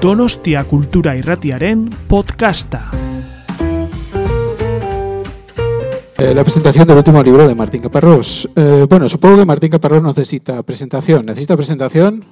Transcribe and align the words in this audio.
Donostia 0.00 0.64
Kultura 0.64 1.14
Irratiaren 1.14 1.90
podcasta. 2.08 2.90
Eh, 6.16 6.34
la 6.34 6.42
presentación 6.42 6.88
del 6.88 6.96
último 6.96 7.22
libro 7.22 7.46
de 7.46 7.54
Martín 7.54 7.82
Caparrós. 7.82 8.48
Eh, 8.56 8.86
bueno, 8.88 9.10
supongo 9.10 9.36
que 9.36 9.44
Martín 9.44 9.70
Caparrós 9.70 10.02
necesita 10.02 10.62
presentación. 10.62 11.26
¿Necesita 11.26 11.54
presentación? 11.54 12.24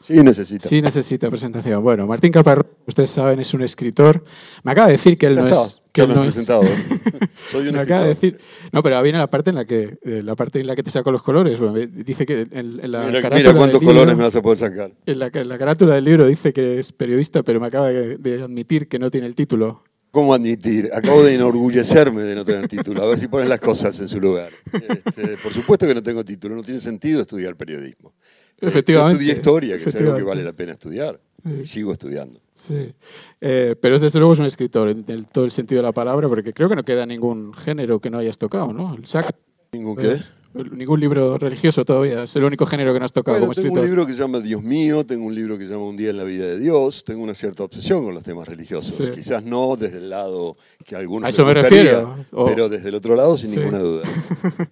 Sí, 0.00 0.14
necesita. 0.22 0.66
Sí, 0.68 0.80
necesita 0.82 1.28
presentación. 1.28 1.82
Bueno, 1.82 2.06
Martín 2.06 2.32
Caparrós, 2.32 2.66
ustedes 2.86 3.10
saben, 3.10 3.38
es 3.38 3.52
un 3.54 3.62
escritor. 3.62 4.24
Me 4.64 4.72
acaba 4.72 4.86
de 4.88 4.94
decir 4.94 5.18
que 5.18 5.26
él 5.26 5.34
Ya 5.36 5.42
no 5.42 5.46
está, 5.48 5.62
es. 5.64 5.82
Que 5.92 6.02
él 6.02 6.14
no 6.14 6.24
es-. 6.24 6.34
Soy 7.50 7.68
un 7.68 7.74
Me 7.74 7.80
acaba 7.80 8.02
de 8.02 8.08
decir. 8.08 8.38
No, 8.72 8.82
pero 8.82 9.02
viene 9.02 9.18
la 9.18 9.28
parte 9.28 9.50
en 9.50 9.56
la 9.56 9.64
que 9.66 9.98
eh, 10.02 10.22
la 10.24 10.34
parte 10.36 10.60
en 10.60 10.66
la 10.66 10.74
que 10.74 10.82
te 10.82 10.90
saco 10.90 11.12
los 11.12 11.22
colores. 11.22 11.58
Bueno, 11.60 11.74
dice 11.74 12.24
que 12.26 12.42
en, 12.50 12.80
en 12.82 12.90
la 12.92 13.02
Mira, 13.04 13.20
carátula 13.20 13.36
mira 13.36 13.48
del 13.50 13.56
cuántos 13.58 13.80
libro- 13.80 13.94
colores 13.94 14.16
me 14.16 14.24
vas 14.24 14.36
a 14.36 14.42
poder 14.42 14.58
sacar. 14.58 14.92
En 15.06 15.18
la, 15.18 15.30
en 15.32 15.48
la 15.48 15.58
carátula 15.58 15.94
del 15.94 16.04
libro 16.04 16.26
dice 16.26 16.52
que 16.52 16.78
es 16.78 16.92
periodista, 16.92 17.42
pero 17.42 17.60
me 17.60 17.66
acaba 17.66 17.88
de, 17.88 18.16
de 18.16 18.42
admitir 18.42 18.88
que 18.88 18.98
no 18.98 19.10
tiene 19.10 19.26
el 19.26 19.34
título. 19.34 19.84
¿Cómo 20.12 20.34
admitir? 20.34 20.90
Acabo 20.92 21.22
de 21.22 21.34
enorgullecerme 21.34 22.22
de 22.22 22.34
no 22.34 22.44
tener 22.44 22.66
título. 22.66 23.02
A 23.04 23.06
ver 23.06 23.18
si 23.18 23.28
pones 23.28 23.48
las 23.48 23.60
cosas 23.60 24.00
en 24.00 24.08
su 24.08 24.18
lugar. 24.20 24.48
Este, 24.72 25.36
por 25.40 25.52
supuesto 25.52 25.86
que 25.86 25.94
no 25.94 26.02
tengo 26.02 26.24
título. 26.24 26.56
No 26.56 26.64
tiene 26.64 26.80
sentido 26.80 27.20
estudiar 27.22 27.54
periodismo. 27.54 28.14
Eh, 28.60 28.66
Efectivamente. 28.68 29.24
Yo 29.24 29.32
estudié 29.32 29.34
historia, 29.34 29.78
que 29.78 29.84
es 29.90 29.94
algo 29.96 30.16
que 30.16 30.22
vale 30.22 30.42
la 30.44 30.52
pena 30.52 30.72
estudiar. 30.72 31.20
Y 31.44 31.64
sigo 31.64 31.92
estudiando. 31.92 32.38
Sí. 32.54 32.92
Eh, 33.40 33.74
pero 33.80 33.98
desde 33.98 34.18
luego 34.18 34.34
es 34.34 34.38
un 34.38 34.44
escritor 34.44 34.90
en, 34.90 35.04
el- 35.08 35.24
todo 35.26 35.44
el 35.46 35.50
sentido 35.50 35.80
de 35.80 35.86
la 35.88 35.92
palabra, 35.92 36.28
porque 36.28 36.52
creo 36.52 36.68
que 36.68 36.76
no 36.76 36.84
queda 36.84 37.06
ningún 37.06 37.54
género 37.54 37.98
que 38.00 38.10
no 38.10 38.18
hayas 38.18 38.36
tocado, 38.36 38.72
¿no? 38.74 38.94
El 38.94 39.06
sacro, 39.06 39.34
¿Ningún 39.72 39.98
eh, 40.00 40.20
qué? 40.52 40.64
ningún 40.76 40.98
libro 41.00 41.38
religioso 41.38 41.84
todavía. 41.84 42.24
Es 42.24 42.34
el 42.36 42.42
único 42.44 42.66
género 42.66 42.92
que 42.92 42.98
no 42.98 43.04
has 43.06 43.12
tocado 43.12 43.38
Bueno, 43.38 43.52
como 43.54 43.62
tengo 43.62 43.80
un 43.80 43.86
libro 43.86 44.04
que 44.04 44.12
se 44.12 44.18
llama 44.18 44.40
Dios 44.40 44.62
mío, 44.62 45.06
tengo 45.06 45.24
un 45.24 45.34
libro 45.34 45.56
que 45.56 45.64
se 45.64 45.70
llama 45.72 45.84
Un 45.86 45.96
día 45.96 46.10
en 46.10 46.16
la 46.18 46.24
vida 46.24 46.44
de 46.44 46.58
Dios, 46.58 47.04
tengo 47.04 47.22
una 47.22 47.34
cierta 47.34 47.62
obsesión 47.62 48.04
con 48.04 48.14
los 48.14 48.24
temas 48.24 48.46
religiosos. 48.48 48.94
Sí. 48.96 49.10
Quizás 49.14 49.42
no 49.44 49.76
desde 49.76 49.98
el 49.98 50.10
lado 50.10 50.56
que 50.84 50.96
algunos 50.96 51.26
A 51.26 51.30
eso 51.30 51.46
me 51.46 51.54
gustaría, 51.54 51.82
refiero. 51.84 52.16
O- 52.32 52.46
pero 52.46 52.68
desde 52.68 52.88
el 52.90 52.96
otro 52.96 53.14
lado 53.16 53.36
sin 53.38 53.50
Sí. 53.50 53.58
ninguna 53.60 53.78
duda. 53.78 54.02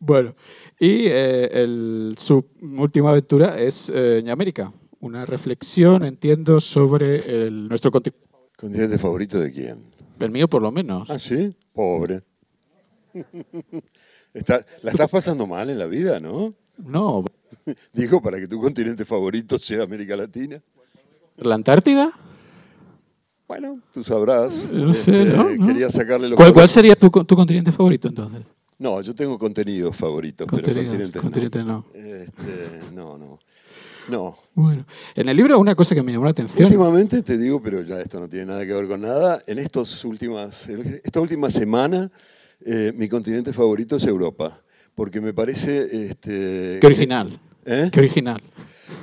Bueno, 0.00 0.34
y 0.80 1.06
eh, 1.06 1.48
el- 1.52 2.14
su 2.18 2.44
última 2.76 3.10
aventura 3.10 3.58
es 3.60 3.90
eh, 3.94 4.20
Ñamérica. 4.24 4.72
Una 5.00 5.24
reflexión, 5.26 6.04
entiendo, 6.04 6.60
sobre 6.60 7.18
el- 7.46 7.68
nuestro 7.68 7.90
continente. 7.90 8.26
¿Continente 8.56 8.98
favorito 8.98 9.38
de 9.38 9.52
quién? 9.52 9.78
El 10.18 10.30
mío, 10.30 10.48
por 10.48 10.62
lo 10.62 10.72
menos. 10.72 11.08
Ah, 11.08 11.18
sí, 11.18 11.54
pobre. 11.72 12.22
Está- 14.34 14.64
la 14.82 14.90
estás 14.90 15.10
pasando 15.10 15.46
mal 15.46 15.70
en 15.70 15.78
la 15.78 15.86
vida, 15.86 16.20
¿no? 16.20 16.54
No, 16.78 17.24
Digo, 17.92 18.20
para 18.22 18.38
que 18.38 18.46
tu 18.46 18.60
continente 18.60 19.04
favorito 19.04 19.58
sea 19.58 19.82
América 19.82 20.16
Latina. 20.16 20.60
¿la 21.36 21.54
Antártida? 21.54 22.10
Bueno, 23.46 23.80
tú 23.94 24.02
sabrás. 24.04 24.68
No 24.72 24.92
sé, 24.92 25.22
Este, 25.22 25.36
¿no? 25.36 25.66
Quería 25.66 25.88
sacarle 25.88 26.28
los 26.28 26.36
¿Cuál, 26.36 26.52
cuál 26.52 26.68
sería 26.68 26.94
tu, 26.96 27.08
tu 27.10 27.34
continente 27.36 27.72
favorito 27.72 28.08
entonces? 28.08 28.42
No, 28.78 29.00
yo 29.00 29.14
tengo 29.14 29.38
contenidos 29.38 29.96
favoritos, 29.96 30.46
pero 30.48 30.62
Contenidos, 30.62 30.88
continentes 30.88 31.22
continentes 31.22 31.64
no. 31.64 31.84
no. 31.92 32.00
Este, 32.00 32.80
no, 32.94 33.18
no. 33.18 33.38
No. 34.08 34.38
Bueno, 34.54 34.86
en 35.14 35.28
el 35.28 35.36
libro 35.36 35.58
una 35.58 35.74
cosa 35.74 35.94
que 35.94 36.02
me 36.02 36.12
llamó 36.12 36.24
la 36.24 36.30
atención. 36.30 36.64
Últimamente 36.64 37.22
te 37.22 37.36
digo, 37.36 37.60
pero 37.62 37.82
ya 37.82 38.00
esto 38.00 38.18
no 38.18 38.28
tiene 38.28 38.46
nada 38.46 38.64
que 38.64 38.72
ver 38.72 38.88
con 38.88 39.02
nada, 39.02 39.42
en 39.46 39.58
estos 39.58 40.04
últimas, 40.04 40.68
en 40.68 41.00
esta 41.04 41.20
última 41.20 41.50
semana 41.50 42.10
eh, 42.64 42.92
mi 42.96 43.08
continente 43.08 43.52
favorito 43.52 43.96
es 43.96 44.04
Europa, 44.04 44.60
porque 44.94 45.20
me 45.20 45.32
parece... 45.32 46.06
Este, 46.06 46.78
Qué 46.80 46.86
original. 46.86 47.38
¿Eh? 47.66 47.90
Qué 47.92 48.00
original. 48.00 48.42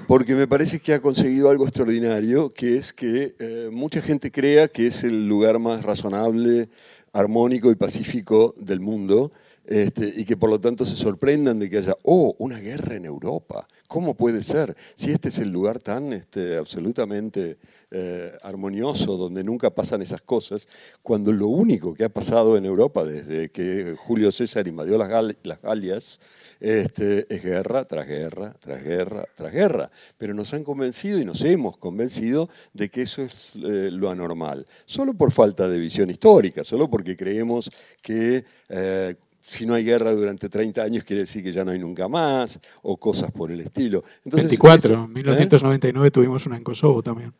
Porque 0.07 0.35
me 0.35 0.47
parece 0.47 0.79
que 0.79 0.93
ha 0.93 1.01
conseguido 1.01 1.49
algo 1.49 1.65
extraordinario, 1.65 2.49
que 2.49 2.77
es 2.77 2.91
que 2.91 3.35
eh, 3.39 3.69
mucha 3.71 4.01
gente 4.01 4.31
crea 4.31 4.67
que 4.67 4.87
es 4.87 5.03
el 5.03 5.27
lugar 5.27 5.59
más 5.59 5.83
razonable, 5.83 6.69
armónico 7.13 7.71
y 7.71 7.75
pacífico 7.75 8.55
del 8.57 8.79
mundo, 8.79 9.31
este, 9.67 10.13
y 10.15 10.25
que 10.25 10.37
por 10.37 10.49
lo 10.49 10.59
tanto 10.59 10.85
se 10.85 10.95
sorprendan 10.95 11.59
de 11.59 11.69
que 11.69 11.79
haya, 11.79 11.95
oh, 12.03 12.35
una 12.39 12.59
guerra 12.59 12.95
en 12.95 13.05
Europa. 13.05 13.67
¿Cómo 13.87 14.15
puede 14.15 14.43
ser? 14.43 14.75
Si 14.95 15.11
este 15.11 15.29
es 15.29 15.37
el 15.39 15.49
lugar 15.49 15.79
tan 15.79 16.13
este, 16.13 16.57
absolutamente 16.57 17.57
eh, 17.91 18.31
armonioso, 18.41 19.15
donde 19.15 19.43
nunca 19.43 19.69
pasan 19.69 20.01
esas 20.01 20.21
cosas, 20.21 20.67
cuando 21.01 21.31
lo 21.31 21.47
único 21.47 21.93
que 21.93 22.03
ha 22.03 22.09
pasado 22.09 22.57
en 22.57 22.65
Europa 22.65 23.03
desde 23.03 23.49
que 23.49 23.95
Julio 23.97 24.31
César 24.31 24.67
invadió 24.67 24.97
las, 24.97 25.09
Gal- 25.09 25.37
las 25.43 25.61
Galias, 25.61 26.19
este, 26.59 27.25
es 27.33 27.43
guerra 27.43 27.85
tras 27.85 28.07
guerra, 28.07 28.55
tras 28.59 28.83
guerra, 28.83 29.25
tras 29.35 29.53
guerra. 29.53 29.91
Pero 30.17 30.33
nos 30.33 30.53
han 30.53 30.63
convencido 30.63 31.19
y 31.19 31.25
nos 31.25 31.41
hemos 31.43 31.77
convencido 31.77 32.49
de 32.73 32.89
que 32.89 33.03
eso 33.03 33.21
es 33.21 33.53
eh, 33.55 33.89
lo 33.91 34.09
anormal. 34.09 34.65
Solo 34.85 35.13
por 35.13 35.31
falta 35.31 35.67
de 35.67 35.77
visión 35.77 36.09
histórica, 36.09 36.63
solo 36.63 36.89
porque 36.89 37.15
creemos 37.15 37.69
que 38.01 38.43
eh, 38.69 39.15
si 39.47 39.65
no 39.65 39.75
hay 39.75 39.83
guerra 39.83 40.11
durante 40.13 40.49
30 40.49 40.81
años 40.81 41.03
quiere 41.03 41.21
decir 41.21 41.43
que 41.43 41.51
ya 41.51 41.63
no 41.63 41.69
hay 41.71 41.77
nunca 41.79 42.07
más, 42.07 42.59
o 42.81 42.97
cosas 42.97 43.31
por 43.31 43.51
el 43.51 43.59
estilo. 43.61 44.03
Entonces, 44.23 44.49
24, 44.49 44.93
esto- 44.93 45.03
¿eh? 45.05 45.07
1999 45.13 46.09
tuvimos 46.11 46.45
una 46.47 46.57
en 46.57 46.63
Kosovo 46.63 47.03
también. 47.03 47.31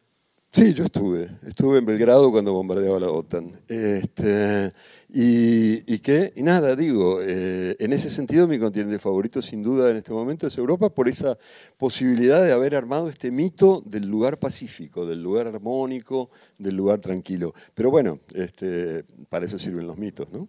Sí, 0.52 0.74
yo 0.74 0.86
estuve. 0.86 1.30
Estuve 1.46 1.80
en 1.80 1.86
Belgrado 1.86 2.32
cuando 2.32 2.54
bombardeaba 2.54 2.98
la 3.00 3.10
OTAN. 3.10 3.60
Este, 3.68 4.72
y, 5.10 5.94
y 5.94 6.00
qué? 6.00 6.32
Y 6.36 6.44
nada, 6.44 6.76
digo, 6.78 7.20
eh, 7.22 7.76
en 7.80 7.92
ese 7.92 8.10
sentido 8.10 8.48
mi 8.48 8.58
continente 8.60 9.00
favorito 9.00 9.42
sin 9.42 9.62
duda 9.64 9.90
en 9.92 9.98
este 9.98 10.14
momento 10.14 10.48
es 10.48 10.58
Europa 10.58 10.90
por 10.90 11.10
esa 11.10 11.38
posibilidad 11.78 12.42
de 12.42 12.54
haber 12.54 12.76
armado 12.76 13.10
este 13.10 13.32
mito 13.32 13.82
del 13.86 14.08
lugar 14.08 14.38
pacífico, 14.38 15.06
del 15.06 15.22
lugar 15.22 15.48
armónico, 15.48 16.30
del 16.58 16.76
lugar 16.76 17.00
tranquilo. 17.02 17.54
Pero 17.74 17.90
bueno, 17.92 18.20
este, 18.34 19.04
para 19.28 19.46
eso 19.48 19.60
sirven 19.60 19.88
los 19.88 19.98
mitos, 19.98 20.30
¿no? 20.32 20.48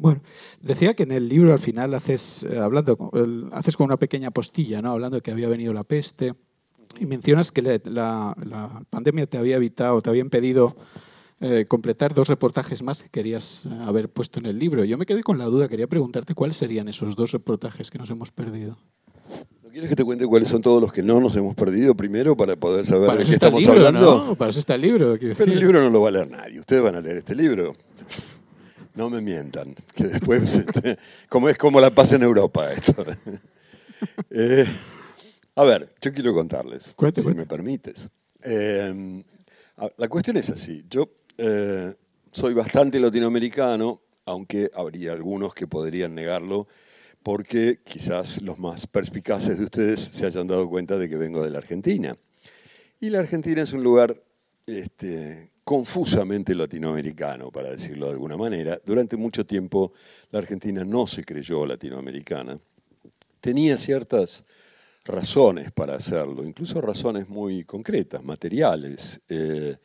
Bueno, 0.00 0.22
decía 0.62 0.94
que 0.94 1.02
en 1.02 1.12
el 1.12 1.28
libro 1.28 1.52
al 1.52 1.58
final 1.58 1.92
haces, 1.94 2.42
eh, 2.44 2.58
hablando, 2.58 3.10
el- 3.12 3.48
haces 3.52 3.76
con 3.76 3.84
una 3.84 3.98
pequeña 3.98 4.30
postilla, 4.30 4.80
¿no? 4.80 4.92
Hablando 4.92 5.16
de 5.16 5.20
que 5.22 5.30
había 5.30 5.46
venido 5.48 5.74
la 5.74 5.84
peste 5.84 6.34
y 6.98 7.04
mencionas 7.04 7.52
que 7.52 7.60
la, 7.60 7.80
la- 7.84 8.34
la 8.44 8.82
pandemia 8.88 9.26
te 9.26 9.36
había 9.36 9.56
evitado, 9.56 10.00
te 10.00 10.08
había 10.08 10.22
impedido 10.22 10.74
eh, 11.42 11.64
completar 11.68 12.14
dos 12.14 12.28
reportajes 12.28 12.82
más 12.82 13.02
que 13.02 13.08
querías 13.10 13.64
eh, 13.66 13.68
haber 13.84 14.08
puesto 14.08 14.40
en 14.40 14.46
el 14.46 14.58
libro. 14.58 14.84
Yo 14.84 14.96
me 14.98 15.04
quedé 15.06 15.22
con 15.22 15.36
la 15.38 15.44
duda, 15.46 15.68
quería 15.68 15.86
preguntarte 15.86 16.34
cuáles 16.34 16.56
serían 16.56 16.88
esos 16.88 17.14
dos 17.14 17.32
reportajes 17.32 17.90
que 17.90 17.98
nos 17.98 18.08
hemos 18.10 18.30
perdido. 18.30 18.78
¿No 19.62 19.70
quieres 19.70 19.88
que 19.88 19.96
te 19.96 20.04
cuente 20.04 20.26
cuáles 20.26 20.48
son 20.48 20.60
todos 20.62 20.82
los 20.82 20.92
que 20.92 21.02
no 21.02 21.20
nos 21.20 21.36
hemos 21.36 21.54
perdido 21.54 21.94
primero 21.94 22.36
para 22.36 22.56
poder 22.56 22.84
saber 22.84 23.06
Para 23.06 23.20
de 23.20 23.24
qué 23.26 23.32
estamos 23.32 23.60
libro, 23.62 23.74
hablando? 23.86 24.24
¿no? 24.28 24.34
Para 24.34 24.50
eso 24.50 24.58
está 24.60 24.74
el 24.74 24.80
libro. 24.80 25.16
Pero 25.18 25.52
el 25.52 25.60
libro 25.60 25.82
no 25.82 25.90
lo 25.90 26.00
va 26.00 26.08
a 26.08 26.12
leer 26.12 26.30
nadie. 26.30 26.58
Ustedes 26.58 26.82
van 26.82 26.96
a 26.96 27.00
leer 27.00 27.18
este 27.18 27.34
libro. 27.34 27.74
No 28.94 29.08
me 29.10 29.20
mientan, 29.20 29.74
que 29.94 30.04
después, 30.04 30.54
este, 30.54 30.98
como 31.28 31.48
es 31.48 31.56
como 31.56 31.80
la 31.80 31.94
paz 31.94 32.12
en 32.12 32.22
Europa 32.22 32.72
esto. 32.72 33.04
Eh, 34.30 34.64
a 35.56 35.62
ver, 35.64 35.92
yo 36.00 36.10
quiero 36.14 36.32
contarles, 36.32 36.94
Cuente, 36.96 37.20
si 37.20 37.24
cuente. 37.26 37.40
me 37.42 37.46
permites. 37.46 38.08
Eh, 38.42 39.22
la 39.98 40.08
cuestión 40.08 40.38
es 40.38 40.48
así. 40.48 40.86
Yo 40.88 41.10
eh, 41.36 41.94
soy 42.32 42.54
bastante 42.54 42.98
latinoamericano, 42.98 44.00
aunque 44.24 44.70
habría 44.74 45.12
algunos 45.12 45.52
que 45.52 45.66
podrían 45.66 46.14
negarlo, 46.14 46.66
porque 47.22 47.80
quizás 47.84 48.40
los 48.40 48.58
más 48.58 48.86
perspicaces 48.86 49.58
de 49.58 49.64
ustedes 49.64 50.00
se 50.00 50.24
hayan 50.24 50.46
dado 50.46 50.66
cuenta 50.68 50.96
de 50.96 51.08
que 51.08 51.16
vengo 51.16 51.42
de 51.42 51.50
la 51.50 51.58
Argentina. 51.58 52.16
Y 53.00 53.10
la 53.10 53.18
Argentina 53.18 53.60
es 53.60 53.74
un 53.74 53.82
lugar 53.82 54.22
este, 54.66 55.50
confusamente 55.70 56.52
latinoamericano, 56.52 57.52
para 57.52 57.70
decirlo 57.70 58.06
de 58.06 58.14
alguna 58.14 58.36
manera. 58.36 58.80
Durante 58.84 59.16
mucho 59.16 59.46
tiempo 59.46 59.92
la 60.32 60.40
Argentina 60.40 60.84
no 60.84 61.06
se 61.06 61.22
creyó 61.22 61.64
latinoamericana. 61.64 62.58
Tenía 63.40 63.76
ciertas 63.76 64.44
razones 65.04 65.70
para 65.70 65.94
hacerlo, 65.94 66.42
incluso 66.42 66.80
razones 66.80 67.28
muy 67.28 67.62
concretas, 67.62 68.20
materiales. 68.24 69.20
Eh, 69.28 69.76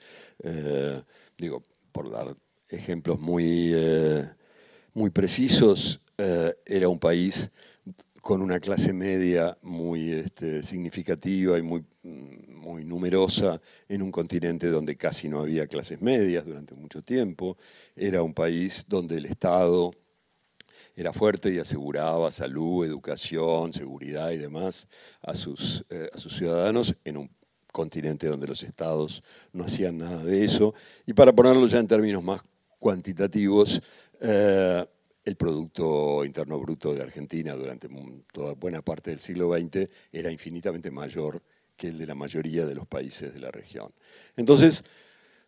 eh, 0.42 1.04
digo, 1.38 1.62
por 1.92 2.10
dar 2.10 2.36
ejemplos 2.68 3.20
muy, 3.20 3.70
eh, 3.72 4.28
muy 4.96 5.12
precisos, 5.12 6.02
era 6.18 6.90
un 6.90 6.98
país 6.98 7.52
con 8.22 8.42
una 8.42 8.60
clase 8.60 8.92
media 8.92 9.56
muy 9.62 10.14
este, 10.14 10.64
significativa 10.64 11.60
y 11.60 11.62
muy, 11.62 11.86
mm, 12.02 12.45
muy 12.66 12.84
numerosa 12.84 13.62
en 13.88 14.02
un 14.02 14.12
continente 14.12 14.68
donde 14.68 14.98
casi 14.98 15.30
no 15.30 15.40
había 15.40 15.68
clases 15.68 16.02
medias 16.02 16.46
durante 16.46 16.74
mucho 16.74 17.04
tiempo. 17.04 17.58
Era 17.96 18.24
un 18.24 18.34
país 18.34 18.86
donde 18.88 19.18
el 19.18 19.28
Estado 19.28 19.92
era 20.96 21.14
fuerte 21.14 21.54
y 21.54 21.60
aseguraba 21.60 22.32
salud, 22.32 22.86
educación, 22.86 23.72
seguridad 23.72 24.32
y 24.32 24.38
demás 24.38 24.88
a 25.22 25.36
sus, 25.36 25.86
eh, 25.90 26.10
a 26.12 26.18
sus 26.18 26.36
ciudadanos 26.36 26.96
en 27.04 27.18
un 27.18 27.30
continente 27.72 28.28
donde 28.28 28.48
los 28.48 28.64
estados 28.64 29.22
no 29.54 29.66
hacían 29.66 30.00
nada 30.00 30.24
de 30.24 30.44
eso. 30.44 30.74
Y 31.06 31.14
para 31.14 31.34
ponerlo 31.34 31.68
ya 31.68 31.80
en 31.80 31.88
términos 31.88 32.24
más 32.24 32.42
cuantitativos, 32.80 33.80
eh, 34.22 34.86
el 35.24 35.36
Producto 35.36 36.26
Interno 36.26 36.60
Bruto 36.60 36.94
de 36.94 37.04
Argentina 37.04 37.54
durante 37.54 37.90
toda 38.32 38.54
buena 38.54 38.82
parte 38.82 39.12
del 39.12 39.20
siglo 39.20 39.54
XX 39.54 39.88
era 40.12 40.32
infinitamente 40.32 40.90
mayor 40.90 41.42
que 41.76 41.88
el 41.88 41.98
de 41.98 42.08
la 42.08 42.16
mayoría 42.16 42.66
de 42.66 42.76
los 42.76 42.88
países 42.88 43.34
de 43.34 43.40
la 43.40 43.52
región. 43.52 43.92
Entonces, 44.36 44.84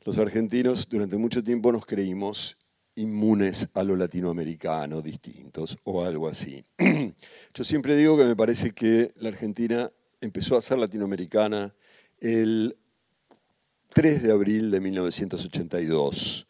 los 0.03 0.17
argentinos 0.17 0.87
durante 0.89 1.17
mucho 1.17 1.43
tiempo 1.43 1.71
nos 1.71 1.85
creímos 1.85 2.57
inmunes 2.95 3.69
a 3.73 3.83
lo 3.83 3.95
latinoamericano, 3.95 5.01
distintos 5.01 5.77
o 5.83 6.03
algo 6.03 6.27
así. 6.27 6.65
Yo 7.53 7.63
siempre 7.63 7.95
digo 7.95 8.17
que 8.17 8.25
me 8.25 8.35
parece 8.35 8.71
que 8.71 9.13
la 9.17 9.29
Argentina 9.29 9.91
empezó 10.19 10.57
a 10.57 10.61
ser 10.61 10.79
latinoamericana 10.79 11.75
el 12.19 12.77
3 13.89 14.23
de 14.23 14.31
abril 14.31 14.71
de 14.71 14.79
1982. 14.79 16.46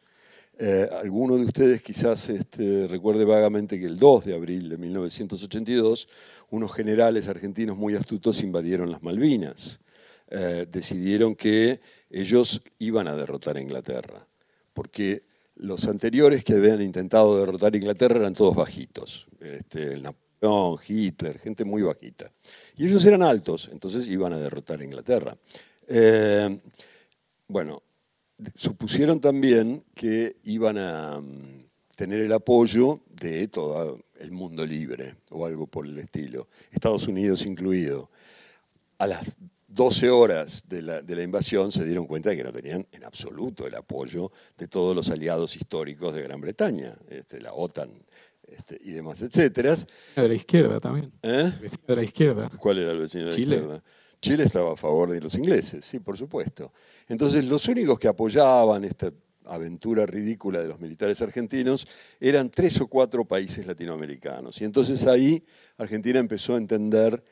Eh, 0.59 0.89
alguno 0.91 1.37
de 1.37 1.45
ustedes 1.45 1.83
quizás 1.83 2.29
este, 2.29 2.87
recuerde 2.87 3.25
vagamente 3.25 3.79
que 3.79 3.85
el 3.85 3.99
2 3.99 4.25
de 4.25 4.33
abril 4.33 4.69
de 4.69 4.77
1982 4.77 6.09
unos 6.49 6.73
generales 6.73 7.27
argentinos 7.27 7.77
muy 7.77 7.95
astutos 7.95 8.41
invadieron 8.41 8.89
las 8.89 9.03
Malvinas. 9.03 9.79
Eh, 10.29 10.65
decidieron 10.69 11.35
que 11.35 11.79
ellos 12.09 12.63
iban 12.79 13.07
a 13.07 13.15
derrotar 13.15 13.57
a 13.57 13.61
Inglaterra, 13.61 14.27
porque 14.73 15.23
los 15.55 15.85
anteriores 15.87 16.43
que 16.43 16.53
habían 16.53 16.81
intentado 16.81 17.39
derrotar 17.39 17.73
a 17.73 17.77
Inglaterra 17.77 18.17
eran 18.17 18.33
todos 18.33 18.55
bajitos. 18.55 19.27
Este, 19.39 19.93
el 19.93 20.03
Napoleón, 20.03 20.79
Hitler, 20.87 21.37
gente 21.39 21.65
muy 21.65 21.83
bajita. 21.83 22.31
Y 22.75 22.87
ellos 22.87 23.05
eran 23.05 23.21
altos, 23.21 23.69
entonces 23.71 24.07
iban 24.07 24.33
a 24.33 24.39
derrotar 24.39 24.81
a 24.81 24.83
Inglaterra. 24.83 25.37
Eh, 25.87 26.59
bueno, 27.47 27.83
supusieron 28.55 29.19
también 29.19 29.83
que 29.93 30.37
iban 30.43 30.77
a 30.77 31.19
mm, 31.19 31.65
tener 31.95 32.19
el 32.19 32.33
apoyo 32.33 33.01
de 33.09 33.47
todo 33.47 33.99
el 34.19 34.31
mundo 34.31 34.65
libre 34.65 35.15
o 35.29 35.45
algo 35.45 35.67
por 35.67 35.85
el 35.85 35.97
estilo, 35.97 36.47
Estados 36.71 37.07
Unidos 37.07 37.45
incluido. 37.45 38.09
A 38.99 39.07
las 39.07 39.37
12 39.67 40.09
horas 40.09 40.63
de 40.67 40.81
la, 40.81 41.23
invasión 41.23 41.71
se 41.71 41.83
dieron 41.85 42.07
cuenta 42.07 42.29
de 42.29 42.37
que 42.37 42.43
no 42.43 42.51
tenían 42.51 42.87
en 42.91 43.03
absoluto 43.03 43.67
el 43.67 43.75
apoyo 43.75 44.31
de 44.57 44.67
todos 44.67 44.95
los 44.95 45.09
aliados 45.09 45.55
históricos 45.55 46.15
de 46.15 46.23
Gran 46.23 46.41
Bretaña, 46.41 46.95
este, 47.09 47.41
la 47.41 47.53
OTAN 47.53 47.91
este, 48.47 48.79
y 48.81 48.91
demás, 48.91 49.21
etcétera. 49.21 49.75
De 50.15 50.27
la 50.27 50.33
izquierda 50.33 50.79
también. 50.79 51.11
¿Eh? 51.21 51.51
vecino 51.61 51.83
de 51.85 51.95
la 51.95 52.03
izquierda. 52.03 52.51
¿Cuál 52.57 52.79
era 52.79 52.91
el 52.91 52.99
vecino 52.99 53.25
de 53.25 53.29
la 53.31 53.35
Chile. 53.35 53.55
izquierda? 53.55 53.83
Chile 54.21 54.45
estaba 54.45 54.73
a 54.73 54.77
favor 54.77 55.11
de 55.11 55.21
los 55.21 55.35
ingleses, 55.35 55.85
sí, 55.85 55.99
por 55.99 56.17
supuesto. 56.17 56.71
Entonces, 57.07 57.45
los 57.45 57.67
únicos 57.67 57.99
que 57.99 58.07
apoyaban 58.07 58.83
esta 58.83 59.11
aventura 59.45 60.05
ridícula 60.05 60.59
de 60.59 60.67
los 60.67 60.79
militares 60.79 61.21
argentinos 61.21 61.87
eran 62.19 62.49
tres 62.49 62.79
o 62.81 62.87
cuatro 62.87 63.25
países 63.25 63.65
latinoamericanos. 63.65 64.59
Y 64.61 64.65
entonces 64.65 65.05
ahí 65.05 65.43
Argentina 65.77 66.19
empezó 66.19 66.55
a 66.55 66.57
entender 66.57 67.23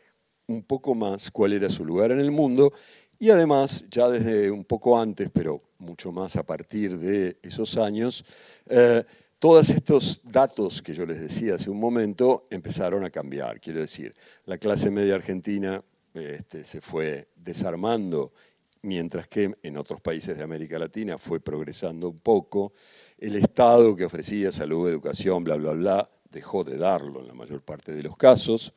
un 0.47 0.63
poco 0.63 0.95
más 0.95 1.31
cuál 1.31 1.53
era 1.53 1.69
su 1.69 1.83
lugar 1.83 2.11
en 2.11 2.19
el 2.19 2.31
mundo 2.31 2.71
y 3.17 3.29
además, 3.29 3.85
ya 3.89 4.09
desde 4.09 4.51
un 4.51 4.65
poco 4.65 4.99
antes, 4.99 5.29
pero 5.31 5.61
mucho 5.79 6.11
más 6.11 6.35
a 6.35 6.43
partir 6.43 6.97
de 6.97 7.37
esos 7.41 7.77
años, 7.77 8.25
eh, 8.67 9.03
todos 9.39 9.69
estos 9.69 10.21
datos 10.23 10.81
que 10.81 10.93
yo 10.93 11.05
les 11.05 11.19
decía 11.19 11.55
hace 11.55 11.69
un 11.69 11.79
momento 11.79 12.47
empezaron 12.49 13.03
a 13.03 13.09
cambiar. 13.09 13.61
Quiero 13.61 13.79
decir, 13.79 14.13
la 14.45 14.57
clase 14.57 14.89
media 14.89 15.15
argentina 15.15 15.81
este, 16.15 16.63
se 16.63 16.81
fue 16.81 17.29
desarmando, 17.35 18.33
mientras 18.81 19.27
que 19.27 19.55
en 19.61 19.77
otros 19.77 20.01
países 20.01 20.37
de 20.37 20.43
América 20.43 20.79
Latina 20.79 21.17
fue 21.17 21.39
progresando 21.39 22.09
un 22.09 22.19
poco. 22.19 22.73
El 23.17 23.35
Estado 23.35 23.95
que 23.95 24.05
ofrecía 24.05 24.51
salud, 24.51 24.87
educación, 24.87 25.43
bla, 25.43 25.55
bla, 25.55 25.71
bla, 25.71 26.09
dejó 26.31 26.63
de 26.63 26.77
darlo 26.77 27.21
en 27.21 27.27
la 27.27 27.33
mayor 27.33 27.61
parte 27.61 27.93
de 27.93 28.03
los 28.03 28.15
casos. 28.17 28.73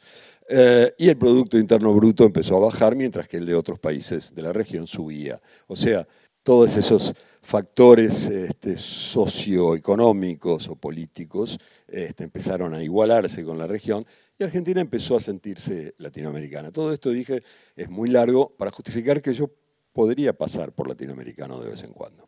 Eh, 0.48 0.94
y 0.96 1.08
el 1.08 1.18
Producto 1.18 1.58
Interno 1.58 1.92
Bruto 1.92 2.24
empezó 2.24 2.56
a 2.56 2.60
bajar, 2.60 2.96
mientras 2.96 3.28
que 3.28 3.36
el 3.36 3.46
de 3.46 3.54
otros 3.54 3.78
países 3.78 4.34
de 4.34 4.42
la 4.42 4.52
región 4.52 4.86
subía. 4.86 5.40
O 5.66 5.76
sea, 5.76 6.06
todos 6.48 6.78
esos 6.78 7.12
factores 7.42 8.26
este, 8.26 8.74
socioeconómicos 8.78 10.66
o 10.70 10.76
políticos 10.76 11.58
este, 11.86 12.24
empezaron 12.24 12.72
a 12.72 12.82
igualarse 12.82 13.44
con 13.44 13.58
la 13.58 13.66
región 13.66 14.06
y 14.38 14.44
Argentina 14.44 14.80
empezó 14.80 15.16
a 15.16 15.20
sentirse 15.20 15.92
latinoamericana. 15.98 16.72
Todo 16.72 16.94
esto, 16.94 17.10
dije, 17.10 17.42
es 17.76 17.90
muy 17.90 18.08
largo 18.08 18.48
para 18.56 18.70
justificar 18.70 19.20
que 19.20 19.34
yo 19.34 19.50
podría 19.92 20.32
pasar 20.32 20.72
por 20.72 20.88
latinoamericano 20.88 21.60
de 21.60 21.68
vez 21.68 21.82
en 21.82 21.92
cuando. 21.92 22.26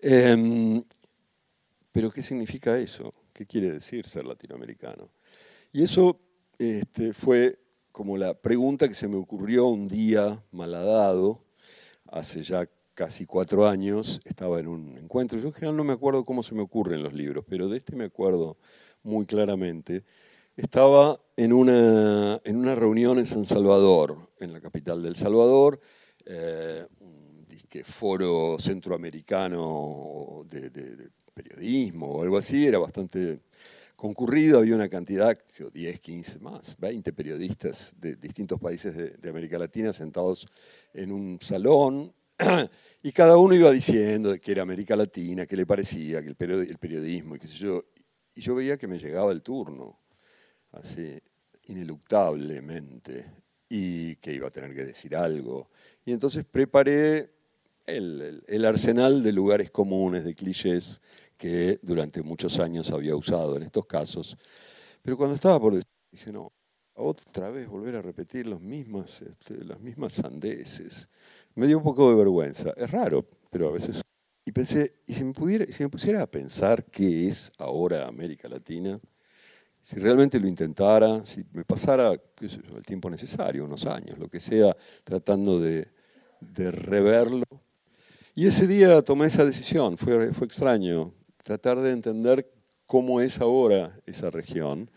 Em, 0.00 0.82
pero 1.92 2.10
¿qué 2.10 2.22
significa 2.22 2.78
eso? 2.78 3.12
¿Qué 3.30 3.44
quiere 3.44 3.72
decir 3.72 4.06
ser 4.06 4.24
latinoamericano? 4.24 5.10
Y 5.70 5.82
eso 5.82 6.18
este, 6.56 7.12
fue 7.12 7.58
como 7.92 8.16
la 8.16 8.32
pregunta 8.32 8.88
que 8.88 8.94
se 8.94 9.06
me 9.06 9.16
ocurrió 9.16 9.66
un 9.66 9.86
día 9.86 10.42
malhadado, 10.50 11.44
hace 12.06 12.42
ya 12.42 12.66
casi 13.00 13.24
cuatro 13.24 13.66
años, 13.66 14.20
estaba 14.26 14.60
en 14.60 14.68
un 14.68 14.98
encuentro. 14.98 15.38
Yo 15.38 15.46
en 15.46 15.54
general 15.54 15.74
no 15.74 15.84
me 15.84 15.94
acuerdo 15.94 16.22
cómo 16.22 16.42
se 16.42 16.54
me 16.54 16.60
ocurren 16.60 17.02
los 17.02 17.14
libros, 17.14 17.46
pero 17.48 17.66
de 17.66 17.78
este 17.78 17.96
me 17.96 18.04
acuerdo 18.04 18.58
muy 19.02 19.24
claramente. 19.24 20.04
Estaba 20.54 21.18
en 21.34 21.54
una, 21.54 22.38
en 22.44 22.56
una 22.56 22.74
reunión 22.74 23.18
en 23.18 23.24
San 23.24 23.46
Salvador, 23.46 24.28
en 24.38 24.52
la 24.52 24.60
capital 24.60 25.02
del 25.02 25.16
Salvador, 25.16 25.80
eh, 26.26 26.84
un 27.00 27.46
foro 27.84 28.58
centroamericano 28.58 30.44
de, 30.50 31.10
periodismo 31.32 32.16
o 32.16 32.22
algo 32.22 32.36
así, 32.36 32.66
era 32.66 32.78
bastante 32.78 33.40
concurrido, 33.96 34.58
había 34.58 34.74
una 34.74 34.90
cantidad, 34.90 35.38
10, 35.72 36.00
15 36.00 36.38
más, 36.40 36.76
20 36.78 37.14
periodistas 37.14 37.94
de 37.96 38.16
distintos 38.16 38.60
países 38.60 38.94
de, 38.94 39.30
América 39.30 39.58
Latina 39.58 39.94
sentados 39.94 40.46
en 40.92 41.12
un 41.12 41.38
salón 41.40 42.12
y 43.02 43.12
cada 43.12 43.36
uno 43.36 43.54
iba 43.54 43.70
diciendo 43.70 44.38
que 44.40 44.52
era 44.52 44.62
América 44.62 44.96
Latina, 44.96 45.46
que 45.46 45.56
le 45.56 45.66
parecía, 45.66 46.22
que 46.22 46.28
el, 46.28 46.36
periodismo 46.36 47.36
y 47.36 47.38
qué 47.38 47.46
sé 47.46 47.54
yo. 47.54 47.84
Y 48.34 48.40
yo 48.40 48.54
veía 48.54 48.78
que 48.78 48.86
me 48.86 48.98
llegaba 48.98 49.32
el 49.32 49.42
turno, 49.42 49.98
así, 50.72 51.20
ineluctablemente, 51.66 53.26
y 53.68 54.16
que 54.16 54.32
iba 54.32 54.48
a 54.48 54.50
tener 54.50 54.74
que 54.74 54.84
decir 54.84 55.14
algo. 55.16 55.70
Y 56.04 56.12
entonces 56.12 56.44
preparé 56.44 57.30
el, 57.86 58.64
arsenal 58.64 59.22
de 59.22 59.32
lugares 59.32 59.70
comunes, 59.70 60.24
de 60.24 60.34
clichés 60.34 61.00
que 61.36 61.78
durante 61.82 62.22
muchos 62.22 62.58
años 62.58 62.90
había 62.90 63.16
usado 63.16 63.56
en 63.56 63.64
estos 63.64 63.86
casos. 63.86 64.36
Pero 65.02 65.16
cuando 65.16 65.34
estaba 65.34 65.58
por 65.58 65.74
decir, 65.74 65.88
dije, 66.12 66.32
no, 66.32 66.52
otra 66.94 67.50
vez 67.50 67.68
volver 67.68 67.96
a 67.96 68.02
repetir 68.02 68.46
los 68.46 68.60
mismas, 68.60 69.22
este, 69.22 69.64
las 69.64 69.80
mismas 69.80 70.12
sandeces. 70.12 71.08
Me 71.54 71.66
dio 71.66 71.78
un 71.78 71.84
poco 71.84 72.08
de 72.10 72.16
vergüenza. 72.16 72.72
Es 72.76 72.90
raro, 72.90 73.26
pero 73.50 73.68
a 73.68 73.72
veces... 73.72 74.00
Y 74.44 74.52
pensé, 74.52 74.94
¿y 75.06 75.12
si 75.12 75.24
me, 75.24 75.32
pudiera, 75.32 75.66
pusiera 75.90 76.22
a 76.22 76.26
pensar 76.26 76.84
qué 76.86 77.28
es 77.28 77.52
ahora 77.58 78.08
América 78.08 78.48
Latina? 78.48 78.98
Si 79.82 79.98
realmente 79.98 80.40
lo 80.40 80.48
intentara, 80.48 81.24
si 81.24 81.44
me 81.52 81.64
pasara 81.64 82.12
el 82.12 82.84
tiempo 82.84 83.10
necesario, 83.10 83.64
unos 83.64 83.86
años, 83.86 84.18
lo 84.18 84.28
que 84.28 84.40
sea, 84.40 84.76
tratando 85.04 85.60
de, 85.60 85.88
reverlo. 86.56 87.44
Y 88.34 88.46
ese 88.46 88.66
día 88.66 89.02
tomé 89.02 89.26
esa 89.26 89.44
decisión, 89.44 89.96
fue 89.98 90.28
extraño, 90.28 91.12
tratar 91.42 91.80
de 91.80 91.90
entender 91.90 92.50
cómo 92.86 93.20
es 93.20 93.40
ahora 93.40 94.00
esa 94.06 94.30
región, 94.30 94.90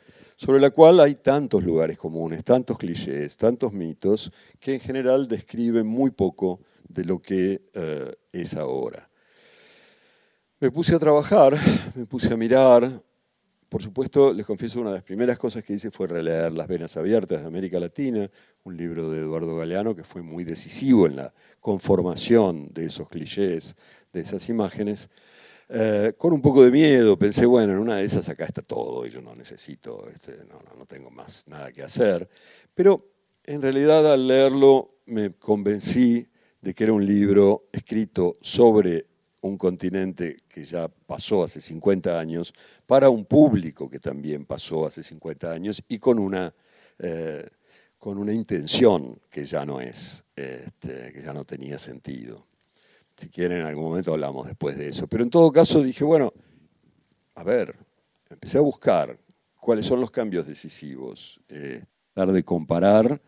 sobre 0.43 0.59
la 0.59 0.71
cual 0.71 0.99
hay 0.99 1.15
tantos 1.15 1.63
lugares 1.63 1.97
comunes, 1.97 2.43
tantos 2.43 2.77
clichés, 2.77 3.37
tantos 3.37 3.71
mitos, 3.71 4.29
que 4.59 4.73
en 4.73 4.81
general 4.81 5.25
describen 5.25 5.87
muy 5.87 6.11
poco 6.11 6.59
de 6.85 7.05
lo 7.05 7.21
que 7.21 7.61
eh, 7.73 8.13
es 8.33 8.53
ahora. 8.55 9.09
Me 10.59 10.69
puse 10.69 10.95
a 10.95 10.99
trabajar, 10.99 11.57
me 11.95 12.05
puse 12.05 12.33
a 12.33 12.35
mirar. 12.35 13.01
Por 13.69 13.81
supuesto, 13.81 14.33
les 14.33 14.45
confieso, 14.45 14.81
una 14.81 14.89
de 14.89 14.97
las 14.97 15.05
primeras 15.05 15.39
cosas 15.39 15.63
que 15.63 15.75
hice 15.75 15.91
fue 15.91 16.07
releer 16.07 16.51
Las 16.51 16.67
Venas 16.67 16.97
Abiertas 16.97 17.39
de 17.39 17.47
América 17.47 17.79
Latina, 17.79 18.29
un 18.65 18.75
libro 18.75 19.09
de 19.09 19.19
Eduardo 19.19 19.55
Galeano 19.55 19.95
que 19.95 20.03
fue 20.03 20.23
muy 20.23 20.43
decisivo 20.43 21.07
en 21.07 21.15
la 21.15 21.33
conformación 21.61 22.67
de 22.73 22.87
esos 22.87 23.07
clichés, 23.07 23.77
de 24.11 24.19
esas 24.19 24.49
imágenes. 24.49 25.09
Eh, 25.69 26.13
con 26.17 26.33
un 26.33 26.41
poco 26.41 26.63
de 26.63 26.71
miedo, 26.71 27.17
pensé, 27.17 27.45
bueno, 27.45 27.73
en 27.73 27.79
una 27.79 27.97
de 27.97 28.05
esas 28.05 28.27
acá 28.29 28.45
está 28.45 28.61
todo 28.61 29.05
y 29.05 29.09
yo 29.09 29.21
no 29.21 29.35
necesito, 29.35 30.07
este, 30.09 30.37
no, 30.49 30.61
no, 30.77 30.85
tengo 30.85 31.09
más 31.09 31.47
nada 31.47 31.71
que 31.71 31.83
hacer. 31.83 32.27
Pero 32.73 33.13
en 33.43 33.61
realidad 33.61 34.11
al 34.11 34.27
leerlo 34.27 34.97
me 35.05 35.33
convencí 35.33 36.27
de 36.61 36.73
que 36.73 36.83
era 36.83 36.93
un 36.93 37.05
libro 37.05 37.69
escrito 37.71 38.35
sobre 38.41 39.07
un 39.41 39.57
continente 39.57 40.37
que 40.47 40.65
ya 40.65 40.87
pasó 40.87 41.43
hace 41.43 41.59
50 41.59 42.17
años, 42.17 42.53
para 42.85 43.09
un 43.09 43.25
público 43.25 43.89
que 43.89 43.99
también 43.99 44.45
pasó 44.45 44.85
hace 44.85 45.03
50 45.03 45.51
años 45.51 45.83
y 45.87 45.99
con 45.99 46.17
una, 46.17 46.53
eh, 46.99 47.45
con 47.97 48.17
una 48.17 48.33
intención 48.33 49.19
que 49.29 49.45
ya 49.45 49.65
no 49.65 49.81
es, 49.81 50.23
este, 50.35 51.11
que 51.11 51.21
ya 51.21 51.33
no 51.33 51.43
tenía 51.43 51.77
sentido. 51.77 52.47
Si 53.23 53.29
quieren, 53.29 53.61
en 53.61 53.65
algún 53.65 53.85
momento 53.85 54.11
hablamos 54.11 54.47
después 54.47 54.77
de 54.77 54.89
eso. 54.89 55.07
Pero 55.07 55.23
en 55.23 55.29
todo 55.29 55.49
caso 55.49 55.81
dije, 55.81 56.03
bueno, 56.03 56.33
a 57.35 57.43
ver, 57.45 57.73
empecé 58.29 58.57
a 58.57 58.61
buscar 58.61 59.17
cuáles 59.55 59.85
son 59.85 60.01
los 60.01 60.11
cambios 60.11 60.45
decisivos. 60.45 61.39
Eh, 61.47 61.85
de 62.15 62.43
comparar 62.43 63.21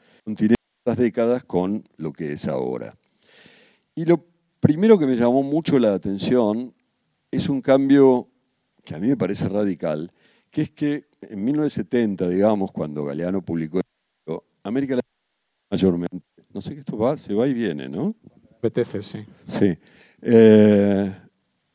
las 0.84 0.98
décadas 0.98 1.46
con 1.46 1.88
lo 1.96 2.12
que 2.12 2.34
es 2.34 2.46
ahora. 2.46 2.98
Y 3.96 4.04
lo 4.04 4.26
primero 4.60 5.00
que 5.00 5.06
me 5.06 5.16
llamó 5.16 5.44
mucho 5.44 5.80
la 5.80 5.94
atención 5.94 6.74
es 7.32 7.48
un 7.48 7.62
cambio 7.62 8.28
que 8.84 8.96
a 8.96 9.00
mí 9.00 9.08
me 9.08 9.16
parece 9.16 9.48
radical, 9.48 10.12
que 10.52 10.64
es 10.64 10.72
que 10.72 11.06
en 11.22 11.42
1970, 11.44 12.28
digamos, 12.28 12.74
cuando 12.74 13.06
Galeano 13.06 13.42
publicó 13.42 13.80
América 14.62 14.96
Latina 14.96 15.16
mayormente, 15.72 16.26
no 16.54 16.60
sé 16.60 16.74
qué 16.74 16.82
esto 16.82 16.98
va, 16.98 17.16
se 17.16 17.34
va 17.34 17.48
y 17.48 17.54
viene, 17.54 17.88
¿no? 17.88 18.14
Apetece, 18.66 19.02
sí. 19.04 19.20
Sí. 19.48 19.78
Eh, 20.24 21.14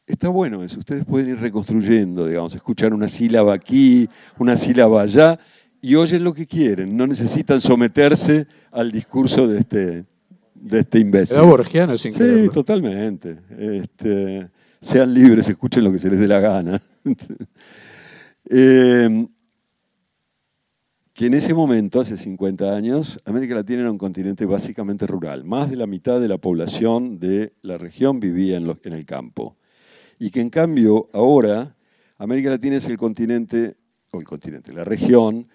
está 0.04 0.28
bueno 0.28 0.64
eso, 0.64 0.80
ustedes 0.80 1.04
pueden 1.04 1.28
ir 1.28 1.38
reconstruyendo, 1.38 2.26
digamos, 2.26 2.52
escuchar 2.56 2.92
una 2.92 3.06
sílaba 3.06 3.54
aquí, 3.54 4.09
una 4.38 4.56
sílaba 4.56 5.02
allá, 5.02 5.38
y 5.80 5.94
oyen 5.94 6.25
lo 6.25 6.35
que 6.35 6.49
quieren, 6.49 6.97
no 6.97 7.06
necesitan 7.06 7.61
someterse 7.61 8.49
al 8.73 8.90
discurso 8.90 9.47
de 9.47 9.61
este, 9.61 10.04
de 10.54 10.80
este 10.80 10.99
imbécil. 10.99 11.37
Era 11.37 11.47
borgiano 11.47 11.97
sin 11.97 12.12
Sí, 12.12 12.49
totalmente. 12.52 13.38
Este, 13.56 14.49
sean 14.80 15.14
libres, 15.14 15.49
escuchen 15.49 15.85
lo 15.85 15.92
que 15.92 16.00
se 16.00 16.11
les 16.11 16.18
dé 16.18 16.26
la 16.26 16.40
gana. 16.40 16.82
eh, 18.50 19.26
que 21.21 21.27
en 21.27 21.35
ese 21.35 21.53
momento, 21.53 22.00
hace 22.00 22.17
50 22.17 22.75
años, 22.75 23.21
América 23.27 23.55
Latina 23.55 23.81
era 23.81 23.91
un 23.91 23.99
continente 23.99 24.47
básicamente 24.47 25.07
rural. 25.07 25.45
Más 25.45 25.69
de 25.69 25.77
la 25.77 25.87
mitad 25.87 26.19
de 26.19 26.29
la 26.29 26.39
población 26.39 27.19
de 27.19 27.53
la 27.61 27.77
región 27.77 28.21
vivía 28.21 28.57
en, 28.57 28.75
en 28.85 28.93
el 28.95 29.05
campo. 29.05 29.59
Y 30.19 30.31
que 30.31 30.41
en 30.41 30.49
cambio 30.49 31.11
ahora 31.12 31.77
América 32.17 32.49
Latina 32.49 32.77
es 32.77 32.87
el 32.87 32.97
continente, 32.97 33.77
o 34.12 34.19
el 34.19 34.25
continente, 34.25 34.73
la 34.73 34.83
región, 34.83 35.47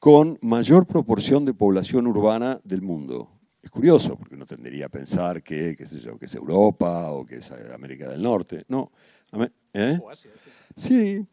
con 0.00 0.40
mayor 0.42 0.88
proporción 0.88 1.44
de 1.44 1.54
población 1.54 2.08
urbana 2.08 2.60
del 2.64 2.82
mundo. 2.82 3.30
Es 3.62 3.70
curioso, 3.70 4.16
porque 4.16 4.34
uno 4.34 4.44
tendería 4.44 4.86
a 4.86 4.88
pensar 4.88 5.40
que, 5.44 5.76
qué 5.76 5.86
sé 5.86 6.00
yo, 6.00 6.18
que 6.18 6.24
es 6.24 6.34
Europa 6.34 7.12
o 7.12 7.24
que 7.24 7.36
es 7.36 7.52
América 7.72 8.08
del 8.08 8.22
Norte. 8.22 8.64
No. 8.66 8.90
¿eh? 9.72 10.00
Sí, 10.74 11.24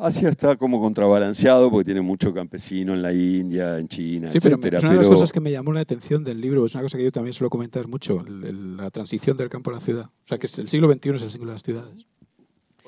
Asia 0.00 0.28
está 0.28 0.56
como 0.56 0.80
contrabalanceado 0.80 1.70
porque 1.70 1.84
tiene 1.84 2.00
mucho 2.00 2.32
campesino 2.32 2.94
en 2.94 3.02
la 3.02 3.12
India, 3.12 3.78
en 3.78 3.88
China, 3.88 4.30
sí, 4.30 4.38
Pero 4.40 4.56
es 4.56 4.84
una 4.84 4.92
de 4.92 4.98
las 4.98 5.08
cosas 5.08 5.32
que 5.32 5.40
me 5.40 5.50
llamó 5.50 5.72
la 5.72 5.80
atención 5.80 6.24
del 6.24 6.40
libro, 6.40 6.64
es 6.66 6.74
una 6.74 6.82
cosa 6.82 6.96
que 6.96 7.04
yo 7.04 7.12
también 7.12 7.32
suelo 7.34 7.50
comentar 7.50 7.86
mucho, 7.88 8.24
la 8.26 8.90
transición 8.90 9.36
del 9.36 9.48
campo 9.48 9.70
a 9.70 9.74
la 9.74 9.80
ciudad. 9.80 10.06
O 10.06 10.26
sea, 10.26 10.38
que 10.38 10.46
el 10.46 10.68
siglo 10.68 10.92
XXI 10.92 11.10
es 11.10 11.22
el 11.22 11.30
siglo 11.30 11.46
de 11.46 11.52
las 11.52 11.62
ciudades. 11.62 12.06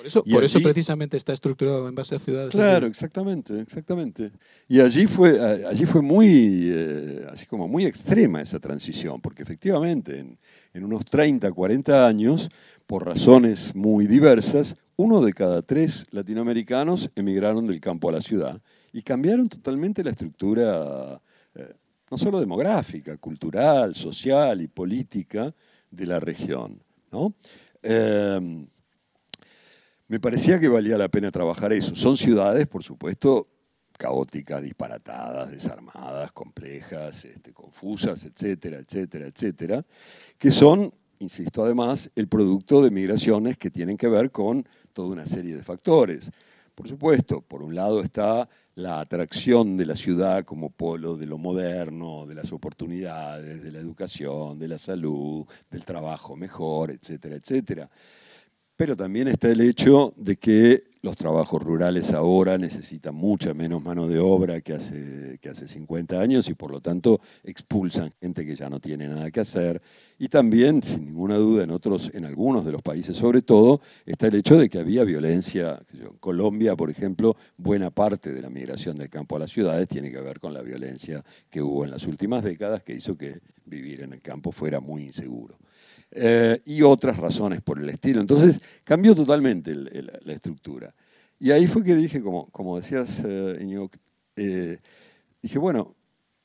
Por 0.06 0.22
eso, 0.22 0.24
por 0.24 0.44
eso 0.44 0.60
precisamente 0.60 1.16
está 1.16 1.32
estructurado 1.32 1.88
en 1.88 1.94
base 1.94 2.14
a 2.14 2.18
ciudades. 2.18 2.50
Claro, 2.52 2.86
exactamente, 2.86 3.60
exactamente. 3.60 4.30
Y 4.68 4.80
allí 4.80 5.06
fue, 5.06 5.64
allí 5.66 5.84
fue 5.84 6.00
muy, 6.00 6.68
eh, 6.72 7.26
así 7.32 7.46
como 7.46 7.66
muy 7.66 7.86
extrema 7.86 8.40
esa 8.40 8.60
transición, 8.60 9.20
porque 9.20 9.42
efectivamente 9.42 10.20
en, 10.20 10.38
en 10.74 10.84
unos 10.84 11.04
30, 11.06 11.50
40 11.50 12.06
años, 12.06 12.48
por 12.86 13.04
razones 13.04 13.74
muy 13.74 14.06
diversas, 14.06 14.76
uno 14.96 15.20
de 15.20 15.32
cada 15.32 15.62
tres 15.62 16.06
latinoamericanos 16.10 17.10
emigraron 17.16 17.66
del 17.66 17.80
campo 17.80 18.08
a 18.08 18.12
la 18.12 18.20
ciudad 18.20 18.60
y 18.92 19.02
cambiaron 19.02 19.48
totalmente 19.48 20.04
la 20.04 20.10
estructura, 20.10 21.20
eh, 21.54 21.74
no 22.10 22.16
solo 22.16 22.38
demográfica, 22.38 23.16
cultural, 23.16 23.94
social 23.94 24.60
y 24.60 24.68
política 24.68 25.52
de 25.90 26.06
la 26.06 26.20
región. 26.20 26.80
Eh, 27.82 28.66
me 30.08 30.20
parecía 30.20 30.58
que 30.58 30.68
valía 30.68 30.98
la 30.98 31.08
pena 31.08 31.30
trabajar 31.30 31.72
eso. 31.72 31.94
Son 31.96 32.16
ciudades, 32.16 32.66
por 32.66 32.82
supuesto, 32.82 33.46
caóticas, 33.98 34.62
disparatadas, 34.62 35.50
desarmadas, 35.50 36.32
complejas, 36.32 37.24
este, 37.24 37.52
confusas, 37.52 38.24
etcétera, 38.24 38.78
etcétera, 38.78 39.26
etcétera, 39.26 39.84
que 40.38 40.50
son 40.50 40.92
insisto 41.18 41.64
además, 41.64 42.10
el 42.14 42.28
producto 42.28 42.82
de 42.82 42.90
migraciones 42.90 43.56
que 43.56 43.70
tienen 43.70 43.96
que 43.96 44.08
ver 44.08 44.30
con 44.30 44.66
toda 44.92 45.08
una 45.08 45.26
serie 45.26 45.54
de 45.54 45.62
factores. 45.62 46.30
Por 46.74 46.88
supuesto, 46.88 47.40
por 47.40 47.62
un 47.62 47.74
lado 47.74 48.02
está 48.02 48.48
la 48.74 49.00
atracción 49.00 49.76
de 49.76 49.86
la 49.86 49.96
ciudad 49.96 50.44
como 50.44 50.68
polo 50.70 51.16
de 51.16 51.26
lo 51.26 51.38
moderno, 51.38 52.26
de 52.26 52.34
las 52.34 52.52
oportunidades, 52.52 53.62
de 53.62 53.72
la 53.72 53.78
educación, 53.78 54.58
de 54.58 54.68
la 54.68 54.78
salud, 54.78 55.46
del 55.70 55.84
trabajo 55.84 56.36
mejor, 56.36 56.90
etcétera, 56.90 57.36
etcétera. 57.36 57.90
Pero 58.76 58.94
también 58.94 59.28
está 59.28 59.48
el 59.48 59.62
hecho 59.62 60.12
de 60.16 60.36
que 60.36 60.84
los 61.00 61.16
trabajos 61.16 61.62
rurales 61.62 62.10
ahora 62.10 62.58
necesitan 62.58 63.14
mucha 63.14 63.54
menos 63.54 63.82
mano 63.82 64.08
de 64.08 64.18
obra 64.18 64.60
que 64.60 64.74
hace, 64.74 65.38
que 65.40 65.48
hace 65.48 65.68
50 65.68 66.20
años 66.20 66.48
y 66.48 66.54
por 66.54 66.72
lo 66.72 66.80
tanto 66.80 67.20
expulsan 67.44 68.12
gente 68.20 68.44
que 68.44 68.56
ya 68.56 68.68
no 68.68 68.80
tiene 68.80 69.08
nada 69.08 69.30
que 69.30 69.40
hacer. 69.40 69.80
Y 70.18 70.28
también, 70.28 70.82
sin 70.82 71.06
ninguna 71.06 71.36
duda, 71.36 71.62
en, 71.62 71.70
otros, 71.70 72.10
en 72.12 72.24
algunos 72.24 72.66
de 72.66 72.72
los 72.72 72.82
países 72.82 73.16
sobre 73.16 73.40
todo, 73.40 73.80
está 74.04 74.26
el 74.26 74.34
hecho 74.34 74.58
de 74.58 74.68
que 74.68 74.78
había 74.78 75.04
violencia. 75.04 75.80
En 75.94 76.18
Colombia, 76.18 76.76
por 76.76 76.90
ejemplo, 76.90 77.36
buena 77.56 77.90
parte 77.90 78.32
de 78.32 78.42
la 78.42 78.50
migración 78.50 78.96
del 78.96 79.08
campo 79.08 79.36
a 79.36 79.38
las 79.38 79.52
ciudades 79.52 79.88
tiene 79.88 80.10
que 80.10 80.20
ver 80.20 80.40
con 80.40 80.52
la 80.52 80.60
violencia 80.60 81.24
que 81.48 81.62
hubo 81.62 81.84
en 81.84 81.92
las 81.92 82.04
últimas 82.06 82.42
décadas 82.42 82.82
que 82.82 82.94
hizo 82.94 83.16
que 83.16 83.40
vivir 83.64 84.02
en 84.02 84.12
el 84.12 84.20
campo 84.20 84.52
fuera 84.52 84.80
muy 84.80 85.04
inseguro. 85.04 85.56
Eh, 86.10 86.62
y 86.64 86.82
otras 86.82 87.16
razones 87.16 87.60
por 87.62 87.78
el 87.78 87.88
estilo. 87.88 88.20
Entonces 88.20 88.60
cambió 88.84 89.14
totalmente 89.14 89.74
la 89.74 90.32
estructura. 90.32 90.94
Y 91.38 91.50
ahí 91.50 91.66
fue 91.66 91.82
que 91.82 91.94
dije, 91.94 92.22
como, 92.22 92.46
como 92.50 92.76
decías, 92.76 93.22
eh, 93.24 93.88
eh, 94.36 94.78
dije, 95.42 95.58
bueno, 95.58 95.94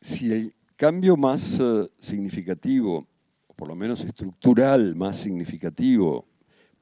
si 0.01 0.32
el 0.32 0.53
cambio 0.75 1.15
más 1.15 1.62
significativo, 2.00 3.08
o 3.48 3.53
por 3.53 3.68
lo 3.68 3.75
menos 3.75 4.03
estructural 4.03 4.96
más 4.96 5.18
significativo, 5.18 6.25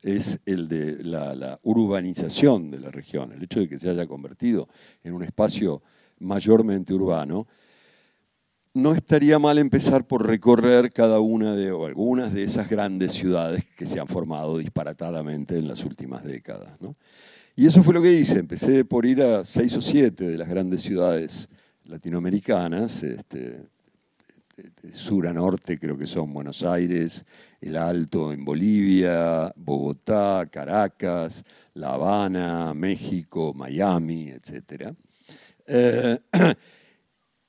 es 0.01 0.39
el 0.45 0.67
de 0.67 1.03
la, 1.03 1.59
urbanización 1.63 2.71
de 2.71 2.79
la 2.79 2.89
región, 2.89 3.33
el 3.33 3.43
hecho 3.43 3.59
de 3.59 3.67
que 3.67 3.77
se 3.77 3.89
haya 3.89 4.07
convertido 4.07 4.69
en 5.03 5.13
un 5.13 5.23
espacio 5.23 5.83
mayormente 6.19 6.93
urbano, 6.93 7.47
no 8.73 8.93
estaría 8.93 9.39
mal 9.39 9.57
empezar 9.57 10.05
por 10.05 10.27
recorrer 10.27 10.91
cada 10.91 11.19
una 11.19 11.55
de 11.55 11.71
o 11.71 11.85
algunas 11.85 12.33
de 12.33 12.43
esas 12.43 12.69
grandes 12.69 13.13
ciudades 13.13 13.65
que 13.75 13.85
se 13.85 13.99
han 13.99 14.07
formado 14.07 14.57
disparatadamente 14.57 15.57
en 15.57 15.67
las 15.67 15.83
últimas 15.83 16.23
décadas. 16.23 16.69
Y 17.55 17.67
eso 17.67 17.83
fue 17.83 17.93
lo 17.93 18.01
que 18.01 18.13
hice. 18.13 18.39
Empecé 18.39 18.85
por 18.85 19.05
ir 19.05 19.21
a 19.21 19.43
seis 19.43 19.75
o 19.75 19.81
siete 19.81 20.25
de 20.27 20.37
las 20.37 20.47
grandes 20.47 20.81
ciudades 20.81 21.49
latinoamericanas, 21.85 23.03
este, 23.03 23.63
sur 24.93 25.27
a 25.27 25.33
norte 25.33 25.79
creo 25.79 25.97
que 25.97 26.05
son 26.05 26.31
Buenos 26.33 26.63
Aires, 26.63 27.25
El 27.59 27.75
Alto 27.77 28.31
en 28.31 28.45
Bolivia, 28.45 29.51
Bogotá, 29.55 30.47
Caracas, 30.51 31.43
La 31.73 31.93
Habana, 31.93 32.73
México, 32.73 33.53
Miami, 33.55 34.29
etc. 34.29 34.93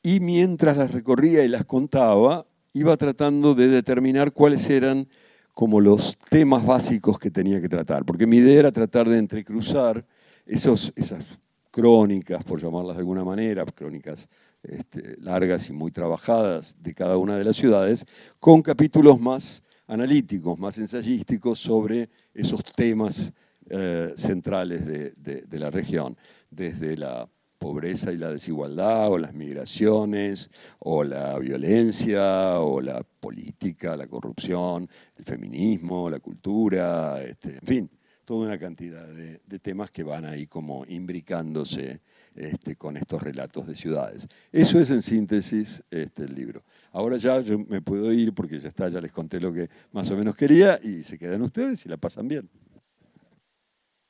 y 0.03 0.21
mientras 0.21 0.77
las 0.77 0.93
recorría 0.93 1.45
y 1.45 1.49
las 1.49 1.65
contaba, 1.65 2.47
iba 2.73 2.97
tratando 2.97 3.55
de 3.55 3.69
determinar 3.69 4.33
cuáles 4.33 4.69
eran 4.71 5.09
como 5.55 5.81
los 5.81 6.17
temas 6.31 6.65
básicos 6.65 7.19
que 7.19 7.31
tenía 7.31 7.61
que 7.61 7.69
tratar, 7.69 8.05
porque 8.05 8.27
mi 8.27 8.39
idea 8.39 8.61
era 8.61 8.73
tratar 8.73 9.09
de 9.09 9.19
entrecruzar 9.19 10.07
esos, 10.47 10.93
esas 10.97 11.39
crónicas, 11.71 12.43
por 12.45 12.61
llamarlas 12.61 12.97
de 12.97 13.01
alguna 13.01 13.25
manera, 13.25 13.65
crónicas 13.67 14.29
este, 14.63 15.17
largas 15.19 15.69
y 15.69 15.73
muy 15.73 15.91
trabajadas 15.91 16.77
de 16.81 16.95
cada 16.95 17.17
una 17.17 17.37
de 17.37 17.45
las 17.45 17.57
ciudades, 17.57 18.07
con 18.39 18.63
capítulos 18.63 19.21
más 19.21 19.63
analíticos, 19.87 20.59
más 20.59 20.79
ensayísticos 20.79 21.59
sobre 21.59 22.09
esos 22.33 22.63
temas 22.63 23.33
eh, 23.69 24.15
centrales 24.17 24.87
de 24.87 25.59
la 25.59 25.71
región, 25.71 26.17
desde 26.51 26.97
la 26.97 27.29
pobreza 27.61 28.11
y 28.11 28.17
la 28.17 28.31
desigualdad, 28.31 29.11
o 29.11 29.19
las 29.19 29.35
migraciones, 29.35 30.51
o 30.79 31.05
la 31.05 31.39
violencia, 31.39 32.59
o 32.59 32.81
la 32.81 33.03
política, 33.03 33.97
la 33.97 34.07
corrupción, 34.07 34.89
el 35.17 35.25
feminismo, 35.25 36.09
la 36.09 36.21
cultura, 36.21 37.23
este, 37.23 37.59
en 37.59 37.67
fin, 37.67 37.91
toda 38.25 38.47
una 38.47 38.59
cantidad 38.59 39.07
de, 39.07 39.59
temas 39.59 39.91
que 39.91 40.03
van 40.03 40.25
ahí 40.25 40.47
como 40.47 40.87
imbricándose 40.87 42.01
este, 42.35 42.77
con 42.77 42.97
estos 42.97 43.23
relatos 43.23 43.67
de 43.67 43.75
ciudades. 43.75 44.27
Eso 44.51 44.81
es 44.81 44.89
en 44.91 45.03
síntesis 45.03 45.85
este, 45.91 46.25
el 46.25 46.35
libro. 46.35 46.63
Ahora 46.93 47.19
ya 47.19 47.41
yo 47.41 47.59
me 47.59 47.83
puedo 47.83 48.11
ir 48.11 48.33
porque 48.33 48.59
ya 48.59 48.69
está, 48.69 48.89
ya 48.89 49.03
les 49.03 49.13
conté 49.13 49.39
lo 49.39 49.53
que 49.53 49.69
más 49.93 50.11
o 50.11 50.17
menos 50.17 50.35
quería 50.35 50.81
y 50.83 51.03
se 51.03 51.19
quedan 51.19 51.43
ustedes 51.43 51.85
y 51.85 51.91
la 51.91 51.99
pasan 51.99 52.27
bien. 52.27 52.49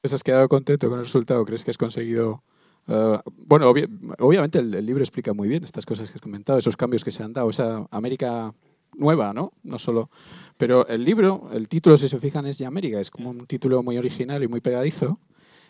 ¿Has 0.04 0.22
quedado 0.22 0.48
contento 0.48 0.88
con 0.88 1.00
el 1.00 1.04
resultado? 1.06 1.44
¿Crees 1.44 1.64
que 1.64 1.72
has 1.72 1.78
conseguido 1.78 2.44
eh, 2.90 3.18
bueno, 3.46 3.72
obviamente 4.18 4.58
el, 4.58 4.84
libro 4.84 5.02
explica 5.02 5.32
muy 5.32 5.48
bien 5.48 5.62
estas 5.62 5.86
cosas 5.86 6.10
que 6.10 6.16
has 6.16 6.20
comentado, 6.20 6.58
esos 6.58 6.76
cambios 6.76 7.04
que 7.04 7.12
se 7.12 7.22
han 7.22 7.32
dado, 7.32 7.48
esa 7.48 7.86
América 7.92 8.52
nueva, 8.96 9.32
¿no? 9.32 9.52
No 9.62 9.78
solo. 9.78 10.10
Pero 10.56 10.88
el 10.88 11.04
libro, 11.04 11.50
el 11.52 11.68
título, 11.68 11.96
si 11.96 12.08
se 12.08 12.18
fijan, 12.18 12.46
es 12.46 12.58
de 12.58 12.66
América, 12.66 13.00
es 13.00 13.10
como 13.10 13.30
un 13.30 13.46
título 13.46 13.82
muy 13.84 13.96
original 13.96 14.42
y 14.42 14.48
muy 14.48 14.60
pegadizo. 14.60 15.20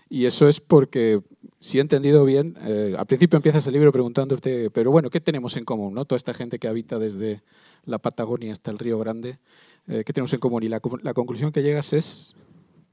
Y 0.09 0.25
eso 0.25 0.49
es 0.49 0.61
porque, 0.61 1.21
si 1.61 1.79
he 1.79 1.81
entendido 1.83 2.25
bien, 2.25 2.57
eh, 2.63 2.97
al 2.99 3.07
principio 3.07 3.37
empiezas 3.37 3.67
el 3.67 3.75
libro 3.75 3.93
preguntándote, 3.93 4.71
pero 4.71 4.91
bueno, 4.91 5.11
¿qué 5.11 5.21
tenemos 5.21 5.57
en 5.57 5.65
común? 5.65 5.95
¿no? 5.95 6.07
Toda 6.07 6.17
esta 6.17 6.33
gente 6.33 6.59
que 6.59 6.69
habita 6.69 6.99
desde 6.99 7.43
la 7.85 7.99
Patagonia 7.99 8.51
hasta 8.51 8.71
el 8.71 8.79
Río 8.79 8.99
Grande, 8.99 9.39
eh, 9.87 10.03
¿qué 10.05 10.13
tenemos 10.13 10.33
en 10.33 10.41
común? 10.41 10.63
Y 10.63 10.69
la, 10.69 10.81
la 11.03 11.15
conclusión 11.15 11.53
que 11.53 11.63
llegas 11.63 11.93
es 11.93 12.35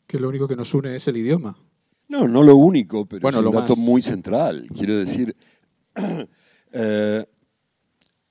que 0.05 0.19
lo 0.19 0.27
único 0.29 0.47
que 0.47 0.57
nos 0.57 0.73
une 0.73 0.95
es 0.95 1.07
el 1.07 1.17
idioma. 1.17 1.57
No, 2.07 2.27
no 2.27 2.41
lo 2.41 2.55
único, 2.55 3.05
pero 3.05 3.27
es 3.27 3.35
un 3.35 3.51
dato 3.51 3.75
muy 3.75 4.01
central. 4.01 4.67
Quiero 4.75 4.97
decir, 4.97 5.35
eh, 6.71 7.25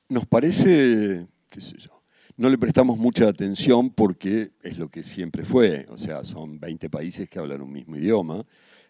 nos 0.08 0.26
parece, 0.26 1.26
qué 1.50 1.60
sé 1.60 1.76
yo, 1.78 2.02
no 2.36 2.48
le 2.48 2.58
prestamos 2.58 2.98
mucha 2.98 3.28
atención 3.28 3.90
porque 3.90 4.52
es 4.62 4.78
lo 4.78 4.88
que 4.88 5.02
siempre 5.02 5.44
fue, 5.44 5.86
o 5.88 5.98
sea, 5.98 6.24
son 6.24 6.60
20 6.60 6.90
países 6.90 7.28
que 7.28 7.38
hablan 7.38 7.62
un 7.62 7.72
mismo 7.72 7.96
idioma, 7.96 8.44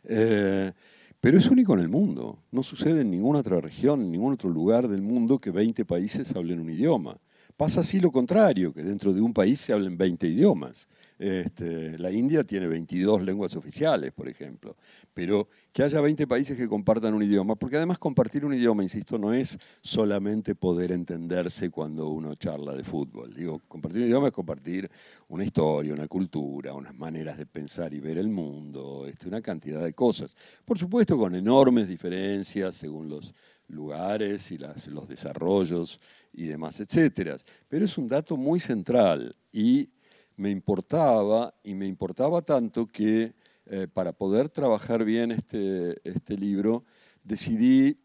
eh, 0.05 0.73
pero 1.21 1.39
es 1.39 1.47
único 1.47 1.75
en 1.75 1.81
el 1.81 1.89
mundo, 1.89 2.39
no 2.51 2.63
sucede 2.63 3.01
en 3.01 3.11
ninguna 3.11 3.41
otra 3.41 3.61
región, 3.61 4.03
en 4.03 4.13
ningún 4.13 4.35
otro 4.35 4.51
lugar 4.51 4.89
del 4.89 5.03
mundo 5.03 5.39
que 5.39 5.51
20 5.51 5.85
países 5.85 6.35
hablen 6.35 6.61
un 6.61 6.71
idioma. 6.71 7.19
Pasa 7.57 7.81
así 7.81 8.01
lo 8.01 8.13
contrario, 8.13 8.73
que 8.75 8.83
dentro 8.83 9.13
de 9.13 9.21
un 9.21 9.33
país 9.33 9.61
se 9.61 9.73
hablen 9.73 9.97
20 9.97 10.29
idiomas. 10.29 10.89
Este, 11.19 11.99
la 11.99 12.11
India 12.11 12.45
tiene 12.45 12.67
22 12.67 13.23
lenguas 13.23 13.57
oficiales, 13.57 14.13
por 14.13 14.29
ejemplo, 14.29 14.77
pero 15.15 15.49
que 15.73 15.83
haya 15.83 16.01
20 16.01 16.27
países 16.27 16.59
que 16.59 16.69
compartan 16.69 17.15
un 17.15 17.23
idioma, 17.23 17.55
porque 17.57 17.77
además 17.77 17.99
compartir 17.99 18.45
un 18.45 18.53
idioma, 18.53 18.83
insisto, 18.83 19.17
no 19.17 19.33
es 19.33 19.59
solamente 19.81 20.55
poder 20.55 20.93
entenderse 20.93 21.71
cuando 21.71 22.09
uno 22.09 22.35
charla 22.35 22.75
de 22.75 22.85
fútbol. 22.85 23.33
Digo, 23.33 23.63
compartir 23.67 24.03
un 24.03 24.09
idioma 24.09 24.27
es 24.27 24.33
compartir 24.35 24.91
una 25.29 25.45
historia, 25.45 25.95
una 25.95 26.07
cultura, 26.07 26.75
unas 26.75 26.95
maneras 26.95 27.39
de 27.39 27.47
pensar 27.47 27.95
y 27.95 28.01
ver 28.01 28.19
el 28.19 28.29
mundo, 28.29 29.07
este, 29.07 29.27
una 29.27 29.41
cantidad 29.41 29.83
de 29.83 29.95
cosas. 29.95 30.37
Por 30.67 30.79
supuesto, 30.79 31.17
con 31.17 31.35
enormes 31.35 31.89
diferencias 31.89 32.75
según 32.75 33.09
los 33.09 33.33
lugares 33.69 34.51
y 34.53 34.59
los 34.59 35.09
desarrollos 35.09 36.01
y 36.33 36.45
demás, 36.45 36.79
etcétera. 36.81 37.37
Pero 37.69 37.85
es 37.85 37.99
un 37.99 38.07
dato 38.07 38.37
muy 38.37 38.61
central 38.61 39.35
y 39.51 39.89
me 40.37 40.51
importaba, 40.51 41.55
y 41.63 41.75
me 41.75 41.87
importaba 41.87 42.43
tanto 42.43 42.87
que 42.87 43.35
eh, 43.67 43.89
para 43.93 44.13
poder 44.13 44.49
trabajar 44.49 45.05
bien 45.05 45.33
este, 45.33 45.97
este 46.09 46.37
libro, 46.37 46.85
decidí, 47.25 47.99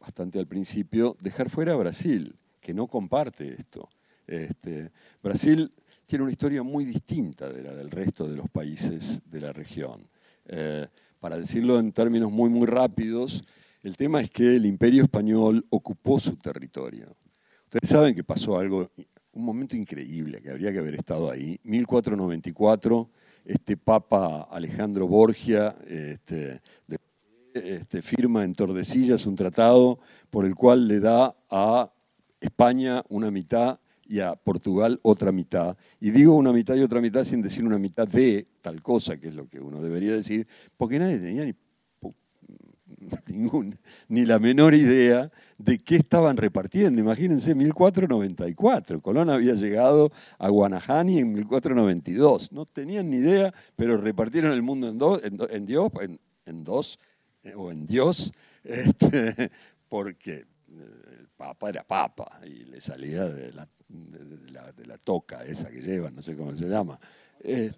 bastante 0.00 0.38
al 0.38 0.46
principio, 0.46 1.16
dejar 1.20 1.48
fuera 1.48 1.72
a 1.72 1.76
Brasil, 1.76 2.36
que 2.60 2.74
no 2.74 2.86
comparte 2.86 3.54
esto. 3.58 3.88
Este, 4.26 4.90
Brasil 5.22 5.72
tiene 6.04 6.24
una 6.24 6.32
historia 6.32 6.62
muy 6.62 6.84
distinta 6.84 7.48
de 7.52 7.62
la 7.62 7.74
del 7.74 7.90
resto 7.90 8.28
de 8.28 8.36
los 8.36 8.50
países 8.50 9.22
de 9.30 9.40
la 9.40 9.52
región. 9.52 10.08
Eh, 10.46 10.86
para 11.20 11.38
decirlo 11.38 11.78
en 11.78 11.92
términos 11.92 12.30
muy, 12.30 12.50
muy 12.50 12.66
rápidos, 12.66 13.42
el 13.82 13.96
tema 13.96 14.20
es 14.20 14.30
que 14.30 14.56
el 14.56 14.66
imperio 14.66 15.04
español 15.04 15.64
ocupó 15.70 16.20
su 16.20 16.36
territorio. 16.36 17.16
Ustedes 17.64 17.88
saben 17.88 18.14
que 18.14 18.22
pasó 18.22 18.58
algo 18.58 18.90
un 19.36 19.44
momento 19.44 19.76
increíble 19.76 20.40
que 20.40 20.50
habría 20.50 20.72
que 20.72 20.78
haber 20.78 20.94
estado 20.94 21.30
ahí. 21.30 21.60
1494, 21.62 23.10
este 23.44 23.76
Papa 23.76 24.48
Alejandro 24.50 25.06
Borgia 25.06 25.76
este, 25.86 26.62
este, 27.52 28.00
firma 28.00 28.44
en 28.44 28.54
Tordesillas 28.54 29.26
un 29.26 29.36
tratado 29.36 29.98
por 30.30 30.46
el 30.46 30.54
cual 30.54 30.88
le 30.88 31.00
da 31.00 31.36
a 31.50 31.92
España 32.40 33.04
una 33.10 33.30
mitad 33.30 33.78
y 34.08 34.20
a 34.20 34.34
Portugal 34.34 34.98
otra 35.02 35.32
mitad. 35.32 35.76
Y 36.00 36.12
digo 36.12 36.34
una 36.34 36.52
mitad 36.52 36.74
y 36.74 36.80
otra 36.80 37.02
mitad 37.02 37.24
sin 37.24 37.42
decir 37.42 37.64
una 37.64 37.78
mitad 37.78 38.08
de 38.08 38.46
tal 38.62 38.80
cosa, 38.80 39.18
que 39.18 39.28
es 39.28 39.34
lo 39.34 39.48
que 39.48 39.60
uno 39.60 39.82
debería 39.82 40.12
decir, 40.12 40.46
porque 40.78 40.98
nadie 40.98 41.18
tenía 41.18 41.44
ni 41.44 41.52
ni 44.08 44.24
la 44.24 44.38
menor 44.38 44.74
idea 44.74 45.30
de 45.58 45.78
qué 45.78 45.96
estaban 45.96 46.36
repartiendo. 46.36 47.00
Imagínense, 47.00 47.54
1494. 47.54 49.00
Colón 49.00 49.30
había 49.30 49.54
llegado 49.54 50.10
a 50.38 50.48
Guanajani 50.48 51.18
en 51.18 51.32
1492. 51.32 52.52
No 52.52 52.64
tenían 52.66 53.10
ni 53.10 53.16
idea, 53.16 53.52
pero 53.76 53.96
repartieron 53.96 54.52
el 54.52 54.62
mundo 54.62 54.88
en, 54.88 54.98
dos, 54.98 55.20
en, 55.22 55.66
Dios, 55.66 55.90
en, 56.46 56.64
dos, 56.64 56.98
eh, 57.42 57.54
o 57.56 57.70
en 57.70 57.86
Dios, 57.86 58.32
este, 58.64 59.50
porque 59.88 60.46
el 60.68 61.28
Papa 61.36 61.68
era 61.68 61.84
Papa 61.84 62.40
y 62.44 62.64
le 62.64 62.80
salía 62.80 63.24
de 63.24 63.52
la, 63.52 63.68
toca 65.04 65.44
esa 65.44 65.70
que 65.70 65.80
llevan, 65.80 66.14
no 66.14 66.22
sé 66.22 66.36
cómo 66.36 66.56
se 66.56 66.66
llama. 66.66 66.98
Eh, 67.40 67.70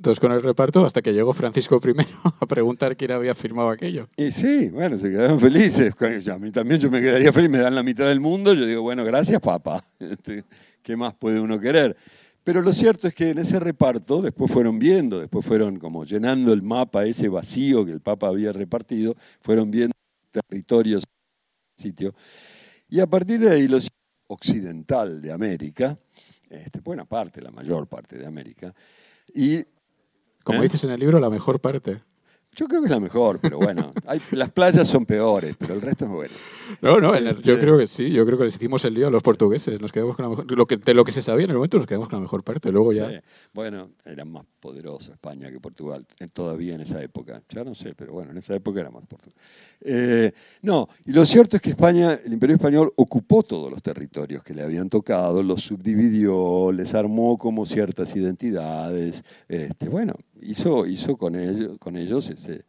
entonces 0.00 0.18
con 0.18 0.32
el 0.32 0.42
reparto 0.42 0.86
hasta 0.86 1.02
que 1.02 1.12
llegó 1.12 1.34
Francisco 1.34 1.78
I 1.84 1.92
a 2.40 2.46
preguntar 2.46 2.96
quién 2.96 3.10
había 3.10 3.34
firmado 3.34 3.68
aquello. 3.68 4.08
Y 4.16 4.30
sí, 4.30 4.70
bueno, 4.70 4.96
se 4.96 5.10
quedaron 5.10 5.38
felices. 5.38 5.94
A 6.30 6.38
mí 6.38 6.50
también 6.50 6.80
yo 6.80 6.90
me 6.90 7.02
quedaría 7.02 7.30
feliz, 7.34 7.50
me 7.50 7.58
dan 7.58 7.74
la 7.74 7.82
mitad 7.82 8.06
del 8.06 8.18
mundo, 8.18 8.54
yo 8.54 8.64
digo, 8.64 8.80
bueno, 8.80 9.04
gracias 9.04 9.42
papá. 9.42 9.84
Este, 10.00 10.44
¿Qué 10.82 10.96
más 10.96 11.12
puede 11.12 11.38
uno 11.38 11.60
querer? 11.60 11.94
Pero 12.42 12.62
lo 12.62 12.72
cierto 12.72 13.08
es 13.08 13.14
que 13.14 13.28
en 13.28 13.38
ese 13.40 13.60
reparto, 13.60 14.22
después 14.22 14.50
fueron 14.50 14.78
viendo, 14.78 15.20
después 15.20 15.44
fueron 15.44 15.78
como 15.78 16.06
llenando 16.06 16.54
el 16.54 16.62
mapa, 16.62 17.04
ese 17.04 17.28
vacío 17.28 17.84
que 17.84 17.92
el 17.92 18.00
Papa 18.00 18.28
había 18.28 18.52
repartido, 18.52 19.14
fueron 19.42 19.70
viendo 19.70 19.94
territorios, 20.30 21.04
sitio. 21.76 22.14
Y 22.88 23.00
a 23.00 23.06
partir 23.06 23.40
de 23.40 23.50
ahí, 23.50 23.68
los 23.68 23.86
occidental 24.28 25.20
de 25.20 25.30
América, 25.30 25.94
este, 26.48 26.80
buena 26.80 27.04
parte, 27.04 27.42
la 27.42 27.50
mayor 27.50 27.86
parte 27.86 28.16
de 28.16 28.26
América, 28.26 28.74
y 29.34 29.62
como 30.44 30.60
¿Eh? 30.60 30.62
dices 30.62 30.84
en 30.84 30.90
el 30.90 31.00
libro, 31.00 31.20
la 31.20 31.30
mejor 31.30 31.60
parte. 31.60 32.00
Yo 32.56 32.66
creo 32.66 32.80
que 32.80 32.86
es 32.86 32.90
la 32.90 32.98
mejor, 32.98 33.38
pero 33.40 33.58
bueno, 33.58 33.92
las 34.32 34.50
playas 34.50 34.88
son 34.88 35.06
peores, 35.06 35.54
pero 35.56 35.74
el 35.74 35.80
resto 35.80 36.06
es 36.06 36.10
bueno. 36.10 36.34
No, 36.82 37.00
no, 37.00 37.16
yo 37.40 37.58
creo 37.58 37.78
que 37.78 37.86
sí, 37.86 38.10
yo 38.10 38.26
creo 38.26 38.36
que 38.38 38.44
les 38.44 38.56
hicimos 38.56 38.84
el 38.84 38.94
lío 38.94 39.06
a 39.06 39.10
los 39.10 39.22
portugueses, 39.22 39.80
nos 39.80 39.92
quedamos 39.92 40.16
con 40.16 40.24
la 40.24 40.30
mejor, 40.30 40.50
lo 40.50 40.66
que, 40.66 40.76
de 40.76 40.94
lo 40.94 41.04
que 41.04 41.12
se 41.12 41.22
sabía 41.22 41.44
en 41.44 41.50
el 41.50 41.56
momento 41.56 41.78
nos 41.78 41.86
quedamos 41.86 42.08
con 42.08 42.18
la 42.18 42.22
mejor 42.22 42.42
parte, 42.42 42.72
luego 42.72 42.92
ya... 42.92 43.22
Bueno, 43.54 43.90
era 44.04 44.24
más 44.24 44.44
poderosa 44.58 45.12
España 45.12 45.50
que 45.50 45.60
Portugal, 45.60 46.04
todavía 46.32 46.74
en 46.74 46.80
esa 46.80 47.00
época, 47.02 47.40
ya 47.48 47.62
no 47.62 47.74
sé, 47.74 47.94
pero 47.94 48.14
bueno, 48.14 48.32
en 48.32 48.38
esa 48.38 48.56
época 48.56 48.80
era 48.80 48.90
más 48.90 49.06
Portugal. 49.06 49.34
Eh, 49.80 50.32
no, 50.62 50.88
y 51.06 51.12
lo 51.12 51.24
cierto 51.24 51.56
es 51.56 51.62
que 51.62 51.70
España, 51.70 52.18
el 52.24 52.32
Imperio 52.32 52.56
Español 52.56 52.92
ocupó 52.96 53.44
todos 53.44 53.70
los 53.70 53.80
territorios 53.80 54.42
que 54.42 54.54
le 54.54 54.62
habían 54.62 54.88
tocado, 54.88 55.42
los 55.42 55.62
subdividió, 55.62 56.72
les 56.72 56.94
armó 56.94 57.38
como 57.38 57.64
ciertas 57.64 58.14
identidades, 58.16 59.24
este, 59.48 59.88
bueno, 59.88 60.14
hizo, 60.42 60.86
hizo 60.86 61.16
con, 61.16 61.36
ellos, 61.36 61.78
con 61.78 61.96
ellos 61.96 62.28
ese 62.30 62.64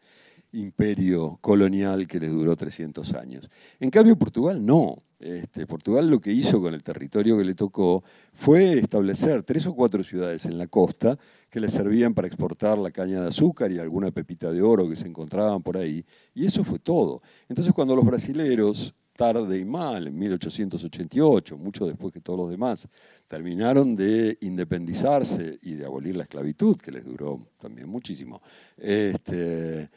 imperio 0.53 1.37
colonial 1.41 2.07
que 2.07 2.19
les 2.19 2.31
duró 2.31 2.55
300 2.55 3.13
años. 3.13 3.49
En 3.79 3.89
cambio, 3.89 4.17
Portugal 4.17 4.65
no. 4.65 4.97
Este, 5.19 5.67
Portugal 5.67 6.09
lo 6.09 6.19
que 6.19 6.31
hizo 6.31 6.59
con 6.59 6.73
el 6.73 6.81
territorio 6.81 7.37
que 7.37 7.45
le 7.45 7.53
tocó 7.53 8.03
fue 8.33 8.79
establecer 8.79 9.43
tres 9.43 9.67
o 9.67 9.75
cuatro 9.75 10.03
ciudades 10.03 10.45
en 10.45 10.57
la 10.57 10.65
costa 10.65 11.15
que 11.51 11.59
le 11.59 11.69
servían 11.69 12.15
para 12.15 12.27
exportar 12.27 12.79
la 12.79 12.89
caña 12.89 13.21
de 13.21 13.27
azúcar 13.27 13.71
y 13.71 13.77
alguna 13.77 14.09
pepita 14.09 14.51
de 14.51 14.63
oro 14.63 14.89
que 14.89 14.95
se 14.95 15.07
encontraban 15.07 15.61
por 15.61 15.77
ahí. 15.77 16.03
Y 16.33 16.45
eso 16.45 16.63
fue 16.63 16.79
todo. 16.79 17.21
Entonces 17.47 17.71
cuando 17.71 17.95
los 17.95 18.03
brasileros, 18.03 18.95
tarde 19.21 19.59
y 19.59 19.65
mal, 19.65 20.07
en 20.07 20.17
1888, 20.17 21.55
mucho 21.55 21.85
después 21.85 22.11
que 22.11 22.21
todos 22.21 22.39
los 22.39 22.49
demás, 22.49 22.87
terminaron 23.27 23.95
de 23.95 24.35
independizarse 24.41 25.59
y 25.61 25.75
de 25.75 25.85
abolir 25.85 26.15
la 26.15 26.23
esclavitud, 26.23 26.75
que 26.77 26.91
les 26.91 27.05
duró 27.05 27.39
también 27.59 27.87
muchísimo, 27.87 28.41
este, 28.75 29.91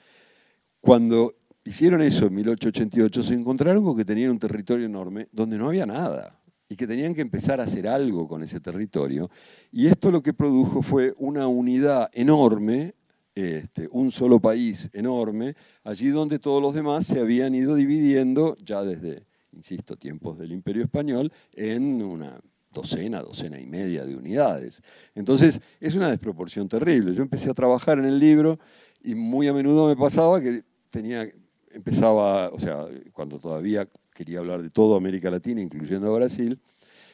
cuando 0.78 1.36
hicieron 1.64 2.02
eso 2.02 2.26
en 2.26 2.34
1888, 2.34 3.22
se 3.22 3.32
encontraron 3.32 3.82
con 3.82 3.96
que 3.96 4.04
tenían 4.04 4.30
un 4.30 4.38
territorio 4.38 4.84
enorme 4.84 5.28
donde 5.32 5.56
no 5.56 5.68
había 5.68 5.86
nada 5.86 6.38
y 6.68 6.76
que 6.76 6.86
tenían 6.86 7.14
que 7.14 7.22
empezar 7.22 7.62
a 7.62 7.64
hacer 7.64 7.88
algo 7.88 8.28
con 8.28 8.42
ese 8.42 8.60
territorio. 8.60 9.30
Y 9.72 9.86
esto 9.86 10.10
lo 10.10 10.22
que 10.22 10.34
produjo 10.34 10.82
fue 10.82 11.14
una 11.16 11.46
unidad 11.46 12.10
enorme, 12.12 12.92
este, 13.34 13.88
un 13.90 14.12
solo 14.12 14.40
país 14.40 14.88
enorme, 14.92 15.56
allí 15.82 16.08
donde 16.08 16.38
todos 16.38 16.62
los 16.62 16.74
demás 16.74 17.06
se 17.06 17.20
habían 17.20 17.54
ido 17.54 17.74
dividiendo 17.74 18.56
ya 18.64 18.82
desde, 18.82 19.26
insisto, 19.52 19.96
tiempos 19.96 20.38
del 20.38 20.52
Imperio 20.52 20.84
Español, 20.84 21.32
en 21.52 22.02
una 22.02 22.40
docena, 22.70 23.22
docena 23.22 23.58
y 23.60 23.66
media 23.66 24.04
de 24.04 24.16
unidades. 24.16 24.82
Entonces, 25.14 25.60
es 25.80 25.94
una 25.94 26.10
desproporción 26.10 26.68
terrible. 26.68 27.14
Yo 27.14 27.22
empecé 27.22 27.50
a 27.50 27.54
trabajar 27.54 27.98
en 27.98 28.04
el 28.04 28.18
libro 28.18 28.58
y 29.02 29.14
muy 29.14 29.48
a 29.48 29.52
menudo 29.52 29.86
me 29.86 29.96
pasaba 29.96 30.40
que 30.40 30.62
tenía, 30.90 31.28
empezaba, 31.70 32.50
o 32.50 32.58
sea, 32.58 32.86
cuando 33.12 33.38
todavía 33.38 33.88
quería 34.12 34.40
hablar 34.40 34.62
de 34.62 34.70
toda 34.70 34.96
América 34.96 35.30
Latina, 35.30 35.60
incluyendo 35.60 36.12
Brasil, 36.14 36.60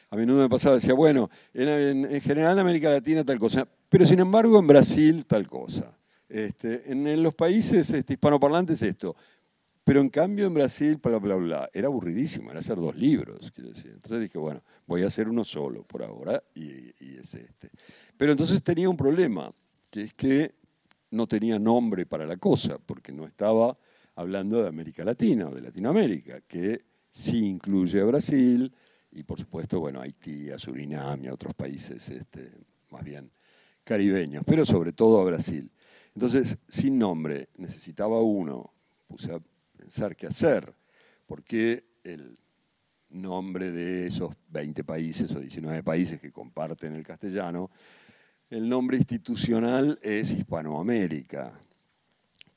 a 0.09 0.15
menudo 0.15 0.41
me 0.41 0.49
pasaba, 0.49 0.75
decía, 0.75 0.93
bueno, 0.93 1.29
en, 1.53 2.19
general 2.21 2.53
en 2.53 2.59
América 2.59 2.89
Latina 2.89 3.23
tal 3.23 3.39
cosa, 3.39 3.67
pero 3.87 4.05
sin 4.05 4.19
embargo 4.19 4.59
en 4.59 4.67
Brasil 4.67 5.25
tal 5.25 5.47
cosa. 5.47 5.97
Este, 6.31 6.89
en, 6.91 7.21
los 7.21 7.35
países 7.35 7.89
este, 7.89 8.13
hispanoparlantes 8.13 8.81
esto, 8.81 9.15
pero 9.83 9.99
en 9.99 10.09
cambio 10.09 10.47
en 10.47 10.53
Brasil, 10.53 10.97
bla, 11.01 11.17
bla, 11.17 11.35
bla, 11.35 11.69
era 11.73 11.87
aburridísimo, 11.87 12.51
era 12.51 12.61
hacer 12.61 12.77
dos 12.77 12.95
libros. 12.95 13.51
Entonces 13.57 14.21
dije, 14.21 14.37
bueno, 14.37 14.61
voy 14.85 15.03
a 15.03 15.07
hacer 15.07 15.27
uno 15.27 15.43
solo 15.43 15.83
por 15.83 16.03
ahora 16.03 16.41
y, 16.55 16.63
y 17.03 17.17
es 17.19 17.33
este. 17.33 17.69
Pero 18.15 18.31
entonces 18.31 18.63
tenía 18.63 18.89
un 18.89 18.95
problema, 18.95 19.51
que 19.89 20.03
es 20.03 20.13
que 20.13 20.53
no 21.09 21.27
tenía 21.27 21.59
nombre 21.59 22.05
para 22.05 22.25
la 22.25 22.37
cosa, 22.37 22.77
porque 22.77 23.11
no 23.11 23.25
estaba 23.25 23.77
hablando 24.15 24.61
de 24.61 24.69
América 24.69 25.03
Latina 25.03 25.49
o 25.49 25.53
de 25.53 25.61
Latinoamérica, 25.61 26.41
que 26.47 26.85
sí 27.11 27.45
incluye 27.45 27.99
a 27.99 28.05
Brasil 28.05 28.71
y 29.11 29.23
por 29.23 29.39
supuesto, 29.39 29.79
bueno, 29.79 29.99
Haití, 29.99 30.49
a 30.49 30.57
Surinam 30.57 31.25
y 31.25 31.27
a 31.27 31.33
otros 31.33 31.53
países 31.53 32.07
este, 32.09 32.51
más 32.89 33.03
bien 33.03 33.29
caribeños, 33.83 34.43
pero 34.45 34.65
sobre 34.65 34.93
todo 34.93 35.19
a 35.19 35.25
Brasil. 35.25 35.69
Entonces, 36.15 36.57
sin 36.67 36.97
nombre, 36.97 37.49
necesitaba 37.57 38.21
uno, 38.21 38.71
puse 39.07 39.33
a 39.33 39.39
pensar 39.77 40.15
qué 40.15 40.27
hacer, 40.27 40.73
porque 41.25 41.85
el 42.03 42.37
nombre 43.09 43.71
de 43.71 44.07
esos 44.07 44.35
20 44.49 44.83
países 44.83 45.31
o 45.33 45.39
19 45.39 45.83
países 45.83 46.19
que 46.19 46.31
comparten 46.31 46.95
el 46.95 47.05
castellano, 47.05 47.69
el 48.49 48.67
nombre 48.67 48.97
institucional 48.97 49.97
es 50.01 50.31
Hispanoamérica. 50.31 51.57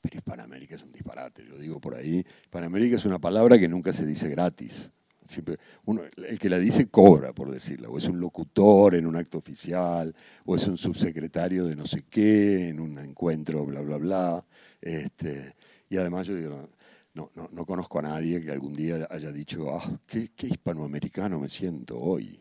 Pero 0.01 0.17
Hispanoamérica 0.17 0.75
es 0.75 0.83
un 0.83 0.91
disparate, 0.91 1.43
lo 1.43 1.57
digo 1.57 1.79
por 1.79 1.95
ahí. 1.95 2.25
Hispanoamérica 2.43 2.97
es 2.97 3.05
una 3.05 3.19
palabra 3.19 3.57
que 3.57 3.69
nunca 3.69 3.93
se 3.93 4.05
dice 4.05 4.29
gratis. 4.29 4.91
Siempre, 5.27 5.57
uno, 5.85 6.03
el 6.17 6.37
que 6.37 6.49
la 6.49 6.59
dice 6.59 6.87
cobra, 6.87 7.33
por 7.33 7.51
decirlo, 7.51 7.91
o 7.91 7.97
es 7.97 8.07
un 8.07 8.19
locutor 8.19 8.95
en 8.95 9.07
un 9.07 9.15
acto 9.15 9.37
oficial, 9.39 10.13
o 10.45 10.55
es 10.55 10.67
un 10.67 10.77
subsecretario 10.77 11.65
de 11.65 11.75
no 11.75 11.87
sé 11.87 12.03
qué, 12.09 12.69
en 12.69 12.79
un 12.79 12.97
encuentro, 12.99 13.65
bla, 13.65 13.81
bla, 13.81 13.97
bla. 13.97 14.45
Este, 14.81 15.55
y 15.89 15.97
además 15.97 16.27
yo 16.27 16.35
digo, 16.35 16.69
no, 17.13 17.31
no, 17.35 17.49
no, 17.51 17.65
conozco 17.65 17.99
a 17.99 18.03
nadie 18.03 18.41
que 18.41 18.51
algún 18.51 18.75
día 18.75 19.07
haya 19.09 19.31
dicho, 19.31 19.73
ah, 19.75 19.99
qué, 20.05 20.29
qué 20.35 20.47
hispanoamericano 20.47 21.39
me 21.39 21.49
siento 21.49 21.97
hoy, 21.97 22.39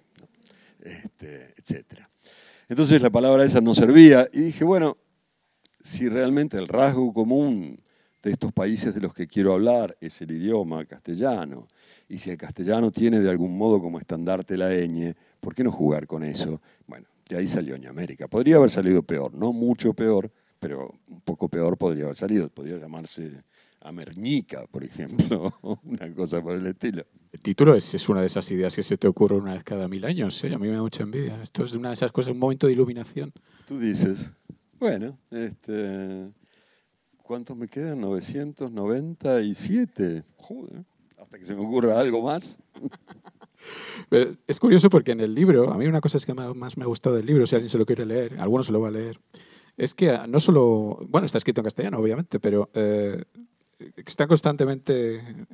este, 0.80 1.54
etc. 1.56 2.00
Entonces 2.68 3.00
la 3.00 3.10
palabra 3.10 3.44
esa 3.44 3.60
no 3.60 3.74
servía 3.74 4.28
y 4.32 4.40
dije, 4.40 4.64
bueno, 4.64 4.96
si 5.80 6.08
realmente 6.08 6.58
el 6.58 6.68
rasgo 6.68 7.12
común 7.12 7.78
de 8.24 8.32
estos 8.32 8.52
países 8.52 8.94
de 8.94 9.00
los 9.00 9.12
que 9.12 9.26
quiero 9.26 9.52
hablar 9.52 9.96
es 10.00 10.20
el 10.22 10.30
idioma 10.30 10.84
castellano, 10.86 11.68
y 12.08 12.18
si 12.18 12.30
el 12.30 12.38
castellano 12.38 12.90
tiene 12.90 13.20
de 13.20 13.28
algún 13.28 13.56
modo 13.56 13.80
como 13.80 13.98
estandarte 13.98 14.56
la 14.56 14.70
ñ, 14.70 15.14
¿por 15.40 15.54
qué 15.54 15.62
no 15.62 15.70
jugar 15.70 16.06
con 16.06 16.24
eso? 16.24 16.60
Bueno, 16.86 17.06
de 17.28 17.36
ahí 17.36 17.46
salió 17.46 17.76
América. 17.88 18.26
Podría 18.26 18.56
haber 18.56 18.70
salido 18.70 19.02
peor, 19.02 19.34
no 19.34 19.52
mucho 19.52 19.92
peor, 19.92 20.30
pero 20.58 20.94
un 21.08 21.20
poco 21.20 21.48
peor 21.48 21.76
podría 21.76 22.04
haber 22.04 22.16
salido. 22.16 22.48
Podría 22.48 22.78
llamarse 22.78 23.42
Amernica, 23.80 24.66
por 24.70 24.84
ejemplo, 24.84 25.52
una 25.84 26.12
cosa 26.14 26.42
por 26.42 26.54
el 26.54 26.66
estilo. 26.66 27.04
El 27.30 27.40
título 27.40 27.74
es, 27.74 27.92
es, 27.92 28.08
una 28.08 28.20
de 28.20 28.28
esas 28.28 28.50
ideas 28.50 28.74
que 28.74 28.82
se 28.82 28.96
te 28.96 29.06
ocurre 29.06 29.36
una 29.36 29.54
vez 29.54 29.64
cada 29.64 29.86
mil 29.88 30.04
años. 30.04 30.42
¿eh? 30.44 30.54
A 30.54 30.58
mí 30.58 30.68
me 30.68 30.74
da 30.74 30.82
mucha 30.82 31.02
envidia. 31.02 31.42
Esto 31.42 31.64
es 31.64 31.74
una 31.74 31.88
de 31.88 31.94
esas 31.94 32.12
cosas, 32.12 32.32
un 32.32 32.38
momento 32.38 32.66
de 32.66 32.72
iluminación. 32.72 33.32
Tú 33.66 33.78
dices, 33.78 34.32
bueno, 34.78 35.18
este, 35.30 36.30
¿cuántos 37.24 37.56
me 37.56 37.66
quedan? 37.66 38.00
997. 38.02 40.22
Joder, 40.36 40.84
hasta 41.18 41.38
que 41.38 41.44
se 41.44 41.56
me 41.56 41.62
ocurra 41.62 41.98
algo 41.98 42.22
más. 42.22 42.60
Es 44.46 44.60
curioso 44.60 44.90
porque 44.90 45.12
en 45.12 45.20
el 45.20 45.34
libro, 45.34 45.72
a 45.72 45.78
mí 45.78 45.86
una 45.86 46.02
cosa 46.02 46.18
es 46.18 46.26
que 46.26 46.34
más 46.34 46.76
me 46.76 46.84
ha 46.84 46.86
gustado 46.86 47.16
del 47.16 47.24
libro, 47.24 47.46
si 47.46 47.54
alguien 47.54 47.70
se 47.70 47.78
lo 47.78 47.86
quiere 47.86 48.04
leer, 48.04 48.38
alguno 48.38 48.62
se 48.62 48.72
lo 48.72 48.82
va 48.82 48.88
a 48.88 48.90
leer, 48.90 49.18
es 49.78 49.94
que 49.94 50.18
no 50.28 50.38
solo, 50.38 50.98
bueno, 51.08 51.24
está 51.24 51.38
escrito 51.38 51.62
en 51.62 51.64
castellano, 51.64 51.98
obviamente, 51.98 52.40
pero 52.40 52.68
eh, 52.74 53.24
está 54.04 54.26
constantemente 54.26 55.46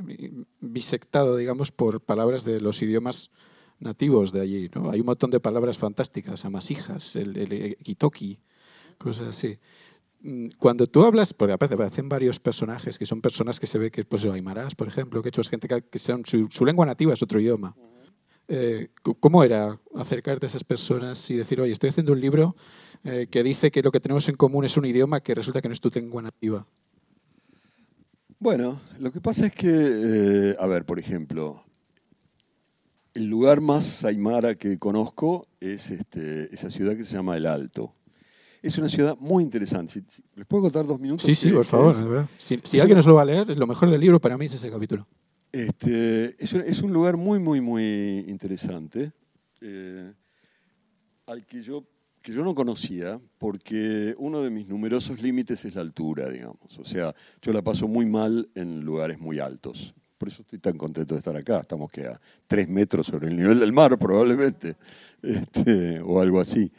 bisectado, 0.59 1.37
digamos, 1.37 1.71
por 1.71 2.01
palabras 2.01 2.45
de 2.45 2.61
los 2.61 2.83
idiomas 2.83 3.31
nativos 3.79 4.33
de 4.33 4.41
allí. 4.41 4.69
¿no? 4.75 4.91
Hay 4.91 4.99
un 4.99 5.07
montón 5.07 5.31
de 5.31 5.39
palabras 5.39 5.79
fantásticas, 5.79 6.45
amasijas, 6.45 7.15
el, 7.15 7.37
el 7.37 7.77
kitoki, 7.77 8.41
cosas 8.99 9.29
así. 9.29 9.61
Mm, 10.23 10.49
cuando 10.59 10.87
tú 10.87 11.05
hablas, 11.05 11.33
porque 11.33 11.55
aparecen 11.55 12.09
varios 12.09 12.39
personajes 12.39 12.99
que 12.99 13.07
son 13.07 13.23
personas 13.23 13.59
que 13.59 13.67
se 13.67 13.79
ve 13.79 13.91
que, 13.91 14.05
pues, 14.05 14.25
aymarás, 14.25 14.75
por 14.75 14.89
ejemplo, 14.89 15.23
que 15.23 15.31
hecho 15.31 15.41
es 15.41 15.49
gente 15.49 15.69
que, 15.69 15.99
son, 15.99 16.25
su, 16.27 16.65
lengua 16.65 16.85
nativa 16.85 17.15
es 17.15 17.23
otro 17.23 17.41
idioma. 17.41 17.75
Eh, 18.49 18.89
¿Cómo 19.21 19.45
era 19.45 19.79
acercarte 19.95 20.47
a 20.47 20.49
esas 20.49 20.65
personas 20.65 21.31
y 21.31 21.37
decir, 21.37 21.61
oye, 21.61 21.73
estoy 21.73 21.91
haciendo 21.91 22.13
un 22.13 22.21
libro 22.21 22.57
eh, 23.05 23.29
que 23.31 23.43
dice 23.43 23.71
que 23.71 23.81
lo 23.81 23.93
que 23.93 24.01
tenemos 24.01 24.29
en 24.29 24.37
común 24.37 24.65
es 24.65 24.77
un 24.77 24.85
idioma 24.85 25.21
que 25.21 25.35
resulta 25.35 25.63
que 25.63 25.69
no 25.69 25.75
es 25.75 25.81
tu 25.81 25.91
lengua 25.95 26.21
nativa? 26.21 26.67
Bueno, 28.41 28.81
lo 28.99 29.13
que 29.13 29.21
pasa 29.21 29.47
es 29.47 29.53
que, 29.53 29.69
eh, 29.71 30.57
a 30.59 30.67
ver, 30.67 30.85
por 30.85 30.99
ejemplo, 30.99 31.63
el 33.15 33.27
lugar 33.27 33.61
más 33.61 34.05
aymara 34.05 34.55
que 34.55 34.79
conozco 34.79 35.47
es 35.61 35.91
este, 35.91 36.53
esa 36.55 36.71
ciudad 36.71 36.97
que 36.97 37.05
se 37.05 37.15
llama 37.15 37.37
El 37.37 37.47
Alto. 37.47 37.95
Es 38.63 38.77
una 38.77 38.89
ciudad 38.89 39.17
muy 39.19 39.43
interesante. 39.43 40.03
¿Les 40.35 40.47
puedo 40.47 40.65
contar 40.65 40.87
dos 40.87 41.01
minutos? 41.01 41.25
Sí, 41.25 41.35
sí, 41.35 41.51
por 41.51 41.65
favor. 41.65 41.95
si, 42.37 42.79
alguien 42.79 42.97
nos 42.97 43.07
lo 43.07 43.15
va 43.15 43.23
a 43.23 43.25
leer, 43.25 43.51
es 43.51 43.59
lo 43.59 43.67
mejor 43.67 43.91
del 43.91 44.01
libro 44.01 44.21
para 44.21 44.37
mí 44.37 44.47
es 44.47 44.55
ese 44.55 44.71
capítulo. 44.71 45.07
Este, 45.53 46.37
es, 46.39 46.83
un, 46.83 46.93
lugar 46.93 47.17
muy, 47.17 47.39
muy, 47.41 47.61
muy 47.61 48.25
interesante, 48.29 49.13
eh, 49.61 50.13
al 51.27 51.45
que 51.47 51.63
yo 51.63 51.85
que 52.23 52.33
yo 52.33 52.45
no 52.45 52.55
conocía, 52.55 53.19
porque 53.39 54.15
uno 54.19 54.43
de 54.43 54.51
mis 54.51 54.69
numerosos 54.69 55.23
límites 55.23 55.65
es 55.65 55.75
la 55.75 55.81
altura, 55.81 56.29
digamos. 56.29 56.79
O 56.79 56.85
sea, 56.85 57.15
yo 57.41 57.53
la 57.53 57.63
paso 57.63 57.89
muy 57.89 58.05
mal 58.05 58.49
en 58.55 58.81
lugares 58.85 59.19
muy 59.19 59.39
altos. 59.39 59.95
Por 60.19 60.29
eso 60.29 60.43
estoy 60.43 60.59
tan 60.59 60.77
contento 60.77 61.15
de 61.15 61.21
estar 61.21 61.35
acá. 61.35 61.61
Estamos 61.61 61.91
que 61.91 62.07
a 62.07 62.21
tres 62.47 62.69
metros 62.69 63.07
sobre 63.07 63.29
el 63.29 63.37
nivel 63.37 63.59
del 63.59 63.73
mar, 63.73 63.99
probablemente, 63.99 64.77
este, 65.23 66.01
o 66.01 66.21
algo 66.21 66.41
así. 66.41 66.71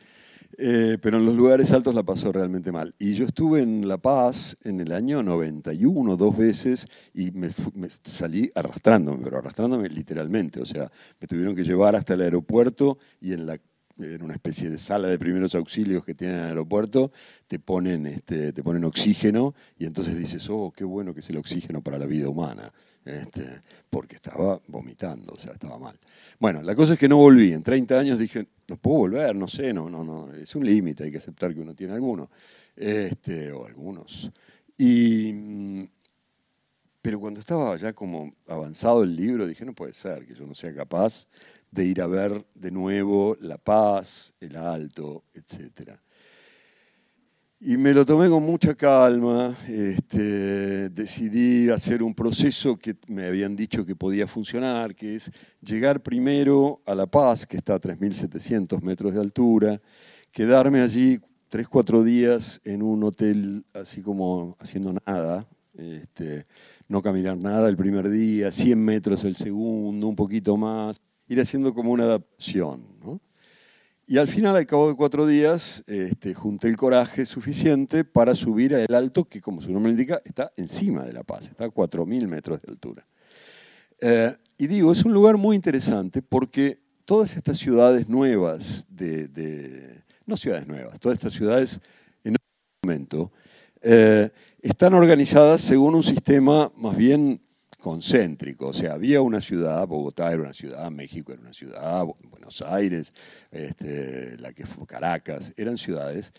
Eh, 0.57 0.97
pero 1.01 1.17
en 1.17 1.25
los 1.25 1.35
lugares 1.35 1.71
altos 1.71 1.95
la 1.95 2.03
paso 2.03 2.31
realmente 2.31 2.71
mal. 2.71 2.93
Y 2.99 3.13
yo 3.13 3.25
estuve 3.25 3.61
en 3.61 3.87
La 3.87 3.97
Paz 3.97 4.55
en 4.63 4.79
el 4.79 4.91
año 4.91 5.23
91, 5.23 6.17
dos 6.17 6.37
veces, 6.37 6.87
y 7.13 7.31
me, 7.31 7.49
me, 7.73 7.87
salí 8.03 8.51
arrastrándome, 8.53 9.23
pero 9.23 9.37
arrastrándome 9.37 9.89
literalmente. 9.89 10.61
O 10.61 10.65
sea, 10.65 10.91
me 11.19 11.27
tuvieron 11.27 11.55
que 11.55 11.63
llevar 11.63 11.95
hasta 11.95 12.13
el 12.13 12.21
aeropuerto 12.21 12.97
y 13.19 13.33
en 13.33 14.23
una 14.23 14.33
especie 14.33 14.69
de 14.69 14.77
sala 14.77 15.07
de 15.07 15.19
primeros 15.19 15.55
auxilios 15.55 16.03
que 16.03 16.15
tienen 16.15 16.37
en 16.37 16.43
el 16.43 16.49
aeropuerto, 16.49 17.11
te 17.47 17.59
ponen, 17.59 18.07
este, 18.07 18.53
te 18.53 18.63
ponen 18.63 18.83
oxígeno 18.83 19.53
y 19.77 19.85
entonces 19.85 20.17
dices, 20.17 20.47
oh, 20.49 20.73
qué 20.75 20.83
bueno 20.83 21.13
que 21.13 21.19
es 21.19 21.29
el 21.29 21.37
oxígeno 21.37 21.81
para 21.81 21.97
la 21.97 22.05
vida 22.05 22.29
humana, 22.29 22.71
este, 23.05 23.61
porque 23.89 24.15
estaba 24.15 24.59
vomitando, 24.67 25.33
o 25.33 25.39
sea, 25.39 25.53
estaba 25.53 25.77
mal. 25.77 25.97
Bueno, 26.39 26.61
la 26.61 26.75
cosa 26.75 26.93
es 26.93 26.99
que 26.99 27.09
no 27.09 27.17
volví. 27.17 27.51
En 27.51 27.63
30 27.63 27.99
años 27.99 28.19
dije, 28.19 28.47
no 28.71 28.77
puedo 28.77 28.99
volver, 28.99 29.35
no 29.35 29.49
sé, 29.49 29.73
no, 29.73 29.89
no, 29.89 30.01
no, 30.01 30.33
es 30.33 30.55
un 30.55 30.65
límite, 30.65 31.03
hay 31.03 31.11
que 31.11 31.17
aceptar 31.17 31.53
que 31.53 31.59
uno 31.59 31.75
tiene 31.75 31.93
alguno, 31.93 32.29
este, 32.73 33.51
o 33.51 33.65
algunos. 33.65 34.31
Y, 34.77 35.33
mm, 35.33 35.83
pero 37.01 37.19
cuando 37.19 37.41
estaba 37.41 37.75
ya 37.75 37.91
como 37.91 38.33
avanzado 38.47 39.03
el 39.03 39.13
libro, 39.13 39.45
dije, 39.45 39.65
no 39.65 39.73
puede 39.73 39.91
ser 39.91 40.25
que 40.25 40.33
yo 40.33 40.45
no 40.47 40.53
sea 40.53 40.73
capaz 40.73 41.27
de 41.69 41.83
ir 41.83 42.01
a 42.01 42.07
ver 42.07 42.45
de 42.55 42.71
nuevo 42.71 43.35
La 43.41 43.57
Paz, 43.57 44.33
El 44.39 44.55
Alto, 44.55 45.25
etc. 45.33 45.99
Y 47.63 47.77
me 47.77 47.93
lo 47.93 48.03
tomé 48.07 48.27
con 48.27 48.41
mucha 48.41 48.73
calma, 48.73 49.55
este, 49.67 50.89
decidí 50.89 51.69
hacer 51.69 52.01
un 52.01 52.15
proceso 52.15 52.75
que 52.75 52.95
me 53.07 53.25
habían 53.27 53.55
dicho 53.55 53.85
que 53.85 53.95
podía 53.95 54.25
funcionar, 54.25 54.95
que 54.95 55.17
es 55.17 55.29
llegar 55.61 56.01
primero 56.01 56.81
a 56.87 56.95
La 56.95 57.05
Paz, 57.05 57.45
que 57.45 57.57
está 57.57 57.75
a 57.75 57.79
3.700 57.79 58.81
metros 58.81 59.13
de 59.13 59.21
altura, 59.21 59.79
quedarme 60.31 60.81
allí 60.81 61.19
tres, 61.49 61.67
cuatro 61.67 62.03
días 62.03 62.59
en 62.63 62.81
un 62.81 63.03
hotel 63.03 63.63
así 63.73 64.01
como 64.01 64.57
haciendo 64.59 64.95
nada, 65.05 65.47
este, 65.75 66.47
no 66.87 67.03
caminar 67.03 67.37
nada 67.37 67.69
el 67.69 67.77
primer 67.77 68.09
día, 68.09 68.51
100 68.51 68.83
metros 68.83 69.23
el 69.23 69.35
segundo, 69.35 70.07
un 70.07 70.15
poquito 70.15 70.57
más, 70.57 70.99
ir 71.27 71.39
haciendo 71.39 71.75
como 71.75 71.91
una 71.91 72.05
adaptación. 72.05 72.81
Y 74.11 74.17
al 74.17 74.27
final, 74.27 74.57
al 74.57 74.67
cabo 74.67 74.89
de 74.89 74.95
cuatro 74.95 75.25
días, 75.25 75.85
este, 75.87 76.33
junté 76.33 76.67
el 76.67 76.75
coraje 76.75 77.25
suficiente 77.25 78.03
para 78.03 78.35
subir 78.35 78.75
al 78.75 78.93
alto, 78.93 79.23
que 79.23 79.39
como 79.39 79.61
su 79.61 79.71
nombre 79.71 79.93
indica, 79.93 80.21
está 80.25 80.51
encima 80.57 81.05
de 81.05 81.13
La 81.13 81.23
Paz, 81.23 81.45
está 81.45 81.63
a 81.63 81.69
4.000 81.69 82.27
metros 82.27 82.61
de 82.61 82.73
altura. 82.73 83.07
Eh, 84.01 84.35
y 84.57 84.67
digo, 84.67 84.91
es 84.91 85.05
un 85.05 85.13
lugar 85.13 85.37
muy 85.37 85.55
interesante 85.55 86.21
porque 86.21 86.81
todas 87.05 87.37
estas 87.37 87.57
ciudades 87.57 88.09
nuevas, 88.09 88.85
de, 88.89 90.03
no 90.25 90.35
ciudades 90.35 90.67
nuevas, 90.67 90.99
todas 90.99 91.15
estas 91.15 91.31
ciudades 91.31 91.79
en 92.25 92.31
un 92.31 92.37
momento, 92.83 93.31
eh, 93.81 94.29
están 94.61 94.93
organizadas 94.93 95.61
según 95.61 95.95
un 95.95 96.03
sistema 96.03 96.69
más 96.75 96.97
bien 96.97 97.39
concéntrico, 97.81 98.67
o 98.67 98.73
sea, 98.73 98.93
había 98.93 99.21
una 99.21 99.41
ciudad, 99.41 99.85
Bogotá 99.87 100.31
era 100.31 100.43
una 100.43 100.53
ciudad, 100.53 100.89
México 100.91 101.33
era 101.33 101.41
una 101.41 101.51
ciudad, 101.53 102.05
Buenos 102.29 102.61
Aires, 102.61 103.11
este, 103.49 104.37
la 104.37 104.53
que 104.53 104.67
fue 104.67 104.85
Caracas, 104.85 105.51
eran 105.57 105.77
ciudades 105.77 106.31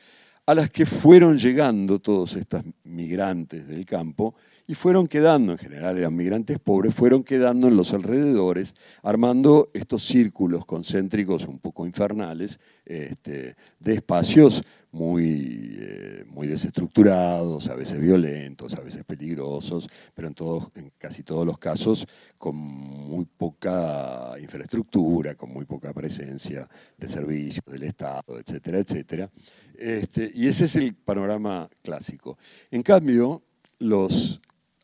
a 0.46 0.54
las 0.54 0.70
que 0.70 0.86
fueron 0.86 1.38
llegando 1.38 1.98
todos 1.98 2.36
estos 2.36 2.62
migrantes 2.84 3.66
del 3.68 3.84
campo 3.84 4.34
y 4.66 4.74
fueron 4.74 5.06
quedando, 5.06 5.52
en 5.52 5.58
general 5.58 5.98
eran 5.98 6.14
migrantes 6.14 6.58
pobres, 6.58 6.94
fueron 6.94 7.24
quedando 7.24 7.68
en 7.68 7.76
los 7.76 7.92
alrededores, 7.92 8.74
armando 9.02 9.70
estos 9.74 10.04
círculos 10.04 10.64
concéntricos 10.66 11.46
un 11.46 11.58
poco 11.58 11.86
infernales, 11.86 12.60
este, 12.84 13.56
de 13.78 13.94
espacios 13.94 14.62
muy, 14.92 15.76
eh, 15.78 16.24
muy 16.28 16.46
desestructurados, 16.46 17.68
a 17.68 17.74
veces 17.74 18.00
violentos, 18.00 18.74
a 18.74 18.80
veces 18.80 19.04
peligrosos, 19.04 19.88
pero 20.14 20.28
en, 20.28 20.34
todos, 20.34 20.70
casi 20.98 21.22
todos 21.22 21.46
los 21.46 21.58
casos 21.58 22.06
con 22.38 22.56
muy 22.56 23.24
poca 23.24 24.34
infraestructura, 24.40 25.34
con 25.34 25.52
muy 25.52 25.64
poca 25.64 25.92
presencia 25.92 26.68
de 26.96 27.08
servicios 27.08 27.64
del 27.66 27.84
Estado, 27.84 28.38
etcétera, 28.38 28.78
etcétera. 28.78 29.30
Este, 29.76 30.30
y 30.34 30.46
ese 30.46 30.66
es 30.66 30.76
el 30.76 30.94
panorama 30.94 31.68
clásico. 31.82 32.36
En 32.70 32.82
cambio, 32.82 33.42
los 33.78 34.40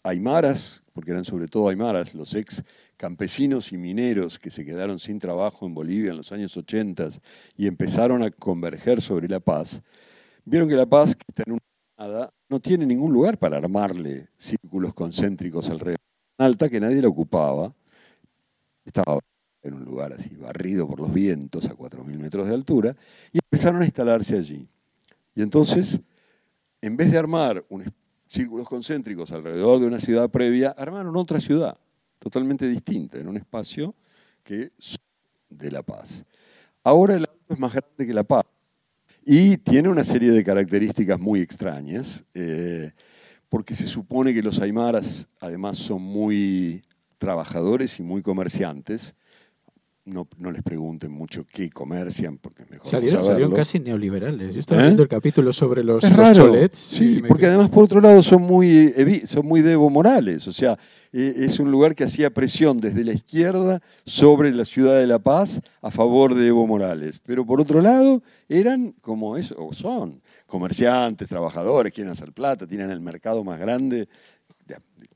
aymaras, 0.09 0.83
porque 0.93 1.11
eran 1.11 1.25
sobre 1.25 1.49
todo 1.49 1.69
aymaras, 1.69 2.15
los 2.15 2.35
ex 2.35 2.63
campesinos 2.97 3.73
y 3.73 3.77
mineros 3.77 4.39
que 4.39 4.51
se 4.51 4.65
quedaron 4.65 4.99
sin 4.99 5.19
trabajo 5.19 5.67
en 5.67 5.75
Bolivia 5.75 6.11
en 6.11 6.17
los 6.17 6.33
años 6.33 6.57
80 6.57 7.11
y 7.57 7.67
empezaron 7.67 8.23
a 8.23 8.31
converger 8.31 9.01
sobre 9.01 9.29
La 9.29 9.41
Paz, 9.41 9.83
vieron 10.45 10.69
que 10.69 10.77
La 10.77 10.87
Paz, 10.87 11.15
que 11.15 11.25
está 11.29 11.45
en 11.47 11.53
una 11.53 11.63
nada, 11.99 12.33
no 12.49 12.61
tiene 12.61 12.87
ningún 12.87 13.13
lugar 13.13 13.39
para 13.39 13.59
armarle 13.59 14.29
círculos 14.37 14.95
concéntricos 14.95 15.69
alrededor. 15.69 15.99
Alta 16.39 16.69
que 16.69 16.81
nadie 16.81 17.03
la 17.03 17.09
ocupaba, 17.09 17.75
estaba 18.85 19.19
en 19.63 19.75
un 19.75 19.85
lugar 19.85 20.13
así, 20.13 20.35
barrido 20.37 20.87
por 20.87 21.01
los 21.01 21.13
vientos 21.13 21.67
a 21.67 21.75
4.000 21.75 22.19
metros 22.19 22.47
de 22.47 22.55
altura, 22.55 22.97
y 23.33 23.39
empezaron 23.39 23.83
a 23.83 23.85
instalarse 23.85 24.37
allí. 24.37 24.67
Y 25.35 25.43
entonces, 25.43 26.01
en 26.81 26.97
vez 26.97 27.11
de 27.11 27.19
armar 27.19 27.65
un 27.69 27.83
círculos 28.29 28.69
concéntricos 28.69 29.33
alrededor 29.33 29.81
de 29.81 29.87
una 29.87 29.99
ciudad 29.99 30.31
previa, 30.31 30.71
armaron 30.71 31.17
otra 31.17 31.41
ciudad 31.41 31.77
totalmente 32.19 32.69
distinta, 32.69 33.19
en 33.19 33.29
un 33.29 33.37
espacio 33.37 33.95
que 34.45 34.71
de 35.49 35.71
La 35.71 35.83
Paz. 35.83 36.25
Ahora 36.83 37.15
el 37.15 37.23
Alto 37.23 37.55
es 37.55 37.59
más 37.59 37.73
grande 37.73 38.07
que 38.07 38.15
La 38.15 38.25
Paz 38.25 38.45
y 39.25 39.57
tiene 39.59 39.89
una 39.89 40.05
serie 40.05 40.31
de 40.31 40.45
características 40.45 41.19
muy 41.19 41.41
extrañas, 41.41 42.25
eh, 42.35 42.93
porque 43.49 43.75
se 43.75 43.87
supone 43.87 44.35
que 44.35 44.43
los 44.43 44.59
aymaras 44.61 45.29
además 45.41 45.79
son 45.79 46.03
muy 46.03 46.83
trabajadores 47.19 47.99
y 47.99 48.03
muy 48.03 48.23
comerciantes, 48.23 49.15
no, 50.09 50.27
no, 50.39 50.51
les 50.51 50.63
pregunten 50.63 51.13
mucho 51.13 51.45
qué 51.47 51.71
comercian, 51.71 52.39
porque 52.39 52.65
mejor 52.69 52.87
salieron, 52.87 53.21
no 53.21 53.27
salieron 53.27 53.53
casi 53.53 53.79
neoliberales. 53.79 54.55
Yo 54.55 54.61
estaba 54.61 54.81
¿Eh? 54.81 54.85
viendo 54.85 55.03
el 55.03 55.09
capítulo 55.09 55.53
sobre 55.53 55.85
los, 55.85 56.03
es 56.03 56.17
los 56.17 56.33
cholets. 56.37 56.79
Sí, 56.79 57.23
porque 57.27 57.47
además, 57.47 57.69
por 57.69 57.85
otro 57.85 58.01
lado, 58.01 58.23
son 58.23 58.43
muy, 58.43 58.93
son 59.27 59.47
muy 59.47 59.63
de 59.63 59.73
Evo 59.73 59.91
Morales. 59.91 60.49
O 60.49 60.53
sea, 60.53 60.79
e, 61.13 61.35
es 61.39 61.59
un 61.59 61.71
lugar 61.71 61.95
que 61.95 62.05
hacía 62.05 62.31
presión 62.31 62.79
desde 62.79 63.05
la 63.05 63.13
izquierda 63.13 63.81
sobre 64.05 64.53
la 64.53 64.65
ciudad 64.65 64.99
de 64.99 65.07
La 65.07 65.19
Paz 65.19 65.61
a 65.83 65.91
favor 65.91 66.35
de 66.35 66.49
Evo 66.49 66.67
Morales. 66.67 67.21
Pero 67.25 67.47
por 67.47 67.61
otro 67.61 67.81
lado, 67.81 68.23
eran 68.49 68.95
como 69.01 69.37
eso, 69.37 69.55
o 69.59 69.73
son 69.73 70.21
comerciantes, 70.47 71.29
trabajadores, 71.29 71.93
quieren 71.93 72.13
hacer 72.13 72.33
plata, 72.33 72.67
tienen 72.67 72.91
el 72.91 73.01
mercado 73.01 73.45
más 73.45 73.61
grande 73.61 74.09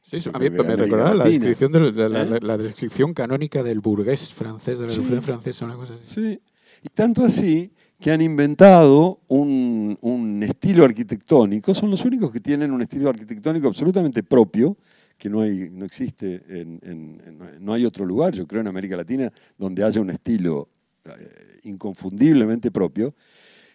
Sí, 0.03 0.19
a 0.33 0.39
mí 0.39 0.51
me 0.51 0.77
recordaba 0.77 1.15
la 1.15 1.25
descripción, 1.25 1.71
de 1.73 2.09
la, 2.09 2.23
¿Eh? 2.23 2.41
la, 2.43 2.59
descripción 2.59 3.15
canónica 3.15 3.63
del 3.63 3.81
burgués 3.81 4.33
francés, 4.33 4.77
de 4.79 4.87
la 4.87 4.93
revolución 4.93 5.23
francesa, 5.23 5.65
una 5.65 5.77
cosa 5.77 5.95
así. 5.95 6.15
Sí, 6.15 6.41
y 6.83 6.89
tanto 6.89 7.25
así 7.25 7.73
que 8.01 8.11
han 8.11 8.21
inventado 8.21 9.21
un, 9.29 9.97
un, 10.01 10.43
estilo 10.43 10.85
arquitectónico, 10.85 11.73
son 11.73 11.91
los 11.91 12.05
únicos 12.05 12.33
que 12.33 12.41
tienen 12.41 12.73
un 12.73 12.83
estilo 12.83 13.09
arquitectónico 13.11 13.69
absolutamente 13.69 14.25
propio, 14.25 14.77
que 15.17 15.31
no, 15.31 15.41
hay, 15.41 15.71
no 15.71 15.85
existe, 15.85 16.43
en, 16.49 16.81
en, 16.83 17.39
no 17.61 17.73
hay 17.73 17.85
otro 17.85 18.05
lugar, 18.05 18.35
yo 18.35 18.45
creo, 18.45 18.61
en 18.61 18.67
América 18.67 18.97
Latina, 18.97 19.33
donde 19.57 19.85
haya 19.85 20.01
un 20.01 20.11
estilo 20.11 20.69
eh, 21.05 21.61
inconfundiblemente 21.63 22.73
propio, 22.73 23.15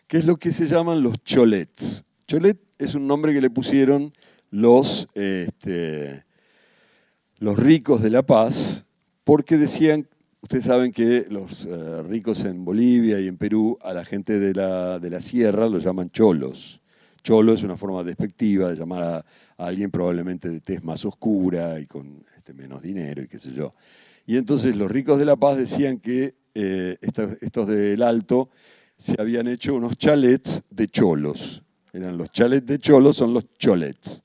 que 0.07 0.17
es 0.17 0.25
lo 0.25 0.35
que 0.35 0.51
se 0.51 0.65
llaman 0.65 1.01
los 1.01 1.23
cholets. 1.23 2.03
Cholet 2.27 2.59
es 2.77 2.95
un 2.95 3.07
nombre 3.07 3.33
que 3.33 3.39
le 3.39 3.49
pusieron 3.49 4.11
los, 4.51 5.07
este, 5.13 6.23
los 7.39 7.57
ricos 7.57 8.01
de 8.01 8.09
La 8.09 8.23
Paz, 8.23 8.85
porque 9.23 9.57
decían, 9.57 10.07
ustedes 10.41 10.65
saben 10.65 10.91
que 10.91 11.25
los 11.29 11.65
eh, 11.65 12.01
ricos 12.03 12.43
en 12.45 12.63
Bolivia 12.63 13.19
y 13.19 13.27
en 13.27 13.37
Perú, 13.37 13.77
a 13.81 13.93
la 13.93 14.05
gente 14.05 14.39
de 14.39 14.53
la, 14.53 14.99
de 14.99 15.09
la 15.09 15.19
sierra 15.19 15.67
los 15.67 15.83
llaman 15.83 16.09
cholos. 16.11 16.81
Cholo 17.23 17.53
es 17.53 17.63
una 17.63 17.75
forma 17.75 18.03
despectiva 18.03 18.69
de 18.69 18.75
llamar 18.75 19.03
a, 19.03 19.25
alguien 19.57 19.91
probablemente 19.91 20.49
de 20.49 20.61
tez 20.61 20.83
más 20.83 21.03
oscura 21.03 21.79
y 21.79 21.85
con 21.85 22.23
este, 22.37 22.53
menos 22.53 22.81
dinero 22.81 23.21
y 23.21 23.27
qué 23.27 23.39
sé 23.39 23.51
yo. 23.51 23.73
Y 24.25 24.37
entonces 24.37 24.75
los 24.75 24.89
ricos 24.89 25.19
de 25.19 25.25
La 25.25 25.35
Paz 25.35 25.57
decían 25.57 25.99
que 25.99 26.35
eh, 26.53 26.97
estos, 27.01 27.37
estos 27.41 27.67
del 27.67 28.01
Alto 28.01 28.49
se 28.97 29.15
habían 29.19 29.47
hecho 29.47 29.75
unos 29.75 29.97
chalets 29.97 30.63
de 30.69 30.87
cholos. 30.87 31.63
Eran 31.93 32.17
los 32.17 32.31
chalets 32.31 32.65
de 32.65 32.79
cholos, 32.79 33.17
son 33.17 33.33
los 33.33 33.45
cholets. 33.57 34.23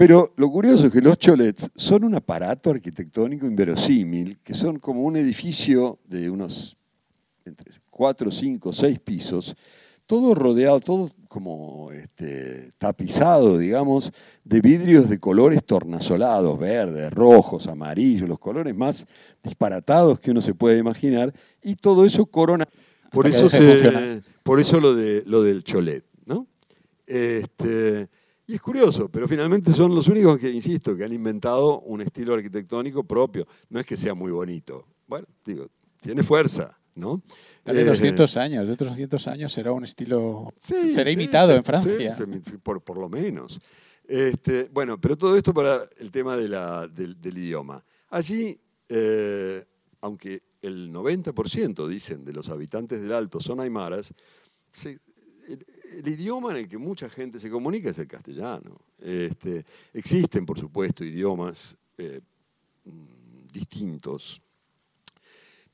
Pero 0.00 0.32
lo 0.36 0.50
curioso 0.50 0.86
es 0.86 0.92
que 0.92 1.02
los 1.02 1.18
cholets 1.18 1.70
son 1.76 2.04
un 2.04 2.14
aparato 2.14 2.70
arquitectónico 2.70 3.44
inverosímil, 3.44 4.38
que 4.42 4.54
son 4.54 4.78
como 4.78 5.02
un 5.02 5.14
edificio 5.14 5.98
de 6.06 6.30
unos 6.30 6.74
entre 7.44 7.70
4, 7.90 8.30
5, 8.30 8.72
6 8.72 8.98
pisos, 9.00 9.54
todo 10.06 10.34
rodeado, 10.34 10.80
todo 10.80 11.10
como 11.28 11.92
este, 11.92 12.72
tapizado, 12.78 13.58
digamos, 13.58 14.10
de 14.42 14.62
vidrios 14.62 15.06
de 15.10 15.20
colores 15.20 15.62
tornasolados, 15.66 16.58
verdes, 16.58 17.12
rojos, 17.12 17.66
amarillos, 17.66 18.26
los 18.26 18.38
colores 18.38 18.74
más 18.74 19.06
disparatados 19.42 20.18
que 20.18 20.30
uno 20.30 20.40
se 20.40 20.54
puede 20.54 20.78
imaginar, 20.78 21.34
y 21.62 21.74
todo 21.74 22.06
eso 22.06 22.24
corona. 22.24 22.66
Por 23.12 23.26
eso, 23.26 23.48
por 24.44 24.60
eso 24.60 24.80
lo, 24.80 24.94
de, 24.94 25.24
lo 25.26 25.42
del 25.42 25.62
cholet. 25.62 26.06
¿no? 26.24 26.46
Este, 27.06 28.08
y 28.50 28.54
es 28.54 28.60
curioso, 28.60 29.08
pero 29.08 29.28
finalmente 29.28 29.72
son 29.72 29.94
los 29.94 30.08
únicos 30.08 30.36
que, 30.36 30.50
insisto, 30.50 30.96
que 30.96 31.04
han 31.04 31.12
inventado 31.12 31.82
un 31.82 32.00
estilo 32.00 32.34
arquitectónico 32.34 33.04
propio. 33.04 33.46
No 33.68 33.78
es 33.78 33.86
que 33.86 33.96
sea 33.96 34.12
muy 34.12 34.32
bonito. 34.32 34.88
Bueno, 35.06 35.28
digo, 35.44 35.68
tiene 36.00 36.24
fuerza, 36.24 36.76
¿no? 36.96 37.22
De 37.64 37.84
200 37.84 38.34
eh, 38.34 38.40
años, 38.40 38.66
de 38.66 38.72
otros 38.72 38.90
200 38.90 39.28
años 39.28 39.52
será 39.52 39.70
un 39.70 39.84
estilo, 39.84 40.52
será 40.58 41.12
imitado 41.12 41.54
en 41.54 41.62
Francia. 41.62 42.12
Sí, 42.12 42.58
por, 42.60 42.82
por, 42.82 42.98
lo 42.98 43.08
menos. 43.08 43.60
Este, 44.02 44.68
bueno, 44.72 45.00
pero 45.00 45.16
todo 45.16 45.36
esto 45.36 45.54
para 45.54 45.88
el 45.98 46.10
tema 46.10 46.36
de 46.36 46.48
la, 46.48 46.88
del, 46.88 47.20
del, 47.20 47.38
idioma. 47.38 47.84
Allí, 48.08 48.58
eh, 48.88 49.64
aunque 50.00 50.42
el 50.60 50.92
90% 50.92 51.86
dicen 51.86 52.24
de 52.24 52.32
los 52.32 52.48
habitantes 52.48 53.00
del 53.00 53.12
Alto 53.12 53.38
son 53.38 53.60
aymaras, 53.60 54.12
se, 54.72 54.98
el 55.98 56.08
idioma 56.08 56.50
en 56.52 56.58
el 56.58 56.68
que 56.68 56.78
mucha 56.78 57.08
gente 57.08 57.38
se 57.38 57.50
comunica 57.50 57.90
es 57.90 57.98
el 57.98 58.06
castellano. 58.06 58.76
Este, 58.98 59.64
existen, 59.92 60.46
por 60.46 60.58
supuesto, 60.58 61.04
idiomas 61.04 61.76
eh, 61.98 62.20
distintos, 63.52 64.40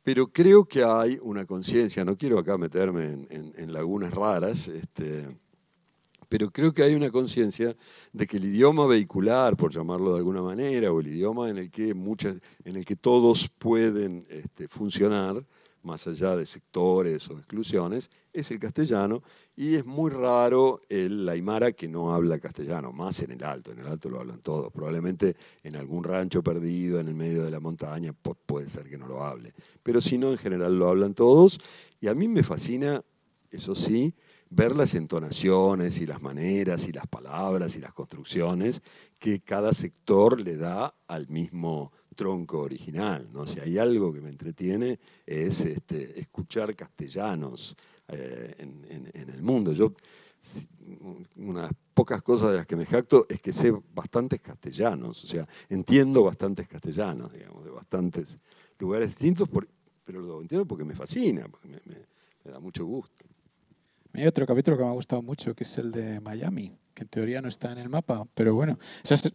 pero 0.07 0.29
creo 0.29 0.65
que 0.65 0.85
hay 0.85 1.19
una 1.21 1.45
conciencia, 1.45 2.05
no 2.05 2.17
quiero 2.17 2.39
acá 2.39 2.57
meterme 2.57 3.27
en, 3.29 3.73
lagunas 3.73 4.15
raras, 4.15 4.69
este, 4.69 5.29
pero 6.29 6.49
creo 6.51 6.73
que 6.73 6.85
hay 6.85 6.95
una 6.95 7.11
conciencia 7.11 7.77
de 8.13 8.27
que 8.27 8.37
el 8.37 8.45
idioma 8.45 8.87
vehicular, 8.87 9.57
por 9.57 9.73
llamarlo 9.73 10.13
de 10.13 10.19
alguna 10.19 10.43
manera, 10.43 10.93
o 10.93 11.01
el 11.01 11.09
idioma 11.09 11.51
en 11.51 11.59
el 11.59 11.71
que, 11.73 11.93
muchas, 11.93 12.37
en 12.65 12.77
el 12.77 12.85
que 12.85 12.95
todos 12.95 13.49
pueden 13.59 14.25
este, 14.31 14.69
funcionar, 14.69 15.45
más 15.87 16.07
allá 16.07 16.37
de 16.37 16.45
sectores 16.45 17.31
o 17.31 17.39
exclusiones, 17.39 18.11
es 18.33 18.51
el 18.51 18.59
castellano 18.59 19.23
y 19.57 19.77
es 19.77 19.87
muy 19.87 20.11
raro 20.11 20.83
el 20.89 21.27
aymara 21.29 21.73
que 21.73 21.89
no 21.89 22.13
habla 22.13 22.39
castellano, 22.39 22.93
más 22.93 23.21
en 23.21 23.31
el 23.31 23.45
alto, 23.45 23.73
en 23.73 23.79
el 23.79 23.87
alto 23.87 24.11
lo 24.11 24.21
hablan 24.21 24.41
todos, 24.41 24.71
probablemente 24.73 25.37
en 25.63 25.77
algún 25.77 26.05
rancho 26.05 26.43
perdido 26.43 27.01
en 27.01 27.09
el 27.09 27.15
medio 27.15 27.45
de 27.45 27.51
la 27.51 27.61
montaña 27.61 28.13
puede 28.13 28.69
ser 28.69 28.91
que 28.91 28.99
no 28.99 29.07
lo 29.07 29.25
hable, 29.25 29.55
pero 29.83 30.01
si 30.01 30.19
no, 30.19 30.33
en 30.33 30.39
general 30.39 30.79
lo 30.79 30.89
hablan 30.89 31.15
todos 31.15 31.59
y 32.01 32.09
a 32.09 32.15
mí 32.15 32.29
me 32.29 32.43
fascina, 32.43 33.03
eso 33.51 33.75
sí, 33.75 34.13
ver 34.51 34.77
las 34.77 34.95
entonaciones 34.95 36.01
y 36.01 36.07
las 36.07 36.23
maneras 36.23 36.89
y 36.89 36.93
las 36.93 37.07
palabras 37.07 37.77
y 37.77 37.81
las 37.81 37.93
construcciones 37.95 38.83
que 39.19 39.41
cada 39.41 39.75
sector 39.75 40.41
le 40.41 40.57
da 40.57 40.95
al 41.07 41.29
mismo 41.29 41.93
tronco 42.17 42.61
original. 42.61 43.29
¿no? 43.33 43.47
Si 43.47 43.61
hay 43.61 43.79
algo 43.79 44.13
que 44.13 44.21
me 44.21 44.31
entretiene 44.31 44.99
es 45.25 45.61
este, 45.61 46.19
escuchar 46.19 46.75
castellanos 46.75 47.77
eh, 48.09 48.55
en, 48.59 49.31
el 49.31 49.43
mundo. 49.43 49.73
Yo, 49.73 49.93
unas 51.37 51.71
pocas 51.95 52.23
cosas 52.23 52.51
de 52.51 52.57
las 52.57 52.67
que 52.67 52.77
me 52.77 52.87
jacto 52.87 53.27
es 53.29 53.41
que 53.41 53.53
sé 53.53 53.73
bastantes 53.95 54.41
castellanos, 54.41 55.25
o 55.25 55.27
sea, 55.27 55.47
entiendo 55.69 56.23
bastantes 56.23 56.69
castellanos, 56.69 57.33
digamos, 57.33 57.65
de 57.65 57.71
bastantes 57.71 58.39
lugares 58.79 59.09
distintos, 59.09 59.49
pero 60.05 60.21
lo 60.21 60.41
entiendo 60.41 60.67
porque 60.67 60.85
me 60.85 60.95
fascina, 60.95 61.49
porque 61.49 61.69
me 61.69 62.51
da 62.51 62.61
mucho 62.61 62.85
gusto. 62.85 63.25
Hay 64.17 64.27
otro 64.27 64.47
capítulo 64.47 64.79
que 64.79 64.83
me 64.83 64.89
ha 64.89 64.95
gustado 64.95 65.21
mucho, 65.21 65.55
que 65.55 65.65
es 65.65 65.77
el 65.77 65.93
de 65.93 66.21
Miami, 66.21 66.73
que 66.95 67.03
en 67.03 67.09
teoría 67.09 67.43
no 67.43 67.49
está 67.49 67.71
en 67.73 67.77
el 67.77 67.91
mapa, 67.91 68.27
pero 68.35 68.55
bueno. 68.55 68.79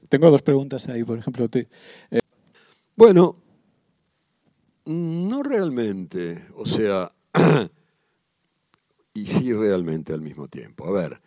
tengo 0.10 0.32
dos 0.32 0.42
preguntas 0.42 0.90
ahí, 0.90 1.04
por 1.04 1.20
ejemplo. 1.20 1.48
Eh, 1.54 2.20
bueno, 3.02 3.36
no 4.86 5.42
realmente, 5.42 6.46
o 6.56 6.68
sea, 6.68 7.12
y 9.16 9.26
sí 9.26 9.52
realmente 9.52 10.14
al 10.14 10.22
mismo 10.22 10.48
tiempo. 10.48 10.86
A 10.86 10.92
ver, 10.92 11.20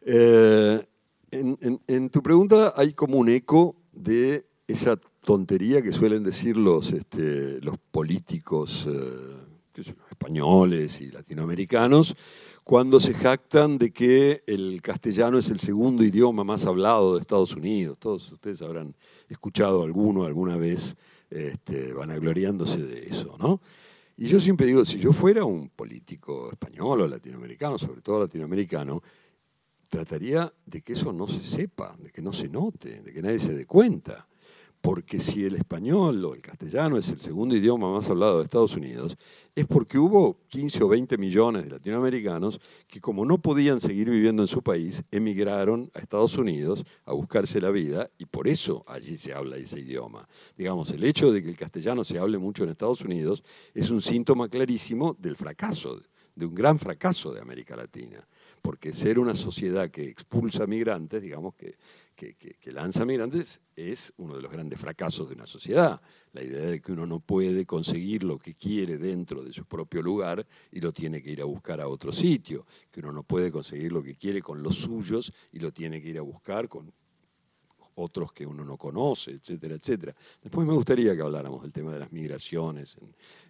eh, 0.00 0.84
en, 1.30 2.10
tu 2.10 2.20
pregunta 2.20 2.74
hay 2.76 2.94
como 2.94 3.16
un 3.16 3.28
eco 3.28 3.76
de 3.92 4.44
esa 4.66 4.96
tontería 5.20 5.80
que 5.82 5.92
suelen 5.92 6.24
decir 6.24 6.56
los, 6.56 6.92
este, 6.92 7.60
los 7.60 7.78
políticos 7.78 8.88
eh, 8.90 9.84
españoles 10.10 11.00
y 11.00 11.12
latinoamericanos 11.12 12.16
cuando 12.64 12.98
se 12.98 13.14
jactan 13.14 13.78
de 13.78 13.92
que 13.92 14.42
el 14.48 14.82
castellano 14.82 15.38
es 15.38 15.48
el 15.48 15.60
segundo 15.60 16.02
idioma 16.02 16.42
más 16.42 16.64
hablado 16.66 17.14
de 17.14 17.20
Estados 17.20 17.54
Unidos. 17.54 17.98
Todos 18.00 18.32
ustedes 18.32 18.62
habrán 18.62 18.96
escuchado 19.28 19.84
alguno 19.84 20.24
alguna 20.24 20.56
vez 20.56 20.96
este, 21.30 21.92
vanagloriándose 21.92 22.78
de 22.78 23.06
eso, 23.08 23.36
¿no? 23.38 23.60
Y 24.16 24.26
yo 24.26 24.38
siempre 24.38 24.66
digo, 24.66 24.84
si 24.84 24.98
yo 24.98 25.12
fuera 25.12 25.44
un 25.44 25.70
político 25.70 26.50
español 26.50 27.00
o 27.00 27.08
latinoamericano, 27.08 27.78
sobre 27.78 28.02
todo 28.02 28.20
latinoamericano, 28.20 29.02
trataría 29.88 30.52
de 30.66 30.82
que 30.82 30.92
eso 30.92 31.12
no 31.12 31.26
se 31.26 31.42
sepa, 31.42 31.96
de 31.96 32.10
que 32.10 32.20
no 32.20 32.32
se 32.32 32.48
note, 32.48 33.00
de 33.02 33.12
que 33.12 33.22
nadie 33.22 33.40
se 33.40 33.54
dé 33.54 33.64
cuenta. 33.64 34.26
Porque 34.80 35.20
si 35.20 35.44
el 35.44 35.56
español 35.56 36.24
o 36.24 36.34
el 36.34 36.40
castellano 36.40 36.96
es 36.96 37.08
el 37.10 37.20
segundo 37.20 37.54
idioma 37.54 37.92
más 37.92 38.08
hablado 38.08 38.38
de 38.38 38.44
Estados 38.44 38.74
Unidos, 38.74 39.16
es 39.54 39.66
porque 39.66 39.98
hubo 39.98 40.38
15 40.48 40.84
o 40.84 40.88
20 40.88 41.18
millones 41.18 41.64
de 41.64 41.70
latinoamericanos 41.70 42.58
que 42.86 42.98
como 42.98 43.26
no 43.26 43.36
podían 43.38 43.78
seguir 43.80 44.08
viviendo 44.08 44.42
en 44.42 44.48
su 44.48 44.62
país, 44.62 45.02
emigraron 45.10 45.90
a 45.94 45.98
Estados 45.98 46.38
Unidos 46.38 46.84
a 47.04 47.12
buscarse 47.12 47.60
la 47.60 47.70
vida 47.70 48.10
y 48.16 48.24
por 48.24 48.48
eso 48.48 48.82
allí 48.86 49.18
se 49.18 49.34
habla 49.34 49.58
ese 49.58 49.80
idioma. 49.80 50.26
Digamos, 50.56 50.90
el 50.92 51.04
hecho 51.04 51.30
de 51.30 51.42
que 51.42 51.50
el 51.50 51.58
castellano 51.58 52.02
se 52.02 52.18
hable 52.18 52.38
mucho 52.38 52.64
en 52.64 52.70
Estados 52.70 53.02
Unidos 53.02 53.42
es 53.74 53.90
un 53.90 54.00
síntoma 54.00 54.48
clarísimo 54.48 55.14
del 55.18 55.36
fracaso, 55.36 56.00
de 56.34 56.46
un 56.46 56.54
gran 56.54 56.78
fracaso 56.78 57.34
de 57.34 57.40
América 57.42 57.76
Latina 57.76 58.26
porque 58.60 58.92
ser 58.92 59.18
una 59.18 59.34
sociedad 59.34 59.90
que 59.90 60.08
expulsa 60.08 60.66
migrantes, 60.66 61.22
digamos, 61.22 61.54
que, 61.54 61.76
que, 62.28 62.72
lanza 62.72 63.06
migrantes, 63.06 63.60
es 63.74 64.12
uno 64.18 64.36
de 64.36 64.42
los 64.42 64.52
grandes 64.52 64.78
fracasos 64.78 65.28
de 65.28 65.34
una 65.34 65.46
sociedad. 65.46 66.00
La 66.32 66.42
idea 66.42 66.66
de 66.66 66.80
que 66.80 66.92
uno 66.92 67.06
no 67.06 67.20
puede 67.20 67.64
conseguir 67.64 68.24
lo 68.24 68.38
que 68.38 68.54
quiere 68.54 68.98
dentro 68.98 69.42
de 69.42 69.52
su 69.52 69.64
propio 69.64 70.02
lugar 70.02 70.46
y 70.70 70.80
lo 70.80 70.92
tiene 70.92 71.22
que 71.22 71.30
ir 71.30 71.40
a 71.40 71.46
buscar 71.46 71.80
a 71.80 71.88
otro 71.88 72.12
sitio, 72.12 72.66
que 72.90 73.00
uno 73.00 73.12
no 73.12 73.22
puede 73.22 73.50
conseguir 73.50 73.92
lo 73.92 74.02
que 74.02 74.16
quiere 74.16 74.42
con 74.42 74.62
los 74.62 74.76
suyos 74.76 75.32
y 75.50 75.60
lo 75.60 75.72
tiene 75.72 76.02
que 76.02 76.10
ir 76.10 76.18
a 76.18 76.22
buscar 76.22 76.68
con 76.68 76.92
otros 77.94 78.32
que 78.32 78.46
uno 78.46 78.64
no 78.64 78.76
conoce, 78.76 79.32
etcétera, 79.32 79.74
etcétera. 79.74 80.14
Después 80.42 80.66
me 80.66 80.74
gustaría 80.74 81.14
que 81.14 81.22
habláramos 81.22 81.62
del 81.62 81.72
tema 81.72 81.92
de 81.92 81.98
las 81.98 82.12
migraciones 82.12 82.96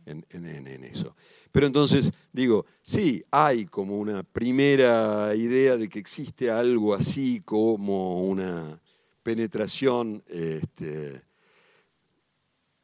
en, 0.06 0.84
eso. 0.84 1.14
Pero 1.52 1.66
entonces, 1.66 2.10
digo, 2.32 2.66
sí, 2.82 3.22
hay 3.30 3.66
como 3.66 3.98
una 3.98 4.22
primera 4.22 5.34
idea 5.34 5.76
de 5.76 5.88
que 5.88 5.98
existe 5.98 6.50
algo 6.50 6.94
así 6.94 7.40
como 7.40 8.22
una 8.24 8.80
penetración 9.22 10.22
este, 10.26 11.22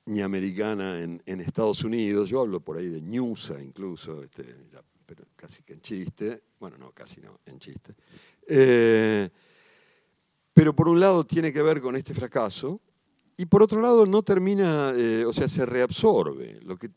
ni 0.07 0.21
americana 0.21 1.03
en, 1.03 1.40
Estados 1.40 1.83
Unidos. 1.85 2.29
Yo 2.29 2.40
hablo 2.40 2.61
por 2.61 2.77
ahí 2.77 2.88
de 2.88 3.01
Newsa 3.01 3.61
incluso, 3.62 4.23
este, 4.23 4.45
pero 5.05 5.25
casi 5.37 5.62
que 5.62 5.75
en 5.75 5.81
chiste. 5.81 6.42
Bueno, 6.59 6.77
no, 6.79 6.90
casi 6.92 7.21
no, 7.21 7.40
en 7.47 7.59
chiste. 7.59 7.95
Eh, 8.47 9.29
pero 10.57 10.75
por 10.75 10.88
un 10.88 10.99
lado 10.99 11.23
tiene 11.23 11.53
que 11.53 11.61
ver 11.61 11.83
con 11.83 11.97
este 11.97 12.14
fracaso 12.14 12.81
y 13.37 13.45
por 13.45 13.62
otro 13.62 13.79
lado 13.79 14.07
no 14.07 14.23
termina, 14.23 14.95
eh, 14.97 15.23
o 15.27 15.33
sea, 15.35 15.51
se 15.51 15.66
reabsorbe. 15.66 16.61
Lo 16.62 16.79
que, 16.79 16.88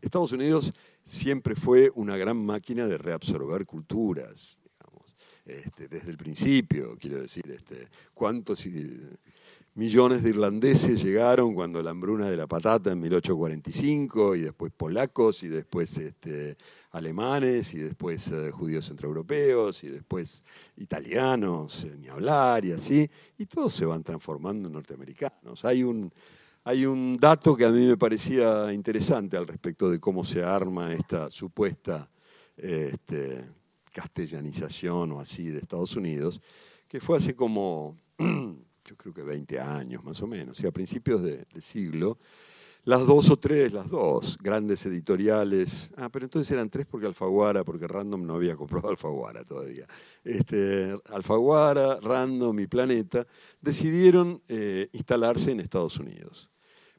Estados 0.00 0.32
Unidos 0.32 0.72
siempre 1.04 1.54
fue 1.54 1.92
una 1.96 2.16
gran 2.16 2.38
máquina 2.38 2.86
de 2.86 2.96
reabsorber 2.96 3.66
culturas, 3.66 4.58
digamos, 4.64 5.14
este, 5.44 5.86
desde 5.88 6.10
el 6.10 6.16
principio, 6.16 6.96
quiero 6.98 7.20
decir, 7.20 7.44
este, 7.50 7.88
cuántos 8.14 8.64
millones 9.78 10.24
de 10.24 10.30
irlandeses 10.30 11.00
llegaron 11.04 11.54
cuando 11.54 11.80
la 11.80 11.90
hambruna 11.90 12.28
de 12.28 12.36
la 12.36 12.48
patata 12.48 12.90
en 12.90 12.98
1845, 12.98 14.34
y 14.34 14.40
después 14.40 14.72
polacos, 14.72 15.44
y 15.44 15.48
después 15.48 15.96
este, 15.98 16.56
alemanes, 16.90 17.72
y 17.74 17.78
después 17.78 18.26
eh, 18.26 18.50
judíos 18.50 18.86
centroeuropeos, 18.86 19.84
y 19.84 19.88
después 19.88 20.42
italianos, 20.78 21.84
eh, 21.84 21.96
ni 21.96 22.08
hablar, 22.08 22.64
y 22.64 22.72
así, 22.72 23.08
y 23.38 23.46
todos 23.46 23.72
se 23.72 23.84
van 23.84 24.02
transformando 24.02 24.66
en 24.66 24.74
norteamericanos. 24.74 25.64
Hay 25.64 25.84
un, 25.84 26.12
hay 26.64 26.84
un 26.84 27.16
dato 27.16 27.54
que 27.54 27.64
a 27.64 27.70
mí 27.70 27.86
me 27.86 27.96
parecía 27.96 28.72
interesante 28.72 29.36
al 29.36 29.46
respecto 29.46 29.88
de 29.88 30.00
cómo 30.00 30.24
se 30.24 30.42
arma 30.42 30.92
esta 30.92 31.30
supuesta 31.30 32.10
este, 32.56 33.44
castellanización 33.92 35.12
o 35.12 35.20
así 35.20 35.44
de 35.50 35.60
Estados 35.60 35.94
Unidos, 35.94 36.40
que 36.88 36.98
fue 36.98 37.18
hace 37.18 37.36
como 37.36 37.96
yo 38.88 38.96
creo 38.96 39.12
que 39.12 39.22
20 39.22 39.60
años 39.60 40.02
más 40.02 40.22
o 40.22 40.26
menos, 40.26 40.58
y 40.60 40.66
a 40.66 40.72
principios 40.72 41.22
de, 41.22 41.46
siglo, 41.60 42.16
las 42.84 43.06
dos 43.06 43.28
o 43.28 43.36
tres, 43.36 43.72
las 43.72 43.90
dos 43.90 44.38
grandes 44.40 44.86
editoriales, 44.86 45.90
ah, 45.96 46.08
pero 46.08 46.24
entonces 46.24 46.50
eran 46.52 46.70
tres 46.70 46.86
porque 46.86 47.06
Alfaguara, 47.06 47.64
porque 47.64 47.86
Random 47.86 48.26
no 48.26 48.36
había 48.36 48.56
comprado 48.56 48.88
Alfaguara 48.90 49.44
todavía, 49.44 49.86
este, 50.24 50.98
Alfaguara, 51.10 52.00
Random 52.00 52.58
y 52.60 52.66
Planeta, 52.66 53.26
decidieron 53.60 54.40
eh, 54.48 54.88
instalarse 54.92 55.50
en 55.50 55.60
Estados 55.60 55.98
Unidos. 55.98 56.50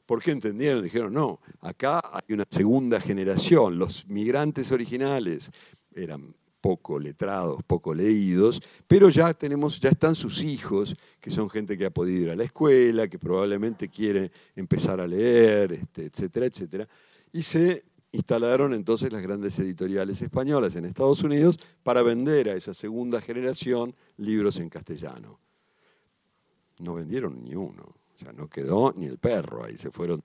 ¿Por 0.06 0.22
qué 0.22 0.30
entendieron? 0.30 0.82
Dijeron, 0.82 1.12
no, 1.12 1.40
acá 1.60 2.00
hay 2.12 2.34
una 2.34 2.44
segunda 2.48 3.00
generación, 3.00 3.78
los 3.78 4.06
migrantes 4.06 4.70
originales 4.70 5.50
eran 5.94 6.34
poco 6.60 6.98
letrados, 6.98 7.62
poco 7.64 7.94
leídos, 7.94 8.60
pero 8.86 9.08
ya 9.08 9.32
tenemos, 9.34 9.80
ya 9.80 9.90
están 9.90 10.14
sus 10.14 10.42
hijos, 10.42 10.94
que 11.20 11.30
son 11.30 11.48
gente 11.48 11.76
que 11.76 11.86
ha 11.86 11.90
podido 11.90 12.24
ir 12.24 12.30
a 12.30 12.36
la 12.36 12.44
escuela, 12.44 13.08
que 13.08 13.18
probablemente 13.18 13.88
quiere 13.88 14.30
empezar 14.54 15.00
a 15.00 15.06
leer, 15.06 15.72
este, 15.72 16.06
etcétera, 16.06 16.46
etcétera. 16.46 16.88
Y 17.32 17.42
se 17.42 17.84
instalaron 18.12 18.74
entonces 18.74 19.12
las 19.12 19.22
grandes 19.22 19.58
editoriales 19.58 20.20
españolas 20.20 20.74
en 20.76 20.84
Estados 20.84 21.22
Unidos 21.22 21.58
para 21.82 22.02
vender 22.02 22.48
a 22.48 22.54
esa 22.54 22.74
segunda 22.74 23.20
generación 23.20 23.94
libros 24.16 24.58
en 24.58 24.68
castellano. 24.68 25.38
No 26.78 26.94
vendieron 26.94 27.42
ni 27.44 27.54
uno, 27.54 27.82
o 27.82 28.18
sea, 28.18 28.32
no 28.32 28.48
quedó 28.48 28.92
ni 28.96 29.06
el 29.06 29.18
perro, 29.18 29.64
ahí 29.64 29.78
se 29.78 29.90
fueron 29.90 30.22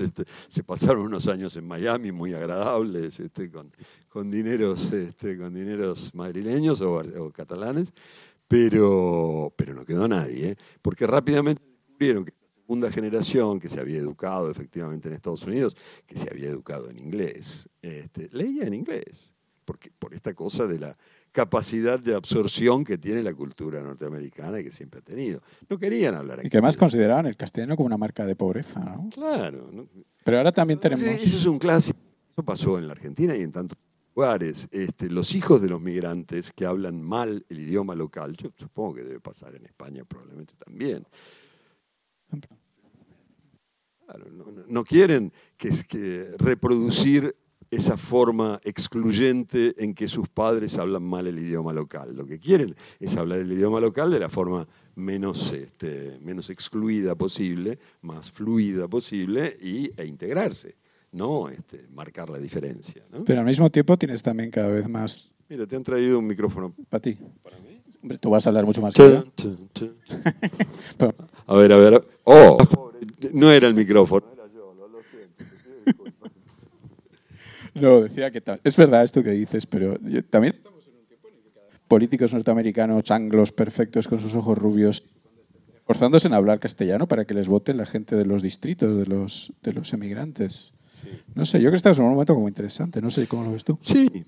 este, 0.00 0.24
se 0.48 0.62
pasaron 0.62 1.04
unos 1.06 1.26
años 1.26 1.56
en 1.56 1.66
Miami 1.66 2.12
muy 2.12 2.34
agradables, 2.34 3.18
este, 3.20 3.50
con, 3.50 3.72
con, 4.08 4.30
dineros, 4.30 4.92
este, 4.92 5.38
con 5.38 5.54
dineros 5.54 6.14
madrileños 6.14 6.80
o, 6.80 7.30
catalanes, 7.32 7.92
pero, 8.46 9.52
pero 9.56 9.74
no 9.74 9.84
quedó 9.84 10.06
nadie, 10.06 10.50
¿eh? 10.50 10.56
porque 10.82 11.06
rápidamente 11.06 11.62
descubrieron 11.64 12.24
que 12.24 12.32
esa 12.32 12.52
segunda 12.54 12.90
generación 12.90 13.58
que 13.58 13.68
se 13.68 13.80
había 13.80 13.98
educado 13.98 14.50
efectivamente 14.50 15.08
en 15.08 15.14
Estados 15.14 15.42
Unidos, 15.44 15.76
que 16.06 16.18
se 16.18 16.30
había 16.30 16.48
educado 16.48 16.88
en 16.90 16.98
inglés, 16.98 17.68
leía 18.32 18.64
en 18.64 18.74
inglés, 18.74 19.34
porque, 19.64 19.90
por 19.98 20.14
esta 20.14 20.34
cosa 20.34 20.66
de 20.66 20.78
la 20.78 20.98
capacidad 21.34 21.98
de 21.98 22.14
absorción 22.14 22.84
que 22.84 22.96
tiene 22.96 23.20
la 23.20 23.34
cultura 23.34 23.82
norteamericana 23.82 24.60
y 24.60 24.64
que 24.64 24.70
siempre 24.70 25.00
ha 25.00 25.02
tenido. 25.02 25.42
No 25.68 25.76
querían 25.76 26.14
hablar 26.14 26.38
Y 26.44 26.48
que 26.48 26.58
además 26.58 26.76
consideraban 26.76 27.26
el 27.26 27.36
castellano 27.36 27.74
como 27.74 27.88
una 27.88 27.96
marca 27.96 28.24
de 28.24 28.36
pobreza, 28.36 28.78
¿no? 28.78 29.10
Claro. 29.12 29.68
Pero 30.22 30.36
ahora 30.38 30.52
también 30.52 30.78
tenemos... 30.78 31.02
Eso 31.02 31.36
es 31.36 31.44
un 31.44 31.58
clásico. 31.58 31.98
Eso 32.30 32.44
pasó 32.44 32.78
en 32.78 32.86
la 32.86 32.92
Argentina 32.92 33.36
y 33.36 33.42
en 33.42 33.50
tantos 33.50 33.76
lugares. 34.14 34.68
Este, 34.70 35.10
los 35.10 35.34
hijos 35.34 35.60
de 35.60 35.68
los 35.68 35.80
migrantes 35.80 36.52
que 36.52 36.66
hablan 36.66 37.02
mal 37.02 37.44
el 37.48 37.58
idioma 37.58 37.96
local, 37.96 38.36
yo 38.36 38.50
supongo 38.56 38.94
que 38.94 39.02
debe 39.02 39.18
pasar 39.18 39.56
en 39.56 39.66
España 39.66 40.04
probablemente 40.04 40.54
también. 40.64 41.04
Claro, 44.06 44.24
no, 44.68 44.84
quieren 44.84 45.32
que, 45.56 45.70
que 45.88 46.28
reproducir 46.38 47.34
esa 47.74 47.96
forma 47.96 48.60
excluyente 48.64 49.74
en 49.78 49.94
que 49.94 50.06
sus 50.08 50.28
padres 50.28 50.78
hablan 50.78 51.02
mal 51.02 51.26
el 51.26 51.38
idioma 51.38 51.72
local. 51.72 52.14
Lo 52.14 52.26
que 52.26 52.38
quieren 52.38 52.74
es 53.00 53.16
hablar 53.16 53.40
el 53.40 53.50
idioma 53.52 53.80
local 53.80 54.10
de 54.10 54.20
la 54.20 54.28
forma 54.28 54.66
menos, 54.94 55.52
este, 55.52 56.18
menos 56.22 56.50
excluida 56.50 57.14
posible, 57.14 57.78
más 58.02 58.30
fluida 58.30 58.86
posible 58.88 59.56
y, 59.60 59.90
e 59.96 60.06
integrarse, 60.06 60.76
no 61.12 61.48
este, 61.48 61.88
marcar 61.92 62.30
la 62.30 62.38
diferencia. 62.38 63.02
Pero 63.26 63.40
al 63.40 63.46
mismo 63.46 63.70
tiempo 63.70 63.96
tienes 63.96 64.22
también 64.22 64.50
cada 64.50 64.68
vez 64.68 64.88
más... 64.88 65.32
Mira, 65.48 65.66
te 65.66 65.76
han 65.76 65.82
traído 65.82 66.18
un 66.18 66.26
micrófono. 66.26 66.72
Para 66.88 67.02
ti. 67.02 67.18
¿Para 67.42 67.58
mí? 67.58 67.82
Tú 68.18 68.30
vas 68.30 68.46
a 68.46 68.50
hablar 68.50 68.64
mucho 68.66 68.80
más. 68.82 68.94
a 71.46 71.54
ver, 71.54 71.72
a 71.72 71.76
ver. 71.76 72.06
Oh, 72.24 72.58
no 73.32 73.50
era 73.50 73.66
el 73.66 73.74
micrófono. 73.74 74.33
No, 77.74 78.02
decía 78.02 78.30
que 78.30 78.40
tal. 78.40 78.60
Es 78.64 78.76
verdad 78.76 79.04
esto 79.04 79.22
que 79.22 79.30
dices, 79.30 79.66
pero 79.66 79.98
también 80.30 80.54
un 80.64 81.06
tiempo 81.06 81.28
políticos 81.88 82.32
norteamericanos 82.32 83.10
anglos 83.10 83.52
perfectos 83.52 84.08
con 84.08 84.20
sus 84.20 84.34
ojos 84.34 84.56
rubios, 84.56 85.04
forzándose 85.86 86.28
en 86.28 86.34
hablar 86.34 86.60
castellano 86.60 87.06
para 87.06 87.24
que 87.24 87.34
les 87.34 87.48
voten 87.48 87.76
la 87.76 87.86
gente 87.86 88.16
de 88.16 88.24
los 88.24 88.42
distritos, 88.42 88.96
de 88.96 89.06
los, 89.06 89.52
de 89.62 89.72
los 89.72 89.92
emigrantes. 89.92 90.72
No 91.34 91.44
sé, 91.44 91.58
yo 91.58 91.64
creo 91.64 91.72
que 91.72 91.76
estamos 91.78 91.98
en 91.98 92.04
un 92.04 92.12
momento 92.12 92.34
como 92.34 92.48
interesante, 92.48 93.02
no 93.02 93.10
sé 93.10 93.26
cómo 93.26 93.44
lo 93.44 93.52
ves 93.52 93.64
tú. 93.64 93.76
Sí, 93.80 94.24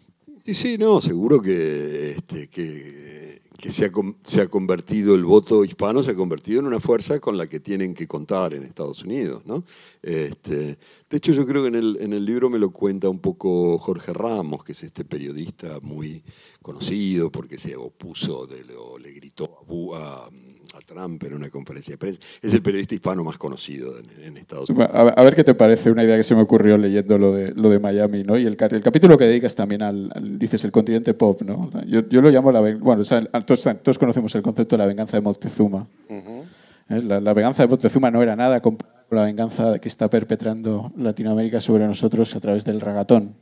sí, 0.46 0.54
sí, 0.54 0.78
no, 0.78 1.00
seguro 1.00 1.42
que, 1.42 2.12
este, 2.12 2.48
que, 2.48 3.40
se, 3.68 3.86
ha, 3.86 3.90
se, 4.24 4.40
ha, 4.42 4.48
convertido, 4.48 5.16
el 5.16 5.24
voto 5.24 5.64
hispano 5.64 6.04
se 6.04 6.12
ha 6.12 6.14
convertido 6.14 6.60
en 6.60 6.66
una 6.66 6.78
fuerza 6.78 7.18
con 7.18 7.36
la 7.36 7.48
que 7.48 7.58
tienen 7.58 7.94
que 7.94 8.06
contar 8.06 8.54
en 8.54 8.62
Estados 8.62 9.02
Unidos. 9.02 9.44
¿no? 9.44 9.64
Este, 10.02 10.78
de 11.10 11.16
hecho, 11.16 11.32
yo 11.32 11.44
creo 11.46 11.62
que 11.62 11.68
en 11.68 11.74
el, 11.74 11.98
en 12.00 12.12
el 12.12 12.24
libro 12.24 12.48
me 12.48 12.60
lo 12.60 12.70
cuenta 12.70 13.08
un 13.08 13.18
poco 13.18 13.76
Jorge 13.78 14.12
Ramos, 14.12 14.62
que 14.62 14.70
es 14.70 14.84
este 14.84 15.04
periodista 15.04 15.80
muy 15.82 16.22
conocido 16.62 17.30
porque 17.32 17.58
se 17.58 17.74
opuso, 17.74 18.46
de, 18.46 18.64
o 18.76 18.98
le 18.98 19.10
gritó 19.10 19.50
a, 19.94 20.26
a 20.26 20.30
a 20.74 20.80
Trump 20.80 21.22
en 21.24 21.34
una 21.34 21.50
conferencia 21.50 21.92
de 21.92 21.98
prensa. 21.98 22.20
Es 22.42 22.52
el 22.52 22.62
periodista 22.62 22.94
hispano 22.94 23.24
más 23.24 23.38
conocido 23.38 23.94
en, 24.22 24.36
Estados 24.36 24.70
Unidos. 24.70 24.90
A, 24.92 25.22
ver 25.22 25.34
qué 25.34 25.44
te 25.44 25.54
parece 25.54 25.90
una 25.90 26.04
idea 26.04 26.16
que 26.16 26.22
se 26.22 26.34
me 26.34 26.42
ocurrió 26.42 26.76
leyendo 26.78 27.18
lo 27.18 27.32
de, 27.32 27.52
lo 27.52 27.70
de 27.70 27.78
Miami, 27.78 28.22
¿no? 28.24 28.38
Y 28.38 28.46
el, 28.46 28.56
el 28.58 28.82
capítulo 28.82 29.16
que 29.18 29.24
dedicas 29.24 29.54
también 29.54 29.82
al, 29.82 30.10
dices, 30.38 30.64
el 30.64 30.72
continente 30.72 31.14
pop, 31.14 31.42
¿no? 31.42 31.70
Yo, 31.86 32.08
yo 32.08 32.20
lo 32.20 32.30
llamo 32.30 32.52
la... 32.52 32.60
Bueno, 32.60 33.02
todos, 33.44 33.64
todos, 33.82 33.98
conocemos 33.98 34.34
el 34.34 34.42
concepto 34.42 34.76
de 34.76 34.78
la 34.78 34.86
venganza 34.86 35.16
de 35.16 35.20
Moctezuma. 35.22 35.86
¿Eh? 36.08 37.02
la, 37.02 37.32
venganza 37.32 37.62
de 37.62 37.68
Moctezuma 37.68 38.10
no 38.10 38.22
era 38.22 38.36
nada 38.36 38.60
con 38.60 38.78
la 39.10 39.24
venganza 39.24 39.78
que 39.78 39.88
está 39.88 40.08
perpetrando 40.08 40.92
Latinoamérica 40.96 41.60
sobre 41.60 41.86
nosotros 41.86 42.34
a 42.34 42.40
través 42.40 42.64
del 42.64 42.80
ragatón. 42.80 43.34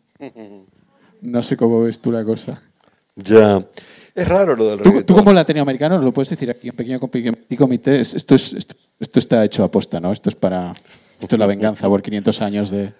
No 1.20 1.42
sé 1.42 1.56
cómo 1.56 1.82
ves 1.82 2.00
tú 2.00 2.12
la 2.12 2.24
cosa. 2.24 2.62
Ya. 3.16 3.64
Es 4.14 4.28
raro 4.28 4.54
lo 4.54 4.68
del 4.68 4.78
reggaetón. 4.78 5.04
Tú, 5.04 5.14
como 5.14 5.32
latinoamericano 5.32 5.98
lo 5.98 6.12
puedes 6.12 6.30
decir 6.30 6.48
aquí 6.50 6.68
en 6.68 6.76
pequeño 6.76 7.00
comité, 7.00 8.00
esto, 8.00 8.34
es, 8.34 8.52
esto, 8.52 9.18
está 9.18 9.44
hecho 9.44 9.64
a 9.64 9.70
posta, 9.70 9.98
¿no? 9.98 10.12
Esto 10.12 10.28
es 10.28 10.36
para 10.36 10.72
esto 11.20 11.36
es 11.36 11.38
la 11.38 11.46
venganza 11.46 11.88
por 11.88 12.02
500 12.02 12.40
años 12.42 12.70
de... 12.70 12.92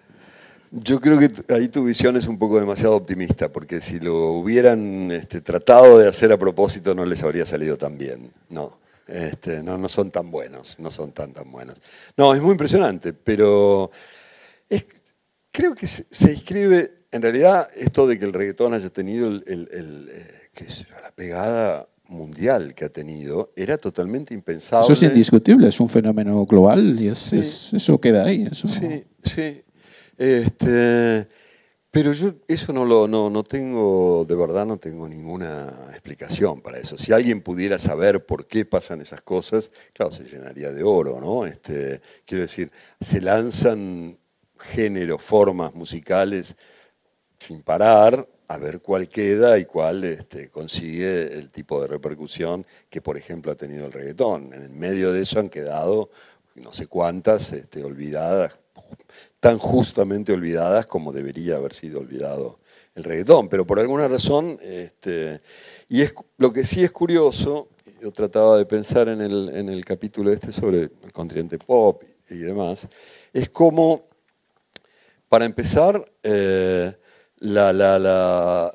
Yo 0.71 1.01
creo 1.01 1.19
que 1.19 1.31
ahí 1.53 1.69
tu 1.69 1.85
visión 1.85 2.17
es 2.17 2.27
un 2.27 2.37
poco 2.37 2.59
demasiado 2.59 2.97
optimista, 2.97 3.53
porque 3.53 3.81
si 3.81 4.01
lo 4.01 4.33
hubieran 4.33 5.11
este, 5.13 5.41
tratado 5.41 5.99
de 5.99 6.09
hacer 6.09 6.33
a 6.33 6.37
propósito 6.37 6.95
no 6.97 7.05
les 7.05 7.23
habría 7.23 7.47
salido 7.47 7.77
tan 7.77 7.97
bien. 7.97 8.33
No, 8.49 8.79
este, 9.07 9.63
no, 9.63 9.79
no 9.79 9.89
son 9.89 10.11
tan 10.11 10.33
buenos, 10.33 10.81
no 10.81 10.91
son 10.91 11.13
tan 11.13 11.33
tan 11.33 11.53
buenos. 11.53 11.81
No, 12.17 12.35
es 12.35 12.43
muy 12.43 12.53
impresionante, 12.53 13.13
pero 13.13 13.93
creo 15.53 15.75
que 15.77 15.87
se, 15.87 16.33
inscribe, 16.33 17.07
en 17.13 17.23
realidad, 17.23 17.69
esto 17.77 18.09
de 18.09 18.19
que 18.19 18.25
el 18.25 18.33
reggaetón 18.33 18.75
haya 18.75 18.91
tenido 18.91 19.29
el, 19.29 19.45
el 19.47 20.09
eh, 20.11 20.44
que 20.55 20.67
la 21.03 21.11
pegada 21.11 21.89
mundial 22.09 22.75
que 22.75 22.85
ha 22.85 22.89
tenido 22.89 23.53
era 23.57 23.79
totalmente 23.79 24.35
impensable. 24.35 24.85
Eso 24.85 24.93
es 24.93 25.03
indiscutible, 25.03 25.69
es 25.69 25.81
un 25.81 25.89
fenómeno 25.89 26.45
global 26.47 27.01
y 27.01 27.09
es, 27.09 27.33
eso 27.73 28.01
queda 28.01 28.25
ahí. 28.25 28.49
Sí, 28.53 29.05
sí. 29.23 29.63
Este, 30.17 31.27
pero 31.91 32.13
yo 32.13 32.35
eso 32.47 32.73
no 32.73 32.85
lo 32.85 33.09
no, 33.09 33.31
no 33.31 33.43
tengo, 33.43 34.25
de 34.29 34.37
verdad 34.37 34.67
no 34.67 34.77
tengo 34.77 35.09
ninguna 35.09 35.89
explicación 35.91 36.61
para 36.61 36.79
eso. 36.79 36.99
Si 36.99 37.13
alguien 37.13 37.41
pudiera 37.41 37.79
saber 37.79 38.25
por 38.27 38.47
qué 38.47 38.65
pasan 38.65 39.01
esas 39.01 39.23
cosas, 39.23 39.71
claro, 39.93 40.13
se 40.13 40.25
llenaría 40.25 40.73
de 40.73 40.83
oro, 40.83 41.21
¿no? 41.21 41.47
Este, 41.47 42.01
quiero 42.25 42.43
decir, 42.43 42.71
se 43.01 43.21
lanzan 43.21 44.19
géneros, 44.59 45.23
formas 45.23 45.75
musicales 45.75 46.55
sin 47.39 47.63
parar 47.63 48.29
a 48.49 48.59
ver 48.59 48.81
cuál 48.81 49.09
queda 49.09 49.59
y 49.59 49.65
cuál 49.65 50.05
este, 50.05 50.51
consigue 50.51 51.33
el 51.33 51.51
tipo 51.51 51.81
de 51.81 51.89
repercusión 51.89 52.67
que, 52.91 53.01
por 53.01 53.17
ejemplo, 53.17 53.53
ha 53.53 53.57
tenido 53.57 53.87
el 53.87 53.93
reggaetón. 53.93 54.53
En 54.53 54.79
medio 54.79 55.13
de 55.13 55.23
eso 55.23 55.41
han 55.41 55.49
quedado 55.49 56.11
no 56.55 56.73
sé 56.73 56.87
cuántas 56.87 57.53
este, 57.53 57.83
olvidadas, 57.83 58.59
tan 59.41 59.59
justamente 59.59 60.33
olvidadas 60.33 60.87
como 60.87 61.13
debería 61.13 61.57
haber 61.57 61.75
sido 61.75 62.01
olvidado 62.01 62.61
el 62.95 63.05
reggaetón, 63.05 63.49
pero 63.49 63.67
por 63.67 63.81
alguna 63.81 64.07
razón, 64.07 64.59
este, 64.63 65.41
y 65.89 66.03
es, 66.03 66.15
lo 66.37 66.53
que 66.53 66.65
sí 66.65 66.85
es 66.85 66.93
curioso, 66.93 67.69
yo 68.01 68.13
trataba 68.13 68.57
de 68.57 68.67
pensar 68.67 69.09
en 69.09 69.21
el, 69.21 69.51
en 69.53 69.69
el 69.69 69.85
capítulo 69.85 70.31
este 70.31 70.53
sobre 70.53 70.83
el 70.83 71.13
continente 71.13 71.59
pop 71.59 72.03
y 72.31 72.37
demás, 72.37 72.87
es 73.33 73.51
como, 73.51 74.07
para 75.29 75.45
empezar, 75.45 76.05
eh, 76.23 76.95
la, 77.41 78.73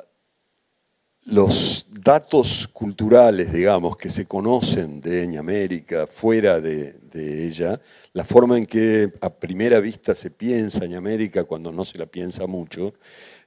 los 1.26 1.86
datos 1.90 2.68
culturales, 2.72 3.54
digamos, 3.54 3.96
que 3.96 4.10
se 4.10 4.26
conocen 4.26 5.02
de 5.02 5.38
América 5.38 6.08
fuera 6.08 6.60
de, 6.60 6.94
de, 7.12 7.48
ella, 7.48 7.80
la 8.14 8.24
forma 8.24 8.58
en 8.58 8.66
que 8.66 9.14
a 9.22 9.30
primera 9.30 9.80
vista 9.80 10.16
se 10.16 10.32
piensa 10.32 10.86
América 10.96 11.44
cuando 11.44 11.72
no 11.72 11.86
se 11.86 11.98
la 11.98 12.06
piensa 12.06 12.48
mucho, 12.48 12.94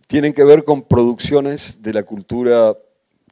tienen 0.06 0.32
que 0.32 0.44
ver 0.44 0.64
con 0.64 0.82
producciones 0.82 1.82
de 1.82 1.92
la 1.92 2.02
cultura 2.02 2.76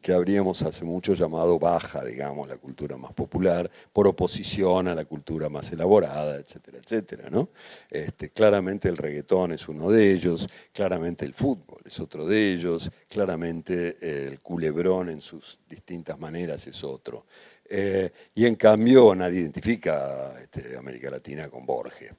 que 0.01 0.13
habríamos 0.13 0.63
hace 0.63 0.85
mucho 0.85 1.15
llamado 1.15 1.59
baja, 1.59 2.05
digamos, 2.05 2.49
la 2.49 2.57
cultura 2.57 2.97
más 2.97 3.13
popular, 3.13 3.71
por 3.93 4.07
oposición 4.07 4.89
a 4.89 4.95
la 4.95 5.05
cultura 5.05 5.49
más 5.49 5.71
elaborada, 5.73 6.37
etcétera, 6.37 6.79
etcétera. 6.79 7.31
¿no? 7.31 7.51
Este, 7.91 8.31
claramente 8.31 8.89
el 8.89 8.97
reggaetón 8.97 9.53
es 9.53 9.69
uno 9.69 9.91
de 9.91 10.13
ellos, 10.13 10.49
claramente 10.73 11.25
el 11.25 11.35
fútbol 11.35 11.83
es 11.85 12.01
otro 12.01 12.27
de 12.27 12.53
ellos, 12.53 12.91
claramente 13.09 13.97
el 14.01 14.41
culebrón 14.41 15.11
en 15.11 15.21
sus 15.21 15.61
distintas 15.69 16.19
maneras 16.19 16.67
es 16.67 16.83
otro. 16.83 17.27
Eh, 17.73 18.11
y 18.35 18.47
en 18.47 18.57
cambio 18.57 19.15
nadie 19.15 19.41
identifica 19.41 20.35
este, 20.41 20.77
América 20.77 21.11
Latina 21.11 21.49
con 21.49 21.65
Borges, 21.65 22.13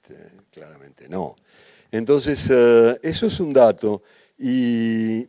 este, 0.00 0.16
claramente 0.50 1.08
no. 1.08 1.34
Entonces, 1.90 2.48
eh, 2.50 3.00
eso 3.02 3.26
es 3.26 3.40
un 3.40 3.52
dato. 3.52 4.02
Y 4.38 5.28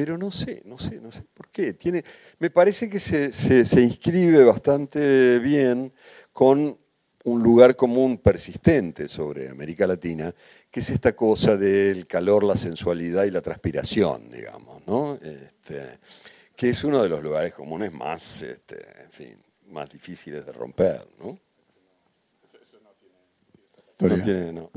pero 0.00 0.16
no 0.16 0.30
sé, 0.30 0.62
no 0.64 0.78
sé, 0.78 0.98
no 0.98 1.12
sé 1.12 1.22
por 1.34 1.50
qué. 1.50 1.74
Tiene, 1.74 2.02
me 2.38 2.48
parece 2.48 2.88
que 2.88 2.98
se, 2.98 3.34
se, 3.34 3.82
inscribe 3.82 4.42
bastante 4.44 5.38
bien 5.40 5.92
con 6.32 6.78
un 7.24 7.42
lugar 7.42 7.76
común 7.76 8.16
persistente 8.16 9.10
sobre 9.10 9.50
América 9.50 9.86
Latina, 9.86 10.34
que 10.70 10.80
es 10.80 10.88
esta 10.88 11.14
cosa 11.14 11.58
del 11.58 12.06
calor, 12.06 12.44
la 12.44 12.56
sensualidad 12.56 13.24
y 13.24 13.30
la 13.30 13.42
transpiración, 13.42 14.30
digamos, 14.30 14.80
¿no? 14.86 15.16
Este, 15.16 15.98
que 16.56 16.70
es 16.70 16.82
uno 16.82 17.02
de 17.02 17.10
los 17.10 17.22
lugares 17.22 17.52
comunes 17.52 17.92
más, 17.92 18.40
este, 18.40 19.02
en 19.02 19.10
fin, 19.10 19.36
más 19.66 19.90
difíciles 19.90 20.46
de 20.46 20.52
romper, 20.52 21.06
¿no? 21.18 21.38
Eso, 22.42 22.78
no 22.82 22.90
tiene... 22.94 24.16
No 24.16 24.24
tiene 24.24 24.70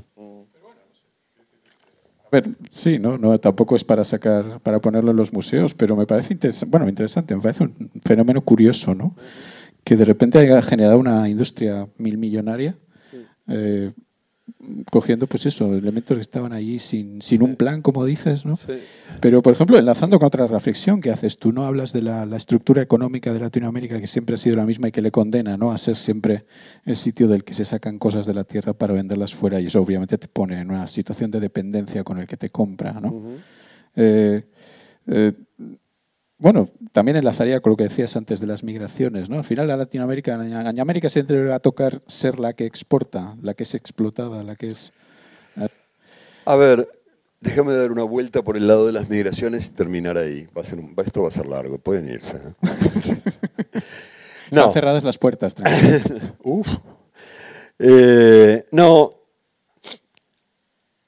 sí, 2.70 3.00
¿no? 3.00 3.18
no 3.18 3.38
tampoco 3.40 3.76
es 3.76 3.84
para 3.84 4.04
sacar, 4.06 4.60
para 4.62 4.80
ponerlo 4.80 5.12
en 5.12 5.18
los 5.18 5.34
museos, 5.34 5.74
pero 5.74 5.96
me 5.96 6.06
parece 6.06 6.34
interesante, 6.34 6.72
bueno, 6.72 6.90
interesante, 6.90 7.36
me 7.36 7.42
parece 7.42 7.64
un 7.64 7.92
fenómeno 8.04 8.42
curioso, 8.42 8.96
¿no? 8.96 9.16
Que 9.84 9.96
de 9.96 10.06
repente 10.06 10.40
haya 10.40 10.62
generado 10.62 10.98
una 10.98 11.28
industria 11.30 11.88
mil 11.98 12.18
millonaria, 12.18 12.76
eh, 13.48 13.92
cogiendo 14.92 15.28
pues 15.28 15.46
eso, 15.46 15.74
elementos 15.74 16.18
que 16.18 16.22
estaban 16.22 16.54
allí 16.54 16.80
sin, 16.80 17.22
sin 17.22 17.44
un 17.44 17.56
plan, 17.56 17.82
como 17.82 18.06
dices, 18.06 18.46
¿no? 18.46 18.56
Pero, 19.22 19.42
por 19.42 19.54
ejemplo, 19.54 19.78
enlazando 19.78 20.20
con 20.20 20.28
otra 20.28 20.48
reflexión 20.48 21.02
que 21.02 21.12
haces, 21.12 21.38
tú 21.38 21.52
no 21.52 21.66
hablas 21.66 21.94
de 21.94 22.02
la, 22.02 22.24
estructura 22.36 22.82
económica 22.82 23.34
de 23.34 23.40
Latinoamérica 23.40 24.00
que 24.00 24.08
siempre 24.08 24.36
ha 24.36 24.38
sido 24.38 24.56
la 24.58 24.66
misma 24.66 24.90
y 24.90 24.92
que 24.92 25.02
le 25.02 25.12
condena 25.12 25.56
¿no? 25.56 25.72
a 25.72 25.78
ser 25.78 25.96
siempre 25.96 26.46
el 26.86 26.98
sitio 26.98 27.28
del 27.28 27.44
que 27.44 27.54
se 27.54 27.64
sacan 27.64 28.00
cosas 28.00 28.26
de 28.26 28.34
la 28.34 28.44
tierra 28.44 28.74
para 28.74 28.94
venderlas 28.94 29.34
fuera 29.34 29.62
y 29.62 29.68
eso 29.68 29.82
obviamente 29.82 30.18
te 30.18 30.28
pone 30.28 30.60
en 30.60 30.72
una 30.72 30.88
situación 30.88 31.32
de 31.32 31.40
dependencia 31.40 32.04
con 32.04 32.20
el 32.20 32.28
que 32.28 32.38
te 32.38 32.50
compra, 32.50 32.94
¿no? 32.94 33.22
Eh, 33.96 34.44
eh, 35.08 35.34
bueno, 36.44 36.68
también 36.92 37.16
enlazaría 37.16 37.62
con 37.62 37.70
lo 37.70 37.78
que 37.78 37.86
decías 37.86 38.18
antes 38.18 38.42
de 38.42 38.48
las 38.48 38.66
migraciones. 38.66 39.30
¿no? 39.30 39.38
Al 39.38 39.46
final, 39.46 39.66
la 39.66 39.78
Latinoamérica, 39.78 40.34
en 40.34 40.78
América 40.78 41.10
siempre 41.10 41.46
va 41.46 41.56
a 41.56 41.60
tocar 41.60 42.02
ser 42.06 42.38
la 42.38 42.52
que 42.52 42.66
exporta, 42.66 43.38
la 43.42 43.54
que 43.54 43.64
es 43.64 43.74
explotada, 43.74 44.44
la 44.44 44.58
que 44.58 44.68
es. 44.68 44.92
A 46.44 46.58
ver, 46.58 46.86
déjame 47.40 47.72
dar 47.72 47.94
una 47.94 48.04
vuelta 48.04 48.42
por 48.42 48.58
el 48.58 48.68
lado 48.68 48.88
de 48.88 48.92
las 48.92 49.08
migraciones 49.10 49.68
y 49.68 49.70
terminar 49.70 50.18
ahí. 50.18 50.46
Va 50.48 50.64
a 50.64 50.66
ser 50.66 50.80
esto 51.06 51.22
va 51.22 51.30
a 51.30 51.32
ser 51.32 51.46
largo, 51.46 51.78
pueden 51.78 52.10
irse. 52.10 52.36
¿eh? 52.36 52.54
no. 54.52 54.60
Están 54.60 54.74
cerradas 54.74 55.04
las 55.06 55.18
puertas, 55.18 55.56
tranquilo. 55.56 56.20
Uf. 56.44 56.68
Eh, 57.80 58.66
no. 58.72 59.14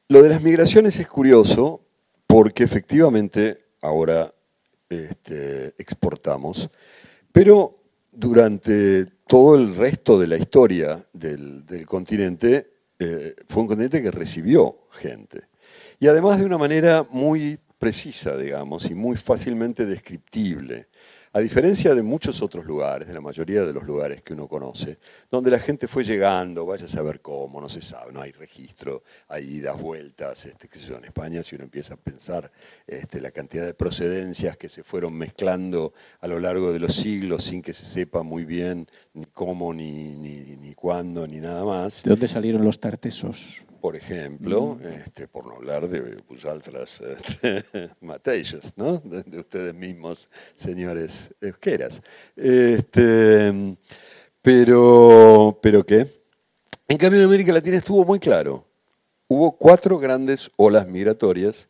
Lo 0.07 0.23
de 0.23 0.29
las 0.29 0.41
migraciones 0.41 0.97
es 0.97 1.09
curioso 1.09 1.81
porque 2.25 2.63
efectivamente 2.63 3.65
ahora 3.81 4.33
este, 4.89 5.73
exportamos, 5.77 6.69
pero 7.31 7.79
durante 8.11 9.05
todo 9.27 9.55
el 9.55 9.75
resto 9.75 10.19
de 10.19 10.27
la 10.27 10.37
historia 10.37 11.05
del, 11.11 11.65
continente 11.85 12.71
eh, 12.97 13.35
fue 13.47 13.63
un 13.63 13.67
continente 13.67 14.01
que 14.01 14.11
recibió 14.11 14.87
gente. 14.91 15.49
Y 15.99 16.07
además 16.07 16.39
de 16.39 16.45
una 16.45 16.57
manera 16.57 17.05
muy 17.09 17.59
precisa, 17.77 18.37
digamos, 18.37 18.85
y 18.85 18.93
muy 18.93 19.17
fácilmente 19.17 19.85
descriptible. 19.85 20.87
A 21.35 21.41
diferencia 21.41 21.93
de 21.93 22.01
muchos 22.01 22.41
otros 22.41 22.65
lugares, 22.65 23.09
de 23.09 23.13
la 23.13 23.19
mayoría 23.19 23.65
de 23.65 23.73
los 23.73 23.83
lugares 23.83 24.21
que 24.21 24.31
uno 24.31 24.47
conoce, 24.47 24.99
donde 25.29 25.51
la 25.51 25.59
gente 25.59 25.85
fue 25.85 26.05
llegando, 26.05 26.65
vaya 26.65 26.85
a 26.85 26.87
saber 26.87 27.19
cómo, 27.19 27.59
no 27.59 27.67
se 27.67 27.81
sabe, 27.81 28.13
no 28.13 28.21
hay 28.21 28.31
registro, 28.31 29.03
hay 29.27 29.55
idas, 29.55 29.77
vueltas, 29.77 30.45
este, 30.45 30.69
yo, 30.79 30.95
en 30.95 31.03
España 31.03 31.43
si 31.43 31.55
uno 31.55 31.65
empieza 31.65 31.95
a 31.95 31.97
pensar 31.97 32.49
este, 32.87 33.19
la 33.19 33.31
cantidad 33.31 33.65
de 33.65 33.73
procedencias 33.73 34.55
que 34.55 34.69
se 34.69 34.81
fueron 34.81 35.13
mezclando 35.13 35.91
a 36.21 36.27
lo 36.29 36.39
largo 36.39 36.71
de 36.71 36.79
los 36.79 36.95
siglos 36.95 37.43
sin 37.43 37.61
que 37.61 37.73
se 37.73 37.85
sepa 37.85 38.23
muy 38.23 38.45
bien 38.45 38.87
ni 39.13 39.25
cómo, 39.25 39.73
ni, 39.73 40.15
ni, 40.15 40.55
ni 40.55 40.73
cuándo, 40.73 41.27
ni 41.27 41.41
nada 41.41 41.65
más. 41.65 42.03
¿De 42.03 42.11
dónde 42.11 42.29
salieron 42.29 42.63
los 42.63 42.79
tartesos? 42.79 43.64
Por 43.81 43.95
ejemplo, 43.95 44.77
este, 44.83 45.27
por 45.27 45.45
no 45.45 45.55
hablar 45.55 45.87
de 45.87 46.01
Pujaltras 46.23 47.01
este, 47.01 47.63
Mateixos, 48.01 48.73
¿no? 48.75 48.97
De, 48.97 49.39
ustedes 49.39 49.73
mismos, 49.73 50.29
señores 50.55 51.33
euqueras. 51.41 52.01
Este, 52.35 53.77
pero, 54.41 55.59
¿pero 55.61 55.85
qué? 55.85 56.07
En 56.87 56.97
cambio, 56.97 57.19
en 57.19 57.25
América 57.25 57.51
Latina 57.51 57.77
estuvo 57.77 58.05
muy 58.05 58.19
claro. 58.19 58.65
Hubo 59.27 59.57
cuatro 59.57 59.97
grandes 59.97 60.51
olas 60.55 60.87
migratorias 60.87 61.67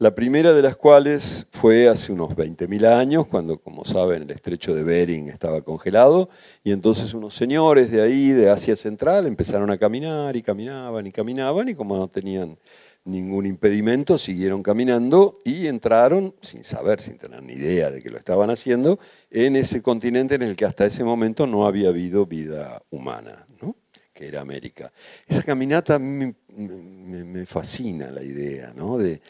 la 0.00 0.14
primera 0.14 0.54
de 0.54 0.62
las 0.62 0.78
cuales 0.78 1.46
fue 1.52 1.86
hace 1.86 2.10
unos 2.10 2.30
20.000 2.30 2.86
años, 2.86 3.26
cuando, 3.26 3.58
como 3.58 3.84
saben, 3.84 4.22
el 4.22 4.30
estrecho 4.30 4.74
de 4.74 4.82
Bering 4.82 5.28
estaba 5.28 5.60
congelado, 5.60 6.30
y 6.64 6.72
entonces 6.72 7.12
unos 7.12 7.34
señores 7.34 7.90
de 7.90 8.00
ahí, 8.00 8.30
de 8.30 8.48
Asia 8.48 8.76
Central, 8.76 9.26
empezaron 9.26 9.70
a 9.70 9.76
caminar 9.76 10.34
y 10.36 10.42
caminaban 10.42 11.06
y 11.06 11.12
caminaban, 11.12 11.68
y 11.68 11.74
como 11.74 11.98
no 11.98 12.08
tenían 12.08 12.56
ningún 13.04 13.44
impedimento, 13.44 14.16
siguieron 14.16 14.62
caminando 14.62 15.38
y 15.44 15.66
entraron, 15.66 16.34
sin 16.40 16.64
saber, 16.64 17.02
sin 17.02 17.18
tener 17.18 17.42
ni 17.42 17.52
idea 17.52 17.90
de 17.90 18.00
que 18.00 18.08
lo 18.08 18.16
estaban 18.16 18.48
haciendo, 18.48 18.98
en 19.30 19.54
ese 19.54 19.82
continente 19.82 20.34
en 20.36 20.42
el 20.42 20.56
que 20.56 20.64
hasta 20.64 20.86
ese 20.86 21.04
momento 21.04 21.46
no 21.46 21.66
había 21.66 21.90
habido 21.90 22.24
vida 22.24 22.82
humana, 22.88 23.44
¿no? 23.60 23.76
que 24.14 24.28
era 24.28 24.40
América. 24.40 24.90
Esa 25.26 25.42
caminata 25.42 25.98
me, 25.98 26.34
me 26.56 27.44
fascina 27.44 28.10
la 28.10 28.22
idea, 28.22 28.72
¿no? 28.74 28.96
De, 28.96 29.20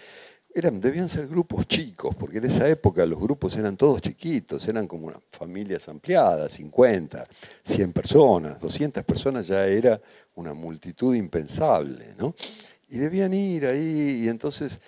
eran, 0.55 0.81
debían 0.81 1.09
ser 1.09 1.27
grupos 1.29 1.67
chicos, 1.67 2.15
porque 2.15 2.39
en 2.39 2.45
esa 2.45 2.69
época 2.69 3.07
los 3.07 3.21
grupos 3.21 3.57
eran 3.57 3.77
todos 3.77 4.03
chiquitos, 4.03 4.67
eran 4.69 4.87
como 4.87 5.07
unas 5.07 5.21
familias 5.31 5.89
ampliadas, 5.89 6.53
50, 6.53 7.27
100 7.63 7.93
personas, 7.93 8.61
200 8.61 9.05
personas 9.05 9.47
ya 9.47 9.67
era 9.67 10.01
una 10.35 10.53
multitud 10.55 11.15
impensable, 11.15 12.15
¿no? 12.19 12.35
Y 12.89 12.99
debían 12.99 13.33
ir 13.33 13.67
ahí, 13.67 14.23
y 14.25 14.29
entonces 14.29 14.81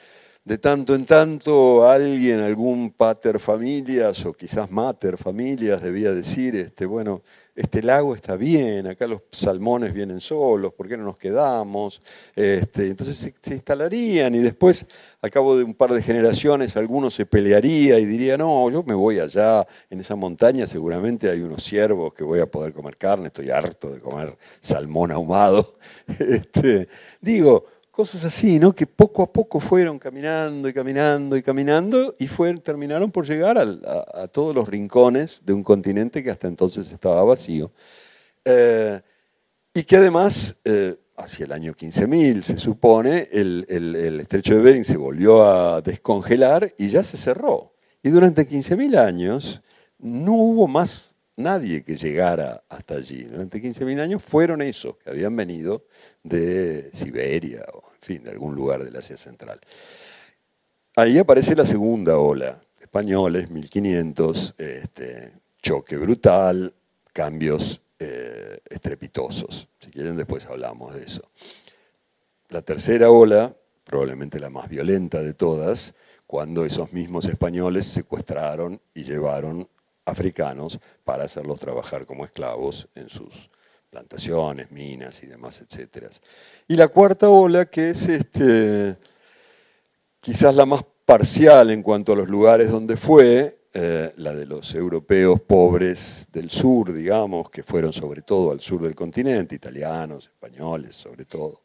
de 0.44 0.58
tanto 0.58 0.96
en 0.96 1.06
tanto 1.06 1.88
alguien, 1.88 2.40
algún 2.40 2.90
pater 2.90 3.38
familias 3.38 4.26
o 4.26 4.32
quizás 4.32 4.70
mater 4.72 5.16
familias 5.16 5.80
debía 5.80 6.12
decir, 6.12 6.56
este, 6.56 6.84
bueno, 6.84 7.22
este 7.54 7.80
lago 7.80 8.16
está 8.16 8.34
bien, 8.34 8.88
acá 8.88 9.06
los 9.06 9.20
salmones 9.30 9.92
vienen 9.92 10.20
solos, 10.20 10.72
¿por 10.72 10.88
qué 10.88 10.96
no 10.96 11.04
nos 11.04 11.16
quedamos? 11.16 12.00
Este, 12.34 12.88
entonces 12.88 13.32
se, 13.40 13.54
instalarían 13.54 14.34
y 14.34 14.40
después, 14.40 14.84
al 15.20 15.30
cabo 15.30 15.56
de 15.56 15.62
un 15.62 15.74
par 15.74 15.92
de 15.92 16.02
generaciones, 16.02 16.76
alguno 16.76 17.10
se 17.10 17.24
pelearía 17.24 18.00
y 18.00 18.04
diría, 18.04 18.36
no, 18.36 18.68
yo 18.68 18.82
me 18.82 18.94
voy 18.94 19.20
allá, 19.20 19.64
en 19.90 20.00
esa 20.00 20.16
montaña 20.16 20.66
seguramente 20.66 21.30
hay 21.30 21.42
unos 21.42 21.62
ciervos 21.62 22.14
que 22.14 22.24
voy 22.24 22.40
a 22.40 22.46
poder 22.46 22.72
comer 22.72 22.96
carne, 22.96 23.28
estoy 23.28 23.50
harto 23.50 23.90
de 23.90 24.00
comer 24.00 24.36
salmón 24.60 25.12
ahumado. 25.12 25.76
Este, 26.32 26.88
digo, 27.20 27.66
cosas 27.92 28.24
así, 28.24 28.58
¿no? 28.58 28.74
Que 28.74 28.86
poco 28.86 29.22
a 29.22 29.30
poco 29.30 29.60
fueron 29.60 29.98
caminando 29.98 30.66
y 30.66 30.72
caminando 30.72 31.36
y 31.36 31.42
caminando 31.42 32.16
y 32.18 32.26
terminaron 32.60 33.12
por 33.12 33.26
llegar 33.26 33.58
a, 33.58 34.28
todos 34.28 34.54
los 34.54 34.66
rincones 34.66 35.42
de 35.44 35.52
un 35.52 35.62
continente 35.62 36.24
que 36.24 36.30
hasta 36.30 36.48
entonces 36.48 36.90
estaba 36.90 37.22
vacío. 37.22 37.70
Eh, 38.44 39.00
y 39.74 39.84
que 39.84 39.96
además, 39.96 40.56
eh, 40.64 40.96
hacia 41.16 41.44
el 41.44 41.52
año 41.52 41.74
15.000 41.74 42.42
se 42.42 42.56
supone, 42.56 43.28
el, 43.30 43.66
el, 43.68 44.20
estrecho 44.20 44.54
de 44.54 44.62
Bering 44.62 44.84
se 44.84 44.96
volvió 44.96 45.44
a 45.44 45.82
descongelar 45.82 46.74
y 46.78 46.88
ya 46.88 47.02
se 47.02 47.18
cerró. 47.18 47.74
Y 48.02 48.08
durante 48.08 48.48
15.000 48.48 48.96
años 48.96 49.62
no 49.98 50.32
hubo 50.32 50.66
más 50.66 51.11
nadie 51.36 51.84
que 51.84 51.96
llegara 51.96 52.64
hasta 52.68 52.94
allí. 52.94 53.24
Durante 53.24 53.62
15.000 53.62 54.00
años 54.00 54.22
fueron 54.22 54.62
esos 54.62 54.96
que 54.98 55.10
habían 55.10 55.34
venido 55.36 55.86
de 56.22 56.90
Siberia 56.92 57.64
o, 57.72 57.92
en 57.92 58.00
fin, 58.00 58.24
de 58.24 58.30
algún 58.30 58.54
lugar 58.54 58.84
del 58.84 58.96
Asia 58.96 59.16
Central. 59.16 59.60
Ahí 60.96 61.18
aparece 61.18 61.56
la 61.56 61.64
segunda 61.64 62.18
ola, 62.18 62.60
españoles, 62.80 63.50
1500, 63.50 64.54
este, 64.58 65.32
choque 65.62 65.96
brutal, 65.96 66.74
cambios 67.12 67.80
eh, 67.98 68.58
estrepitosos. 68.68 69.68
Si 69.80 69.90
quieren, 69.90 70.16
después 70.16 70.44
hablamos 70.46 70.94
de 70.94 71.04
eso. 71.04 71.22
La 72.48 72.60
tercera 72.60 73.10
ola, 73.10 73.56
probablemente 73.84 74.38
la 74.38 74.50
más 74.50 74.68
violenta 74.68 75.22
de 75.22 75.32
todas, 75.32 75.94
cuando 76.26 76.64
esos 76.64 76.92
mismos 76.92 77.24
españoles 77.26 77.86
secuestraron 77.86 78.80
y 78.94 79.04
llevaron 79.04 79.68
africanos 80.04 80.78
para 81.04 81.24
hacerlos 81.24 81.60
trabajar 81.60 82.06
como 82.06 82.24
esclavos 82.24 82.88
en 82.94 83.08
sus 83.08 83.50
plantaciones, 83.90 84.70
minas 84.70 85.22
y 85.22 85.26
demás, 85.26 85.60
etc. 85.62 86.06
Y 86.66 86.76
la 86.76 86.88
cuarta 86.88 87.28
ola, 87.28 87.66
que 87.66 87.90
es 87.90 88.08
este, 88.08 88.96
quizás 90.20 90.54
la 90.54 90.64
más 90.64 90.82
parcial 91.04 91.70
en 91.70 91.82
cuanto 91.82 92.12
a 92.12 92.16
los 92.16 92.28
lugares 92.28 92.70
donde 92.70 92.96
fue, 92.96 93.58
eh, 93.74 94.12
la 94.16 94.34
de 94.34 94.44
los 94.44 94.74
europeos 94.74 95.40
pobres 95.40 96.28
del 96.30 96.50
sur, 96.50 96.92
digamos, 96.92 97.48
que 97.48 97.62
fueron 97.62 97.92
sobre 97.92 98.20
todo 98.20 98.50
al 98.50 98.60
sur 98.60 98.82
del 98.82 98.94
continente, 98.94 99.54
italianos, 99.54 100.26
españoles 100.26 100.94
sobre 100.94 101.24
todo, 101.24 101.62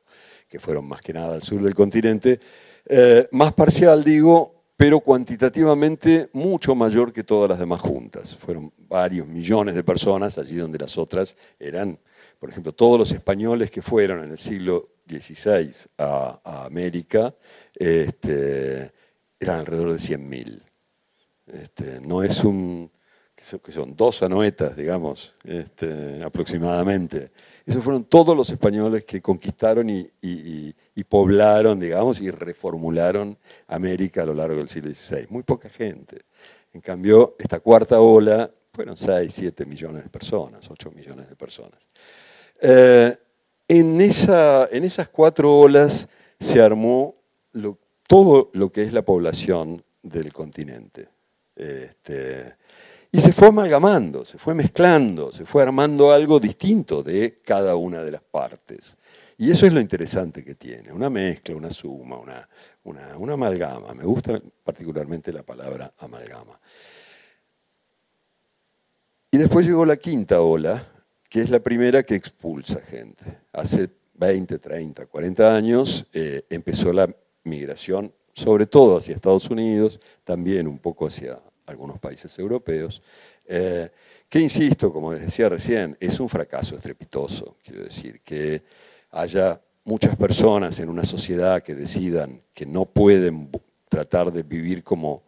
que 0.47 0.59
fueron 0.59 0.85
más 0.87 1.01
que 1.01 1.11
nada 1.11 1.33
al 1.33 1.43
sur 1.43 1.61
del 1.61 1.75
continente, 1.75 2.39
eh, 2.85 3.27
más 3.31 3.51
parcial 3.51 4.05
digo, 4.05 4.56
pero 4.77 4.99
cuantitativamente 4.99 6.29
mucho 6.33 6.75
mayor 6.75 7.11
que 7.11 7.23
todas 7.23 7.49
las 7.49 7.57
demás 7.57 7.81
juntas. 7.81 8.35
Fueron 8.35 8.71
varios 8.77 9.27
millones 9.27 9.73
de 9.73 9.83
personas 9.83 10.37
allí 10.37 10.55
donde 10.55 10.77
las 10.77 10.99
otras 10.99 11.35
eran, 11.59 11.99
por 12.39 12.51
ejemplo, 12.51 12.71
todos 12.71 12.99
los 12.99 13.11
españoles 13.11 13.71
que 13.71 13.81
fueron 13.81 14.23
en 14.23 14.31
el 14.31 14.37
siglo 14.37 14.89
XVI 15.09 15.71
a, 15.97 16.65
América 16.65 17.33
este, 17.73 18.91
eran 19.39 19.59
alrededor 19.61 19.93
de 19.93 19.99
100.000. 19.99 20.61
Este, 21.47 21.99
no 21.99 22.21
es 22.21 22.43
un, 22.43 22.91
que 23.63 23.71
son 23.71 23.95
dos 23.95 24.21
anoetas, 24.23 24.75
digamos, 24.75 25.33
este, 25.43 26.21
aproximadamente. 26.23 27.31
Esos 27.65 27.83
fueron 27.83 28.03
todos 28.03 28.35
los 28.35 28.49
españoles 28.49 29.05
que 29.05 29.21
conquistaron 29.21 29.89
y, 29.89 30.73
poblaron, 31.07 31.79
digamos, 31.79 32.19
y 32.19 32.29
reformularon 32.29 33.37
América 33.67 34.23
a 34.23 34.25
lo 34.25 34.33
largo 34.33 34.57
del 34.57 34.67
siglo 34.67 34.93
XVI. 34.93 35.27
Muy 35.29 35.43
poca 35.43 35.69
gente. 35.69 36.23
En 36.73 36.81
cambio, 36.81 37.35
esta 37.39 37.59
cuarta 37.59 37.99
ola 37.99 38.51
fueron 38.73 38.97
6, 38.97 39.33
7 39.33 39.65
millones 39.65 40.03
de 40.03 40.09
personas, 40.09 40.69
8 40.69 40.91
millones 40.91 41.29
de 41.29 41.35
personas. 41.35 41.87
Eh, 42.59 43.15
en, 43.67 44.01
esa, 44.01 44.67
en 44.71 44.83
esas 44.83 45.09
cuatro 45.09 45.57
olas 45.57 46.07
se 46.39 46.61
armó 46.61 47.15
todo 48.07 48.49
lo 48.53 48.71
que 48.71 48.81
es 48.81 48.93
la 48.93 49.03
población 49.03 49.83
del 50.03 50.33
continente. 50.33 51.09
Este, 51.55 52.56
y 53.17 53.21
se 53.21 53.33
fue 53.33 53.47
amalgamando, 53.47 54.23
se 54.23 54.37
fue 54.37 54.53
mezclando, 54.53 55.33
se 55.33 55.43
fue 55.43 55.63
armando 55.63 56.11
algo 56.11 56.39
distinto 56.39 57.01
de 57.01 57.41
cada 57.43 57.75
una 57.75 58.03
de 58.03 58.11
las 58.11 58.21
partes. 58.21 58.95
Y 59.39 59.49
eso 59.49 59.65
es 59.65 59.73
lo 59.73 59.81
interesante 59.81 60.43
que 60.43 60.53
tiene, 60.53 60.93
una 60.93 61.09
mezcla, 61.09 61.55
una 61.55 61.71
suma, 61.71 62.19
una, 62.83 63.33
amalgama. 63.33 63.95
Me 63.95 64.03
gusta 64.03 64.39
particularmente 64.63 65.33
la 65.33 65.41
palabra 65.41 65.91
amalgama. 65.97 66.59
Y 69.31 69.39
después 69.39 69.65
llegó 69.65 69.83
la 69.83 69.97
quinta 69.97 70.41
ola, 70.41 70.85
que 71.27 71.41
es 71.41 71.49
la 71.49 71.59
primera 71.59 72.03
que 72.03 72.13
expulsa 72.13 72.81
gente. 72.81 73.39
Hace 73.51 73.89
20, 74.13 74.59
30, 74.59 75.07
40 75.07 75.55
años 75.55 76.05
eh, 76.13 76.43
empezó 76.51 76.93
la 76.93 77.09
migración, 77.45 78.13
sobre 78.35 78.67
todo 78.67 78.97
hacia 78.97 79.15
Estados 79.15 79.49
Unidos, 79.49 79.99
también 80.23 80.67
un 80.67 80.77
poco 80.77 81.07
hacia 81.07 81.39
algunos 81.67 81.99
países 81.99 82.37
europeos, 82.39 83.01
eh, 83.45 83.89
que 84.27 84.39
insisto, 84.39 84.91
como 84.91 85.13
les 85.13 85.21
decía 85.21 85.49
recién, 85.49 85.95
es 85.99 86.19
un 86.19 86.29
fracaso 86.29 86.75
estrepitoso, 86.75 87.57
quiero 87.63 87.83
decir, 87.83 88.21
que 88.21 88.63
haya 89.11 89.61
muchas 89.83 90.15
personas 90.15 90.79
en 90.79 90.89
una 90.89 91.05
sociedad 91.05 91.61
que 91.61 91.75
decidan 91.75 92.41
que 92.53 92.65
no 92.65 92.85
pueden 92.85 93.49
tratar 93.87 94.31
de 94.31 94.43
vivir 94.43 94.83
como, 94.83 95.23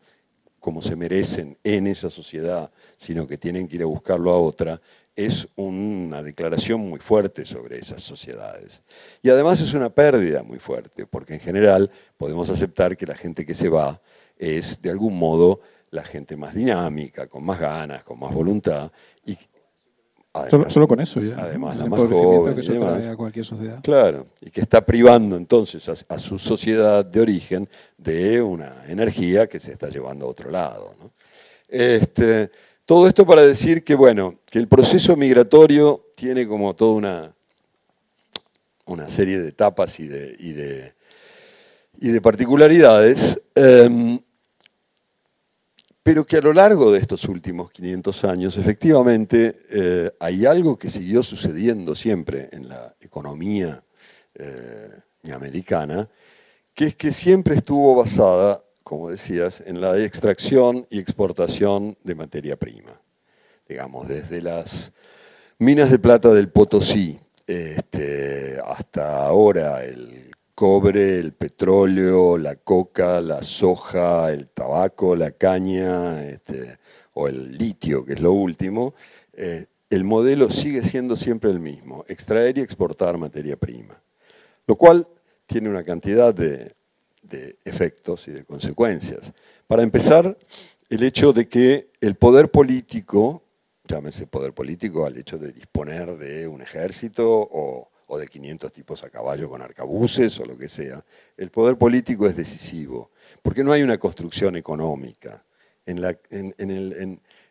como 0.59 0.81
se 0.81 0.95
merecen 0.95 1.57
en 1.63 1.87
esa 1.87 2.09
sociedad, 2.09 2.71
sino 2.97 3.27
que 3.27 3.37
tienen 3.37 3.67
que 3.67 3.77
ir 3.77 3.83
a 3.83 3.85
buscarlo 3.85 4.31
a 4.31 4.39
otra, 4.39 4.81
es 5.15 5.47
una 5.55 6.23
declaración 6.23 6.79
muy 6.79 6.99
fuerte 6.99 7.45
sobre 7.45 7.77
esas 7.77 8.01
sociedades. 8.01 8.83
Y 9.21 9.29
además 9.29 9.59
es 9.59 9.73
una 9.73 9.89
pérdida 9.89 10.43
muy 10.43 10.59
fuerte, 10.59 11.05
porque 11.05 11.33
en 11.33 11.41
general 11.41 11.91
podemos 12.17 12.49
aceptar 12.49 12.95
que 12.95 13.05
la 13.05 13.15
gente 13.15 13.45
que 13.45 13.53
se 13.53 13.67
va 13.67 14.01
es 14.39 14.81
de 14.81 14.89
algún 14.89 15.19
modo 15.19 15.59
la 15.91 16.03
gente 16.03 16.37
más 16.37 16.55
dinámica, 16.55 17.27
con 17.27 17.43
más 17.43 17.59
ganas, 17.59 18.03
con 18.03 18.19
más 18.19 18.33
voluntad. 18.33 18.91
Y 19.25 19.37
solo, 20.69 20.87
con 20.87 20.99
eso 20.99 21.21
ya. 21.21 21.37
Además, 21.37 21.77
la 21.77 21.85
más 21.85 21.99
joven. 21.99 22.55
Que 22.55 22.61
eso 22.61 23.11
a 23.11 23.15
cualquier 23.15 23.45
sociedad. 23.45 23.81
Claro, 23.83 24.27
y 24.41 24.49
que 24.49 24.61
está 24.61 24.85
privando 24.85 25.35
entonces 25.35 25.87
a, 26.07 26.17
su 26.17 26.39
sociedad 26.39 27.03
de 27.03 27.19
origen 27.19 27.67
de 27.97 28.41
una 28.41 28.85
energía 28.87 29.47
que 29.47 29.59
se 29.59 29.73
está 29.73 29.89
llevando 29.89 30.25
a 30.25 30.29
otro 30.29 30.49
lado. 30.49 30.93
Este, 31.67 32.49
todo 32.85 33.07
esto 33.07 33.25
para 33.25 33.41
decir 33.41 33.83
que, 33.83 33.95
bueno, 33.95 34.39
que 34.49 34.59
el 34.59 34.67
proceso 34.67 35.15
migratorio 35.15 36.05
tiene 36.15 36.47
como 36.47 36.75
toda 36.75 36.93
una, 36.93 37.33
una 38.85 39.09
serie 39.09 39.39
de 39.39 39.49
etapas 39.49 39.99
y 39.99 40.07
de, 40.07 40.35
y 40.39 40.53
de, 40.53 40.93
y 41.99 42.09
de 42.09 42.21
particularidades. 42.21 43.41
Em, 43.55 44.19
pero 46.04 46.26
que 46.26 46.38
a 46.38 46.41
lo 46.41 46.54
largo 46.54 46.91
de 46.91 47.00
estos 47.00 47.26
últimos 47.26 47.72
500 47.72 48.24
años, 48.24 48.58
efectivamente, 48.58 49.62
eh, 49.70 50.12
hay 50.20 50.45
algo 50.45 50.78
que 50.78 50.89
siguió 50.89 51.24
sucediendo 51.24 51.95
siempre 51.95 52.50
en 52.52 52.70
la 52.70 52.95
economía 53.02 53.84
eh, 54.36 54.89
americana, 55.32 56.10
que 56.74 56.86
es 56.86 56.95
que 56.95 57.12
siempre 57.12 57.56
estuvo 57.56 57.95
basada, 57.95 58.64
como 58.84 59.10
decías, 59.10 59.62
en 59.66 59.82
la 59.82 59.97
extracción 60.00 60.88
y 60.89 61.00
exportación 61.00 61.97
de 62.04 62.16
materia 62.16 62.56
prima. 62.56 63.00
Digamos, 63.68 64.08
desde 64.08 64.41
las 64.41 64.91
minas 65.60 65.91
de 65.91 66.00
plata 66.00 66.30
del 66.30 66.50
Potosí 66.50 67.20
este, 67.45 68.60
hasta 68.64 69.26
ahora 69.26 69.84
el 69.84 70.28
cobre, 70.60 71.18
el 71.20 71.32
petróleo, 71.32 72.38
la 72.38 72.57
coca, 72.57 73.22
la 73.22 73.43
soja, 73.43 74.30
el 74.34 74.49
tabaco, 74.49 75.16
la 75.16 75.32
caña 75.32 76.22
este, 76.26 76.78
o 77.14 77.30
el 77.30 77.57
litio, 77.57 78.03
que 78.03 78.16
es 78.16 78.20
lo 78.20 78.34
último, 78.34 78.93
eh, 79.32 79.68
el 79.89 80.03
modelo 80.03 80.49
sigue 80.51 80.84
siendo 80.84 81.16
siempre 81.16 81.49
el 81.49 81.62
mismo, 81.62 82.03
extraer 82.10 82.57
y 82.57 82.62
exportar 82.62 83.18
materia 83.18 83.55
prima, 83.55 84.01
lo 84.68 84.76
cual 84.76 85.07
tiene 85.45 85.70
una 85.70 85.86
cantidad 85.86 86.34
de, 86.34 86.74
de 87.22 87.55
efectos 87.64 88.28
y 88.28 88.32
de 88.32 88.43
consecuencias. 88.43 89.32
Para 89.66 89.82
empezar, 89.82 90.38
el 90.89 91.03
hecho 91.03 91.32
de 91.32 91.47
que 91.47 91.88
el 92.01 92.16
poder 92.16 92.51
político, 92.51 93.43
llámese 93.88 94.28
poder 94.28 94.51
político 94.51 95.05
al 95.05 95.16
hecho 95.16 95.38
de 95.38 95.53
disponer 95.53 96.18
de 96.18 96.49
un 96.49 96.62
ejército 96.62 97.47
o 97.49 97.88
o 98.12 98.18
de 98.18 98.28
500 98.28 98.72
tipos 98.72 99.03
a 99.03 99.10
caballo 99.10 99.49
con 99.49 99.62
arcabuces 99.62 100.39
o 100.39 100.45
lo 100.45 100.57
que 100.57 100.68
sea. 100.68 101.03
El 101.38 101.51
poder 101.51 101.78
político 101.78 102.28
es 102.28 102.36
decisivo, 102.36 103.12
porque 103.41 103.64
no 103.64 103.72
hay 103.72 103.84
una 103.84 103.97
construcción 103.97 104.55
económica. 104.55 105.43
En, 105.86 106.03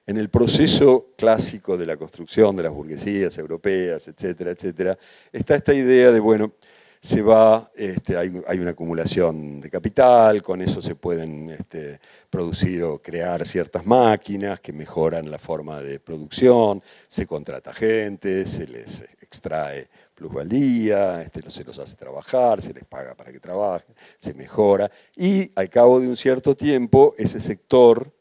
el, 0.07 0.29
proceso 0.31 1.07
clásico 1.17 1.77
de 1.77 1.87
la 1.87 1.97
construcción 1.97 2.57
de 2.57 2.65
las 2.65 2.73
burguesías 2.73 3.37
europeas, 3.39 4.09
etcétera, 4.09 4.51
etcétera, 4.53 4.99
está 5.33 5.57
esta 5.57 5.75
idea 5.75 6.11
de, 6.13 6.21
bueno, 6.21 6.53
se 7.01 7.23
va, 7.23 7.71
este, 7.77 8.17
hay, 8.17 8.59
una 8.59 8.71
acumulación 8.71 9.61
de 9.61 9.71
capital, 9.71 10.43
con 10.43 10.61
eso 10.61 10.83
se 10.83 10.97
pueden 10.97 11.51
este, 11.51 12.01
producir 12.31 12.83
o 12.83 13.01
crear 13.01 13.47
ciertas 13.47 13.87
máquinas 13.87 14.61
que 14.61 14.73
mejoran 14.73 15.31
la 15.31 15.39
forma 15.39 15.81
de 15.81 16.01
producción, 16.01 16.83
se 17.07 17.27
contrata 17.27 17.73
gente, 17.73 18.45
se 18.45 18.67
les 18.67 19.05
extrae 19.21 19.89
plusvalía, 20.19 21.23
este, 21.23 21.49
se 21.49 21.63
los 21.63 21.79
hace 21.79 21.95
trabajar, 21.95 22.61
se 22.61 22.75
les 22.75 22.85
paga 22.85 23.15
para 23.15 23.31
que 23.31 23.39
trabajen, 23.39 23.95
se 24.19 24.35
mejora, 24.35 24.91
y 25.17 25.53
al 25.55 25.71
cabo 25.71 26.01
de 26.01 26.09
un 26.09 26.17
cierto 26.17 26.57
tiempo 26.57 27.15
ese 27.17 27.39
sector 27.39 28.13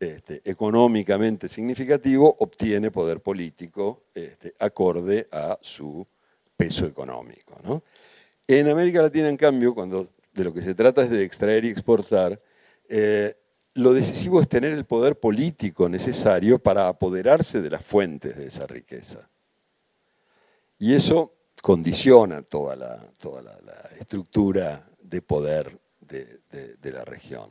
este, 0.00 0.42
económicamente 0.44 1.48
significativo 1.48 2.36
obtiene 2.40 2.90
poder 2.90 3.20
político 3.20 4.06
este, 4.12 4.54
acorde 4.58 5.28
a 5.30 5.56
su 5.62 6.04
peso 6.56 6.84
económico. 6.86 7.54
En 8.48 8.68
América 8.68 9.00
Latina, 9.00 9.28
en 9.28 9.36
cambio, 9.36 9.72
cuando 9.72 10.08
de 10.32 10.44
lo 10.44 10.52
que 10.52 10.62
se 10.62 10.74
trata 10.74 11.02
es 11.02 11.10
de 11.10 11.22
extraer 11.22 11.64
y 11.64 11.68
exportar, 11.68 12.40
eh, 12.88 13.36
lo 13.74 13.94
decisivo 13.94 14.40
es 14.40 14.48
tener 14.48 14.72
el 14.72 14.84
poder 14.84 15.20
político 15.20 15.88
necesario 15.88 16.58
para 16.58 16.88
apoderarse 16.88 17.60
de 17.60 17.70
las 17.70 17.84
fuentes 17.84 18.36
de 18.36 18.46
esa 18.46 18.66
riqueza. 18.66 19.29
Y 20.80 20.94
eso 20.94 21.34
condiciona 21.60 22.40
toda 22.42 22.74
la, 22.74 22.98
toda 23.18 23.42
la, 23.42 23.60
estructura 24.00 24.88
de 24.98 25.20
poder 25.20 25.78
de, 26.00 26.90
la 26.90 27.04
región. 27.04 27.50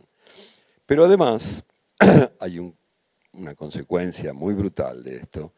Pero 0.86 1.06
además 1.06 1.64
hay 2.40 2.74
una 3.34 3.54
consecuencia 3.54 4.34
muy 4.34 4.56
brutal 4.56 5.04
de 5.04 5.18
esto, 5.18 5.54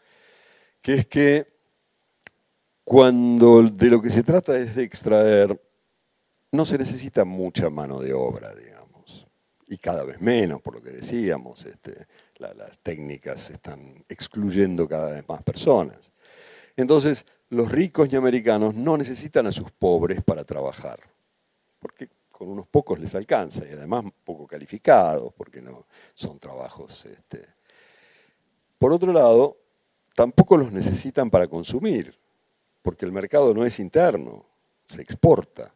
que 0.82 0.96
es 0.96 1.08
que 1.08 1.48
cuando 2.84 3.64
de 3.64 3.88
lo 3.88 4.02
que 4.02 4.10
se 4.10 4.22
trata 4.22 4.58
es 4.58 4.76
de 4.76 4.84
extraer, 4.84 5.60
no 6.52 6.66
se 6.66 6.78
necesita 6.78 7.24
mucha 7.24 7.70
mano 7.70 8.02
de 8.02 8.14
obra, 8.14 8.54
digamos, 8.54 9.26
y 9.68 9.78
cada 9.78 10.04
vez 10.04 10.20
menos, 10.20 10.62
por 10.62 10.76
lo 10.76 10.82
que 10.82 10.90
decíamos, 10.92 11.66
este, 11.66 12.06
las 12.38 12.78
técnicas 12.84 13.50
están 13.50 14.04
excluyendo 14.10 14.90
cada 14.90 15.12
vez 15.12 15.28
más 15.30 15.42
personas. 15.42 16.12
Entonces, 16.76 17.26
los 17.52 17.70
ricos 17.70 18.12
y 18.12 18.16
americanos 18.16 18.76
no 18.76 18.98
necesitan 18.98 19.46
a 19.46 19.52
sus 19.52 19.72
pobres 19.72 20.24
para 20.24 20.46
trabajar, 20.46 21.00
porque 21.80 22.08
con 22.32 22.48
unos 22.48 22.66
pocos 22.66 22.98
les 22.98 23.14
alcanza, 23.14 23.66
y 23.66 23.74
además 23.74 24.06
poco 24.24 24.48
calificados, 24.48 25.34
porque 25.34 25.62
no 25.62 25.86
son 26.14 26.40
trabajos. 26.40 27.06
Este. 27.06 27.46
Por 28.80 28.94
otro 28.94 29.12
lado, 29.12 29.58
tampoco 30.16 30.56
los 30.56 30.72
necesitan 30.72 31.30
para 31.30 31.48
consumir, 31.48 32.18
porque 32.82 33.06
el 33.06 33.12
mercado 33.12 33.54
no 33.54 33.66
es 33.66 33.80
interno, 33.80 34.46
se 34.88 35.02
exporta. 35.02 35.74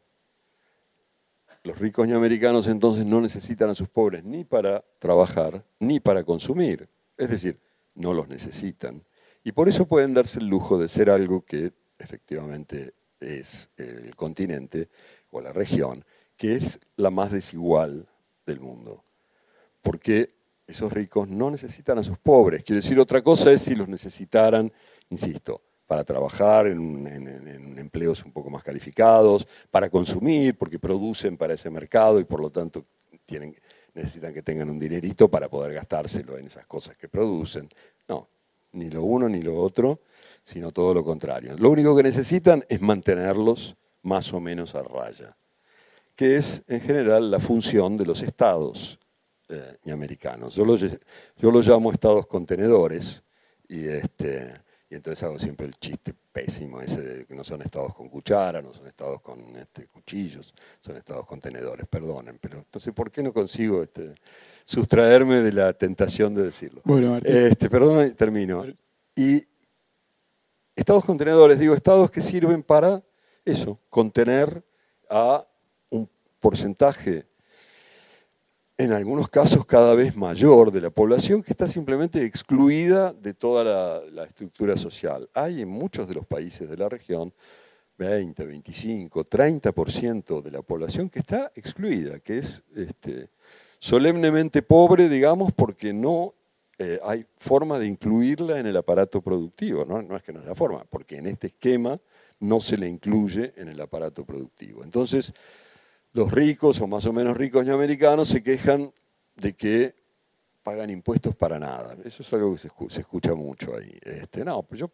Los 1.64 1.78
ricos 1.78 2.08
y 2.08 2.14
americanos 2.14 2.68
entonces 2.68 3.06
no 3.06 3.20
necesitan 3.20 3.70
a 3.70 3.76
sus 3.76 3.90
pobres 3.90 4.24
ni 4.24 4.46
para 4.46 4.82
trabajar 4.98 5.66
ni 5.80 6.00
para 6.00 6.24
consumir, 6.24 6.88
es 7.18 7.30
decir, 7.30 7.60
no 7.96 8.14
los 8.14 8.30
necesitan. 8.30 9.04
Y 9.46 9.52
por 9.52 9.70
eso 9.70 9.86
pueden 9.86 10.16
darse 10.16 10.39
el 10.39 10.48
lujo 10.48 10.80
de 10.80 10.88
ser 10.88 11.08
algo 11.12 11.46
que 11.46 11.72
efectivamente 12.00 12.96
es 13.20 13.70
el 13.78 14.16
continente 14.16 14.89
o 15.30 15.39
la 15.39 15.54
región, 15.54 16.04
que 16.36 16.56
es 16.56 16.80
la 16.96 17.12
más 17.12 17.32
desigual 17.32 18.08
del 18.48 18.60
mundo. 18.60 19.04
Porque 19.84 20.34
esos 20.66 20.91
ricos 20.91 21.28
no 21.28 21.52
necesitan 21.52 22.00
a 22.00 22.04
sus 22.04 22.18
pobres. 22.18 22.64
Quiero 22.64 22.82
decir, 22.82 23.00
otra 23.00 23.22
cosa 23.22 23.52
es 23.52 23.62
si 23.62 23.76
los 23.76 23.88
necesitaran, 23.88 24.74
insisto, 25.12 25.62
para 25.86 26.04
trabajar 26.04 26.66
en, 26.66 27.78
empleos 27.78 28.26
un 28.26 28.32
poco 28.32 28.50
más 28.50 28.64
calificados, 28.64 29.48
para 29.70 29.91
consumir, 29.91 30.58
porque 30.58 30.80
producen 30.80 31.38
para 31.38 31.54
ese 31.54 31.70
mercado 31.70 32.20
y 32.20 32.24
por 32.24 32.41
lo 32.41 32.50
tanto 32.50 32.84
tienen, 33.28 33.56
necesitan 33.93 34.34
que 34.34 34.41
tengan 34.41 34.72
un 34.72 34.80
dinerito 34.80 35.30
para 35.30 35.50
poder 35.50 35.76
gastárselo 35.76 36.36
en 36.36 36.48
esas 36.48 36.66
cosas 36.66 36.98
que 36.98 37.08
producen. 37.08 37.70
No, 38.08 38.28
ni 38.76 38.90
lo 38.90 39.04
uno 39.04 39.28
ni 39.28 39.42
lo 39.42 39.58
otro, 39.58 40.02
sino 40.44 40.72
todo 40.72 40.94
lo 40.94 41.04
contrario. 41.04 41.56
Lo 41.58 41.72
único 41.72 41.96
que 41.96 42.04
necesitan 42.04 42.64
es 42.70 42.82
mantenerlos 42.82 43.76
más 44.04 44.32
o 44.34 44.40
menos 44.40 44.76
a 44.76 44.84
raya, 44.84 45.36
que 46.16 46.38
es 46.38 46.64
en 46.68 46.82
general 46.82 47.32
la 47.32 47.40
función 47.40 47.98
de 47.98 48.06
los 48.06 48.22
estados 48.22 49.00
eh, 49.50 49.78
americanos. 49.92 50.56
Yo 50.56 50.66
lo, 50.66 50.76
yo 50.76 51.52
lo 51.52 51.62
llamo 51.62 51.92
estados 51.92 52.28
contenedores 52.28 53.24
y, 53.68 53.88
este, 53.88 54.54
y 54.96 54.98
entonces 54.98 55.22
hago 55.24 55.38
siempre 55.38 55.68
el 55.68 55.76
chiste 55.76 56.14
pésimo 56.32 56.80
ese 56.80 57.02
de 57.02 57.26
que 57.26 57.36
no 57.36 57.43
son 57.43 57.62
estados 57.62 57.93
con 57.93 58.08
cuchara, 58.08 58.62
no 58.62 58.74
son 58.74 58.88
estados 58.88 59.22
con 59.22 59.39
este, 59.58 59.88
cuchillos, 59.88 60.54
son 60.80 60.96
estados 60.96 61.26
contenedores, 61.26 61.86
perdonen, 61.88 62.38
pero 62.39 62.60
entonces 62.60 62.93
¿por 62.93 63.12
qué 63.12 63.22
no 63.22 63.34
consigo 63.34 63.84
este, 63.84 64.14
sustraerme 64.66 65.41
de 65.41 65.52
la 65.52 65.74
tentación 65.74 66.34
de 66.34 66.43
decirlo. 66.43 66.82
Bueno, 66.84 67.18
este, 67.24 67.70
perdón, 67.70 68.14
termino. 68.16 68.66
Y 69.16 69.46
estados 70.76 71.06
contenedores, 71.06 71.60
digo, 71.60 71.76
estados 71.76 72.10
que 72.10 72.22
sirven 72.22 72.64
para 72.64 73.04
eso, 73.46 73.78
contener 73.89 74.64
a 75.10 75.46
un 75.89 76.10
porcentaje, 76.39 77.28
en 78.78 78.92
algunos 78.92 79.30
casos 79.30 79.66
cada 79.66 79.96
vez 79.96 80.16
mayor, 80.18 80.72
de 80.72 80.82
la 80.82 80.90
población 80.90 81.42
que 81.42 81.54
está 81.54 81.68
simplemente 81.68 82.24
excluida 82.26 83.14
de 83.14 83.34
toda 83.34 84.02
la, 84.04 84.26
estructura 84.26 84.76
social. 84.76 85.30
Hay 85.34 85.62
en 85.62 85.70
muchos 85.70 86.08
de 86.08 86.16
los 86.16 86.26
países 86.26 86.70
de 86.70 86.76
la 86.76 86.90
región 86.90 87.34
20, 87.98 88.46
25, 88.46 89.30
30% 89.30 90.42
de 90.42 90.52
la 90.52 90.62
población 90.62 91.10
que 91.10 91.20
está 91.20 91.52
excluida, 91.56 92.20
que 92.20 92.40
es 92.40 92.64
este, 92.76 93.30
solemnemente 93.80 94.62
pobre, 94.62 95.08
digamos, 95.08 95.54
porque 95.54 95.94
no 95.94 96.34
eh, 96.78 97.00
hay 97.06 97.26
forma 97.38 97.80
de 97.80 97.88
incluirla 97.88 98.60
en 98.60 98.66
el 98.66 98.76
aparato 98.76 99.22
productivo. 99.22 99.86
¿no? 99.86 100.02
no 100.02 100.18
es 100.18 100.24
que 100.24 100.34
no 100.34 100.42
haya 100.42 100.54
forma, 100.54 100.84
porque 100.90 101.18
en 101.18 101.28
este 101.28 101.48
esquema 101.48 101.98
no 102.42 102.62
se 102.62 102.76
le 102.76 102.90
incluye 102.90 103.54
en 103.56 103.70
el 103.70 103.80
aparato 103.80 104.26
productivo. 104.26 104.84
Entonces, 104.84 105.34
los 106.16 106.32
ricos 106.32 106.80
o 106.80 106.88
más 106.88 107.05
o 107.05 107.11
menos 107.11 107.36
ricos 107.36 107.68
americanos 107.68 108.30
se 108.30 108.41
quejan 108.41 108.93
de 109.36 109.53
que 109.53 109.95
pagan 110.63 110.89
impuestos 110.89 111.36
para 111.36 111.59
nada. 111.59 111.97
Eso 112.05 112.24
es 112.24 112.34
algo 112.34 112.53
que 112.53 112.57
se, 112.89 113.01
escucha 113.01 113.36
mucho 113.36 113.76
ahí. 113.76 113.99
Este, 114.01 114.45
no, 114.45 114.63
pues 114.63 114.80
yo, 114.80 114.89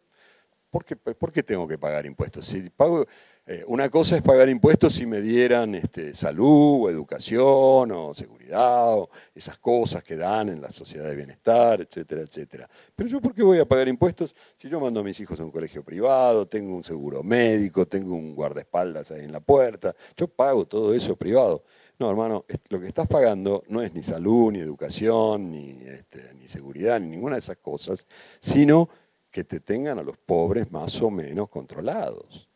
¿por 0.72 0.84
qué, 0.84 0.96
¿por 0.96 1.32
qué, 1.32 1.44
tengo 1.44 1.68
que 1.68 1.78
pagar 1.78 2.08
impuestos? 2.08 2.48
Si 2.48 2.72
pago, 2.72 3.06
eh, 3.44 3.64
una 3.68 3.90
cosa 3.90 4.16
es 4.16 4.22
pagar 4.22 4.50
impuestos 4.50 4.94
si 4.94 5.06
me 5.08 5.20
dieran 5.20 5.74
este, 5.74 6.14
salud 6.14 6.84
o 6.84 6.90
educación 6.90 7.92
o 7.92 8.14
seguridad 8.14 8.94
o 8.94 9.10
esas 9.34 9.58
cosas 9.58 10.04
que 10.04 10.16
dan 10.16 10.50
en 10.50 10.62
la 10.62 10.70
sociedad 10.70 11.06
de 11.06 11.16
bienestar, 11.16 11.82
etcétera, 11.82 12.22
etcétera. 12.22 12.70
Pero 12.96 13.10
yo, 13.10 13.20
¿por 13.20 13.34
qué 13.34 13.42
voy 13.42 13.58
a 13.58 13.66
pagar 13.66 13.88
impuestos 13.88 14.36
si 14.56 14.70
yo 14.70 14.80
mando 14.80 15.00
a 15.00 15.04
mis 15.04 15.20
hijos 15.20 15.40
a 15.40 15.44
un 15.44 15.52
colegio 15.52 15.84
privado, 15.84 16.48
tengo 16.48 16.76
un 16.76 16.84
seguro 16.84 17.24
médico, 17.24 17.88
tengo 17.88 18.16
un 18.16 18.36
guardaespaldas 18.36 19.10
ahí 19.10 19.26
en 19.26 19.32
la 19.32 19.40
puerta? 19.40 19.96
Yo 20.16 20.28
pago 20.28 20.68
todo 20.68 20.94
eso 20.94 21.16
privado. 21.16 21.64
No, 21.98 22.10
hermano, 22.10 22.46
lo 22.70 22.80
que 22.80 22.88
estás 22.88 23.08
pagando 23.08 23.64
no 23.68 23.82
es 23.82 23.94
ni 23.94 24.04
salud, 24.04 24.52
ni 24.52 24.60
educación, 24.60 25.52
ni, 25.52 25.82
este, 25.84 26.34
ni 26.36 26.48
seguridad, 26.48 27.00
ni 27.00 27.10
ninguna 27.10 27.36
de 27.36 27.40
esas 27.40 27.58
cosas, 27.58 28.06
sino 28.40 28.88
que 29.32 29.44
te 29.44 29.60
tengan 29.60 29.98
a 29.98 30.04
los 30.04 30.18
pobres 30.18 30.72
más 30.72 31.02
o 31.02 31.10
menos 31.10 31.50
controlados, 31.50 32.51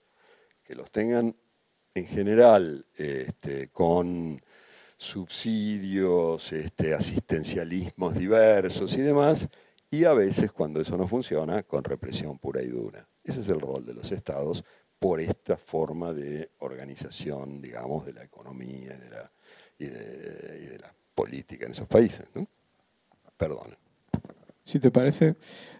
que 0.66 0.76
los 0.76 0.92
tengan 0.92 1.36
en 1.94 2.08
general 2.08 2.86
este, 2.98 3.70
con 3.70 4.42
subsidios, 4.98 6.52
este, 6.52 6.94
asistencialismos 6.94 8.16
diversos 8.16 8.98
y 8.98 9.02
demás, 9.02 9.48
y 9.92 10.04
a 10.06 10.14
veces 10.14 10.52
cuando 10.52 10.82
eso 10.82 10.98
no 10.98 11.08
funciona, 11.08 11.64
con 11.64 11.84
represión 11.84 12.40
pura 12.40 12.62
y 12.62 12.68
dura. 12.68 13.08
Ese 13.24 13.42
es 13.42 13.50
el 13.50 13.62
rol 13.62 13.86
de 13.86 13.94
los 13.94 14.12
estados 14.12 14.64
por 14.98 15.22
esta 15.22 15.56
forma 15.58 16.14
de 16.14 16.50
organización, 16.60 17.62
digamos, 17.62 18.06
de 18.06 18.14
la 18.14 18.24
economía 18.24 18.98
y, 19.78 19.86
de, 19.86 20.80
la 20.80 20.94
política 21.14 21.66
en 21.66 21.72
esos 21.72 21.88
países. 21.88 22.26
Perdón. 23.38 23.78
Si 24.64 24.80
te 24.80 24.90
parece, 24.90 25.36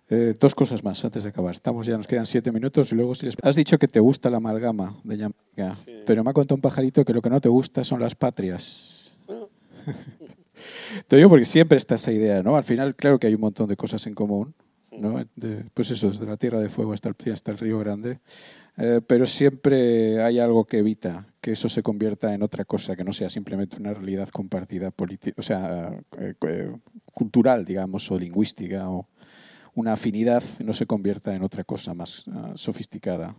eh, 0.10 0.36
dos 0.40 0.54
cosas 0.54 0.84
más 0.84 1.04
antes 1.04 1.24
de 1.24 1.30
acabar. 1.30 1.54
Estamos 1.54 1.86
ya, 1.86 1.98
nos 1.98 2.08
quedan 2.08 2.28
siete 2.28 2.52
minutos 2.52 2.92
y 2.92 2.96
luego 2.96 3.16
si 3.16 3.28
has 3.42 3.56
dicho 3.56 3.80
que 3.80 3.88
te 3.88 4.00
gusta 4.00 4.30
la 4.30 4.38
amalgama 4.38 4.96
de 5.04 5.18
Yamaika, 5.18 5.78
pero 6.06 6.24
me 6.24 6.30
ha 6.30 6.34
contado 6.34 6.56
un 6.56 6.62
pajarito 6.62 7.04
que 7.04 7.14
lo 7.14 7.22
que 7.22 7.30
no 7.30 7.42
te 7.42 7.50
gusta 7.50 7.84
son 7.84 8.00
las 8.00 8.14
patrias. 8.14 9.18
te 11.08 11.16
digo 11.16 11.30
porque 11.30 11.46
siempre 11.46 11.78
está 11.78 11.96
esa 11.96 12.12
idea, 12.12 12.44
¿no? 12.44 12.56
Al 12.56 12.64
final, 12.64 12.96
claro 12.96 13.18
que 13.20 13.28
hay 13.28 13.36
un 13.36 13.42
montón 13.42 13.68
de 13.68 13.76
cosas 13.76 14.06
en 14.06 14.14
común, 14.14 14.54
¿no? 14.92 15.26
pues 15.74 15.92
eso, 15.92 16.10
desde 16.10 16.26
la 16.26 16.38
Tierra 16.38 16.60
de 16.60 16.70
Fuego 16.70 16.94
hasta 16.94 17.10
el, 17.10 17.34
hasta 17.34 17.52
el 17.52 17.58
Río 17.58 17.80
Grande. 17.80 18.20
Eh, 18.78 19.00
pero 19.06 19.26
siempre 19.26 20.22
hay 20.22 20.38
algo 20.40 20.66
que 20.66 20.80
evita 20.80 21.26
que 21.40 21.54
eso 21.54 21.70
se 21.70 21.82
convierta 21.82 22.34
en 22.34 22.44
otra 22.44 22.66
cosa, 22.66 22.96
que 22.96 23.06
no 23.06 23.14
sea 23.14 23.30
simplemente 23.30 23.78
una 23.78 23.94
realidad 23.94 24.28
compartida, 24.30 24.94
o 25.38 25.42
sea, 25.42 25.98
eh, 26.20 26.72
cultural, 27.14 27.64
digamos, 27.64 28.12
o 28.12 28.20
lingüística, 28.20 28.90
o 28.90 29.08
una 29.76 29.94
afinidad 29.94 30.44
no 30.64 30.74
se 30.74 30.86
convierta 30.86 31.36
en 31.36 31.44
otra 31.44 31.64
cosa 31.64 31.94
más 31.94 32.24
ah, 32.32 32.54
sofisticada, 32.56 33.36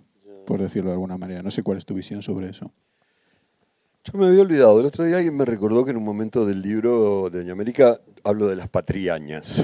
por 0.47 0.61
decirlo 0.61 0.91
de 0.91 0.95
alguna 0.95 1.19
manera. 1.19 1.43
No 1.43 1.51
sé 1.51 1.63
cuál 1.63 1.79
es 1.79 1.87
tu 1.87 1.95
visión 1.95 2.23
sobre 2.23 2.51
eso. 2.51 2.71
Yo 4.05 4.19
me 4.19 4.27
había 4.27 4.43
olvidado. 4.43 4.79
El 4.79 4.87
otro 4.87 5.05
día 5.05 5.17
alguien 5.17 5.37
me 5.37 5.45
recordó 5.45 5.85
que 5.85 5.91
en 5.91 5.97
un 5.97 6.05
momento 6.05 6.47
del 6.47 6.63
libro 6.63 7.29
de 7.31 7.41
Doña 7.41 7.53
América 7.53 8.01
hablo 8.23 8.47
de 8.47 8.55
las 8.55 8.69
patriañas, 8.69 9.63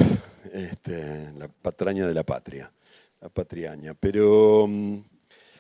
este, 0.52 1.32
la 1.38 1.46
patraña 1.48 2.06
de 2.06 2.14
la 2.14 2.24
patria, 2.24 2.72
la 3.20 3.28
patriaña. 3.28 3.94
Pero 3.94 4.66
mm, 4.66 4.98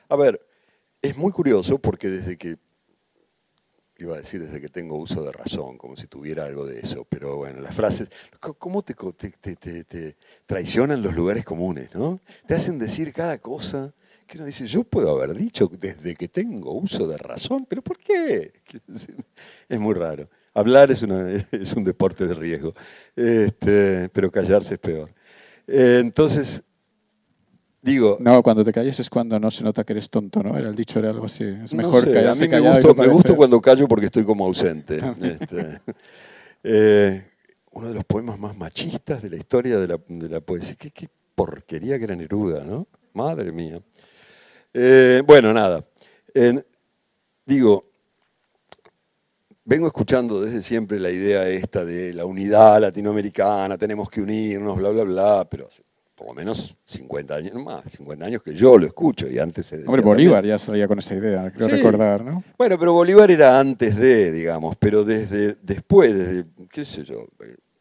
a 0.08 0.16
ver, 0.16 0.40
es 1.00 1.16
muy 1.16 1.30
curioso 1.30 1.78
porque 1.78 2.08
desde 2.08 2.36
que, 2.36 2.56
iba 4.02 4.14
a 4.14 4.18
decir 4.18 4.42
desde 4.42 4.60
que 4.60 4.68
tengo 4.68 4.96
uso 4.96 5.22
de 5.24 5.32
razón, 5.32 5.78
como 5.78 5.96
si 5.96 6.06
tuviera 6.06 6.44
algo 6.44 6.66
de 6.66 6.80
eso, 6.80 7.06
pero 7.08 7.36
bueno, 7.36 7.60
las 7.60 7.74
frases, 7.74 8.10
¿cómo 8.40 8.82
te, 8.82 8.94
traicionan 10.46 11.02
los 11.02 11.14
lugares 11.14 11.44
comunes? 11.44 11.94
¿no? 11.94 12.20
Te 12.46 12.54
hacen 12.54 12.78
decir 12.78 13.12
cada 13.12 13.38
cosa 13.38 13.92
que 14.26 14.38
uno 14.38 14.46
dice, 14.46 14.66
yo 14.66 14.84
puedo 14.84 15.10
haber 15.10 15.36
dicho 15.36 15.70
desde 15.78 16.14
que 16.14 16.28
tengo 16.28 16.72
uso 16.72 17.06
de 17.06 17.18
razón, 17.18 17.66
pero 17.68 17.82
¿por 17.82 17.98
qué? 17.98 18.52
Es 19.68 19.80
muy 19.80 19.94
raro. 19.94 20.28
Hablar 20.54 20.90
es, 20.90 21.02
es 21.52 21.72
un 21.74 21.84
deporte 21.84 22.26
de 22.26 22.34
riesgo, 22.34 22.74
este, 23.16 24.08
pero 24.10 24.30
callarse 24.30 24.74
es 24.74 24.80
peor. 24.80 25.10
Eh, 25.66 25.98
entonces, 26.00 26.62
Digo, 27.82 28.16
no, 28.20 28.44
cuando 28.44 28.64
te 28.64 28.72
calles 28.72 29.00
es 29.00 29.10
cuando 29.10 29.40
no 29.40 29.50
se 29.50 29.64
nota 29.64 29.82
que 29.82 29.92
eres 29.92 30.08
tonto, 30.08 30.40
¿no? 30.40 30.56
Era 30.56 30.68
el 30.68 30.76
dicho 30.76 31.00
era 31.00 31.10
algo 31.10 31.26
así. 31.26 31.42
Es 31.42 31.74
mejor 31.74 32.06
no 32.06 32.30
A 32.30 32.34
mí 32.34 32.48
me 32.48 32.60
gusta, 32.60 32.94
me 32.94 33.08
gusta 33.08 33.34
cuando 33.34 33.60
callo 33.60 33.88
porque 33.88 34.06
estoy 34.06 34.24
como 34.24 34.46
ausente. 34.46 35.00
este, 35.20 35.80
eh, 36.62 37.26
uno 37.72 37.88
de 37.88 37.94
los 37.94 38.04
poemas 38.04 38.38
más 38.38 38.56
machistas 38.56 39.20
de 39.20 39.30
la 39.30 39.36
historia 39.36 39.80
de 39.80 39.88
la, 39.88 39.98
de 40.06 40.28
la 40.28 40.40
poesía. 40.40 40.76
¿Qué, 40.78 40.92
¿Qué, 40.92 41.08
porquería 41.34 41.98
que 41.98 42.04
era 42.04 42.14
Neruda, 42.14 42.62
¿no? 42.62 42.86
Madre 43.14 43.50
mía. 43.50 43.80
Eh, 44.72 45.20
bueno, 45.26 45.52
nada. 45.52 45.84
digo, 47.44 47.90
vengo 49.64 49.88
escuchando 49.88 50.40
desde 50.40 50.62
siempre 50.62 51.00
la 51.00 51.10
idea 51.10 51.48
esta 51.48 51.84
de 51.84 52.14
la 52.14 52.26
unidad 52.26 52.80
latinoamericana, 52.80 53.76
tenemos 53.76 54.08
que 54.08 54.20
unirnos, 54.20 54.76
bla, 54.76 54.90
bla, 54.90 55.02
bla, 55.02 55.48
pero 55.50 55.68
por 56.22 56.28
lo 56.28 56.34
menos 56.34 56.76
50 56.86 57.34
años 57.34 57.54
más, 57.54 57.90
50 57.90 58.24
años 58.24 58.42
que 58.44 58.54
yo 58.54 58.78
lo 58.78 58.86
escucho 58.86 59.28
y 59.28 59.40
antes 59.40 59.66
se 59.66 59.78
decía 59.78 59.88
Hombre, 59.88 60.02
Bolívar 60.02 60.46
ya 60.46 60.56
salía 60.56 60.86
con 60.86 61.00
esa 61.00 61.14
idea, 61.14 61.50
creo 61.50 61.66
recordar, 61.66 62.24
¿no? 62.24 62.44
Bueno, 62.56 62.78
pero 62.78 62.92
Bolívar 62.92 63.28
era 63.30 63.58
antes 63.58 63.96
de, 63.96 64.30
digamos, 64.30 64.76
pero 64.76 65.02
desde 65.02 65.56
después, 65.60 66.16
desde, 66.16 66.44
qué 66.70 66.84
sé 66.84 67.02
yo, 67.02 67.26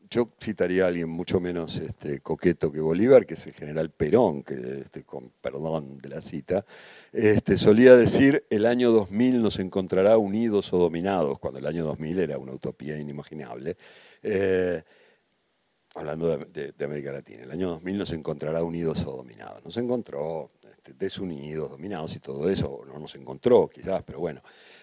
yo 0.10 0.30
citaría 0.42 0.86
a 0.86 0.88
alguien 0.88 1.08
mucho 1.08 1.40
menos 1.40 1.78
este, 1.78 2.20
coqueto 2.20 2.72
que 2.72 2.80
Bolívar, 2.80 3.28
que 3.28 3.36
es 3.36 3.46
el 3.46 3.54
general 3.54 3.92
Perón, 3.92 4.42
que 4.42 4.56
este, 4.82 5.04
con 5.04 5.32
perdón 5.40 6.00
de 6.00 6.10
la 6.10 6.20
cita, 6.20 6.66
este, 7.14 7.58
solía 7.58 7.96
decir 7.96 8.44
el 8.50 8.66
año 8.66 8.92
2000 8.92 9.40
nos 9.40 9.60
encontrará 9.60 10.18
unidos 10.18 10.74
o 10.74 10.80
dominados, 10.80 11.38
cuando 11.38 11.60
el 11.60 11.68
año 11.68 11.86
2000 11.86 12.20
era 12.20 12.40
una 12.40 12.54
utopía 12.54 12.98
inimaginable. 12.98 13.78
Eh, 14.24 14.82
hablando 15.96 16.38
de, 16.38 16.74
América 16.84 17.12
Latina, 17.12 17.44
el 17.44 17.52
año 17.52 17.70
2000 17.70 17.98
nos 17.98 18.12
encontrará 18.12 18.64
unidos 18.64 19.06
o 19.06 19.18
dominados. 19.18 19.64
Nos 19.64 19.78
encontró 19.78 20.52
este, 20.64 20.94
desunidos, 20.94 21.72
dominados 21.72 22.16
y 22.16 22.20
todo 22.20 22.50
eso, 22.50 22.84
no 22.88 23.00
nos 23.00 23.16
encontró 23.16 23.68
quizás, 23.68 24.04
pero 24.04 24.20
bueno. 24.20 24.42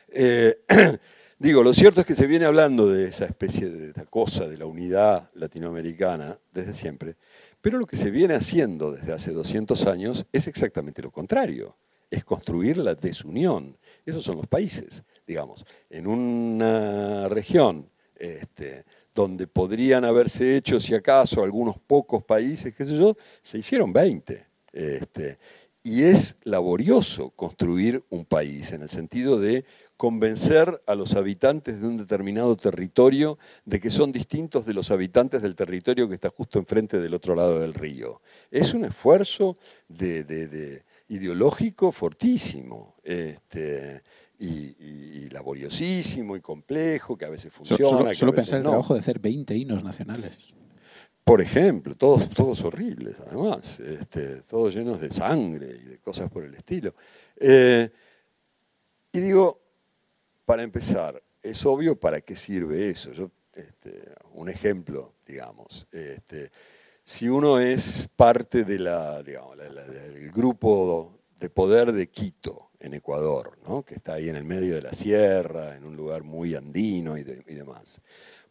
Eh, 0.09 0.65
digo, 1.39 1.63
lo 1.63 1.73
cierto 1.73 2.01
es 2.01 2.07
que 2.07 2.15
se 2.15 2.27
viene 2.27 2.45
hablando 2.45 2.87
de 2.89 3.09
esa 3.09 3.25
especie 3.25 3.69
de 3.69 4.05
cosa 4.07 4.47
de 4.47 4.59
la 4.59 4.67
unidad 4.67 5.31
latinoamericana 5.35 6.39
desde 6.53 6.75
siempre, 6.75 7.17
pero 7.61 7.79
lo 7.79 7.87
que 7.87 7.97
se 7.97 8.11
viene 8.11 8.35
haciendo 8.35 8.93
desde 8.93 9.13
hace 9.13 9.33
200 9.33 9.87
años 9.87 10.27
es 10.33 10.47
exactamente 10.47 11.03
lo 11.03 11.11
contrario, 11.11 11.77
es 12.11 12.25
construir 12.25 12.77
la 12.79 12.95
desunión. 12.95 13.77
Esos 14.07 14.25
son 14.25 14.37
los 14.37 14.47
países, 14.47 15.03
digamos, 15.27 15.67
en 15.91 16.07
una 16.07 17.29
región 17.29 17.91
este, 18.19 18.85
donde 19.19 19.49
podrían 19.49 20.05
haberse 20.05 20.57
hecho, 20.57 20.79
si 20.79 20.95
acaso, 20.95 21.43
algunos 21.43 21.77
pocos 21.77 22.23
países, 22.23 22.73
qué 22.73 22.85
sé 22.85 22.97
yo, 22.97 23.17
se 23.43 23.59
hicieron 23.59 23.93
20. 23.93 24.47
Este, 24.73 25.39
y 25.83 26.05
es 26.05 26.37
laborioso 26.45 27.31
construir 27.31 28.05
un 28.11 28.25
país 28.25 28.71
en 28.71 28.83
el 28.83 28.91
sentido 28.91 29.41
de 29.41 29.65
convencer 29.97 30.81
a 30.87 30.95
los 30.95 31.17
habitantes 31.17 31.81
de 31.81 31.89
un 31.89 31.97
determinado 31.97 32.57
territorio 32.57 33.39
de 33.65 33.81
que 33.81 33.91
son 33.91 34.13
distintos 34.13 34.65
de 34.67 34.75
los 34.75 34.93
habitantes 34.93 35.43
del 35.43 35.57
territorio 35.57 36.09
que 36.09 36.15
está 36.15 36.31
justo 36.31 36.61
enfrente 36.61 37.01
del 37.01 37.15
otro 37.15 37.35
lado 37.35 37.59
del 37.59 37.75
río. 37.75 38.21
Es 38.53 38.73
un 38.73 38.85
esfuerzo 38.85 39.57
de, 39.89 40.85
ideológico 41.09 41.91
fortísimo. 41.91 42.95
Este, 43.03 44.01
y, 44.39 45.29
laboriosísimo 45.31 46.37
y 46.37 46.41
complejo, 46.41 47.17
que 47.17 47.25
a 47.25 47.29
veces 47.29 47.53
funciona. 47.53 48.15
Solo, 48.15 48.35
pensar 48.35 48.61
en 48.61 48.65
el 48.65 48.71
trabajo 48.71 48.95
de 48.95 49.01
hacer 49.01 49.19
20 49.19 49.55
hinos 49.55 49.83
nacionales. 49.85 50.39
Por 51.23 51.43
ejemplo, 51.43 51.95
todos, 51.95 52.31
todos 52.31 52.63
horribles, 52.65 53.21
además, 53.21 53.79
este, 53.81 54.41
todos 54.43 54.75
llenos 54.75 55.01
de 55.01 55.13
sangre 55.13 55.79
y 55.83 55.85
de 55.85 55.99
cosas 55.99 56.31
por 56.31 56.45
el 56.45 56.55
estilo. 56.55 56.95
Eh, 57.37 57.91
y 59.13 59.21
digo, 59.21 59.61
para 60.47 60.63
empezar, 60.63 61.23
es 61.43 61.65
obvio 61.67 62.01
para 62.01 62.23
qué 62.23 62.35
sirve 62.35 62.89
eso. 62.89 63.13
Yo, 63.13 63.31
este, 63.55 64.15
un 64.33 64.49
ejemplo, 64.49 65.15
digamos. 65.27 65.87
Este, 65.93 66.51
si 67.05 67.29
uno 67.29 67.59
es 67.59 68.09
parte 68.17 68.65
de 68.65 68.79
la, 68.79 69.23
digamos, 69.23 69.59
del 69.59 70.31
grupo 70.31 71.19
de 71.39 71.51
poder 71.51 71.93
de 71.93 72.09
Quito, 72.09 72.68
en 72.81 72.95
Ecuador, 72.95 73.59
¿no? 73.67 73.83
que 73.83 73.95
está 73.95 74.15
ahí 74.15 74.29
en 74.29 74.37
el 74.37 74.45
medio 74.45 74.75
de 74.75 74.83
la 74.83 74.93
sierra, 74.93 75.77
en 75.77 75.85
un 75.85 75.97
lugar 75.97 76.23
muy 76.23 76.55
andino 76.55 77.17
y, 77.19 77.25
demás. 77.25 78.01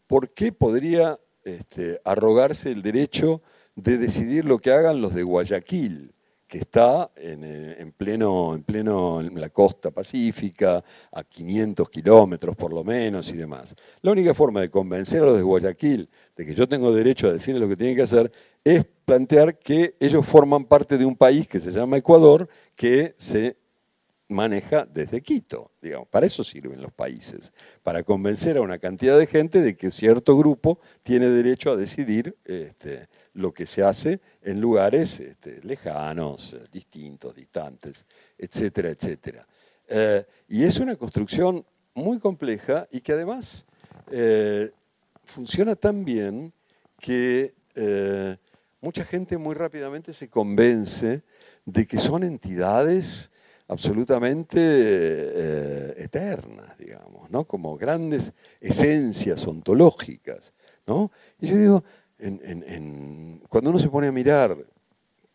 ¿Por 0.05 0.29
qué 0.31 0.51
podría 0.51 1.19
este, 1.43 2.01
arrogarse 2.03 2.71
el 2.71 2.81
derecho 2.81 3.41
de 3.75 3.97
decidir 3.97 4.45
lo 4.45 4.59
que 4.59 4.71
hagan 4.71 5.01
los 5.01 5.13
de 5.13 5.23
Guayaquil, 5.23 6.11
que 6.47 6.59
está 6.59 7.11
en, 7.17 7.43
eh, 7.43 7.75
en 7.79 7.91
pleno, 7.91 8.55
en 8.55 8.63
pleno 8.63 9.19
en 9.19 9.39
la 9.39 9.49
costa 9.49 9.91
pacífica, 9.91 10.83
a 11.11 11.23
500 11.23 11.89
kilómetros 11.89 12.55
por 12.55 12.73
lo 12.73 12.83
menos 12.83 13.29
y 13.29 13.33
demás. 13.33 13.75
La 14.01 14.11
única 14.11 14.33
forma 14.33 14.61
de 14.61 14.69
convencer 14.69 15.21
a 15.21 15.25
los 15.25 15.37
de 15.37 15.43
Guayaquil 15.43 16.09
de 16.35 16.45
que 16.45 16.55
yo 16.55 16.67
tengo 16.67 16.93
derecho 16.93 17.27
a 17.27 17.33
decirles 17.33 17.61
lo 17.61 17.67
que 17.67 17.75
tienen 17.75 17.95
que 17.95 18.03
hacer 18.03 18.31
es 18.63 18.85
plantear 19.05 19.57
que 19.57 19.95
ellos 19.99 20.25
forman 20.25 20.65
parte 20.65 20.97
de 20.97 21.05
un 21.05 21.15
país 21.15 21.47
que 21.47 21.59
se 21.59 21.71
llama 21.71 21.97
Ecuador, 21.97 22.47
que 22.75 23.13
se 23.17 23.57
maneja 24.29 24.85
desde 24.85 25.21
Quito. 25.21 25.71
Digamos. 25.81 26.07
Para 26.09 26.25
eso 26.25 26.43
sirven 26.43 26.81
los 26.81 26.91
países, 26.91 27.53
para 27.83 28.03
convencer 28.03 28.57
a 28.57 28.61
una 28.61 28.79
cantidad 28.79 29.17
de 29.17 29.27
gente 29.27 29.61
de 29.61 29.75
que 29.75 29.91
cierto 29.91 30.37
grupo 30.37 30.79
tiene 31.03 31.29
derecho 31.29 31.71
a 31.71 31.75
decidir 31.75 32.35
este, 32.45 33.07
lo 33.33 33.53
que 33.53 33.65
se 33.65 33.83
hace 33.83 34.19
en 34.41 34.59
lugares 34.59 35.19
este, 35.19 35.61
lejanos, 35.63 36.53
eh, 36.53 36.65
distintos, 36.71 37.35
distantes, 37.35 38.05
etcétera, 38.37 38.89
etcétera. 38.89 39.47
Eh, 39.87 40.25
y 40.49 40.63
es 40.63 40.79
una 40.79 40.95
construcción 40.95 41.65
muy 41.93 42.19
compleja 42.19 42.87
y 42.91 43.01
que 43.01 43.13
además 43.13 43.65
eh, 44.11 44.71
funciona 45.23 45.75
tan 45.75 46.03
bien 46.03 46.53
que 46.99 47.55
mucha 48.81 49.05
gente 49.05 49.37
muy 49.37 49.53
rápidamente 49.53 50.11
se 50.11 50.29
convence 50.29 51.21
de 51.63 51.85
que 51.85 51.99
son 51.99 52.23
entidades 52.23 53.29
absolutamente 53.67 54.59
eh, 54.59 55.93
eternas, 55.97 56.77
digamos, 56.77 57.29
¿no? 57.29 57.45
como 57.45 57.77
grandes 57.77 58.33
esencias 58.61 59.45
ontológicas. 59.45 60.53
¿no? 60.85 61.11
Y 61.39 61.47
yo 61.47 61.57
digo, 61.57 61.83
cuando 63.49 63.69
uno 63.69 63.79
se 63.79 63.89
pone 63.89 64.07
a 64.07 64.11
mirar 64.11 64.57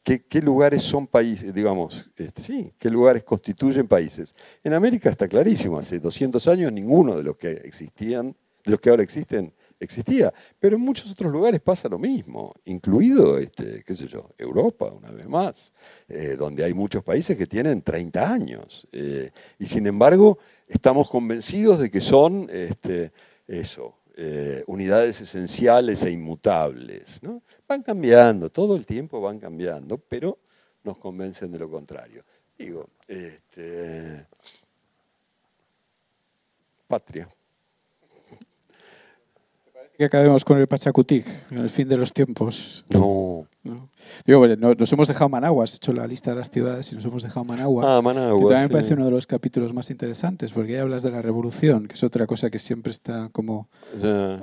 qué, 0.02 0.42
lugares 0.42 0.82
son 0.82 1.06
países, 1.06 1.54
digamos, 1.54 2.10
este, 2.16 2.42
sí, 2.42 2.72
qué 2.78 2.90
lugares 2.90 3.22
constituyen 3.22 3.86
países, 3.86 4.34
en 4.64 4.72
América 4.74 5.10
está 5.10 5.28
clarísimo, 5.28 5.78
hace 5.78 6.00
200 6.00 6.46
años 6.48 6.72
ninguno 6.72 7.16
de 7.16 7.22
los 7.22 7.36
que 7.36 7.52
existían, 7.52 8.34
de 8.64 8.70
los 8.70 8.80
que 8.80 8.90
ahora 8.90 9.02
existen, 9.02 9.52
existía. 9.82 10.32
Pero 10.58 10.76
en 10.76 10.82
muchos 10.82 11.10
otros 11.10 11.32
lugares 11.32 11.60
pasa 11.60 11.88
lo 11.88 11.98
mismo, 11.98 12.54
incluido, 12.64 13.38
este, 13.38 13.82
qué 13.84 13.94
sé 13.94 14.06
yo, 14.06 14.30
Europa, 14.38 14.86
una 14.86 15.10
vez 15.10 15.26
más, 15.28 15.72
eh, 16.08 16.36
donde 16.38 16.64
hay 16.64 16.74
muchos 16.74 17.02
países 17.02 17.36
que 17.36 17.46
tienen 17.46 17.82
30 17.82 18.30
años. 18.30 18.86
Eh, 18.92 19.30
y 19.58 19.66
sin 19.66 19.86
embargo, 19.86 20.38
estamos 20.68 21.08
convencidos 21.08 21.78
de 21.78 21.90
que 21.90 22.00
son 22.00 22.48
este, 22.50 23.12
eso, 23.46 23.96
eh, 24.16 24.62
unidades 24.66 25.20
esenciales 25.20 26.02
e 26.02 26.10
inmutables. 26.10 27.20
Van 27.66 27.82
cambiando, 27.82 28.50
todo 28.50 28.76
el 28.76 28.86
tiempo 28.86 29.20
van 29.20 29.38
cambiando, 29.38 29.98
pero 29.98 30.38
nos 30.84 30.98
convencen 30.98 31.50
de 31.52 31.58
lo 31.58 31.70
contrario. 31.70 32.24
Digo, 32.58 32.88
este, 33.08 34.26
patria 36.86 37.28
que 39.96 40.04
acabemos 40.04 40.44
con 40.44 40.58
el 40.58 40.66
Pachacutic, 40.66 41.26
en 41.50 41.58
el 41.58 41.70
fin 41.70 41.88
de 41.88 41.96
los 41.96 42.12
tiempos. 42.12 42.84
No. 42.90 43.46
Digo, 44.26 44.46
nos 44.46 44.92
hemos 44.92 45.08
dejado 45.08 45.28
Managua, 45.28 45.64
has 45.64 45.74
hecho 45.74 45.92
la 45.92 46.06
lista 46.06 46.30
de 46.30 46.36
las 46.38 46.50
ciudades 46.50 46.92
y 46.92 46.96
nos 46.96 47.04
hemos 47.04 47.22
dejado 47.22 47.44
Managua. 47.44 47.96
Ah, 47.98 48.02
Managua. 48.02 48.38
Que 48.38 48.54
también 48.54 48.62
me 48.62 48.68
parece 48.68 48.94
uno 48.94 49.04
de 49.04 49.10
los 49.10 49.26
capítulos 49.26 49.72
más 49.72 49.90
interesantes, 49.90 50.52
porque 50.52 50.74
ahí 50.74 50.80
hablas 50.80 51.02
de 51.02 51.10
la 51.10 51.22
revolución, 51.22 51.86
que 51.86 51.94
es 51.94 52.02
otra 52.02 52.26
cosa 52.26 52.50
que 52.50 52.58
siempre 52.58 52.90
está 52.90 53.28
como 53.30 53.68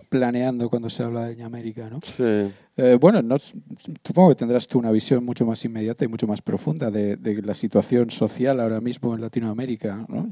planeando 0.09 0.70
cuando 0.70 0.89
se 0.89 1.03
habla 1.03 1.28
de 1.28 1.43
América, 1.43 1.89
¿no? 1.89 1.99
Sí. 2.03 2.49
Eh, 2.82 2.97
bueno, 2.97 3.22
no, 3.22 3.36
supongo 3.38 4.30
que 4.30 4.36
tendrás 4.36 4.65
tú 4.65 4.80
una 4.80 4.91
visión 4.91 5.26
mucho 5.26 5.45
más 5.45 5.65
inmediata 5.65 6.05
y 6.05 6.07
mucho 6.07 6.28
más 6.28 6.41
profunda 6.41 6.89
de, 6.89 7.17
la 7.43 7.53
situación 7.53 8.09
social 8.09 8.61
ahora 8.61 8.80
mismo 8.80 9.13
en 9.13 9.20
Latinoamérica. 9.20 10.05
¿no? 10.07 10.30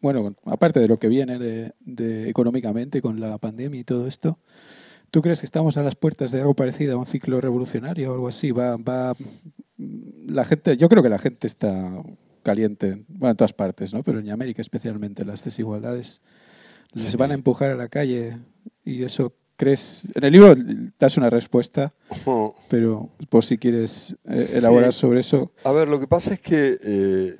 Bueno, 0.00 0.34
aparte 0.46 0.80
de 0.80 0.88
lo 0.88 0.98
que 0.98 1.08
viene 1.08 1.38
de, 1.38 2.28
económicamente 2.30 3.02
con 3.02 3.20
la 3.20 3.36
pandemia 3.36 3.80
y 3.80 3.84
todo 3.84 4.06
esto, 4.06 4.38
¿tú 5.10 5.22
crees 5.22 5.40
que 5.40 5.46
estamos 5.46 5.76
a 5.76 5.82
las 5.82 5.94
puertas 5.94 6.30
de 6.30 6.40
algo 6.40 6.54
parecido 6.54 6.94
a 6.94 6.98
un 6.98 7.06
ciclo 7.06 7.40
revolucionario 7.40 8.10
o 8.10 8.14
algo 8.14 8.28
así? 8.28 8.50
Va, 8.50 8.76
va, 8.76 9.14
la 10.26 10.44
gente, 10.44 10.76
yo 10.76 10.88
creo 10.88 11.02
que 11.02 11.08
la 11.08 11.18
gente 11.18 11.46
está 11.46 12.02
caliente, 12.42 13.04
bueno, 13.08 13.32
en 13.32 13.36
todas 13.36 13.52
partes, 13.52 13.92
¿no? 13.92 14.02
pero 14.02 14.20
en 14.20 14.30
América 14.30 14.62
especialmente 14.62 15.24
las 15.24 15.44
desigualdades 15.44 16.20
les 16.94 17.16
van 17.16 17.30
a 17.30 17.34
empujar 17.34 17.70
a 17.70 17.76
la 17.76 17.88
calle 17.88 18.38
y 18.84 19.02
eso 19.02 19.34
crees? 19.58 20.04
En 20.14 20.24
el 20.24 20.32
libro 20.32 20.54
das 20.98 21.18
una 21.18 21.28
respuesta, 21.28 21.92
pero 22.70 23.10
por 23.28 23.44
si 23.44 23.58
quieres 23.58 24.16
eh, 24.24 24.56
elaborar 24.56 24.94
sobre 24.94 25.20
eso. 25.20 25.52
A 25.64 25.72
ver, 25.72 25.88
lo 25.88 26.00
que 26.00 26.06
pasa 26.06 26.32
es 26.32 26.40
que 26.40 26.78
eh, 26.82 27.34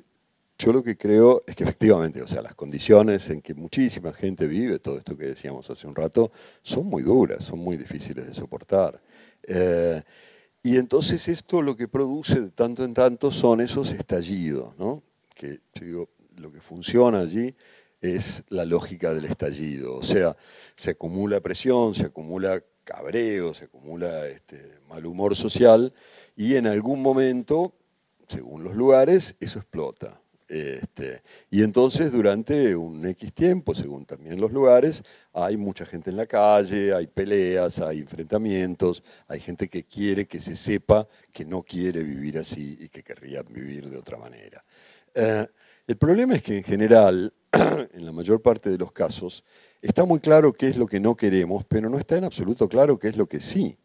yo 0.59 0.73
lo 0.73 0.83
que 0.83 0.97
creo 0.97 1.43
es 1.47 1.55
que 1.55 1.63
efectivamente, 1.63 2.21
o 2.21 2.27
sea, 2.27 2.41
las 2.41 2.53
condiciones 2.53 3.29
en 3.29 3.41
que 3.41 3.53
muchísima 3.53 4.11
gente 4.11 4.45
vive, 4.45 4.79
todo 4.79 4.97
esto 4.97 5.17
que 5.17 5.27
decíamos 5.27 5.69
hace 5.69 5.87
un 5.87 5.95
rato, 5.95 6.33
son 6.61 6.85
muy 6.85 7.01
duras, 7.01 7.45
son 7.45 7.59
muy 7.59 7.77
difíciles 7.77 8.27
de 8.27 8.33
soportar. 8.33 9.01
Eh, 9.43 10.01
y 10.61 10.75
entonces 10.75 11.29
esto 11.29 11.61
lo 11.61 11.77
que 11.77 11.87
produce 11.87 12.41
de 12.41 12.49
tanto 12.49 12.83
en 12.83 12.93
tanto 12.93 13.31
son 13.31 13.61
esos 13.61 13.91
estallidos, 13.91 14.77
¿no? 14.77 15.01
Que 15.33 15.61
yo 15.75 15.85
digo, 15.85 16.09
lo 16.35 16.51
que 16.51 16.59
funciona 16.59 17.19
allí 17.19 17.55
es 18.01 18.43
la 18.49 18.65
lógica 18.65 19.13
del 19.13 19.25
estallido. 19.25 19.95
O 19.95 20.03
sea, 20.03 20.35
se 20.75 20.91
acumula 20.91 21.39
presión, 21.39 21.95
se 21.95 22.03
acumula 22.03 22.61
cabreo, 22.83 23.53
se 23.53 23.65
acumula 23.65 24.27
este, 24.27 24.79
mal 24.89 25.05
humor 25.05 25.37
social 25.37 25.93
y 26.35 26.55
en 26.55 26.67
algún 26.67 27.01
momento, 27.01 27.71
según 28.27 28.65
los 28.65 28.75
lugares, 28.75 29.37
eso 29.39 29.59
explota. 29.59 30.19
Este, 30.49 31.21
y 31.51 31.61
entonces 31.61 32.11
durante 32.11 32.75
un 32.75 33.05
X 33.05 33.33
tiempo, 33.33 33.75
según 33.75 34.05
también 34.05 34.41
los 34.41 34.51
lugares, 34.51 35.03
hay 35.31 35.57
mucha 35.57 35.85
gente 35.85 36.09
en 36.09 36.17
la 36.17 36.25
calle, 36.25 36.91
hay 36.91 37.05
peleas, 37.05 37.77
hay 37.77 37.99
enfrentamientos, 37.99 39.03
hay 39.27 39.39
gente 39.41 39.69
que 39.69 39.83
quiere 39.83 40.25
que 40.25 40.41
se 40.41 40.55
sepa 40.55 41.07
que 41.31 41.45
no 41.45 41.61
quiere 41.61 42.01
vivir 42.01 42.39
así 42.39 42.75
y 42.79 42.89
que 42.89 43.03
querría 43.03 43.43
vivir 43.43 43.91
de 43.91 43.97
otra 43.97 44.17
manera. 44.17 44.65
Eh, 45.13 45.45
el 45.85 45.97
problema 45.97 46.33
es 46.33 46.41
que 46.41 46.57
en 46.57 46.63
general, 46.63 47.31
en 47.93 48.03
la 48.03 48.11
mayor 48.11 48.41
parte 48.41 48.71
de 48.71 48.79
los 48.79 48.91
casos, 48.91 49.43
está 49.83 50.03
muy 50.03 50.19
claro 50.19 50.53
qué 50.53 50.67
es 50.67 50.77
lo 50.77 50.87
que 50.87 50.99
no 50.99 51.15
queremos, 51.15 51.63
pero 51.65 51.91
no 51.91 51.99
está 51.99 52.17
en 52.17 52.23
absoluto 52.23 52.67
claro 52.67 52.97
qué 52.97 53.09
es 53.09 53.17
lo 53.17 53.27
que 53.27 53.39
sí. 53.39 53.77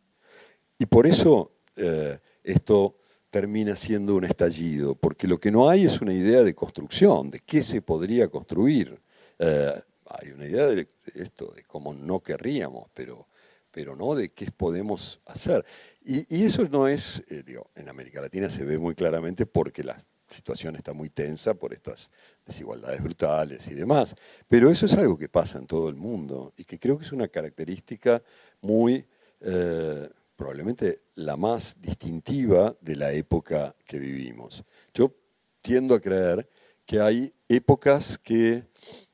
Y 0.78 0.86
por 0.86 1.06
eso 1.06 1.52
eh, 1.76 2.18
esto 2.42 2.96
termina 3.34 3.74
siendo 3.74 4.14
un 4.14 4.22
estallido, 4.22 4.94
porque 4.94 5.26
lo 5.26 5.40
que 5.40 5.50
no 5.50 5.68
hay 5.68 5.86
es 5.86 6.00
una 6.00 6.14
idea 6.14 6.44
de 6.44 6.54
construcción, 6.54 7.32
de 7.32 7.40
qué 7.40 7.64
se 7.64 7.82
podría 7.82 8.28
construir. 8.28 8.96
Eh, 9.40 9.72
hay 10.06 10.30
una 10.30 10.46
idea 10.46 10.68
de 10.68 10.86
esto, 11.16 11.50
de 11.50 11.64
cómo 11.64 11.92
no 11.92 12.20
querríamos, 12.20 12.88
pero, 12.94 13.26
pero 13.72 13.96
no 13.96 14.14
de 14.14 14.28
qué 14.28 14.52
podemos 14.52 15.20
hacer. 15.26 15.64
Y, 16.04 16.44
eso 16.44 16.62
no 16.70 16.86
es, 16.86 17.24
eh, 17.28 17.42
digo, 17.44 17.72
en 17.74 17.88
América 17.88 18.20
Latina 18.20 18.48
se 18.48 18.64
ve 18.64 18.78
muy 18.78 18.94
claramente 18.94 19.46
porque 19.46 19.82
las 19.82 20.06
situación 20.28 20.76
está 20.76 20.92
muy 20.92 21.10
tensa 21.10 21.54
por 21.54 21.74
estas 21.74 22.10
desigualdades 22.46 23.02
brutales 23.02 23.66
y 23.66 23.74
demás. 23.74 24.14
Pero 24.46 24.70
eso 24.70 24.86
es 24.86 24.94
algo 24.94 25.18
que 25.18 25.28
pasa 25.28 25.58
en 25.58 25.66
todo 25.66 25.88
el 25.88 25.96
mundo 25.96 26.52
y 26.56 26.64
que 26.64 26.78
creo 26.78 26.96
que 26.98 27.04
es 27.04 27.12
una 27.12 27.26
característica 27.26 28.22
muy, 28.60 29.04
eh, 29.40 30.08
probablemente 30.36 31.02
la 31.14 31.36
más 31.36 31.80
distintiva 31.80 32.76
de 32.80 32.96
la 32.96 33.12
época 33.12 33.74
que 33.86 33.98
vivimos. 33.98 34.64
Yo 34.92 35.12
tiendo 35.60 35.94
a 35.94 36.00
creer 36.00 36.48
que 36.86 37.00
hay 37.00 37.32
épocas 37.48 38.18
que 38.18 38.64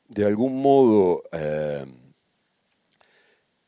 de 0.08 0.24
algún 0.24 0.60
modo 0.60 1.22
eh, 1.32 1.86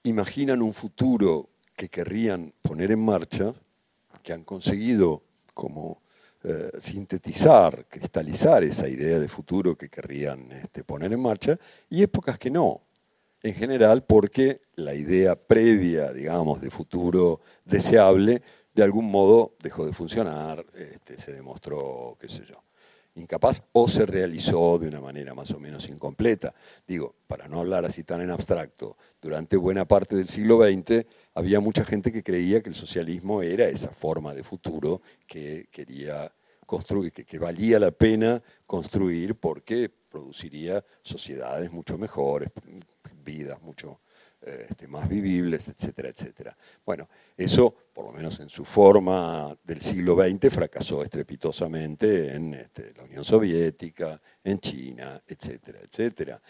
imaginan 0.03 0.63
un 0.63 0.75
futuro 0.75 1.51
que 1.77 1.89
querrían 1.89 2.53
poner 2.63 2.91
en 2.91 3.05
marcha, 3.05 3.55
que 4.23 4.33
han 4.33 4.45
conseguido 4.45 5.23
como 5.55 6.03
eh, 6.45 6.71
sintetizar, 6.81 7.87
cristalizar 7.89 8.65
esa 8.65 8.89
idea 8.89 9.19
de 9.19 9.29
futuro 9.29 9.77
que 9.77 9.89
querrían 9.89 10.51
este, 10.53 10.83
poner 10.83 11.13
en 11.13 11.21
marcha, 11.21 11.59
y 11.89 12.03
épocas 12.03 12.39
que 12.39 12.51
no, 12.51 12.83
en 13.43 13.55
general 13.55 14.05
porque 14.05 14.61
la 14.75 14.95
idea 14.95 15.37
previa, 15.37 16.13
digamos, 16.13 16.61
de 16.61 16.71
futuro 16.71 17.41
deseable, 17.65 18.43
de 18.75 18.83
algún 18.83 19.11
modo 19.11 19.55
dejó 19.61 19.85
de 19.85 19.93
funcionar, 19.93 20.65
este, 20.75 21.19
se 21.19 21.33
demostró, 21.33 22.17
qué 22.21 22.29
sé 22.29 22.45
yo, 22.49 22.63
incapaz 23.15 23.63
o 23.73 23.89
se 23.89 24.07
realizó 24.07 24.79
de 24.79 24.89
una 24.89 25.01
manera 25.01 25.35
más 25.35 25.51
o 25.51 25.59
menos 25.59 25.89
incompleta. 25.89 26.55
Digo, 26.87 27.15
para 27.27 27.49
no 27.49 27.61
hablar 27.61 27.85
así 27.85 28.05
tan 28.05 28.21
en 28.21 28.31
abstracto, 28.31 28.97
durante 29.21 29.57
buena 29.57 29.87
parte 29.87 30.17
del 30.17 30.29
siglo 30.29 30.63
XX 30.65 31.05
había 31.35 31.61
mucha 31.61 31.85
gente 31.85 32.13
que 32.13 32.23
creía 32.23 32.63
que 32.63 32.71
el 32.71 32.75
socialismo 32.75 33.43
era 33.43 33.69
esa 33.69 33.91
forma 33.91 34.35
de 34.35 34.43
futuro 34.43 35.03
que 35.27 35.67
quería 35.71 36.33
construir, 36.65 37.13
que, 37.13 37.39
valía 37.39 37.79
la 37.79 37.91
pena 37.91 38.43
construir 38.67 39.35
porque 39.35 39.91
produciría 40.13 40.85
sociedades 41.03 41.73
mucho 41.73 41.97
mejores, 41.97 42.51
vidas 43.25 43.61
mucho 43.63 44.01
este, 44.45 44.89
más 44.89 45.09
vivibles, 45.09 45.69
etcétera, 45.69 46.11
etcétera. 46.11 46.57
Bueno, 46.85 47.09
eso, 47.37 47.75
por 47.95 48.07
lo 48.07 48.13
menos 48.13 48.41
en 48.41 48.49
su 48.49 48.65
forma 48.65 49.57
del 49.63 49.81
siglo 49.81 50.17
XX, 50.17 50.53
fracasó 50.53 51.03
estrepitosamente 51.03 52.35
en 52.35 52.55
este, 52.55 52.93
la 52.97 53.05
Unión 53.05 53.25
Soviética, 53.25 54.21
en 54.45 54.59
China, 54.61 55.23
etcétera, 55.27 55.79
etcétera. 55.83 56.43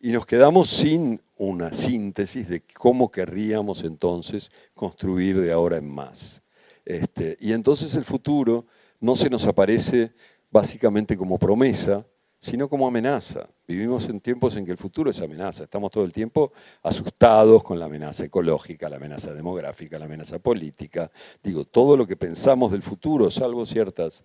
Y 0.00 0.12
nos 0.12 0.24
quedamos 0.26 0.70
sin 0.70 1.20
una 1.36 1.72
síntesis 1.72 2.48
de 2.48 2.62
cómo 2.62 3.10
querríamos 3.10 3.84
entonces 3.84 4.50
construir 4.72 5.40
de 5.40 5.52
ahora 5.52 5.76
en 5.76 5.90
más. 5.90 6.42
Este, 6.84 7.36
y 7.40 7.52
entonces 7.52 7.94
el 7.96 8.04
futuro 8.04 8.66
no 9.00 9.16
se 9.16 9.28
nos 9.28 9.44
aparece 9.44 10.12
básicamente 10.50 11.16
como 11.16 11.38
promesa, 11.38 12.06
sino 12.40 12.68
como 12.68 12.88
amenaza. 12.88 13.48
Vivimos 13.68 14.08
en 14.08 14.18
tiempos 14.20 14.56
en 14.56 14.64
que 14.64 14.72
el 14.72 14.78
futuro 14.78 15.10
es 15.10 15.20
amenaza. 15.20 15.64
Estamos 15.64 15.90
todo 15.90 16.04
el 16.04 16.12
tiempo 16.12 16.52
asustados 16.82 17.62
con 17.62 17.78
la 17.78 17.84
amenaza 17.84 18.24
ecológica, 18.24 18.88
la 18.88 18.96
amenaza 18.96 19.34
demográfica, 19.34 19.98
la 19.98 20.06
amenaza 20.06 20.38
política. 20.38 21.10
Digo, 21.42 21.66
todo 21.66 21.98
lo 21.98 22.06
que 22.06 22.16
pensamos 22.16 22.72
del 22.72 22.82
futuro, 22.82 23.30
salvo 23.30 23.66
ciertos 23.66 24.24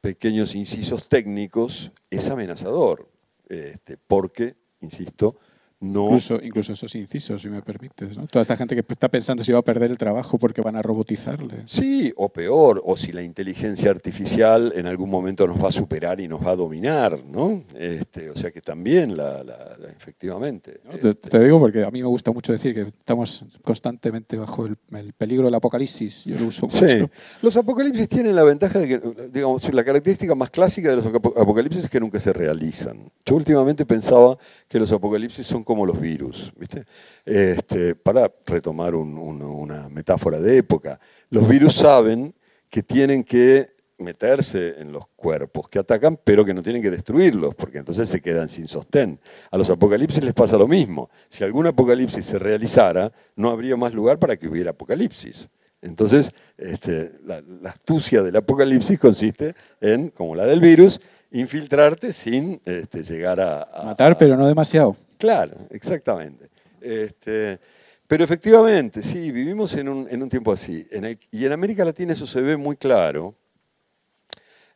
pequeños 0.00 0.56
incisos 0.56 1.08
técnicos, 1.08 1.92
es 2.10 2.28
amenazador. 2.28 3.08
Este, 3.48 3.96
porque, 3.96 4.56
insisto, 4.80 5.36
Incluso, 5.82 6.38
incluso 6.40 6.72
esos 6.72 6.94
incisos, 6.94 7.42
si 7.42 7.48
me 7.48 7.60
permites. 7.60 8.16
¿no? 8.16 8.26
Toda 8.28 8.42
esta 8.42 8.56
gente 8.56 8.76
que 8.76 8.84
está 8.88 9.08
pensando 9.08 9.42
si 9.42 9.50
va 9.50 9.58
a 9.58 9.62
perder 9.62 9.90
el 9.90 9.98
trabajo 9.98 10.38
porque 10.38 10.60
van 10.60 10.76
a 10.76 10.82
robotizarle. 10.82 11.62
Sí, 11.66 12.12
o 12.16 12.28
peor, 12.28 12.80
o 12.84 12.96
si 12.96 13.10
la 13.10 13.22
inteligencia 13.22 13.90
artificial 13.90 14.72
en 14.76 14.86
algún 14.86 15.10
momento 15.10 15.46
nos 15.46 15.62
va 15.62 15.68
a 15.68 15.72
superar 15.72 16.20
y 16.20 16.28
nos 16.28 16.44
va 16.46 16.52
a 16.52 16.56
dominar, 16.56 17.18
¿no? 17.24 17.64
Este, 17.74 18.30
o 18.30 18.36
sea 18.36 18.52
que 18.52 18.60
también, 18.60 19.16
la, 19.16 19.42
efectivamente. 19.96 20.80
Este 20.92 21.14
te, 21.14 21.38
digo 21.40 21.58
porque 21.58 21.84
a 21.84 21.90
mí 21.90 22.00
me 22.00 22.08
gusta 22.08 22.30
mucho 22.30 22.52
decir 22.52 22.74
que 22.74 22.82
estamos 22.82 23.44
constantemente 23.62 24.36
bajo 24.36 24.66
el, 24.66 24.76
peligro 25.16 25.46
del 25.46 25.54
apocalipsis. 25.54 26.24
Yo 26.24 26.38
lo 26.38 26.46
uso 26.46 26.66
mucho. 26.66 26.88
Sí, 26.88 27.04
los 27.42 27.56
apocalipsis 27.56 28.08
tienen 28.08 28.36
la 28.36 28.44
ventaja 28.44 28.78
de 28.78 28.88
que, 28.88 29.00
digamos, 29.32 29.72
la 29.72 29.82
característica 29.82 30.34
más 30.36 30.50
clásica 30.50 30.90
de 30.90 30.96
los 30.96 31.06
apocalipsis 31.06 31.84
es 31.84 31.90
que 31.90 31.98
nunca 31.98 32.20
se 32.20 32.32
realizan. 32.32 33.10
Yo 33.24 33.34
últimamente 33.34 33.84
pensaba 33.84 34.38
que 34.68 34.78
los 34.78 34.92
apocalipsis 34.92 35.46
son 35.46 35.64
como 35.64 35.71
los 35.86 36.00
virus, 36.00 36.52
¿viste? 36.56 36.84
Este, 37.24 37.94
para 37.94 38.30
retomar 38.46 38.94
una 38.94 39.88
metáfora 39.88 40.38
de 40.40 40.58
época, 40.58 41.00
los 41.30 41.48
virus 41.48 41.74
saben 41.74 42.34
que 42.68 42.82
tienen 42.82 43.24
que 43.24 43.72
meterse 43.98 44.80
en 44.80 44.92
los 44.92 45.08
cuerpos 45.08 45.68
que 45.68 45.78
atacan, 45.78 46.18
pero 46.22 46.44
que 46.44 46.52
no 46.52 46.62
tienen 46.62 46.82
que 46.82 46.90
destruirlos, 46.90 47.54
porque 47.54 47.78
entonces 47.78 48.08
se 48.08 48.20
quedan 48.20 48.48
sin 48.48 48.68
sostén. 48.68 49.18
A 49.50 49.56
los 49.56 49.70
apocalipsis 49.70 50.22
les 50.22 50.34
pasa 50.34 50.56
lo 50.56 50.68
mismo. 50.68 51.08
Si 51.28 51.44
algún 51.44 51.66
apocalipsis 51.66 52.24
se 52.24 52.38
realizara, 52.38 53.12
no 53.36 53.50
habría 53.50 53.76
más 53.76 53.94
lugar 53.94 54.18
para 54.18 54.36
que 54.36 54.48
hubiera 54.48 54.70
apocalipsis. 54.70 55.48
Entonces, 55.80 56.30
este, 56.56 57.12
la, 57.24 57.42
astucia 57.64 58.22
del 58.22 58.36
apocalipsis 58.36 58.98
consiste 58.98 59.54
en, 59.80 60.10
como 60.10 60.34
la 60.34 60.46
del 60.46 60.60
virus, 60.60 61.00
infiltrarte 61.32 62.12
sin 62.12 62.60
este, 62.64 63.02
llegar 63.02 63.40
a, 63.40 63.82
Matar, 63.84 64.16
pero 64.16 64.36
no 64.36 64.46
demasiado. 64.46 64.96
Claro, 65.22 65.68
exactamente. 65.70 66.50
Este, 66.80 67.60
pero 68.08 68.24
efectivamente, 68.24 69.04
sí, 69.04 69.30
vivimos 69.30 69.72
en 69.74 69.88
un, 69.88 70.28
tiempo 70.28 70.50
así. 70.50 70.84
y 71.30 71.44
en 71.44 71.52
América 71.52 71.84
Latina 71.84 72.12
eso 72.12 72.26
se 72.26 72.40
ve 72.40 72.56
muy 72.56 72.76
claro. 72.76 73.32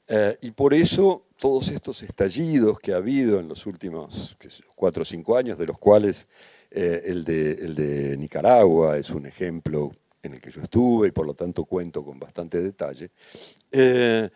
Eh, 0.06 0.38
y 0.42 0.52
por 0.52 0.72
eso 0.72 1.24
todos 1.36 1.68
estos 1.70 2.00
estallidos 2.04 2.78
que 2.78 2.92
ha 2.92 2.98
habido 2.98 3.40
en 3.40 3.48
los 3.48 3.66
últimos 3.66 4.36
cuatro 4.76 5.02
o 5.02 5.04
cinco 5.04 5.36
años, 5.36 5.58
de 5.58 5.66
los 5.66 5.78
cuales 5.78 6.28
eh, 6.70 7.02
el, 7.06 7.24
de, 7.24 8.16
Nicaragua 8.16 8.98
es 8.98 9.10
un 9.10 9.26
ejemplo 9.26 9.90
en 10.22 10.34
el 10.34 10.40
que 10.40 10.52
yo 10.52 10.62
estuve 10.62 11.08
y 11.08 11.10
por 11.10 11.26
lo 11.26 11.34
tanto 11.34 11.64
cuento 11.64 12.04
con 12.04 12.20
bastante 12.20 12.62
detalle, 12.62 13.10
eh, 13.72 14.30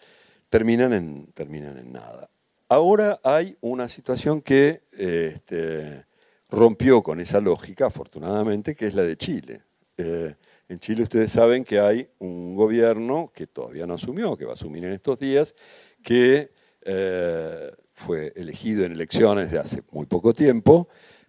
terminan, 0.48 0.92
en, 0.92 1.26
terminan 1.34 1.78
en 1.78 1.92
nada. 1.92 2.28
Ahora 2.70 3.18
hay 3.24 3.56
una 3.62 3.88
situación 3.88 4.42
que 4.42 4.82
este, 4.92 6.04
rompió 6.48 7.02
con 7.02 7.18
esa 7.18 7.40
lógica, 7.40 7.86
afortunadamente, 7.86 8.76
que 8.76 8.86
es 8.86 8.94
la 8.94 9.02
de 9.02 9.16
Chile. 9.16 9.62
Eh, 9.96 10.36
en 10.68 10.78
Chile 10.78 11.02
ustedes 11.02 11.32
saben 11.32 11.64
que 11.64 11.80
hay 11.80 12.08
un 12.20 12.54
gobierno 12.54 13.32
que 13.34 13.48
todavía 13.48 13.88
no 13.88 13.94
asumió, 13.94 14.36
que 14.36 14.44
va 14.44 14.52
a 14.52 14.54
asumir 14.54 14.84
en 14.84 14.92
estos 14.92 15.18
días, 15.18 15.56
que 16.00 16.52
eh, 16.82 17.72
fue 17.92 18.32
elegido 18.36 18.84
en 18.84 18.92
elecciones 18.92 19.50
de 19.50 19.58
hace 19.58 19.82
muy 19.90 20.06
poco 20.06 20.32
tiempo 20.32 20.86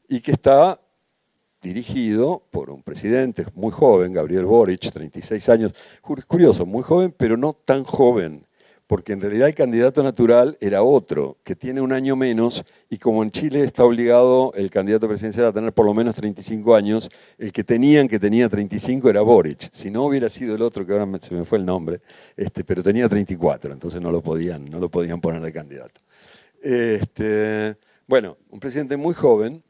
y 0.08 0.20
que 0.20 0.34
está 0.34 0.80
dirigido 1.60 2.44
por 2.52 2.70
un 2.70 2.84
presidente 2.84 3.48
muy 3.56 3.72
joven, 3.72 4.14
Gabriel 4.14 4.46
Boric, 4.46 4.92
36 4.92 5.50
años, 5.50 5.74
curioso, 6.28 6.68
muy 6.68 6.84
joven, 6.84 7.12
pero 7.18 7.36
no 7.36 7.54
tan 7.54 7.84
joven 7.84 8.46
porque 8.92 9.14
en 9.14 9.22
realidad 9.22 9.48
el 9.48 9.56
candidato 9.56 10.04
natural 10.04 10.58
era 10.60 10.84
otro, 10.84 11.38
que 11.46 11.56
tiene 11.56 11.80
un 11.80 11.94
año 11.94 12.18
menos, 12.18 12.66
y 12.90 12.98
como 12.98 13.24
en 13.24 13.32
Chile 13.32 13.64
está 13.64 13.86
obligado 13.86 14.52
el 14.54 14.70
candidato 14.70 15.08
presidencial 15.08 15.46
a 15.46 15.54
tener 15.54 15.72
por 15.72 15.86
lo 15.86 15.94
menos 15.94 16.14
35 16.14 16.76
años, 16.76 17.10
el 17.38 17.54
que 17.54 17.64
tenían 17.64 18.10
que 18.10 18.20
tenía 18.20 18.50
35 18.50 19.10
era 19.10 19.22
Boric. 19.22 19.70
Si 19.72 19.90
no 19.90 20.04
hubiera 20.04 20.28
sido 20.28 20.56
el 20.56 20.62
otro, 20.62 20.86
que 20.86 20.92
ahora 20.92 21.08
se 21.22 21.34
me 21.34 21.46
fue 21.46 21.60
el 21.60 21.66
nombre, 21.66 22.02
este, 22.36 22.66
pero 22.66 22.84
tenía 22.84 23.08
34, 23.08 23.72
entonces 23.72 24.02
no 24.02 24.12
lo 24.12 24.22
podían, 24.22 24.66
no 24.66 24.78
lo 24.78 24.90
podían 24.90 25.22
poner 25.22 25.42
de 25.42 25.54
candidato. 25.54 26.02
Este, 26.62 27.78
bueno, 28.08 28.40
un 28.50 28.60
presidente 28.60 28.98
muy 28.98 29.14
joven 29.14 29.64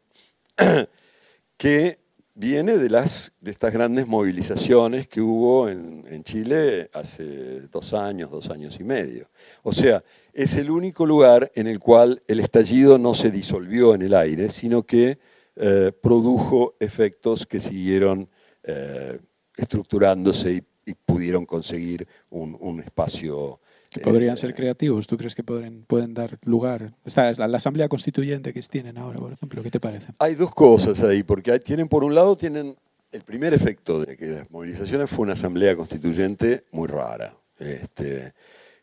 que 1.58 2.00
viene 2.34 2.78
de, 2.78 2.90
las, 2.90 3.32
de 3.40 3.52
estas 3.52 3.74
grandes 3.74 4.08
movilizaciones 4.08 5.08
que 5.08 5.22
hubo 5.22 5.70
en, 5.70 6.02
Chile 6.24 6.90
hace 6.94 7.62
dos 7.62 7.94
años, 7.94 8.30
dos 8.30 8.50
años 8.50 8.78
y 8.80 8.84
medio. 8.84 9.28
O 9.64 9.74
sea, 9.74 10.04
es 10.34 10.56
el 10.56 10.70
único 10.70 11.06
lugar 11.06 11.52
en 11.56 11.66
el 11.66 11.80
cual 11.80 12.22
el 12.28 12.40
estallido 12.40 13.00
no 13.00 13.16
se 13.16 13.32
disolvió 13.32 13.96
en 13.96 14.04
el 14.04 14.14
aire, 14.14 14.50
sino 14.50 14.84
que 14.84 15.18
eh, 15.56 15.92
produjo 16.00 16.76
efectos 16.80 17.48
que 17.48 17.60
siguieron 17.60 18.30
eh, 18.64 19.20
estructurándose 19.58 20.54
y, 20.54 20.64
pudieron 21.06 21.46
conseguir 21.46 22.06
un 22.30 22.82
espacio 22.84 23.62
podrían 24.00 24.38
ser 24.38 24.56
creativos, 24.56 25.08
¿tú 25.08 25.18
crees 25.18 25.36
que 25.36 25.44
pueden, 25.44 25.84
pueden 25.84 26.14
dar 26.14 26.40
lugar? 26.44 26.94
Esta 27.04 27.30
es 27.30 27.38
la, 27.38 27.46
Asamblea 27.58 27.90
Constituyente 27.90 28.54
que 28.54 28.62
tienen 28.62 28.98
ahora, 28.98 29.20
por 29.20 29.34
ejemplo, 29.34 29.62
¿qué 29.62 29.70
te 29.70 29.80
parece? 29.80 30.08
Hay 30.20 30.36
dos 30.36 30.54
cosas 30.54 31.02
ahí, 31.02 31.24
porque 31.24 31.60
tienen, 31.60 31.88
por 31.88 32.04
un 32.04 32.16
lado, 32.16 32.36
tienen 32.38 32.76
el 33.12 33.22
primer 33.22 33.54
efecto 33.54 34.00
de 34.00 34.16
que 34.16 34.28
las 34.28 34.50
movilizaciones 34.50 35.10
fue 35.10 35.24
una 35.24 35.34
Asamblea 35.34 35.76
Constituyente 35.76 36.66
muy 36.72 36.88
rara, 36.88 37.36
este, 37.60 38.34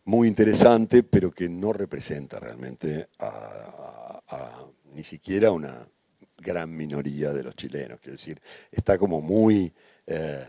muy 0.04 0.28
interesante, 0.28 1.02
pero 1.02 1.30
que 1.30 1.48
no 1.48 1.72
representa 1.72 2.38
realmente 2.38 3.08
a, 3.18 4.66
ni 4.94 5.04
siquiera 5.04 5.50
una 5.50 5.86
gran 6.36 6.74
minoría 6.74 7.32
de 7.32 7.42
los 7.42 7.56
chilenos. 7.56 7.98
Quiero 8.00 8.16
decir, 8.16 8.40
está 8.70 8.98
como 8.98 9.20
muy... 9.20 9.72
Eh, 10.06 10.44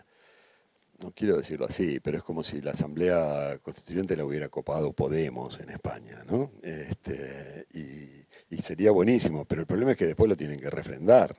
no 1.02 1.12
quiero 1.12 1.38
decirlo 1.38 1.66
así, 1.66 2.00
pero 2.00 2.18
es 2.18 2.24
como 2.24 2.44
si 2.44 2.62
la 2.62 2.72
Asamblea 2.72 3.60
Constituyente 3.62 4.16
la 4.16 4.26
hubiera 4.26 4.50
copado 4.50 4.92
Podemos 4.92 5.60
en 5.60 5.70
España, 5.70 6.24
¿no? 6.30 6.52
Este, 6.62 7.66
y, 7.74 8.62
sería 8.62 8.92
buenísimo, 8.92 9.46
pero 9.46 9.62
el 9.62 9.68
problema 9.68 9.92
es 9.92 9.98
que 9.98 10.06
después 10.06 10.30
lo 10.30 10.36
tienen 10.36 10.60
que 10.60 10.70
refrendar. 10.70 11.36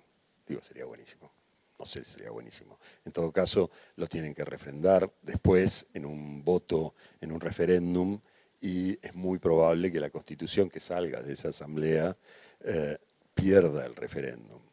Digo, 0.46 0.62
sería 0.62 0.84
buenísimo. 0.84 1.30
No 1.78 1.84
sé 1.84 2.04
si 2.04 2.12
sería 2.12 2.30
buenísimo. 2.30 2.78
En 3.04 3.12
todo 3.12 3.30
caso, 3.30 3.70
lo 3.96 4.06
tienen 4.06 4.34
que 4.34 4.44
refrendar 4.44 5.10
después 5.22 5.86
en 5.94 6.06
un 6.06 6.42
voto, 6.44 6.94
en 7.20 7.32
un 7.32 7.40
referéndum, 7.40 8.18
y 8.60 8.98
es 9.06 9.14
muy 9.14 9.38
probable 9.38 9.92
que 9.92 10.00
la 10.00 10.10
constitución 10.10 10.68
que 10.68 10.80
salga 10.80 11.22
de 11.22 11.32
esa 11.32 11.48
asamblea 11.48 12.16
eh, 12.60 12.98
pierda 13.34 13.86
el 13.86 13.94
referéndum 13.96 14.69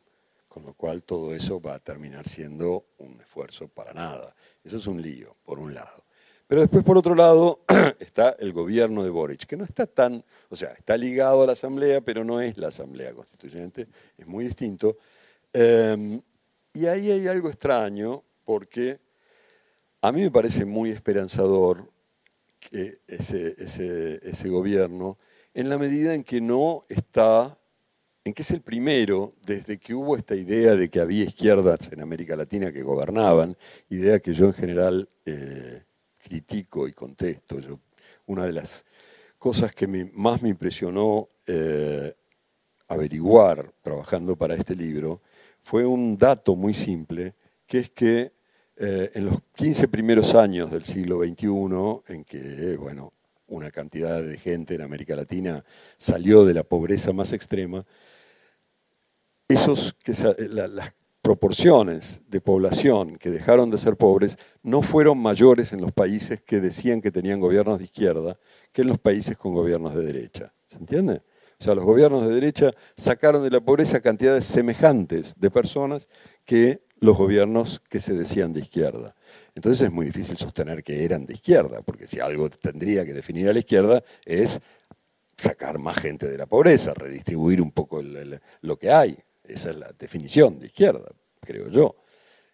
con 0.57 0.65
lo 0.65 0.73
cual 0.73 1.03
todo 1.03 1.35
eso 1.35 1.61
va 1.61 1.75
a 1.75 1.79
terminar 1.79 2.27
siendo 2.27 2.87
un 2.97 3.21
esfuerzo 3.21 3.67
para 3.67 3.93
nada. 3.93 4.35
Eso 4.63 4.77
es 4.77 4.87
un 4.87 4.99
lío, 4.99 5.35
por 5.43 5.59
un 5.59 5.75
lado. 5.75 6.03
Pero 6.47 6.61
después, 6.61 6.83
por 6.83 6.97
otro 6.97 7.13
lado, 7.13 7.61
está 7.99 8.31
el 8.39 8.53
gobierno 8.53 9.03
de 9.03 9.11
Boric, 9.11 9.45
que 9.45 9.55
no 9.55 9.63
está 9.63 9.85
tan, 9.85 10.25
o 10.49 10.55
sea, 10.55 10.71
está 10.71 10.97
ligado 10.97 11.43
a 11.43 11.45
la 11.45 11.51
Asamblea, 11.51 12.01
pero 12.01 12.23
no 12.23 12.41
es 12.41 12.57
la 12.57 12.69
Asamblea 12.69 13.13
Constituyente, 13.13 13.87
es 14.17 14.25
muy 14.25 14.45
distinto. 14.45 14.97
Em, 15.53 16.19
y 16.73 16.87
ahí 16.87 17.11
hay 17.11 17.27
algo 17.27 17.49
extraño, 17.49 18.23
porque 18.43 18.99
a 20.01 20.11
mí 20.11 20.21
me 20.21 20.31
parece 20.31 20.65
muy 20.65 20.89
esperanzador 20.89 21.91
que 22.59 22.97
ese, 23.05 24.49
gobierno, 24.49 25.19
en 25.53 25.69
la 25.69 25.77
medida 25.77 26.15
en 26.15 26.23
que 26.23 26.41
no 26.41 26.81
está 26.89 27.59
en 28.27 28.33
que 28.33 28.41
es 28.41 28.51
el 28.51 28.59
primero, 28.59 29.31
desde 29.45 29.77
que 29.77 29.93
hubo 29.95 30.17
esta 30.17 30.35
idea 30.35 30.75
de 30.75 30.89
que 30.89 30.99
había 30.99 31.23
izquierdas 31.23 31.89
en 31.93 32.01
América 32.01 32.35
Latina 32.35 32.73
que 32.73 32.83
gobernaban, 32.83 33.55
idea 33.89 34.19
que 34.19 34.33
yo 34.33 34.47
en 34.47 34.53
general 34.53 35.09
eh, 35.25 35.83
critico 36.17 36.89
y 36.89 36.91
contesto. 36.91 37.59
Yo, 37.59 37.79
una 38.25 38.45
de 38.45 38.51
las 38.51 38.85
cosas 39.39 39.73
que 39.73 39.87
más 39.87 40.41
me 40.41 40.49
impresionó 40.49 41.29
eh, 41.45 42.13
averiguar 42.89 43.71
trabajando 43.81 44.35
para 44.35 44.55
este 44.55 44.75
libro 44.75 45.21
fue 45.63 45.85
un 45.85 46.17
dato 46.17 46.57
muy 46.57 46.73
simple, 46.73 47.33
que 47.65 47.79
es 47.79 47.89
que 47.91 48.33
eh, 48.75 49.09
en 49.13 49.25
los 49.25 49.39
15 49.53 49.87
primeros 49.87 50.35
años 50.35 50.69
del 50.69 50.83
siglo 50.83 51.19
XXI, 51.23 52.13
en 52.13 52.25
que 52.25 52.75
bueno, 52.75 53.13
una 53.47 53.71
cantidad 53.71 54.21
de 54.21 54.37
gente 54.37 54.75
en 54.75 54.81
América 54.81 55.15
Latina 55.15 55.63
salió 55.97 56.43
de 56.43 56.53
la 56.53 56.63
pobreza 56.63 57.13
más 57.13 57.31
extrema, 57.31 57.85
esos 59.47 59.95
que, 60.03 60.13
las 60.49 60.93
proporciones 61.21 62.21
de 62.27 62.39
población 62.41 63.17
que 63.17 63.29
dejaron 63.29 63.69
de 63.69 63.77
ser 63.77 63.97
pobres 63.97 64.37
no 64.63 64.81
fueron 64.81 65.17
mayores 65.17 65.73
en 65.73 65.81
los 65.81 65.91
países 65.91 66.41
que 66.41 66.61
decían 66.61 67.01
que 67.01 67.11
tenían 67.11 67.39
gobiernos 67.39 67.79
de 67.79 67.85
izquierda 67.85 68.39
que 68.71 68.81
en 68.81 68.87
los 68.87 68.99
países 68.99 69.37
con 69.37 69.53
gobiernos 69.53 69.93
de 69.93 70.05
derecha. 70.05 70.53
¿Se 70.67 70.77
entiende? 70.77 71.21
O 71.59 71.63
sea, 71.63 71.75
los 71.75 71.85
gobiernos 71.85 72.27
de 72.27 72.33
derecha 72.33 72.71
sacaron 72.95 73.43
de 73.43 73.49
la 73.49 73.61
pobreza 73.61 73.99
cantidades 73.99 74.45
semejantes 74.45 75.33
de 75.37 75.49
personas 75.49 76.07
que 76.45 76.81
los 76.99 77.17
gobiernos 77.17 77.81
que 77.89 77.99
se 77.99 78.13
decían 78.13 78.53
de 78.53 78.61
izquierda. 78.61 79.15
Entonces 79.55 79.87
es 79.87 79.91
muy 79.91 80.05
difícil 80.05 80.37
sostener 80.37 80.83
que 80.83 81.03
eran 81.03 81.25
de 81.25 81.33
izquierda, 81.33 81.81
porque 81.81 82.07
si 82.07 82.19
algo 82.19 82.49
tendría 82.49 83.05
que 83.05 83.13
definir 83.13 83.49
a 83.49 83.53
la 83.53 83.59
izquierda 83.59 84.03
es 84.23 84.61
sacar 85.35 85.77
más 85.77 85.97
gente 85.97 86.27
de 86.27 86.37
la 86.37 86.45
pobreza, 86.45 86.93
redistribuir 86.93 87.61
un 87.61 87.71
poco 87.71 88.01
lo 88.61 88.77
que 88.77 88.91
hay. 88.91 89.17
Esa 89.47 89.69
es 89.69 89.77
la 89.77 89.91
definición 89.97 90.59
de 90.59 90.67
izquierda, 90.67 91.09
creo 91.41 91.69
yo. 91.69 91.95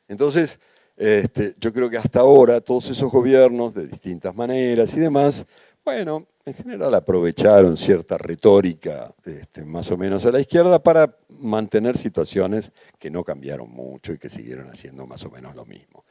Entonces, 0.08 0.60
este, 0.96 1.56
yo 1.60 1.74
creo 1.74 1.90
que 1.90 1.98
hasta 1.98 2.20
ahora 2.20 2.62
todos 2.62 2.90
esos 2.90 3.12
gobiernos, 3.12 3.74
de 3.74 3.88
distintas 3.88 4.36
maneras 4.36 4.94
y 4.96 5.00
demás, 5.00 5.46
bueno, 5.84 6.28
en 6.46 6.54
general 6.54 6.94
aprovecharon 6.94 7.78
cierta 7.78 8.18
retórica 8.18 9.14
este, 9.26 9.66
más 9.66 9.90
o 9.92 9.98
menos 9.98 10.26
a 10.26 10.32
la 10.32 10.40
izquierda 10.40 10.82
para 10.82 11.16
mantener 11.30 11.98
situaciones 11.98 12.72
que 13.00 13.10
no 13.10 13.24
cambiaron 13.24 13.70
mucho 13.70 14.14
y 14.14 14.18
que 14.18 14.30
siguieron 14.30 14.70
haciendo 14.70 15.08
más 15.08 15.24
o 15.26 15.30
menos 15.30 15.56
lo 15.56 15.66
mismo. 15.66 16.06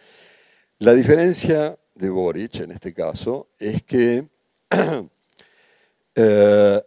La 0.78 0.94
diferencia 0.94 1.78
de 1.94 2.10
Boric 2.10 2.60
en 2.60 2.72
este 2.72 2.92
caso 2.92 3.48
es 3.58 3.82
que 3.82 4.26
eh, 6.14 6.82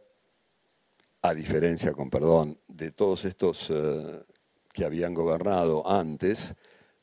a 1.22 1.34
diferencia, 1.34 1.92
con 1.94 2.10
perdón, 2.10 2.58
de 2.76 2.92
todos 2.92 3.26
estos 3.26 3.68
eh, 3.70 4.22
que 4.74 4.86
habían 4.86 5.14
gobernado 5.14 5.90
antes, 5.90 6.56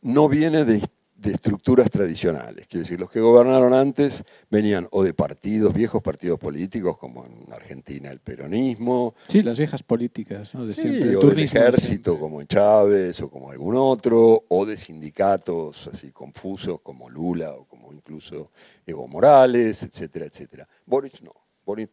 no 0.03 0.29
viene 0.29 0.65
de, 0.65 0.83
estructuras 1.23 1.89
tradicionales. 1.89 2.67
Quiero 2.67 2.83
decir, 2.83 2.99
los 2.99 3.09
que 3.09 3.21
gobernaron 3.21 3.73
antes 3.73 4.25
venían 4.51 4.89
o 4.91 5.05
de 5.05 5.15
partidos, 5.15 5.73
viejos 5.73 6.03
partidos 6.03 6.39
políticos, 6.39 6.99
como 6.99 7.25
en 7.25 7.53
Argentina 7.53 8.11
el 8.11 8.19
peronismo. 8.19 9.15
Sí, 9.29 9.41
las 9.41 9.57
viejas 9.57 9.85
políticas, 9.85 10.53
¿no? 10.53 10.67
De 10.67 10.73
sí, 10.73 11.15
o 11.15 11.29
del 11.29 11.39
ejército, 11.39 12.19
como 12.19 12.41
en 12.41 12.49
Chávez 12.49 13.21
o 13.21 13.31
como 13.31 13.53
algún 13.53 13.77
otro, 13.77 14.45
o 14.49 14.67
de 14.67 14.77
sindicatos 14.77 15.89
así 15.93 16.11
confusos 16.11 16.81
como 16.81 17.09
Lula 17.09 17.53
o 17.53 17.67
como 17.67 17.93
incluso 17.93 18.51
Evo 18.85 19.07
Morales, 19.07 19.85
etcétera, 19.85 20.27
etcétera. 20.27 20.69
Boric 20.85 21.21
no 21.23 21.42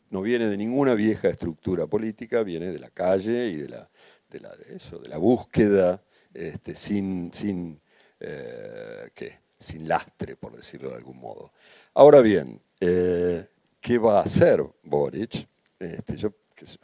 no 0.10 0.22
viene 0.22 0.48
de 0.48 0.58
ninguna 0.58 0.94
vieja 0.94 1.30
estructura 1.30 1.88
política, 1.88 2.44
viene 2.44 2.72
de 2.72 2.80
la 2.80 2.90
calle 2.90 3.48
y 3.48 3.56
de 3.56 3.70
la, 3.70 3.90
de 4.30 4.40
la, 4.40 4.56
eso, 4.70 5.00
de 5.00 5.10
la 5.10 5.18
búsqueda 5.18 6.02
este, 6.34 6.76
sin, 6.76 7.32
sin, 7.34 7.80
eh, 8.20 9.10
sin 9.58 9.88
lastre, 9.88 10.36
por 10.36 10.56
decirlo 10.56 10.90
de 10.90 10.96
algún 10.96 11.20
modo. 11.20 11.52
Ahora 11.94 12.22
bien, 12.22 12.62
eh, 12.80 13.48
¿qué 13.80 13.98
va 13.98 14.20
a 14.20 14.24
hacer 14.24 14.64
Boric? 14.84 15.48
Este, 15.80 16.16
yo 16.18 16.34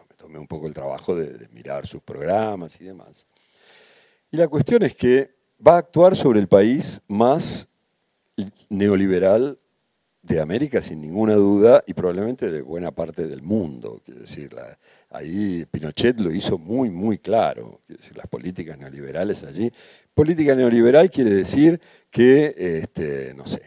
me 0.09 0.15
tomé 0.15 0.39
un 0.39 0.47
poco 0.47 0.67
el 0.67 0.73
trabajo 0.73 1.15
de, 1.15 1.33
de 1.37 1.47
mirar 1.49 1.85
sus 1.85 2.01
programas 2.01 2.79
y 2.81 2.85
demás. 2.85 3.25
Y 4.31 4.37
la 4.37 4.47
cuestión 4.47 4.83
es 4.83 4.95
que 4.95 5.35
va 5.65 5.75
a 5.75 5.79
actuar 5.79 6.15
sobre 6.15 6.39
el 6.39 6.47
país 6.47 7.01
más 7.07 7.67
neoliberal 8.69 9.59
de 10.25 10.41
América 10.41 10.81
sin 10.81 11.01
ninguna 11.01 11.35
duda 11.35 11.83
y 11.85 11.93
probablemente 11.93 12.49
de 12.49 12.61
buena 12.61 12.91
parte 12.91 13.27
del 13.27 13.43
mundo. 13.43 14.01
Quiero 14.03 14.21
decir, 14.21 14.55
ahí 15.11 15.65
Pinochet 15.69 16.19
lo 16.19 16.31
hizo 16.31 16.57
muy, 16.57 16.89
muy 16.89 17.19
claro. 17.19 17.81
Las 18.15 18.27
políticas 18.27 18.77
neoliberales 18.77 19.43
allí. 19.43 19.71
Política 20.13 20.55
neoliberal 20.55 21.11
quiere 21.11 21.29
decir 21.29 21.79
que, 22.09 22.55
este, 22.57 23.33
no 23.35 23.45
sé, 23.45 23.61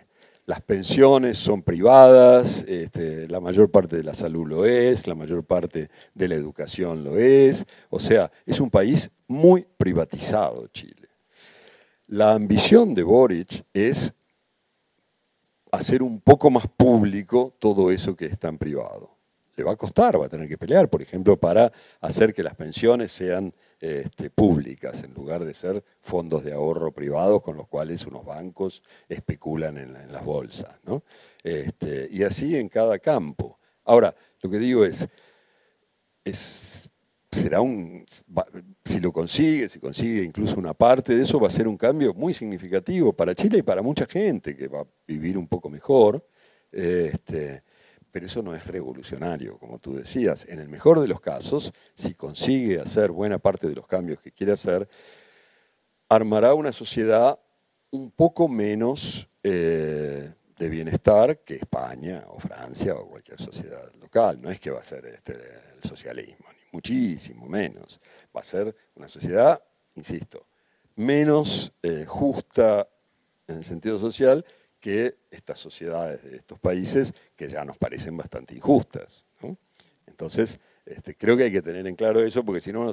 las 0.46 0.60
pensiones 0.62 1.38
son 1.38 1.62
privadas, 1.62 2.64
este, 2.66 3.28
la 3.28 3.38
mayor 3.38 3.70
parte 3.70 3.96
de 3.96 4.02
la 4.02 4.14
salud 4.14 4.48
lo 4.48 4.64
es, 4.64 5.06
la 5.06 5.14
mayor 5.14 5.44
parte 5.44 5.90
de 6.14 6.28
la 6.28 6.34
educación 6.34 7.04
lo 7.04 7.18
es. 7.18 7.64
O 7.90 8.00
sea, 8.00 8.32
es 8.46 8.58
un 8.58 8.70
país 8.70 9.10
muy 9.28 9.64
privatizado 9.76 10.66
Chile. 10.68 11.08
La 12.08 12.32
ambición 12.32 12.94
de 12.94 13.02
Boric 13.02 13.64
es 13.72 14.14
hacer 15.72 16.02
un 16.02 16.20
poco 16.20 16.50
más 16.50 16.66
público 16.66 17.54
todo 17.58 17.90
eso 17.90 18.16
que 18.16 18.26
está 18.26 18.48
en 18.48 18.58
privado. 18.58 19.16
Le 19.56 19.64
va 19.64 19.72
a 19.72 19.76
costar, 19.76 20.20
va 20.20 20.26
a 20.26 20.28
tener 20.28 20.48
que 20.48 20.56
pelear, 20.56 20.88
por 20.88 21.02
ejemplo, 21.02 21.36
para 21.36 21.72
hacer 22.00 22.32
que 22.32 22.44
las 22.44 22.54
pensiones 22.54 23.10
sean 23.10 23.52
este, 23.80 24.30
públicas 24.30 25.02
en 25.02 25.12
lugar 25.14 25.44
de 25.44 25.52
ser 25.52 25.82
fondos 26.00 26.44
de 26.44 26.52
ahorro 26.52 26.92
privados 26.92 27.42
con 27.42 27.56
los 27.56 27.66
cuales 27.66 28.06
unos 28.06 28.24
bancos 28.24 28.82
especulan 29.08 29.78
en, 29.78 30.12
las 30.12 30.24
bolsas. 30.24 30.76
Este, 31.42 32.08
y 32.10 32.22
así 32.22 32.56
en 32.56 32.68
cada 32.68 32.98
campo. 33.00 33.58
Ahora, 33.84 34.14
lo 34.42 34.50
que 34.50 34.58
digo 34.58 34.84
es, 34.84 35.08
es 36.24 36.88
será 37.38 37.60
un, 37.60 38.04
si 38.84 39.00
lo 39.00 39.12
consigue, 39.12 39.68
si 39.68 39.78
consigue 39.78 40.22
incluso 40.22 40.56
una 40.56 40.74
parte 40.74 41.14
de 41.14 41.22
eso, 41.22 41.40
va 41.40 41.48
a 41.48 41.52
ser 41.52 41.68
un 41.68 41.76
cambio 41.76 42.12
muy 42.14 42.34
significativo 42.34 43.12
para 43.12 43.34
Chile 43.34 43.58
y 43.58 43.62
para 43.62 43.82
mucha 43.82 44.06
gente 44.06 44.56
que 44.56 44.68
va 44.68 44.80
a 44.80 44.86
vivir 45.06 45.38
un 45.38 45.46
poco 45.46 45.70
mejor. 45.70 46.26
Este, 46.70 47.62
pero 48.10 48.26
eso 48.26 48.42
no 48.42 48.54
es 48.54 48.66
revolucionario, 48.66 49.58
como 49.58 49.78
tú 49.78 49.94
decías. 49.94 50.46
En 50.48 50.58
el 50.58 50.68
mejor 50.68 51.00
de 51.00 51.08
los 51.08 51.20
casos, 51.20 51.72
si 51.94 52.14
consigue 52.14 52.80
hacer 52.80 53.10
buena 53.10 53.38
parte 53.38 53.68
de 53.68 53.74
los 53.74 53.86
cambios 53.86 54.20
que 54.20 54.32
quiere 54.32 54.52
hacer, 54.52 54.88
armará 56.08 56.54
una 56.54 56.72
sociedad 56.72 57.38
un 57.90 58.10
poco 58.10 58.48
menos 58.48 59.28
eh, 59.42 60.32
de 60.58 60.68
bienestar 60.68 61.38
que 61.40 61.56
España 61.56 62.24
o 62.28 62.40
Francia 62.40 62.94
o 62.94 63.08
cualquier 63.08 63.40
sociedad 63.40 63.92
local. 64.00 64.40
No 64.40 64.50
es 64.50 64.58
que 64.58 64.70
va 64.70 64.80
a 64.80 64.84
ser 64.84 65.06
este, 65.06 65.34
el 65.34 65.88
socialismo, 65.88 66.46
muchísimo 66.72 67.48
menos. 67.48 68.00
Va 68.36 68.40
a 68.40 68.44
ser 68.44 68.74
una 68.94 69.08
sociedad, 69.08 69.62
insisto, 69.94 70.46
menos 70.96 71.72
eh, 71.82 72.04
justa 72.06 72.88
en 73.46 73.58
el 73.58 73.64
sentido 73.64 73.98
social 73.98 74.44
que 74.80 75.16
estas 75.30 75.58
sociedades 75.58 76.22
de 76.22 76.36
estos 76.36 76.58
países 76.58 77.12
que 77.34 77.48
ya 77.48 77.64
nos 77.64 77.76
parecen 77.78 78.16
bastante 78.16 78.54
injustas. 78.54 79.26
Entonces, 80.06 80.58
este, 80.84 81.14
creo 81.16 81.36
que 81.36 81.44
hay 81.44 81.52
que 81.52 81.62
tener 81.62 81.86
en 81.86 81.94
claro 81.94 82.20
eso, 82.20 82.44
porque 82.44 82.60
si 82.60 82.72
no, 82.72 82.90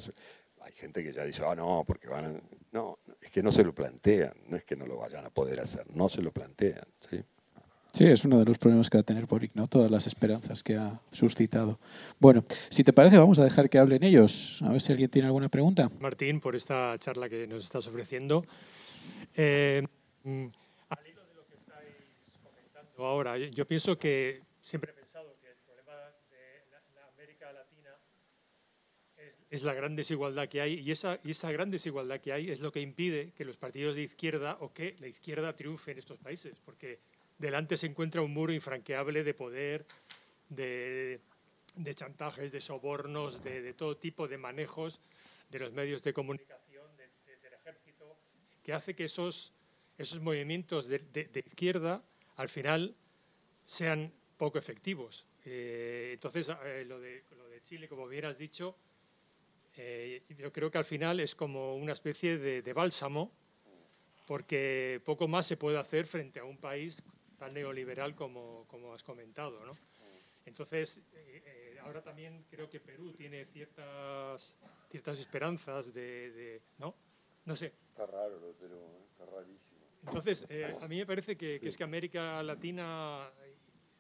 hay 0.62 0.72
gente 0.74 1.04
que 1.04 1.12
ya 1.12 1.24
dice, 1.24 1.44
ah, 1.46 1.56
no, 1.56 1.84
porque 1.86 2.08
van 2.08 2.26
a... 2.26 2.42
No, 2.72 3.00
es 3.22 3.32
que 3.32 3.42
no 3.42 3.52
se 3.52 3.64
lo 3.64 3.74
plantean, 3.74 4.34
no 4.48 4.58
es 4.58 4.64
que 4.64 4.76
no 4.76 4.86
lo 4.86 4.98
vayan 4.98 5.26
a 5.26 5.30
poder 5.30 5.60
hacer, 5.60 5.86
no 5.96 6.10
se 6.10 6.22
lo 6.22 6.32
plantean. 6.32 6.84
¿sí? 7.10 7.24
Sí, 7.96 8.04
es 8.04 8.26
uno 8.26 8.40
de 8.40 8.44
los 8.44 8.58
problemas 8.58 8.90
que 8.90 8.98
va 8.98 9.04
a 9.04 9.06
tener 9.06 9.26
Boric, 9.26 9.56
¿no? 9.56 9.70
Todas 9.70 9.90
las 9.90 10.06
esperanzas 10.06 10.62
que 10.62 10.76
ha 10.76 11.00
suscitado. 11.14 11.80
Bueno, 12.20 12.44
si 12.68 12.84
te 12.84 12.92
parece, 12.92 13.18
vamos 13.18 13.40
a 13.40 13.46
dejar 13.46 13.70
que 13.70 13.78
hablen 13.78 14.04
ellos. 14.04 14.60
A 14.64 14.74
ver 14.74 14.82
si 14.82 14.92
alguien 14.92 15.10
tiene 15.10 15.28
alguna 15.28 15.48
pregunta. 15.48 15.90
Martín, 16.02 16.42
por 16.42 16.58
esta 16.58 16.98
charla 17.00 17.30
que 17.30 17.48
nos 17.48 17.64
estás 17.64 17.88
ofreciendo. 17.88 18.46
Eh, 19.34 19.82
mm, 20.26 20.46
al 20.90 21.08
hilo 21.08 21.22
de 21.26 21.36
lo 21.36 21.46
que 21.48 21.56
estáis 21.56 21.88
comentando 22.44 23.06
ahora, 23.06 23.38
yo 23.38 23.66
pienso 23.66 23.98
que 23.98 24.42
siempre 24.60 24.92
he 24.92 24.94
pensado 24.94 25.34
que 25.40 25.48
el 25.48 25.58
problema 25.66 25.94
de 26.30 26.66
la, 26.72 27.08
América 27.14 27.54
Latina 27.54 27.92
es, 29.50 29.64
la 29.64 29.74
gran 29.74 29.96
desigualdad 29.96 30.50
que 30.50 30.60
hay 30.60 30.82
y 30.82 30.92
esa, 30.92 31.18
y 31.24 31.32
esa 31.32 31.50
gran 31.50 31.72
desigualdad 31.72 32.20
que 32.20 32.34
hay 32.34 32.52
es 32.52 32.60
lo 32.60 32.74
que 32.74 32.82
impide 32.82 33.32
que 33.38 33.46
los 33.46 33.56
partidos 33.56 33.96
de 33.96 34.02
izquierda 34.02 34.58
o 34.60 34.74
que 34.74 34.98
la 35.00 35.08
izquierda 35.08 35.56
triunfe 35.56 35.92
en 35.94 36.00
estos 36.00 36.20
países, 36.20 36.60
porque 36.60 37.00
delante 37.38 37.78
se 37.78 37.88
encuentra 37.88 38.22
un 38.22 38.34
muro 38.34 38.54
infranqueable 38.54 39.24
de 39.24 39.34
poder, 39.34 39.86
de, 40.50 41.20
chantajes, 41.96 42.52
de 42.52 42.62
sobornos, 42.62 43.44
de, 43.44 43.74
todo 43.74 43.98
tipo 43.98 44.28
de 44.28 44.38
manejos 44.38 45.00
de 45.50 45.60
los 45.60 45.72
medios 45.74 46.02
de 46.04 46.14
comunicación, 46.14 46.86
del 46.98 47.54
ejército, 47.54 48.18
que 48.64 48.74
hace 48.74 48.96
que 48.96 49.06
esos, 49.06 49.54
esos 49.98 50.20
movimientos 50.22 50.88
de, 50.88 51.44
izquierda 51.46 52.04
al 52.36 52.50
final 52.50 52.96
sean 53.66 54.12
poco 54.38 54.58
efectivos. 54.58 55.26
Eh, 55.46 56.12
entonces, 56.14 56.50
eh, 56.66 56.86
lo, 56.88 57.00
de, 57.00 57.24
Chile, 57.64 57.88
como 57.88 58.08
bien 58.08 58.26
has 58.26 58.38
dicho, 58.38 58.76
eh, 59.76 60.24
yo 60.38 60.52
creo 60.52 60.70
que 60.70 60.78
al 60.78 60.86
final 60.86 61.20
es 61.20 61.34
como 61.34 61.76
una 61.76 61.94
especie 61.94 62.38
de, 62.38 62.74
bálsamo, 62.74 63.32
porque 64.28 65.02
poco 65.04 65.28
más 65.28 65.46
se 65.46 65.58
puede 65.58 65.78
hacer 65.78 66.06
frente 66.06 66.40
a 66.40 66.44
un 66.44 66.58
país 66.58 67.02
tan 67.46 67.54
neoliberal 67.54 68.16
como, 68.16 68.66
como 68.68 68.94
has 68.94 69.04
comentado. 69.04 69.64
¿no? 69.66 69.78
Entonces, 70.46 70.98
eh, 71.14 71.44
eh, 71.46 71.78
ahora 71.82 72.02
también 72.02 72.46
creo 72.50 72.68
que 72.70 72.80
Perú 72.80 73.14
tiene 73.14 73.46
ciertas, 73.46 74.58
ciertas 74.90 75.20
esperanzas 75.20 75.94
de, 75.94 76.62
¿no? 76.80 76.96
no 77.46 77.56
sé. 77.56 77.74
Está 77.90 78.06
raro 78.08 78.40
lo 78.40 78.48
de 78.48 78.54
Perú, 78.56 78.76
¿eh? 78.78 79.06
está 79.12 79.26
rarísimo. 79.28 79.80
Entonces, 80.08 80.46
eh, 80.50 80.76
a 80.82 80.88
mí 80.88 80.98
me 80.98 81.06
parece 81.06 81.36
que, 81.36 81.60
que 81.60 81.70
es 81.70 81.78
que 81.78 81.84
América 81.84 82.42
Latina, 82.44 83.30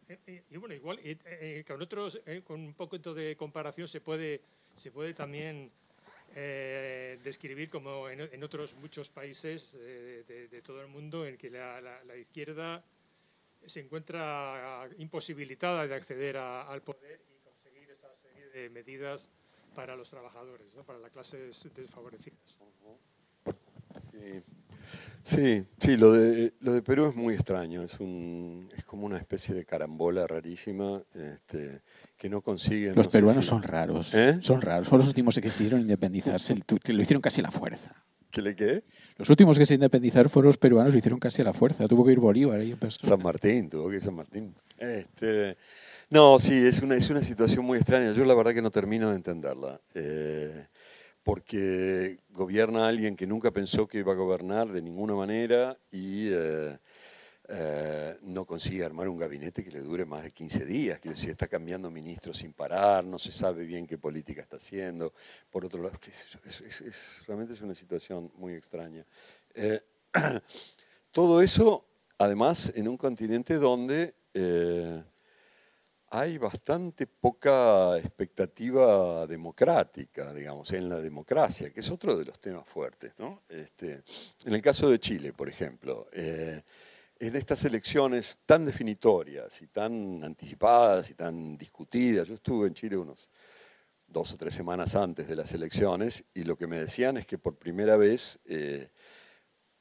eh, 0.09 0.17
eh, 0.27 0.43
y 0.49 0.57
bueno, 0.57 0.73
igual, 0.75 0.99
con 1.67 1.81
otros, 1.81 2.19
con 2.43 2.59
un 2.61 2.73
poco 2.73 2.97
de 2.97 3.35
comparación 3.35 3.87
se 3.87 4.01
puede, 4.01 4.41
se 4.75 4.91
puede 4.91 5.13
también 5.15 5.71
eh, 6.35 7.19
describir 7.23 7.69
como 7.69 8.07
en, 8.09 8.21
en 8.21 8.43
otros 8.43 8.75
muchos 8.75 9.09
países 9.09 9.73
eh, 9.79 10.23
de, 10.27 10.47
de 10.47 10.61
todo 10.61 10.81
el 10.81 10.87
mundo 10.87 11.25
en 11.25 11.37
que 11.37 11.49
la, 11.49 11.79
la- 11.81 12.03
la 12.03 12.15
izquierda 12.17 12.83
se 13.67 13.79
encuentra 13.81 14.87
imposibilitada 14.97 15.87
de 15.87 15.95
acceder 15.95 16.37
a- 16.37 16.63
al 16.63 16.81
poder 16.81 17.21
y 17.35 17.43
conseguir 17.43 17.89
esa 17.91 18.07
serie 18.21 18.47
de 18.49 18.69
medidas 18.69 19.29
para 19.75 19.95
los 19.95 20.09
trabajadores, 20.09 20.67
¿no? 20.75 20.83
para 20.83 20.99
las 20.99 21.11
clases 21.11 21.67
desfavorecidas. 21.75 22.57
Sí, 24.11 24.41
sí, 25.23 25.65
sí, 25.77 25.97
lo, 25.97 26.13
de, 26.13 26.53
lo 26.61 26.73
de 26.73 26.81
Perú 26.81 27.07
es 27.09 27.15
muy 27.15 27.33
extraño, 27.33 27.81
es, 27.83 27.99
un, 27.99 28.69
es 28.75 28.85
como 28.85 29.05
una 29.05 29.17
especie 29.17 29.53
de 29.53 29.65
carambola 29.65 30.25
rarísima 30.27 31.01
este, 31.13 31.81
que 32.17 32.29
no 32.29 32.41
consiguen. 32.41 32.95
Los 32.95 33.07
no 33.07 33.11
peruanos 33.11 33.43
si- 33.45 33.49
son 33.49 33.63
raros. 33.63 34.13
¿Eh? 34.13 34.37
Son 34.41 34.61
raros. 34.61 34.87
Son 34.87 34.99
los 34.99 35.07
últimos 35.07 35.35
que 35.35 35.41
quisieron 35.41 35.81
independizarse. 35.81 36.55
Lo 36.55 37.01
hicieron 37.01 37.21
casi 37.21 37.41
a 37.41 37.43
la 37.43 37.51
fuerza. 37.51 37.93
¿Qué 38.35 38.41
le 38.41 38.53
qué? 38.53 38.83
Los 39.15 39.29
últimos 39.29 39.57
que 39.57 39.65
se 39.65 39.75
independizaron 39.75 40.29
fueron 40.29 40.47
los 40.47 40.57
peruanos, 40.57 40.91
lo 40.91 40.99
hicieron 40.99 41.21
casi 41.21 41.41
a 41.41 41.45
la 41.45 41.53
fuerza. 41.53 41.87
Tuvo 41.87 42.03
que 42.03 42.11
ir 42.11 42.19
Bolívar 42.19 42.59
ahí 42.59 42.71
en 42.71 42.77
persona. 42.77 43.15
San 43.15 43.23
Martín, 43.23 43.69
tuvo 43.69 43.89
que 43.89 43.95
ir 43.95 44.01
San 44.01 44.13
Martín. 44.13 44.53
Este, 44.77 45.55
no, 46.09 46.37
sí, 46.41 46.53
es 46.53 46.81
una, 46.81 46.95
es 46.95 47.09
una 47.09 47.23
situación 47.23 47.63
muy 47.63 47.77
extraña. 47.77 48.11
Yo 48.11 48.25
la 48.25 48.33
verdad 48.33 48.53
que 48.53 48.61
no 48.61 48.71
termino 48.71 49.09
de 49.09 49.15
entenderla. 49.15 49.79
eh, 49.93 50.67
porque 51.23 52.19
gobierna 52.29 52.87
alguien 52.87 53.15
que 53.15 53.25
nunca 53.25 53.51
pensó 53.51 53.87
que 53.87 53.99
iba 53.99 54.11
a 54.11 54.15
gobernar 54.15 54.67
de 54.67 54.81
ninguna 54.81 55.15
manera 55.15 55.77
y 55.89 56.27
eh, 56.29 56.77
eh, 57.47 58.17
no 58.23 58.45
consigue 58.45 58.83
armar 58.83 59.07
un 59.07 59.17
gabinete 59.17 59.63
que 59.63 59.69
le 59.69 59.81
dure 59.81 60.05
más 60.05 60.23
de 60.23 60.31
15 60.31 60.65
días. 60.65 60.99
Quiero 60.99 61.15
decir, 61.15 61.29
está 61.29 61.47
cambiando 61.47 61.91
ministros 61.91 62.37
sin 62.37 62.53
parar, 62.53 63.05
no 63.05 63.19
se 63.19 63.31
sabe 63.31 63.65
bien 63.65 63.85
qué 63.85 63.97
política 63.97 64.41
está 64.41 64.57
haciendo. 64.57 65.13
Por 65.51 65.63
otro 65.63 65.83
lado, 65.83 65.99
es, 66.07 67.23
realmente 67.27 67.53
es 67.53 67.61
una 67.61 67.75
situación 67.75 68.31
muy 68.35 68.53
extraña. 68.53 69.05
Eh, 69.53 69.79
todo 71.11 71.41
eso, 71.41 71.85
además, 72.17 72.71
en 72.75 72.87
un 72.87 72.97
continente 72.97 73.55
donde 73.55 74.15
eh, 74.33 75.03
hay 76.09 76.39
bastante 76.39 77.05
poca 77.05 77.99
expectativa 77.99 79.27
democrática, 79.27 80.33
digamos, 80.33 80.71
en 80.71 80.89
la 80.89 80.99
democracia, 80.99 81.69
que 81.71 81.81
es 81.81 81.91
otro 81.91 82.17
de 82.17 82.25
los 82.25 82.39
temas 82.39 82.67
fuertes. 82.67 83.13
Este, 83.49 84.01
en 84.45 84.53
el 84.53 84.61
caso 84.63 84.89
de 84.89 84.99
Chile, 84.99 85.31
por 85.31 85.47
ejemplo, 85.47 86.07
en 87.19 87.35
estas 87.35 87.63
elecciones 87.65 88.39
tan 88.45 88.65
definitorias 88.65 89.61
y 89.61 89.67
tan 89.67 90.23
anticipadas 90.23 91.09
y 91.09 91.13
tan 91.13 91.57
discutidas, 91.57 92.27
yo 92.27 92.35
estuve 92.35 92.67
en 92.67 92.73
Chile 92.73 92.97
unos 92.97 93.29
dos 94.07 94.33
o 94.33 94.37
tres 94.37 94.53
semanas 94.53 94.95
antes 94.95 95.27
de 95.27 95.35
las 95.35 95.51
elecciones 95.53 96.23
y 96.33 96.43
lo 96.43 96.57
que 96.57 96.67
me 96.67 96.79
decían 96.79 97.17
es 97.17 97.25
que 97.25 97.37
por 97.37 97.57
primera 97.57 97.97
vez 97.97 98.39
eh, 98.45 98.89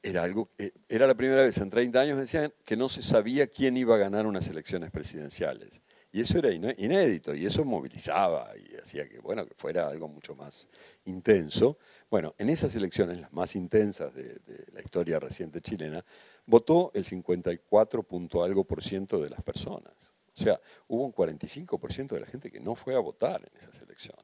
era 0.01 0.23
algo, 0.23 0.51
era 0.87 1.07
la 1.07 1.15
primera 1.15 1.41
vez 1.41 1.57
en 1.57 1.69
30 1.69 1.99
años 1.99 2.17
decían 2.17 2.53
que 2.63 2.77
no 2.77 2.89
se 2.89 3.01
sabía 3.01 3.47
quién 3.47 3.75
iba 3.77 3.95
a 3.95 3.99
ganar 3.99 4.25
unas 4.25 4.47
elecciones 4.47 4.91
presidenciales. 4.91 5.81
Y 6.15 6.21
eso 6.21 6.37
era 6.37 6.49
iné- 6.49 6.73
inédito 6.77 7.35
y 7.35 7.45
eso 7.45 7.65
movilizaba 7.65 8.53
y 8.57 8.73
hacía 8.77 9.05
que, 9.09 9.19
bueno, 9.19 9.45
que 9.45 9.53
fuera 9.53 9.89
algo 9.89 10.07
mucho 10.07 10.33
más 10.33 10.69
intenso. 11.03 11.77
Bueno, 12.09 12.33
en 12.37 12.49
esas 12.49 12.73
elecciones, 12.73 13.19
las 13.19 13.33
más 13.33 13.53
intensas 13.53 14.13
de, 14.13 14.35
de 14.45 14.65
la 14.71 14.81
historia 14.81 15.19
reciente 15.19 15.59
chilena, 15.59 16.05
votó 16.45 16.89
el 16.93 17.03
54 17.03 18.03
punto 18.03 18.45
algo 18.45 18.63
por 18.63 18.81
ciento 18.81 19.19
de 19.19 19.29
las 19.29 19.43
personas. 19.43 19.91
O 20.33 20.41
sea, 20.41 20.57
hubo 20.87 21.03
un 21.03 21.11
45 21.11 21.77
por 21.77 21.91
ciento 21.91 22.15
de 22.15 22.21
la 22.21 22.27
gente 22.27 22.49
que 22.49 22.61
no 22.61 22.75
fue 22.75 22.95
a 22.95 22.99
votar 22.99 23.41
en 23.51 23.59
esas 23.59 23.81
elecciones. 23.81 24.23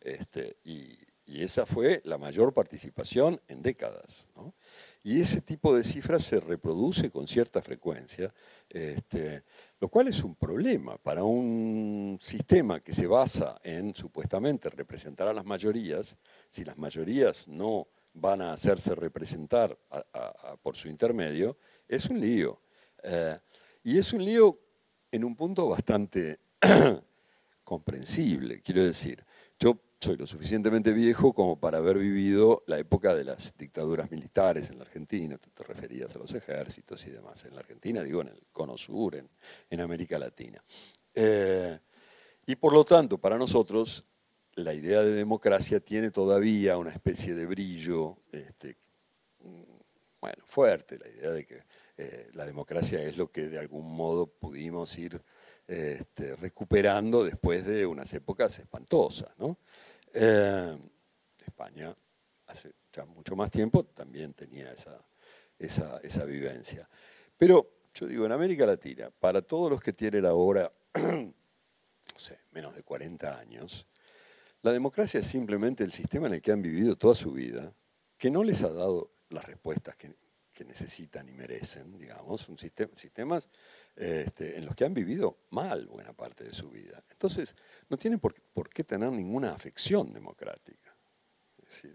Este, 0.00 0.58
y, 0.62 0.96
y 1.26 1.42
esa 1.42 1.66
fue 1.66 2.00
la 2.04 2.16
mayor 2.16 2.54
participación 2.54 3.40
en 3.48 3.60
décadas. 3.60 4.28
¿no? 4.36 4.54
Y 5.02 5.20
ese 5.20 5.40
tipo 5.40 5.74
de 5.74 5.84
cifras 5.84 6.24
se 6.24 6.40
reproduce 6.40 7.10
con 7.10 7.26
cierta 7.26 7.60
frecuencia, 7.60 8.32
este, 8.70 9.42
lo 9.80 9.88
cual 9.88 10.08
es 10.08 10.22
un 10.24 10.34
problema 10.34 10.98
para 10.98 11.22
un 11.22 12.18
sistema 12.20 12.80
que 12.80 12.92
se 12.92 13.06
basa 13.06 13.60
en 13.62 13.94
supuestamente 13.94 14.70
representar 14.70 15.28
a 15.28 15.32
las 15.32 15.44
mayorías. 15.44 16.16
Si 16.48 16.64
las 16.64 16.76
mayorías 16.76 17.46
no 17.46 17.88
van 18.12 18.42
a 18.42 18.52
hacerse 18.52 18.94
representar 18.94 19.78
por 20.62 20.76
su 20.76 20.88
intermedio, 20.88 21.56
es 21.86 22.06
un 22.06 22.20
lío. 22.20 22.60
Eh, 23.02 23.38
y 23.84 23.98
es 23.98 24.12
un 24.12 24.24
lío 24.24 24.58
en 25.12 25.24
un 25.24 25.36
punto 25.36 25.68
bastante 25.68 26.40
comprensible. 27.64 28.60
Quiero 28.62 28.82
decir, 28.84 29.24
yo 29.58 29.78
soy 30.00 30.16
lo 30.16 30.26
suficientemente 30.26 30.92
viejo 30.92 31.32
como 31.32 31.58
para 31.58 31.78
haber 31.78 31.98
vivido 31.98 32.62
la 32.66 32.78
época 32.78 33.14
de 33.14 33.24
las 33.24 33.56
dictaduras 33.56 34.10
militares 34.10 34.70
en 34.70 34.78
la 34.78 34.84
Argentina, 34.84 35.38
tú 35.38 35.50
te 35.50 35.64
referías 35.64 36.14
a 36.14 36.18
los 36.18 36.32
ejércitos 36.34 37.04
y 37.06 37.10
demás. 37.10 37.44
En 37.44 37.54
la 37.54 37.60
Argentina, 37.60 38.02
digo, 38.02 38.20
en 38.20 38.28
el 38.28 38.46
Cono 38.52 38.78
Sur, 38.78 39.16
en, 39.16 39.80
América 39.80 40.18
Latina. 40.18 40.62
Eh, 41.14 41.78
y 42.46 42.56
por 42.56 42.72
lo 42.72 42.84
tanto, 42.84 43.18
para 43.18 43.36
nosotros, 43.36 44.04
la 44.54 44.72
idea 44.72 45.02
de 45.02 45.12
democracia 45.12 45.80
tiene 45.80 46.10
todavía 46.10 46.76
una 46.76 46.90
especie 46.90 47.34
de 47.34 47.46
brillo, 47.46 48.18
este, 48.30 48.76
bueno, 50.20 50.42
fuerte, 50.46 50.98
la 50.98 51.08
idea 51.08 51.30
de 51.30 51.44
que 51.44 51.62
eh, 51.96 52.30
la 52.34 52.46
democracia 52.46 53.02
es 53.02 53.16
lo 53.16 53.32
que 53.32 53.48
de 53.48 53.58
algún 53.58 53.94
modo 53.96 54.26
pudimos 54.26 54.96
ir 54.96 55.20
este, 55.66 56.34
recuperando 56.36 57.24
después 57.24 57.66
de 57.66 57.84
unas 57.84 58.12
épocas 58.14 58.58
espantosas. 58.58 59.30
¿no? 59.38 59.58
Eh, 60.12 60.78
España, 61.46 61.94
hace 62.46 62.72
ya 62.92 63.04
mucho 63.04 63.36
más 63.36 63.50
tiempo, 63.50 63.84
también 63.84 64.34
tenía 64.34 64.72
esa, 64.72 65.04
esa, 65.58 65.98
esa 65.98 66.24
vivencia. 66.24 66.88
Pero 67.36 67.78
yo 67.94 68.06
digo, 68.06 68.26
en 68.26 68.32
América 68.32 68.66
Latina, 68.66 69.10
para 69.10 69.42
todos 69.42 69.70
los 69.70 69.80
que 69.80 69.92
tienen 69.92 70.24
ahora, 70.26 70.72
menos 72.52 72.74
de 72.74 72.82
40 72.82 73.38
años, 73.38 73.86
la 74.62 74.72
democracia 74.72 75.20
es 75.20 75.26
simplemente 75.26 75.84
el 75.84 75.92
sistema 75.92 76.26
en 76.26 76.34
el 76.34 76.42
que 76.42 76.52
han 76.52 76.62
vivido 76.62 76.96
toda 76.96 77.14
su 77.14 77.32
vida, 77.32 77.72
que 78.16 78.30
no 78.30 78.42
les 78.42 78.62
ha 78.62 78.70
dado 78.70 79.12
las 79.30 79.44
respuestas 79.44 79.96
que, 79.96 80.14
que 80.52 80.64
necesitan 80.64 81.28
y 81.28 81.32
merecen, 81.32 81.96
digamos, 81.98 82.48
un 82.48 82.58
sistema, 82.58 82.90
sistemas 82.96 83.48
este, 83.98 84.56
en 84.56 84.64
los 84.64 84.76
que 84.76 84.84
han 84.84 84.94
vivido 84.94 85.38
mal 85.50 85.86
buena 85.86 86.12
parte 86.12 86.44
de 86.44 86.54
su 86.54 86.70
vida. 86.70 87.02
Entonces, 87.10 87.54
no 87.88 87.96
tienen 87.96 88.20
por, 88.20 88.34
por 88.54 88.68
qué 88.70 88.84
tener 88.84 89.10
ninguna 89.10 89.52
afección 89.52 90.12
democrática. 90.12 90.94
Este, 91.66 91.94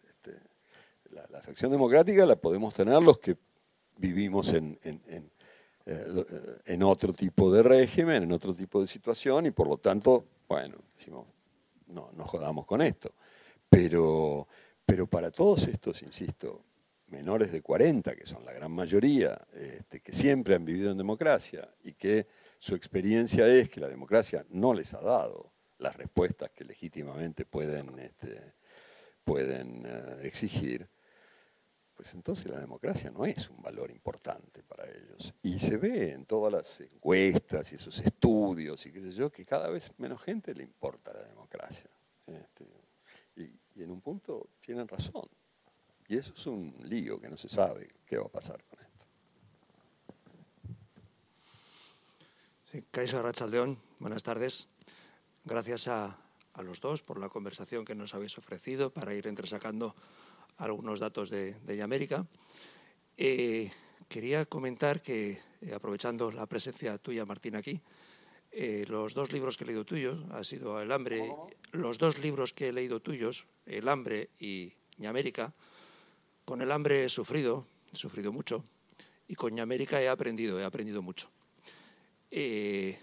la, 1.11 1.23
afección 1.39 1.71
democrática 1.71 2.25
la 2.25 2.35
podemos 2.35 2.73
tener 2.73 3.01
los 3.01 3.19
que 3.19 3.37
vivimos 3.97 4.51
en, 4.53 4.77
en- 4.83 5.01
en, 5.07 5.31
eh, 5.85 6.25
eh, 6.29 6.57
en 6.65 6.83
otro 6.83 7.13
tipo 7.13 7.51
de 7.51 7.63
régimen, 7.63 8.23
en 8.23 8.31
otro 8.31 8.53
tipo 8.53 8.81
de 8.81 8.87
situación, 8.87 9.45
y 9.45 9.51
por 9.51 9.67
lo 9.67 9.77
tanto, 9.77 10.25
bueno, 10.47 10.75
decimos, 10.97 11.27
no, 11.87 12.11
no 12.13 12.25
jodamos 12.25 12.65
con 12.65 12.81
esto. 12.81 13.11
Pero, 13.69 14.47
pero 14.85 15.07
para 15.07 15.31
todos 15.31 15.67
estos, 15.67 16.01
insisto, 16.03 16.63
menores 17.13 17.51
de 17.51 17.61
40, 17.61 18.15
que 18.15 18.25
son 18.25 18.43
la 18.43 18.51
gran 18.51 18.71
mayoría, 18.71 19.39
este, 19.53 20.01
que 20.01 20.11
siempre 20.11 20.55
han 20.55 20.65
vivido 20.65 20.91
en 20.91 20.97
democracia 20.97 21.69
y 21.83 21.93
que 21.93 22.27
su 22.57 22.73
experiencia 22.73 23.47
es 23.47 23.69
que 23.69 23.79
la 23.79 23.87
democracia 23.87 24.45
no 24.49 24.73
les 24.73 24.93
ha 24.93 25.01
dado 25.01 25.53
las 25.77 25.95
respuestas 25.95 26.49
que 26.49 26.65
legítimamente 26.65 27.45
pueden, 27.45 27.99
este, 27.99 28.53
pueden 29.23 29.83
eh, 29.85 30.21
exigir, 30.23 30.89
pues 31.93 32.15
entonces 32.15 32.47
la 32.47 32.59
democracia 32.59 33.11
no 33.11 33.25
es 33.25 33.47
un 33.49 33.61
valor 33.61 33.91
importante 33.91 34.63
para 34.63 34.89
ellos. 34.89 35.33
Y 35.43 35.59
se 35.59 35.77
ve 35.77 36.13
en 36.13 36.25
todas 36.25 36.51
las 36.51 36.81
encuestas 36.81 37.71
y 37.71 37.75
esos 37.75 37.99
estudios 37.99 38.83
y 38.87 38.91
qué 38.91 39.01
sé 39.01 39.11
yo, 39.11 39.29
que 39.31 39.45
cada 39.45 39.69
vez 39.69 39.91
menos 39.99 40.21
gente 40.21 40.55
le 40.55 40.63
importa 40.63 41.13
la 41.13 41.23
democracia. 41.23 41.91
Este, 42.25 42.65
y, 43.35 43.43
y 43.75 43.83
en 43.83 43.91
un 43.91 44.01
punto 44.01 44.49
tienen 44.59 44.87
razón. 44.87 45.29
Y 46.07 46.17
eso 46.17 46.33
es 46.35 46.45
un 46.47 46.75
lío 46.83 47.19
que 47.19 47.29
no 47.29 47.37
se 47.37 47.49
sabe 47.49 47.87
qué 48.05 48.17
va 48.17 48.25
a 48.25 48.29
pasar 48.29 48.63
con 48.65 48.79
esto. 48.81 49.05
Sí, 52.71 52.83
Kaiso 52.91 53.19
Arrachaldeón, 53.19 53.79
buenas 53.99 54.23
tardes. 54.23 54.69
Gracias 55.45 55.87
a, 55.87 56.17
a 56.53 56.61
los 56.61 56.81
dos 56.81 57.01
por 57.01 57.19
la 57.19 57.29
conversación 57.29 57.85
que 57.85 57.95
nos 57.95 58.13
habéis 58.13 58.37
ofrecido 58.37 58.91
para 58.91 59.13
ir 59.13 59.27
entresacando 59.27 59.95
algunos 60.57 60.99
datos 60.99 61.29
de, 61.29 61.53
de 61.53 61.81
América. 61.81 62.25
Eh, 63.17 63.71
quería 64.07 64.45
comentar 64.45 65.01
que, 65.01 65.39
eh, 65.61 65.73
aprovechando 65.73 66.31
la 66.31 66.45
presencia 66.45 66.97
tuya, 66.97 67.25
Martín, 67.25 67.55
aquí, 67.55 67.81
eh, 68.51 68.85
los 68.87 69.13
dos 69.13 69.31
libros 69.31 69.57
que 69.57 69.63
he 69.63 69.67
leído 69.67 69.85
tuyos, 69.85 70.23
ha 70.31 70.43
sido 70.43 70.79
El 70.79 70.91
hambre, 70.91 71.33
los 71.71 71.97
dos 71.97 72.19
libros 72.19 72.53
que 72.53 72.69
he 72.69 72.73
leído 72.73 72.99
tuyos, 72.99 73.47
El 73.65 73.89
hambre 73.89 74.29
y, 74.39 74.73
y 74.99 75.05
América, 75.05 75.53
Con 76.45 76.61
el 76.61 76.71
hambre 76.71 77.05
he 77.05 77.09
sufrido, 77.09 77.65
he 77.93 77.95
sufrido 77.95 78.33
mucho, 78.33 78.65
y 79.27 79.35
con 79.35 79.57
América 79.59 80.01
he 80.01 80.09
aprendido, 80.09 80.59
he 80.59 80.65
aprendido 80.65 81.01
mucho. 81.01 81.29
Eh, 82.29 82.99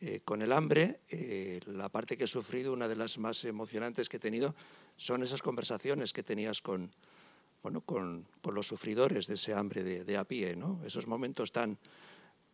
eh, 0.00 0.20
con 0.24 0.40
el 0.42 0.52
hambre, 0.52 1.00
eh, 1.08 1.60
la 1.66 1.88
parte 1.88 2.16
que 2.16 2.24
he 2.24 2.28
sufrido, 2.28 2.72
una 2.72 2.86
de 2.86 2.94
las 2.94 3.18
más 3.18 3.44
emocionantes 3.44 4.08
que 4.08 4.18
he 4.18 4.20
tenido, 4.20 4.54
son 4.96 5.22
esas 5.22 5.42
conversaciones 5.42 6.12
que 6.12 6.22
tenías 6.22 6.62
con, 6.62 6.92
bueno, 7.62 7.80
con, 7.80 8.26
los 8.44 8.68
sufridores 8.68 9.26
de 9.26 9.34
ese 9.34 9.52
hambre 9.52 9.82
de, 9.82 10.16
a 10.16 10.24
pie, 10.24 10.54
¿no? 10.54 10.80
esos 10.86 11.08
momentos 11.08 11.50
tan, 11.50 11.78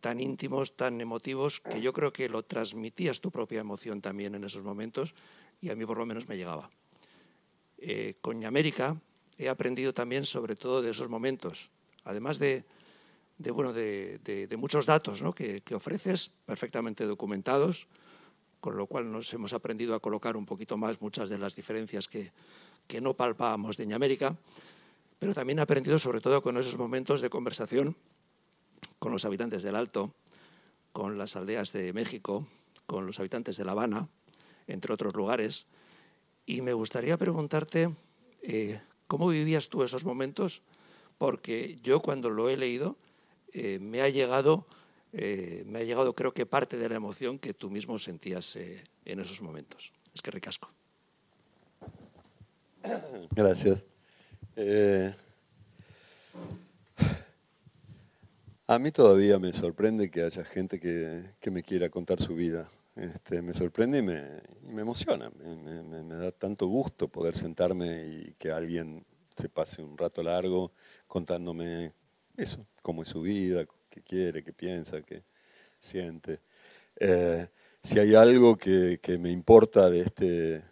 tan 0.01 0.19
íntimos, 0.19 0.75
tan 0.75 0.99
emotivos, 0.99 1.59
que 1.59 1.79
yo 1.79 1.93
creo 1.93 2.11
que 2.11 2.27
lo 2.27 2.43
transmitías 2.43 3.21
tu 3.21 3.29
propia 3.29 3.61
emoción 3.61 4.01
también 4.01 4.33
en 4.33 4.43
esos 4.45 4.63
momentos 4.63 5.13
y 5.61 5.69
a 5.69 5.75
mí 5.75 5.85
por 5.85 5.97
lo 5.99 6.05
menos 6.05 6.27
me 6.27 6.37
llegaba. 6.37 6.71
con 8.21 8.43
América 8.43 8.97
he 9.37 9.49
aprendido 9.49 9.93
también 9.93 10.25
sobre 10.25 10.55
todo 10.55 10.81
de 10.81 10.91
esos 10.91 11.09
momentos, 11.09 11.69
además 12.03 12.39
de, 12.39 12.63
muchos 14.57 14.85
datos 14.85 15.23
que, 15.35 15.75
ofreces, 15.75 16.31
perfectamente 16.45 17.05
documentados, 17.05 17.87
con 18.59 18.77
lo 18.77 18.87
cual 18.87 19.11
nos 19.11 19.33
hemos 19.33 19.53
aprendido 19.53 19.95
a 19.95 19.99
colocar 19.99 20.37
un 20.37 20.45
poquito 20.45 20.77
más 20.77 21.01
muchas 21.01 21.29
de 21.29 21.37
las 21.37 21.55
diferencias 21.55 22.07
que, 22.07 22.31
que 22.87 23.01
no 23.01 23.13
palpábamos 23.13 23.75
de 23.77 23.93
América, 23.93 24.37
pero 25.19 25.33
también 25.33 25.59
he 25.59 25.61
aprendido 25.61 25.99
sobre 25.99 26.21
todo 26.21 26.41
con 26.41 26.57
esos 26.57 26.77
momentos 26.77 27.21
de 27.21 27.29
conversación 27.29 27.95
con 28.99 29.11
los 29.11 29.25
habitantes 29.25 29.63
del 29.63 29.75
Alto, 29.75 30.13
con 30.93 31.17
las 31.17 31.35
aldeas 31.35 31.73
de 31.73 31.91
México, 31.91 32.47
con 32.85 33.05
los 33.05 33.19
habitantes 33.19 33.57
de 33.57 33.65
La 33.65 33.71
Habana, 33.71 34.07
entre 34.67 34.93
otros 34.93 35.13
lugares. 35.13 35.65
Y 36.45 36.61
me 36.61 36.73
gustaría 36.73 37.17
preguntarte 37.17 37.89
eh, 38.41 38.79
cómo 39.13 39.27
vivías 39.27 39.69
tú 39.69 39.83
esos 39.83 40.05
momentos, 40.05 40.63
porque 41.19 41.77
yo 41.83 41.99
cuando 41.99 42.31
lo 42.31 42.49
he 42.49 42.57
leído 42.57 42.97
eh, 43.53 43.77
me 43.77 44.01
ha 44.01 44.09
llegado, 44.09 44.65
eh, 45.11 45.63
me 45.67 45.77
ha 45.77 45.83
llegado 45.83 46.15
creo 46.15 46.33
que 46.33 46.47
parte 46.47 46.77
de 46.77 46.89
la 46.89 46.95
emoción 46.95 47.37
que 47.37 47.53
tú 47.53 47.69
mismo 47.69 47.99
sentías 47.99 48.55
eh, 48.55 48.83
en 49.05 49.19
esos 49.19 49.39
momentos. 49.39 49.91
Es 50.15 50.23
que 50.23 50.31
ricasco. 50.31 50.71
Gracias. 53.35 53.85
a 58.65 58.79
mí 58.79 58.91
todavía 58.91 59.37
me 59.37 59.53
sorprende 59.53 60.09
que 60.09 60.23
haya 60.23 60.43
gente 60.43 60.79
que, 60.79 61.51
me 61.51 61.61
quiera 61.61 61.87
contar 61.91 62.19
su 62.19 62.33
vida. 62.33 62.67
Este, 62.95 63.41
me 63.41 63.53
sorprende 63.53 63.99
y 63.99 64.01
me, 64.03 64.81
emociona. 64.81 65.31
me, 65.31 66.15
da 66.15 66.31
tanto 66.31 66.67
gusto 66.67 67.07
poder 67.07 67.35
sentarme 67.35 68.05
y 68.05 68.33
que 68.37 68.51
alguien 68.51 69.03
se 69.35 69.49
pase 69.49 69.81
un 69.81 69.97
rato 69.97 70.21
largo 70.21 70.71
contándome 71.07 71.93
eso, 72.37 72.67
cómo 72.81 73.01
es 73.01 73.09
su 73.09 73.21
vida, 73.21 73.65
qué 73.89 74.01
quiere, 74.01 74.43
qué 74.43 74.53
piensa, 74.53 75.01
qué 75.01 75.23
siente. 75.79 76.41
Eh, 76.99 77.47
si 77.81 77.99
hay 77.99 78.13
algo 78.13 78.55
que, 78.57 78.99
me 79.19 79.31
importa 79.31 79.89
de 79.89 80.01
este, 80.01 80.63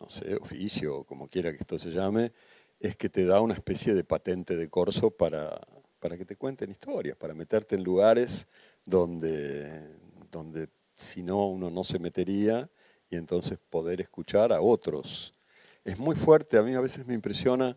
no 0.00 0.08
sé, 0.08 0.34
oficio 0.36 0.98
o 0.98 1.04
como 1.04 1.28
quiera 1.28 1.52
que 1.52 1.58
esto 1.58 1.78
se 1.78 1.90
llame, 1.90 2.32
es 2.80 2.96
que 2.96 3.08
te 3.10 3.26
da 3.26 3.40
una 3.40 3.54
especie 3.54 3.94
de 3.94 4.04
patente 4.04 4.56
de 4.56 4.68
corso 4.68 5.10
para, 5.10 5.60
para 6.00 6.16
que 6.16 6.24
te 6.24 6.36
cuenten 6.36 6.70
historias, 6.70 7.16
para 7.16 7.34
meterte 7.34 7.76
en 7.76 7.84
lugares 7.84 8.48
donde, 8.84 9.96
donde 10.30 10.68
si 10.94 11.22
no 11.22 11.46
uno 11.46 11.70
no 11.70 11.84
se 11.84 11.98
metería 11.98 12.70
y 13.08 13.16
entonces 13.16 13.58
poder 13.70 14.00
escuchar 14.00 14.52
a 14.52 14.60
otros. 14.60 15.34
Es 15.84 15.98
muy 15.98 16.16
fuerte, 16.16 16.56
a 16.56 16.62
mí 16.62 16.74
a 16.74 16.80
veces 16.80 17.06
me 17.06 17.14
impresiona 17.14 17.76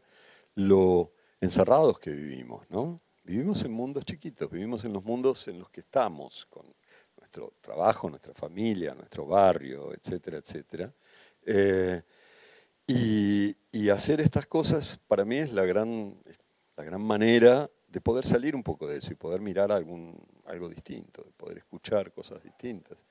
lo 0.56 1.12
encerrados 1.42 2.00
que 2.00 2.12
vivimos, 2.12 2.70
¿no? 2.70 3.02
Vivimos 3.24 3.64
en 3.64 3.72
mundos 3.72 4.06
chiquitos, 4.06 4.50
vivimos 4.52 4.86
en 4.86 4.94
los 4.94 5.04
mundos 5.04 5.48
en 5.48 5.60
los 5.60 5.70
que 5.70 5.82
estamos, 5.82 6.46
con 6.46 6.66
nuestro 7.18 7.54
trabajo, 7.60 8.10
nuestra 8.10 8.34
familia, 8.34 8.94
nuestro 8.94 9.26
barrio, 9.26 9.92
etcétera, 9.94 10.38
etcétera. 10.38 10.94
Eh, 11.46 12.02
y, 12.88 13.56
hacer 13.90 14.20
estas 14.20 14.48
cosas 14.48 15.00
para 15.08 15.26
mí 15.26 15.38
es 15.38 15.52
la 15.54 15.64
gran, 15.64 16.18
la 16.76 16.84
gran 16.84 17.02
manera 17.02 17.70
de 17.96 18.02
poder 18.02 18.26
salir 18.26 18.56
un 18.56 18.64
poco 18.64 18.88
de 18.88 18.98
eso 18.98 19.14
y 19.14 19.16
poder 19.16 19.40
mirar 19.40 19.72
algún, 19.72 20.22
algo 20.48 20.68
distinto, 20.68 21.24
de 21.24 21.32
poder 21.32 21.60
escuchar 21.60 22.12
cosas 22.12 22.44
distintas. 22.44 23.06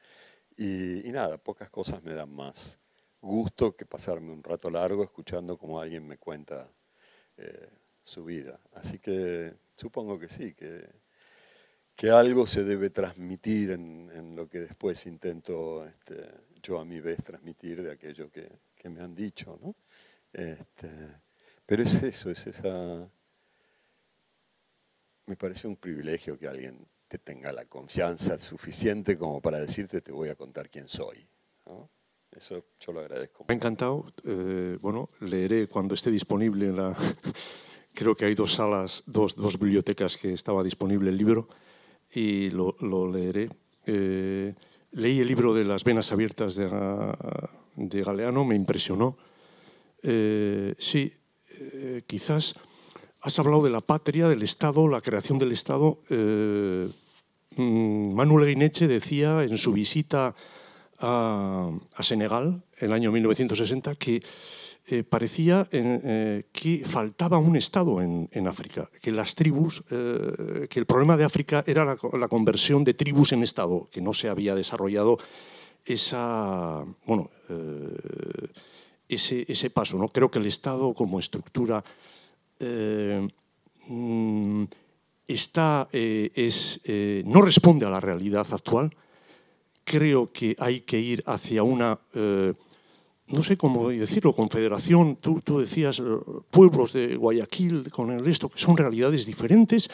Y, 0.59 1.11
nada, 1.11 1.39
pocas 1.39 1.70
cosas 1.70 2.02
me 2.02 2.12
dan 2.12 2.31
más 2.31 2.77
gusto 3.20 3.74
que 3.74 3.86
pasarme 3.86 4.31
un 4.31 4.43
rato 4.43 4.70
largo 4.70 5.02
escuchando 5.02 5.56
como 5.56 5.81
alguien 5.81 6.06
me 6.06 6.19
cuenta 6.19 6.69
eh, 7.39 7.70
su 8.02 8.24
vida. 8.27 8.61
Así 8.74 8.98
que 8.98 9.55
Supongo 9.77 10.19
que 10.19 10.28
sí, 10.28 10.55
que, 10.55 10.89
que 11.97 12.11
algo 12.11 12.47
se 12.47 12.62
debe 12.62 12.90
transmitir 12.90 13.70
en, 13.70 14.36
lo 14.36 14.48
que 14.48 14.61
después 14.61 15.06
intento 15.06 15.85
este, 15.86 16.28
yo 16.62 16.78
a 16.78 16.85
mi 16.85 17.01
vez 17.01 17.19
transmitir 17.24 17.82
de 17.82 17.93
aquello 17.93 18.31
que, 18.31 18.48
me 18.89 19.01
han 19.01 19.15
dicho. 19.15 19.59
¿no? 19.62 19.74
Este, 20.32 20.90
pero 21.65 21.82
es 21.82 22.02
eso, 22.02 22.31
es 22.31 22.47
esa... 22.47 23.11
Me 25.27 25.37
parece 25.37 25.67
un 25.67 25.77
privilegio 25.77 26.39
que 26.39 26.47
alguien 26.47 26.87
te 27.09 27.19
tenga 27.19 27.53
la 27.53 27.65
confianza 27.67 28.37
suficiente 28.39 29.17
como 29.17 29.41
para 29.41 29.61
decirte 29.61 30.01
te 30.01 30.13
voy 30.13 30.29
a 30.29 30.35
contar 30.35 30.69
quién 30.71 30.89
soy. 30.89 31.27
Eso 32.31 32.65
yo 32.81 32.93
lo 32.93 33.01
agradezco. 33.01 33.45
Me 33.49 33.55
ha 33.55 33.57
encantado. 33.57 34.13
Eh, 34.25 34.77
bueno, 34.81 35.11
leeré 35.21 35.69
cuando 35.69 35.95
esté 35.95 36.11
disponible 36.11 36.73
la 36.73 36.97
creo 37.95 38.17
que 38.17 38.25
hay 38.25 38.35
dos 38.35 38.53
salas, 38.53 39.03
dos, 39.07 39.37
dos 39.37 39.59
bibliotecas 39.59 40.17
que 40.17 40.33
estaba 40.33 40.63
disponible 40.63 41.11
el 41.11 41.17
libro 41.17 41.49
y 42.13 42.51
lo, 42.51 42.75
leeré. 43.11 43.49
Eh, 43.87 44.55
leí 44.93 45.21
el 45.21 45.29
libro 45.29 45.55
de 45.55 45.65
las 45.65 45.85
venas 45.85 46.11
abiertas 46.13 46.57
de, 46.57 46.69
de 47.77 48.03
Galeano, 48.03 48.45
me 48.45 48.57
impresionó. 48.57 49.17
Eh, 50.03 50.75
sí, 50.79 51.13
eh, 51.49 52.03
quizás 52.07 52.55
has 53.25 53.39
hablado 53.39 53.63
de 53.63 53.71
la 53.71 53.81
patria, 53.81 54.29
del 54.29 54.43
Estado, 54.43 54.87
la 54.87 55.01
creación 55.01 55.39
del 55.39 55.53
Estado. 55.53 55.99
Mm, 56.11 58.13
Manuel 58.13 58.47
Guineche 58.47 58.87
decía 58.87 59.43
en 59.43 59.57
su 59.57 59.73
visita 59.73 60.35
a, 60.99 61.71
Senegal, 62.01 62.63
en 62.79 62.87
el 62.87 62.93
año 62.93 63.11
1960, 63.11 63.95
que 63.95 64.23
eh, 64.87 65.05
parecía 65.05 65.67
eh, 65.73 66.45
que 66.53 66.85
faltaba 66.85 67.39
un 67.39 67.57
Estado 67.57 68.03
en, 68.03 68.47
África, 68.47 68.91
que 69.01 69.11
las 69.11 69.35
tribus, 69.35 69.83
eh, 69.91 70.67
que 70.69 70.79
el 70.79 70.85
problema 70.85 71.17
de 71.17 71.25
África 71.25 71.65
era 71.67 71.87
la, 71.87 72.29
conversión 72.29 72.85
de 72.85 72.93
tribus 72.93 73.33
en 73.33 73.43
Estado, 73.43 73.89
que 73.91 74.03
no 74.03 74.13
se 74.13 74.29
había 74.29 74.55
desarrollado 74.55 75.17
esa, 75.87 76.85
bueno, 77.07 77.31
ese, 79.09 79.47
ese, 79.49 79.71
paso. 79.71 79.97
¿no? 79.97 80.09
Creo 80.09 80.31
que 80.31 80.39
el 80.39 80.47
Estado 80.47 80.93
como 80.93 81.19
estructura 81.19 81.83
mm, 83.89 84.65
está, 85.27 85.89
es, 85.93 86.81
no 87.24 87.43
responde 87.43 87.86
a 87.86 87.91
la 87.91 88.01
realidad 88.01 88.47
actual. 88.51 88.95
Creo 89.85 90.32
que 90.32 90.57
hay 90.59 90.81
que 90.81 90.99
ir 90.99 91.23
hacia 91.27 91.62
una 91.62 91.99
no 93.27 93.43
sé 93.43 93.57
cómo 93.57 93.89
decirlo, 93.89 94.32
confederación, 94.32 95.16
tú, 95.16 95.41
tú 95.43 95.59
decías 95.59 95.99
eh, 95.99 96.03
pueblos 96.51 96.93
de 96.93 97.16
Guayaquil 97.16 97.91
con 97.91 98.11
el 98.11 98.24
resto, 98.24 98.49
que 98.49 98.59
son 98.59 98.77
realidades 98.77 99.24
diferentes, 99.24 99.89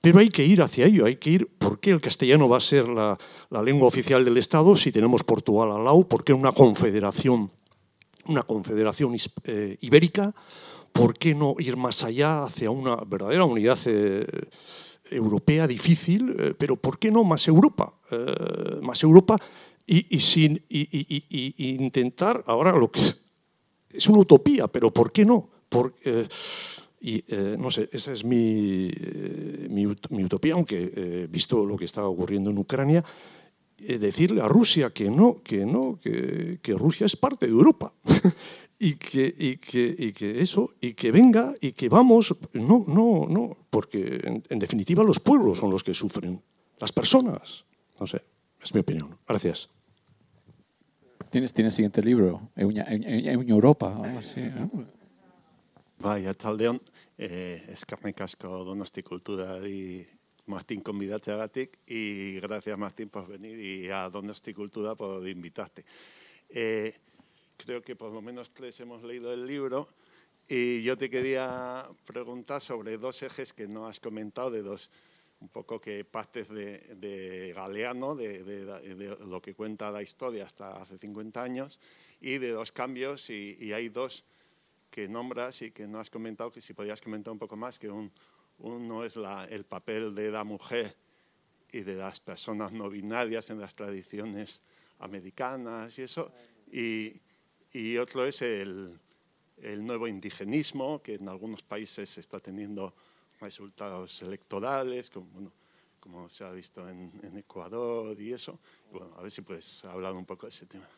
pero 0.00 0.18
hay 0.18 0.28
que 0.28 0.44
ir 0.44 0.62
hacia 0.62 0.86
ello, 0.86 1.06
hay 1.06 1.16
que 1.16 1.30
ir, 1.30 1.46
¿por 1.46 1.78
qué 1.80 1.90
el 1.90 2.00
castellano 2.00 2.48
va 2.48 2.58
a 2.58 2.60
ser 2.60 2.88
la, 2.88 3.18
lengua 3.62 3.88
oficial 3.88 4.24
del 4.24 4.36
Estado 4.36 4.76
si 4.76 4.92
tenemos 4.92 5.24
Portugal 5.24 5.72
al 5.72 5.84
lado? 5.84 6.06
¿Por 6.06 6.24
qué 6.24 6.32
una 6.32 6.52
confederación, 6.52 7.50
una 8.26 8.42
confederación 8.42 9.16
eh, 9.44 9.78
ibérica? 9.80 10.34
¿Por 10.94 11.18
qué 11.18 11.34
no 11.34 11.56
ir 11.58 11.76
más 11.76 12.04
allá 12.04 12.44
hacia 12.44 12.70
una 12.70 12.96
verdadera 13.04 13.44
unidad 13.44 13.78
eh, 13.86 14.24
europea 15.10 15.66
difícil? 15.66 16.54
pero 16.56 16.76
¿por 16.76 16.98
qué 16.98 17.10
no 17.10 17.24
más 17.24 17.46
Europa? 17.48 17.92
más 18.80 19.02
Europa 19.02 19.36
y, 19.86 20.20
sin 20.20 20.62
intentar, 20.68 22.42
ahora 22.46 22.72
lo 22.72 22.90
que 22.90 23.00
es, 23.90 24.08
una 24.08 24.20
utopía, 24.20 24.68
pero 24.68 24.90
¿por 24.92 25.12
qué 25.12 25.24
no? 25.24 25.50
Eh, 26.04 26.28
y 27.00 27.24
eh, 27.28 27.56
no 27.58 27.70
sé, 27.70 27.88
esa 27.92 28.12
es 28.12 28.24
mi, 28.24 28.88
eh, 28.88 29.66
mi, 29.68 30.24
utopía, 30.24 30.54
aunque 30.54 31.28
visto 31.28 31.64
lo 31.66 31.76
que 31.76 31.84
está 31.84 32.06
ocurriendo 32.06 32.50
en 32.50 32.58
Ucrania, 32.58 33.04
decirle 33.76 34.40
a 34.40 34.48
Rusia 34.48 34.90
que 34.90 35.10
no, 35.10 35.42
que 35.42 35.66
no, 35.66 35.98
que, 36.00 36.60
que 36.62 36.72
Rusia 36.72 37.04
es 37.06 37.16
parte 37.16 37.46
de 37.46 37.52
Europa. 37.52 37.92
y, 38.84 38.94
que, 38.96 39.34
y, 39.38 39.56
que, 39.56 39.94
y 39.98 40.12
que 40.12 40.40
eso, 40.40 40.74
y 40.80 40.92
que 40.92 41.10
venga 41.10 41.54
y 41.60 41.72
que 41.72 41.88
vamos, 41.88 42.34
no, 42.52 42.84
no, 42.86 43.26
no, 43.28 43.56
porque 43.70 44.20
en, 44.22 44.42
en 44.48 44.58
definitiva 44.58 45.02
los 45.02 45.20
pueblos 45.20 45.58
son 45.58 45.70
los 45.70 45.82
que 45.82 45.94
sufren, 45.94 46.42
las 46.78 46.92
personas, 46.92 47.64
no 47.98 48.06
sé. 48.06 48.20
Es 48.62 48.74
mi 48.74 48.80
opinión. 48.80 49.16
Gracias. 49.26 49.68
¿Tienes, 51.30 51.52
tienes 51.52 51.74
siguiente 51.74 52.02
libro? 52.02 52.50
En, 52.56 53.50
Europa. 53.50 53.94
Bai, 55.98 56.26
atzaldeon, 56.26 56.80
eh, 57.16 57.64
eskarnek 57.72 58.20
asko 58.20 58.64
Donosti 58.64 59.02
Culturari 59.02 60.04
Martín 60.46 60.82
convidatzeagatik 60.82 61.78
y 61.86 62.34
gracias 62.40 62.78
Martín 62.78 63.08
por 63.08 63.26
venir 63.26 63.58
y 63.58 63.88
a 63.88 64.10
Donosti 64.10 64.52
Cultura 64.52 64.94
por 64.94 65.26
invitarte. 65.26 65.84
Eh, 66.50 66.94
creo 67.56 67.82
que 67.82 67.96
por 67.96 68.12
lo 68.12 68.22
menos 68.22 68.52
tres 68.52 68.78
hemos 68.80 69.02
leído 69.02 69.32
el 69.32 69.46
libro 69.46 69.88
y 70.48 70.82
yo 70.82 70.98
te 70.98 71.08
quería 71.08 71.88
preguntar 72.04 72.60
sobre 72.60 72.98
dos 72.98 73.22
ejes 73.22 73.52
que 73.52 73.66
no 73.66 73.86
has 73.86 73.98
comentado, 73.98 74.50
de 74.50 74.62
dos, 74.62 74.90
un 75.40 75.48
poco 75.48 75.80
que 75.80 76.04
partes 76.04 76.48
de, 76.48 76.78
de 76.96 77.52
Galeano, 77.54 78.14
de, 78.14 78.44
de, 78.44 78.64
de, 78.66 79.16
lo 79.24 79.40
que 79.40 79.54
cuenta 79.54 79.90
la 79.90 80.02
historia 80.02 80.44
hasta 80.44 80.82
hace 80.82 80.98
50 80.98 81.42
años, 81.42 81.80
y 82.20 82.38
de 82.38 82.50
dos 82.50 82.72
cambios, 82.72 83.30
y, 83.30 83.56
y, 83.58 83.72
hay 83.72 83.88
dos 83.88 84.24
que 84.90 85.08
nombras 85.08 85.62
y 85.62 85.70
que 85.70 85.86
no 85.86 85.98
has 85.98 86.10
comentado, 86.10 86.52
que 86.52 86.60
si 86.60 86.74
podías 86.74 87.00
comentar 87.00 87.32
un 87.32 87.38
poco 87.38 87.56
más, 87.56 87.78
que 87.78 87.88
un, 87.88 88.12
uno 88.58 89.02
es 89.02 89.16
la, 89.16 89.46
el 89.46 89.64
papel 89.64 90.14
de 90.14 90.30
la 90.30 90.44
mujer 90.44 90.94
y 91.72 91.80
de 91.80 91.94
las 91.94 92.20
personas 92.20 92.70
no 92.70 92.90
binarias 92.90 93.48
en 93.48 93.60
las 93.60 93.74
tradiciones 93.74 94.62
americanas 94.98 95.98
y 95.98 96.02
eso, 96.02 96.30
y, 96.70 97.14
y 97.74 97.98
otro 97.98 98.24
es 98.24 98.40
el, 98.40 98.98
el 99.60 99.84
nuevo 99.84 100.06
indigenismo, 100.06 101.02
que 101.02 101.14
en 101.14 101.28
algunos 101.28 101.62
países 101.62 102.16
está 102.16 102.38
teniendo 102.38 102.94
resultados 103.40 104.22
electorales, 104.22 105.10
como, 105.10 105.26
bueno, 105.32 105.52
como 105.98 106.30
se 106.30 106.44
ha 106.44 106.52
visto 106.52 106.88
en, 106.88 107.10
en, 107.24 107.36
Ecuador 107.36 108.18
y 108.20 108.32
eso. 108.32 108.60
Bueno, 108.92 109.12
a 109.18 109.22
ver 109.22 109.32
si 109.32 109.42
puedes 109.42 109.84
hablar 109.86 110.14
un 110.14 110.24
poco 110.24 110.46
de 110.46 110.50
ese 110.50 110.66
tema. 110.66 110.88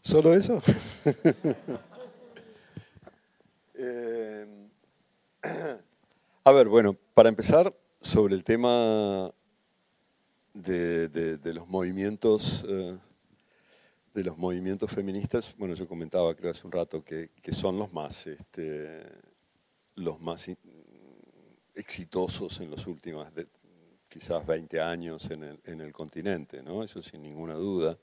¿Solo 0.00 0.32
eso? 0.32 0.62
eh, 3.74 4.68
a 6.44 6.52
ver, 6.52 6.68
bueno, 6.68 6.96
para 7.14 7.28
empezar, 7.28 7.76
sobre 8.00 8.36
el 8.36 8.44
tema 8.44 9.32
de, 10.54 11.08
de, 11.08 11.38
de 11.38 11.54
los 11.54 11.66
movimientos 11.66 12.64
eh, 12.68 12.96
de 14.16 14.24
los 14.24 14.38
movimientos 14.38 14.90
feministas, 14.90 15.54
bueno, 15.58 15.74
yo 15.74 15.86
comentaba 15.86 16.34
creo 16.34 16.52
hace 16.52 16.66
un 16.66 16.72
rato 16.72 17.04
que, 17.04 17.32
que 17.42 17.52
son 17.52 17.78
los 17.78 17.92
más, 17.92 18.26
este, 18.26 19.02
los 19.96 20.18
más 20.22 20.50
exitosos 21.74 22.58
en 22.60 22.70
los 22.70 22.86
últimos 22.86 23.28
quizás 24.08 24.46
20 24.46 24.80
años 24.80 25.30
en 25.30 25.42
el, 25.42 25.60
en 25.64 25.82
el, 25.82 25.92
continente, 25.92 26.62
¿no? 26.62 26.82
Eso 26.82 27.02
sin 27.02 27.20
ninguna 27.20 27.52
duda. 27.56 27.98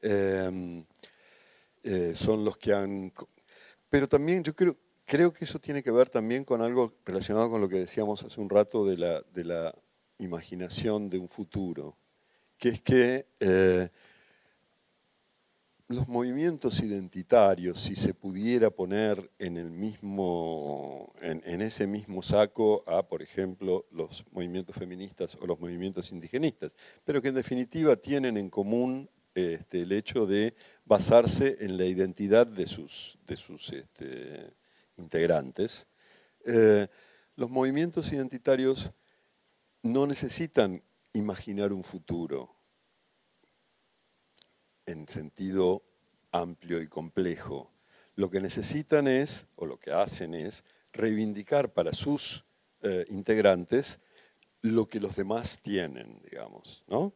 Eh, 0.00 0.82
eh, 1.82 2.12
son 2.14 2.46
los 2.46 2.56
que 2.56 2.72
han... 2.72 3.12
Pero 3.90 4.08
también 4.08 4.42
yo 4.42 4.56
creo, 4.56 4.74
creo 5.04 5.34
que 5.34 5.44
eso 5.44 5.58
tiene 5.58 5.82
que 5.82 5.90
ver 5.90 6.08
también 6.08 6.44
con 6.44 6.62
algo 6.62 6.94
relacionado 7.04 7.50
con 7.50 7.60
lo 7.60 7.68
que 7.68 7.80
decíamos 7.80 8.24
hace 8.24 8.40
un 8.40 8.48
rato 8.48 8.86
de 8.86 8.96
la, 8.96 9.20
de 9.20 9.44
la 9.44 9.74
imaginación 10.16 11.10
de 11.10 11.18
un 11.18 11.28
futuro, 11.28 11.98
que 12.56 12.70
es 12.70 12.80
que 12.80 13.26
eh, 13.38 13.90
los 15.94 16.08
movimientos 16.08 16.80
identitarios, 16.80 17.80
si 17.80 17.96
se 17.96 18.14
pudiera 18.14 18.70
poner 18.70 19.30
en, 19.38 19.56
el 19.56 19.70
mismo, 19.70 21.12
en, 21.20 21.60
ese 21.60 21.86
mismo 21.86 22.22
saco 22.22 22.84
a, 22.86 23.06
por 23.06 23.22
ejemplo, 23.22 23.86
los 23.90 24.24
movimientos 24.32 24.76
feministas 24.76 25.36
o 25.40 25.46
los 25.46 25.58
movimientos 25.58 26.10
indigenistas, 26.12 26.72
pero 27.04 27.20
que 27.20 27.28
en 27.28 27.34
definitiva 27.34 27.96
tienen 27.96 28.36
en 28.36 28.50
común 28.50 29.08
este, 29.34 29.82
el 29.82 29.92
hecho 29.92 30.26
de 30.26 30.54
basarse 30.84 31.56
en 31.60 31.76
la 31.78 31.86
identidad 31.86 32.46
de 32.46 32.66
sus, 32.66 33.18
de 33.26 33.36
sus 33.36 33.72
este, 33.72 34.52
integrantes. 34.96 35.86
Eh, 36.44 36.86
los 37.36 37.50
movimientos 37.50 38.12
identitarios 38.12 38.90
no 39.82 40.06
necesitan 40.06 40.82
imaginar 41.12 41.72
un 41.72 41.82
futuro, 41.82 42.54
en 44.86 45.08
sentido 45.08 45.82
amplio 46.30 46.80
y 46.80 46.88
complejo. 46.88 47.70
Lo 48.14 48.30
que 48.30 48.40
necesitan 48.40 49.08
es, 49.08 49.46
o 49.56 49.66
lo 49.66 49.78
que 49.78 49.92
hacen 49.92 50.34
es, 50.34 50.64
reivindicar 50.92 51.72
para 51.72 51.92
sus 51.92 52.44
eh, 52.82 53.06
integrantes 53.08 54.00
lo 54.60 54.86
que 54.86 55.00
los 55.00 55.16
demás 55.16 55.60
tienen, 55.60 56.20
digamos. 56.22 56.84
¿no? 56.86 57.12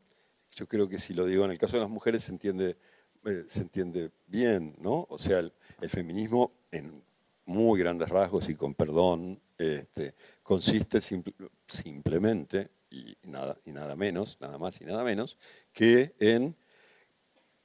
Yo 0.55 0.67
creo 0.67 0.89
que 0.89 0.99
si 0.99 1.15
lo 1.15 1.27
digo 1.27 1.45
en 1.45 1.51
el 1.51 1.59
caso 1.59 1.77
de 1.77 1.83
las 1.83 1.91
mujeres 1.91 2.25
se 2.25 2.33
entiende, 2.33 2.77
eh, 3.25 3.45
se 3.47 3.61
entiende 3.61 4.11
bien, 4.27 4.75
¿no? 4.81 5.07
O 5.11 5.19
sea, 5.19 5.39
el, 5.39 5.53
feminismo 5.89 6.53
en 6.71 7.05
muy 7.45 7.79
grandes 7.79 8.09
rasgos 8.09 8.49
y 8.49 8.55
con 8.55 8.75
perdón, 8.75 9.41
este, 9.59 10.15
consiste 10.43 11.01
simple, 11.01 11.35
simplemente, 11.69 12.71
y 12.91 13.17
nada, 13.29 13.59
y 13.65 13.73
nada 13.73 13.95
menos, 13.95 14.39
nada 14.41 14.59
más 14.59 14.81
y 14.81 14.85
nada 14.85 15.05
menos, 15.05 15.39
que 15.73 16.15
en 16.19 16.57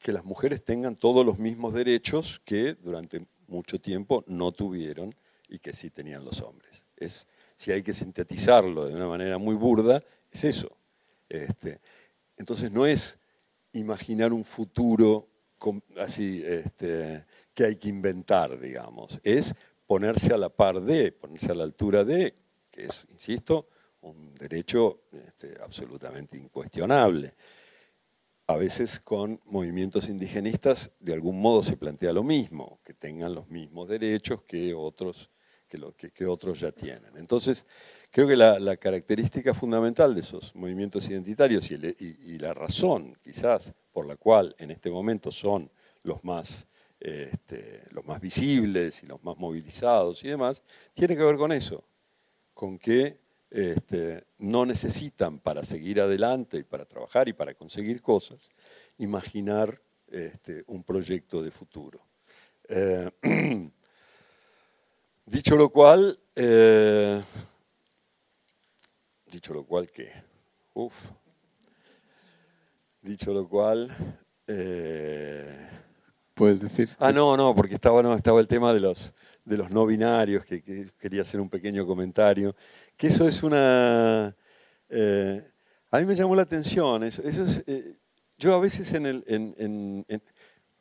que 0.01 0.11
las 0.11 0.25
mujeres 0.25 0.63
tengan 0.63 0.95
todos 0.95 1.25
los 1.25 1.37
mismos 1.37 1.73
derechos 1.73 2.41
que 2.43 2.73
durante 2.73 3.23
mucho 3.47 3.79
tiempo 3.79 4.23
no 4.27 4.51
tuvieron 4.51 5.13
y 5.47 5.59
que 5.59 5.73
sí 5.73 5.91
tenían 5.91 6.25
los 6.25 6.41
hombres. 6.41 6.85
Es, 6.97 7.27
si 7.55 7.71
hay 7.71 7.83
que 7.83 7.93
sintetizarlo 7.93 8.85
de 8.85 8.95
una 8.95 9.07
manera 9.07 9.37
muy 9.37 9.55
burda, 9.55 10.03
es 10.31 10.43
eso. 10.43 10.75
Este, 11.29 11.79
entonces 12.35 12.71
no 12.71 12.85
es 12.85 13.19
imaginar 13.73 14.33
un 14.33 14.43
futuro 14.43 15.27
así 15.97 16.41
este, 16.43 17.25
que 17.53 17.65
hay 17.65 17.75
que 17.75 17.89
inventar, 17.89 18.59
digamos, 18.59 19.19
es 19.23 19.53
ponerse 19.85 20.33
a 20.33 20.37
la 20.37 20.49
par 20.49 20.81
de, 20.81 21.11
ponerse 21.11 21.51
a 21.51 21.55
la 21.55 21.63
altura 21.63 22.03
de, 22.03 22.33
que 22.71 22.85
es, 22.85 23.05
insisto, 23.11 23.67
un 24.01 24.33
derecho 24.33 25.01
este, 25.11 25.61
absolutamente 25.61 26.37
incuestionable 26.37 27.35
a 28.51 28.57
veces 28.57 28.99
con 28.99 29.39
movimientos 29.45 30.09
indigenistas 30.09 30.91
de 30.99 31.13
algún 31.13 31.41
modo 31.41 31.63
se 31.63 31.77
plantea 31.77 32.11
lo 32.11 32.23
mismo, 32.23 32.79
que 32.83 32.93
tengan 32.93 33.33
los 33.33 33.47
mismos 33.49 33.87
derechos 33.87 34.43
que 34.43 34.73
otros, 34.73 35.29
que, 35.67 36.25
otros 36.25 36.59
ya 36.59 36.71
tienen. 36.71 37.15
Entonces, 37.15 37.65
creo 38.11 38.27
que 38.27 38.35
la, 38.35 38.75
característica 38.77 39.53
fundamental 39.53 40.13
de 40.13 40.21
esos 40.21 40.53
movimientos 40.53 41.09
identitarios 41.09 41.71
y, 41.71 42.37
la 42.39 42.53
razón 42.53 43.17
quizás 43.23 43.73
por 43.93 44.05
la 44.05 44.17
cual 44.17 44.55
en 44.57 44.71
este 44.71 44.89
momento 44.89 45.31
son 45.31 45.71
los 46.03 46.23
más, 46.23 46.67
este, 46.99 47.83
los 47.91 48.05
más 48.05 48.19
visibles 48.19 49.01
y 49.03 49.05
los 49.05 49.23
más 49.23 49.37
movilizados 49.37 50.23
y 50.23 50.27
demás, 50.27 50.61
tiene 50.93 51.15
que 51.15 51.23
ver 51.23 51.37
con 51.37 51.51
eso, 51.51 51.85
con 52.53 52.77
que 52.77 53.17
este, 53.51 54.23
no 54.37 54.65
necesitan 54.65 55.39
para 55.39 55.63
seguir 55.63 55.99
adelante 55.99 56.57
y 56.57 56.63
para 56.63 56.85
trabajar 56.85 57.27
y 57.27 57.33
para 57.33 57.53
conseguir 57.53 58.01
cosas, 58.01 58.49
imaginar 58.97 59.81
este, 60.07 60.63
un 60.67 60.83
proyecto 60.83 61.43
de 61.43 61.51
futuro. 61.51 61.99
Eh, 62.69 63.11
dicho 65.25 65.57
lo 65.57 65.69
cual, 65.69 66.17
eh, 66.33 67.21
dicho 69.25 69.53
lo 69.53 69.65
cual, 69.65 69.91
¿qué? 69.91 70.11
Uf. 70.73 71.11
Dicho 73.01 73.33
lo 73.33 73.49
cual, 73.49 73.93
eh, 74.47 75.67
puedes 76.33 76.61
decir. 76.61 76.89
Ah, 76.99 77.11
no, 77.11 77.35
no, 77.35 77.53
porque 77.53 77.75
estaba, 77.75 78.01
no, 78.01 78.13
estaba 78.15 78.39
el 78.39 78.47
tema 78.47 78.73
de 78.73 78.79
los, 78.79 79.13
de 79.43 79.57
los 79.57 79.71
no 79.71 79.85
binarios, 79.85 80.45
que, 80.45 80.61
que 80.61 80.89
quería 80.99 81.23
hacer 81.23 81.39
un 81.39 81.49
pequeño 81.49 81.85
comentario 81.85 82.55
que 83.01 83.07
eso 83.07 83.27
es 83.27 83.41
una... 83.41 84.35
Eh, 84.87 85.43
a 85.89 85.99
mí 85.99 86.05
me 86.05 86.15
llamó 86.15 86.35
la 86.35 86.43
atención, 86.43 87.03
eso, 87.03 87.23
eso 87.23 87.45
es, 87.45 87.63
eh, 87.65 87.95
yo 88.37 88.53
a 88.53 88.59
veces 88.59 88.93
en 88.93 89.07
el... 89.07 90.05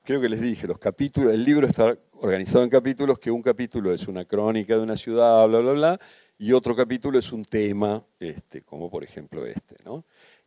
Creo 0.05 0.21
que 0.21 0.29
les 0.29 0.41
dije, 0.43 0.67
los 0.67 0.79
capítulos, 0.79 1.33
el 1.33 1.43
libro 1.43 1.67
está 1.67 1.97
organizado 2.13 2.63
en 2.63 2.69
capítulos, 2.69 3.19
que 3.19 3.31
un 3.31 3.41
capítulo 3.41 3.95
es 3.95 4.07
una 4.07 4.27
crónica 4.27 4.77
de 4.77 4.83
una 4.83 4.97
ciudad, 4.97 5.49
bla, 5.49 5.61
bla, 5.61 5.73
bla, 5.73 6.01
y 6.37 6.53
otro 6.53 6.77
capítulo 6.77 7.19
es 7.19 7.33
un 7.33 7.47
tema, 7.47 8.05
este, 8.19 8.61
como 8.61 8.91
por 8.91 9.03
ejemplo 9.03 9.47
este. 9.47 9.77
¿no? 9.83 10.05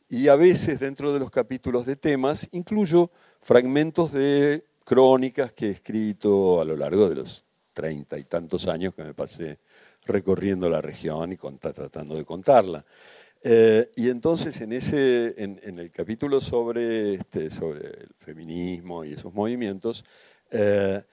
Y 0.07 0.27
a 0.27 0.35
veces 0.35 0.79
dentro 0.79 1.11
de 1.11 1.17
los 1.17 1.31
capítulos 1.31 1.87
de 1.87 1.95
temas 1.95 2.47
incluyo 2.51 3.09
fragmentos 3.41 4.11
de 4.11 4.63
crónicas 4.83 5.53
que 5.53 5.69
he 5.69 5.71
escrito 5.71 6.61
a 6.61 6.65
lo 6.65 6.77
largo 6.77 7.09
de 7.09 7.15
los 7.15 7.45
treinta 7.73 8.17
y 8.17 8.23
tantos 8.23 8.67
años 8.67 8.93
que 8.93 9.03
me 9.03 9.13
pasé 9.13 9.59
recorriendo 10.05 10.69
la 10.69 10.81
región 10.81 11.31
y 11.33 11.37
tratando 11.37 12.15
de 12.15 12.25
contarla. 12.25 12.85
Eh, 13.45 13.91
y 13.97 14.09
entonces 14.09 14.61
en, 14.61 14.71
ese, 14.71 15.33
en, 15.37 15.77
el 15.77 15.91
capítulo 15.91 16.39
sobre, 16.39 17.15
este, 17.15 17.49
sobre 17.49 17.87
el 17.87 18.09
feminismo 18.17 19.03
y 19.03 19.13
esos 19.13 19.33
movimientos, 19.33 20.05
eh, 20.49 21.03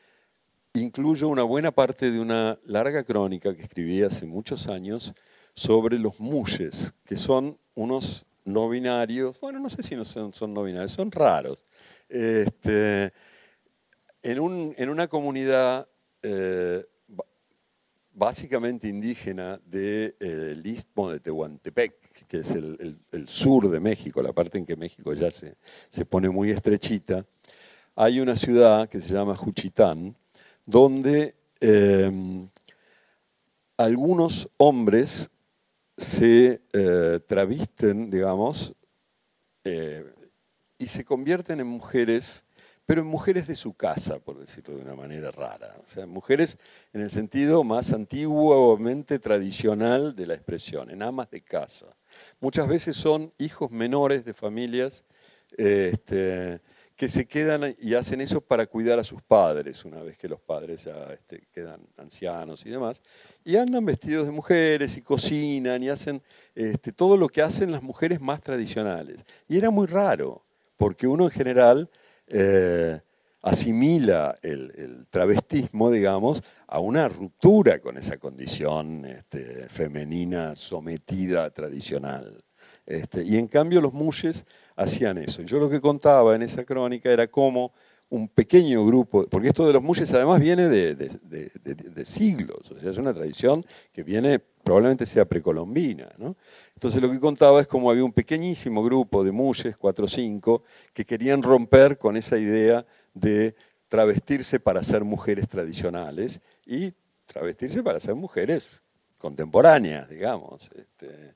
incluyo 0.74 1.27
una 1.28 1.43
buena 1.43 1.73
parte 1.73 2.12
de 2.12 2.20
una 2.20 2.57
larga 2.66 3.03
crónica 3.03 3.55
que 3.57 3.62
escribí 3.62 4.03
hace 4.03 4.27
muchos 4.27 4.69
años 4.69 5.12
sobre 5.55 5.99
los 5.99 6.20
mushes, 6.20 6.95
que 7.05 7.16
son 7.16 7.59
unos 7.74 8.24
no 8.45 8.69
binarios, 8.69 9.41
bueno, 9.41 9.59
no 9.59 9.69
sé 9.69 9.82
si 9.82 9.97
no 9.97 10.05
son, 10.05 10.32
son 10.32 10.55
no 10.55 10.62
binarios, 10.62 10.93
son 10.93 11.11
raros. 11.11 11.65
Este, 12.09 13.12
en, 14.23 14.41
un, 14.41 14.74
en, 14.77 14.89
una 14.89 15.09
comunidad 15.09 15.89
eh, 16.23 16.87
básicamente 18.13 18.89
indígena 18.89 19.61
del 19.65 20.15
de, 20.19 20.63
istmo 20.65 21.11
de 21.11 21.21
Tehuantepec, 21.21 22.27
que 22.27 22.39
es 22.39 22.51
el, 22.51 22.99
sur 23.27 23.71
de 23.71 23.81
México, 23.81 24.23
la 24.23 24.33
parte 24.33 24.59
en 24.59 24.67
que 24.67 24.77
México 24.77 25.15
ya 25.15 25.31
se, 25.31 25.57
se 25.89 26.05
pone 26.05 26.29
muy 26.29 26.51
estrechita, 26.51 27.25
hay 27.95 28.21
una 28.21 28.37
ciudad 28.37 28.89
que 28.89 29.01
se 29.01 29.13
llama 29.13 29.37
Juchitán, 29.37 30.17
donde 30.65 31.35
em, 31.61 32.49
algunos 33.77 34.49
hombres 34.57 35.31
se 35.97 36.63
eh, 36.73 37.21
travisten, 37.27 38.11
digamos, 38.11 38.75
eh, 39.65 40.05
y 40.79 40.87
se 40.87 41.05
convierten 41.05 41.61
en 41.61 41.67
mujeres, 41.67 42.45
pero 42.91 43.03
en 43.03 43.07
mujeres 43.07 43.47
de 43.47 43.55
su 43.55 43.75
casa, 43.75 44.19
por 44.19 44.41
decirlo 44.41 44.75
de 44.75 44.83
una 44.83 44.97
manera 44.97 45.31
rara. 45.31 45.77
O 45.81 45.87
sea, 45.87 46.09
mujeres 46.09 46.59
en 46.93 47.03
el 47.03 47.09
sentido 47.09 47.62
más 47.62 47.93
antiguamente 47.93 49.21
tradicional 49.21 50.17
de 50.17 50.27
la 50.27 50.35
expresión, 50.35 50.91
en 50.91 51.01
amas 51.01 51.31
de 51.31 51.41
casa. 51.41 51.87
Muchas 52.41 52.67
veces 52.67 52.97
son 52.97 53.33
hijos 53.39 53.71
menores 53.71 54.25
de 54.25 54.35
familias 54.35 55.05
este, 55.57 56.61
que 56.97 57.09
se 57.09 57.27
quedan 57.27 57.77
y 57.81 57.95
hacen 57.95 58.21
eso 58.21 58.41
para 58.41 58.67
cuidar 58.67 58.99
a 58.99 59.05
sus 59.05 59.23
padres, 59.23 59.85
una 59.85 60.03
vez 60.03 60.19
que 60.19 60.29
los 60.29 60.41
padres 60.41 60.83
ya 60.83 61.12
este, 61.12 61.47
quedan 61.53 61.87
ancianos 61.97 62.67
y 62.67 62.71
demás, 62.71 63.01
y 63.45 63.57
andan 63.57 63.85
vestidos 63.85 64.27
de 64.27 64.33
mujeres 64.33 64.97
y 64.97 65.03
cocinan 65.03 65.81
y 65.81 65.91
hacen 65.91 66.21
este, 66.57 66.91
todo 66.91 67.17
lo 67.17 67.29
que 67.29 67.41
hacen 67.41 67.71
las 67.71 67.85
mujeres 67.85 68.21
más 68.21 68.41
tradicionales. 68.41 69.25
Y 69.47 69.59
era 69.59 69.71
muy 69.71 69.87
raro, 69.87 70.43
porque 70.77 71.07
uno 71.07 71.27
en 71.27 71.31
general 71.31 71.89
eh, 72.31 73.01
asimila 73.43 74.39
el, 74.43 75.07
travestismo, 75.11 75.90
digamos, 75.90 76.43
a 76.66 76.78
una 76.78 77.09
ruptura 77.09 77.81
con 77.81 77.97
esa 77.97 78.19
condición 78.19 79.05
este, 79.05 79.69
femenina 79.69 80.55
sometida 80.55 81.51
tradicional. 81.51 82.43
Este, 82.86 83.23
y 83.23 83.36
en 83.36 83.48
cambio 83.48 83.81
los 83.81 83.93
mushes 83.93 84.44
hacían 84.77 85.19
eso. 85.19 85.43
Yo 85.43 85.59
lo 85.59 85.70
que 85.70 85.81
contaba 85.81 86.35
en 86.35 86.43
esa 86.43 86.65
crónica 86.65 87.11
era 87.11 87.28
cómo 87.28 87.73
un 88.11 88.28
pequeño 88.28 88.85
grupo, 88.85 89.27
porque 89.28 89.49
esto 89.49 89.66
de 89.66 89.73
los 89.73 89.82
mushes 89.82 90.12
además 90.12 90.41
viene 90.41 90.69
de, 90.69 92.05
siglos, 92.05 92.70
o 92.70 92.78
sea, 92.78 92.91
es 92.91 92.99
una 92.99 93.15
tradición 93.15 93.65
que 93.93 94.03
viene, 94.03 94.41
probablemente 94.41 95.07
sea 95.07 95.24
precolombina. 95.24 96.09
¿no? 96.19 96.37
Entonces 96.74 97.01
lo 97.01 97.11
que 97.11 97.20
contaba 97.20 97.61
es 97.61 97.69
cómo 97.69 97.91
había 97.91 98.05
un 98.05 98.12
pequeñísimo 98.12 98.82
grupo 98.82 99.23
de 99.23 99.31
mushes, 99.31 99.77
cuatro 99.77 100.07
o 100.07 100.09
cinco, 100.09 100.65
que 100.93 101.05
querían 101.05 101.43
romper 101.43 101.99
con 101.99 102.16
esa 102.16 102.37
idea 102.37 102.85
de 103.15 103.55
travestirse 103.89 104.59
para 104.59 104.82
ser 104.82 105.05
mujeres 105.05 105.49
tradicionales 105.49 106.41
y 106.66 106.93
travestirse 107.27 107.82
para 107.82 108.01
ser 108.01 108.16
mujeres 108.16 108.82
contemporáneas, 109.19 110.09
digamos. 110.09 110.69
Este, 110.74 111.35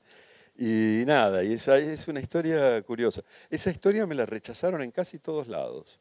y 0.56 1.04
nada, 1.06 1.44
y 1.44 1.52
esa 1.52 1.78
es 1.78 2.08
una 2.08 2.20
historia 2.20 2.82
curiosa. 2.82 3.22
Esa 3.48 3.70
historia 3.70 4.06
me 4.06 4.16
la 4.16 4.26
rechazaron 4.26 4.82
en 4.82 4.90
casi 4.90 5.20
todos 5.20 5.46
lados. 5.46 6.00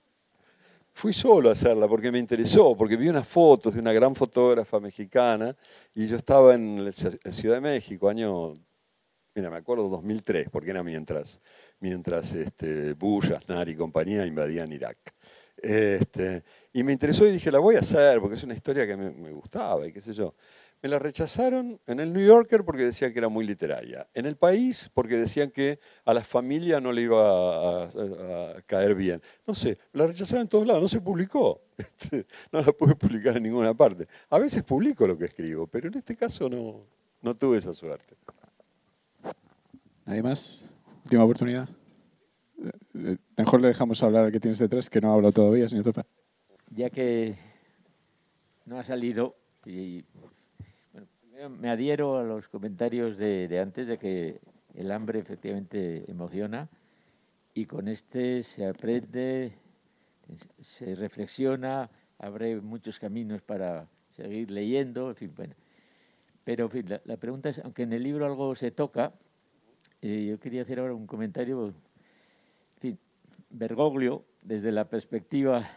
Fui 0.96 1.12
solo 1.12 1.50
a 1.50 1.54
hacerla 1.54 1.88
porque 1.88 2.12
me 2.12 2.20
interesó, 2.20 2.78
porque 2.78 2.96
vi 2.96 3.10
unas 3.10 3.28
fotos 3.28 3.74
de 3.74 3.80
una 3.80 3.92
gran 3.92 4.14
fotógrafa 4.16 4.80
mexicana 4.80 5.56
y 5.96 6.08
yo 6.08 6.18
estaba 6.18 6.54
en 6.54 6.92
Ciudad 6.94 7.56
de 7.56 7.62
México, 7.62 8.08
año, 8.08 8.54
mira, 9.34 9.50
me 9.50 9.58
acuerdo 9.58 9.90
2003, 9.90 10.50
porque 10.52 10.70
era 10.70 10.84
mientras, 10.84 11.42
mientras 11.80 12.34
este, 12.34 12.94
Bush, 12.94 13.32
Aznar 13.32 13.68
y 13.70 13.76
compañía 13.76 14.26
invadían 14.26 14.72
Irak. 14.72 15.16
Este, 15.58 16.44
y 16.72 16.84
me 16.84 16.92
interesó 16.92 17.26
y 17.26 17.32
dije, 17.32 17.52
la 17.52 17.60
voy 17.60 17.76
a 17.76 17.80
hacer 17.80 18.20
porque 18.20 18.36
es 18.36 18.44
una 18.44 18.54
historia 18.54 18.86
que 18.86 18.96
me, 18.96 19.12
me 19.12 19.32
gustaba 19.32 19.88
y 19.88 19.92
qué 19.92 20.00
sé 20.00 20.14
yo. 20.14 20.36
Me 20.84 20.90
la 20.90 21.00
rechazaron 21.00 21.80
en 21.88 22.02
el 22.02 22.12
New 22.12 22.28
Yorker 22.28 22.66
porque 22.66 22.84
decían 22.84 23.14
que 23.14 23.20
era 23.20 23.30
muy 23.30 23.46
literaria. 23.46 24.06
En 24.14 24.26
el 24.26 24.36
país 24.36 24.92
porque 24.94 25.16
decían 25.16 25.50
que 25.50 25.80
a 26.04 26.14
la 26.14 26.26
familia 26.26 26.82
no 26.82 26.92
le 26.92 27.04
iba 27.04 27.86
a, 27.86 28.62
caer 28.66 28.94
bien. 28.94 29.22
No 29.48 29.56
sé, 29.56 29.78
la 29.94 30.06
rechazaron 30.06 30.42
en 30.42 30.50
todos 30.50 30.68
lados, 30.68 30.82
no 30.82 30.90
se 30.90 31.00
publicó. 31.00 31.62
Este, 31.78 32.28
no 32.52 32.62
la 32.62 32.72
pude 32.72 32.96
publicar 32.96 33.38
en 33.38 33.44
ninguna 33.44 33.74
parte. 33.74 34.08
A 34.30 34.38
veces 34.38 34.62
publico 34.62 35.08
lo 35.08 35.18
que 35.18 35.26
escribo, 35.26 35.66
pero 35.68 35.88
en 35.88 35.98
este 35.98 36.16
caso 36.16 36.48
no, 36.48 36.86
no 37.22 37.34
tuve 37.34 37.58
esa 37.58 37.74
suerte. 37.74 38.16
¿Nadie 40.06 40.22
más? 40.22 40.70
Última 41.04 41.24
oportunidad. 41.24 41.68
Eh, 42.62 42.72
eh, 42.96 43.18
mejor 43.38 43.62
le 43.62 43.70
dejamos 43.70 44.04
hablar 44.04 44.26
al 44.26 44.32
que 44.32 44.40
tienes 44.40 44.60
detrás, 44.60 44.90
que 44.90 45.02
no 45.02 45.12
ha 45.12 45.14
hablado 45.16 45.32
todavía, 45.32 45.68
señor 45.68 45.86
Topa. 45.86 46.06
Ya 46.70 46.90
que 46.90 47.38
no 48.66 48.78
ha 48.78 48.84
salido 48.84 49.36
y 49.66 50.04
me 51.50 51.70
adhiero 51.70 52.18
a 52.18 52.24
los 52.24 52.48
comentarios 52.48 53.18
de, 53.18 53.60
antes 53.60 53.88
de 53.88 53.98
que 53.98 54.40
el 54.76 54.92
hambre 54.92 55.20
efectivamente 55.20 56.10
emociona 56.10 56.70
y 57.54 57.66
con 57.66 57.88
este 57.88 58.44
se 58.44 58.66
aprende, 58.66 59.54
se 60.62 60.96
reflexiona, 60.96 61.90
abre 62.18 62.60
muchos 62.62 63.00
caminos 63.00 63.42
para 63.42 63.88
seguir 64.12 64.52
leyendo, 64.52 65.10
en 65.10 65.16
fin, 65.16 65.34
bueno. 65.36 65.54
Pero 66.44 66.70
la, 67.06 67.18
pregunta 67.18 67.50
es, 67.50 67.60
aunque 67.60 67.84
en 67.84 67.94
el 67.94 68.04
libro 68.04 68.26
algo 68.26 68.54
se 68.56 68.72
toca, 68.72 69.14
eh, 70.02 70.26
yo 70.30 70.40
quería 70.40 70.64
hacer 70.64 70.80
ahora 70.80 70.94
un 70.94 71.08
comentario. 71.08 71.74
En 72.82 73.00
Bergoglio, 73.50 74.26
desde 74.42 74.72
la 74.72 74.86
perspectiva 74.86 75.70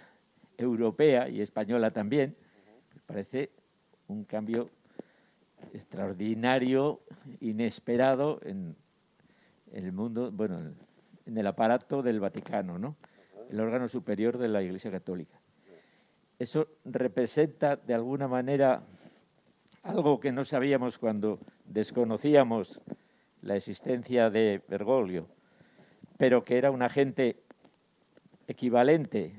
europea 0.57 1.29
y 1.29 1.41
española 1.41 1.91
también, 1.93 2.35
parece 3.07 3.51
un 4.09 4.25
cambio 4.25 4.71
extraordinario, 5.73 7.01
inesperado 7.41 8.41
en 8.43 8.77
el 9.73 9.93
mundo, 9.93 10.31
bueno, 10.33 10.59
en 11.27 11.39
el 11.39 11.47
aparato 11.47 12.03
del 12.03 12.21
Vaticano, 12.21 12.79
¿no? 12.79 12.97
el 13.51 13.61
órgano 13.61 13.89
superior 13.89 14.39
de 14.39 14.49
la 14.49 14.63
Iglesia 14.63 14.91
Católica. 14.91 15.39
Eso 16.39 16.69
representa 16.85 17.77
de 17.77 17.95
alguna 17.95 18.29
manera 18.29 18.83
algo 19.83 20.21
que 20.21 20.33
no 20.33 20.45
sabíamos 20.45 20.99
cuando 20.99 21.39
desconocíamos 21.65 22.81
la 23.43 23.57
existencia 23.57 24.31
de 24.31 24.63
Bergoglio, 24.69 25.29
pero 26.19 26.45
que 26.45 26.59
era 26.59 26.71
un 26.71 26.83
agente 26.83 27.37
equivalente 28.49 29.33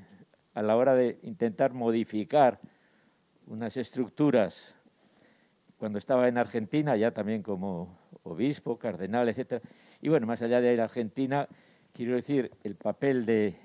a 0.54 0.62
la 0.62 0.76
hora 0.76 0.94
de 0.94 1.18
intentar 1.22 1.72
modificar 1.72 2.58
unas 3.46 3.76
estructuras 3.76 4.74
cuando 5.78 5.98
estaba 5.98 6.28
en 6.28 6.38
Argentina, 6.38 6.96
ya 6.96 7.12
también 7.12 7.42
como 7.42 7.98
obispo, 8.24 8.78
cardenal, 8.78 9.28
etc. 9.28 9.62
Y 10.02 10.08
bueno, 10.08 10.26
más 10.26 10.42
allá 10.42 10.60
de 10.60 10.74
ir 10.74 10.80
a 10.80 10.84
Argentina, 10.84 11.48
quiero 11.92 12.14
decir, 12.14 12.50
el 12.64 12.74
papel 12.74 13.24
de, 13.24 13.56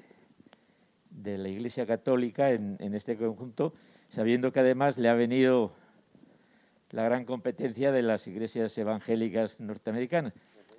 de 1.10 1.38
la 1.38 1.50
Iglesia 1.50 1.86
Católica 1.86 2.52
en, 2.52 2.94
este 2.94 3.18
conjunto, 3.18 3.74
sabiendo 4.10 4.52
que 4.52 4.60
además 4.60 4.98
le 4.98 5.10
ha 5.10 5.14
venido 5.16 5.74
la 6.92 7.04
gran 7.04 7.26
competencia 7.26 7.92
de 7.92 8.04
las 8.04 8.28
iglesias 8.28 8.78
evangélicas 8.78 9.60
norteamericanas, 9.60 10.34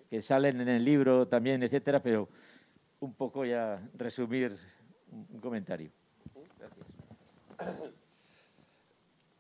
que 0.08 0.22
salen 0.22 0.60
en 0.60 0.68
el 0.68 0.84
libro 0.84 1.26
también, 1.26 1.62
etcétera, 1.62 2.00
pero 2.00 2.28
un 3.00 3.14
poco 3.14 3.44
ya 3.44 3.82
resumir 3.94 4.56
un 5.10 5.40
comentario. 5.40 5.90
Gracias. 7.58 8.03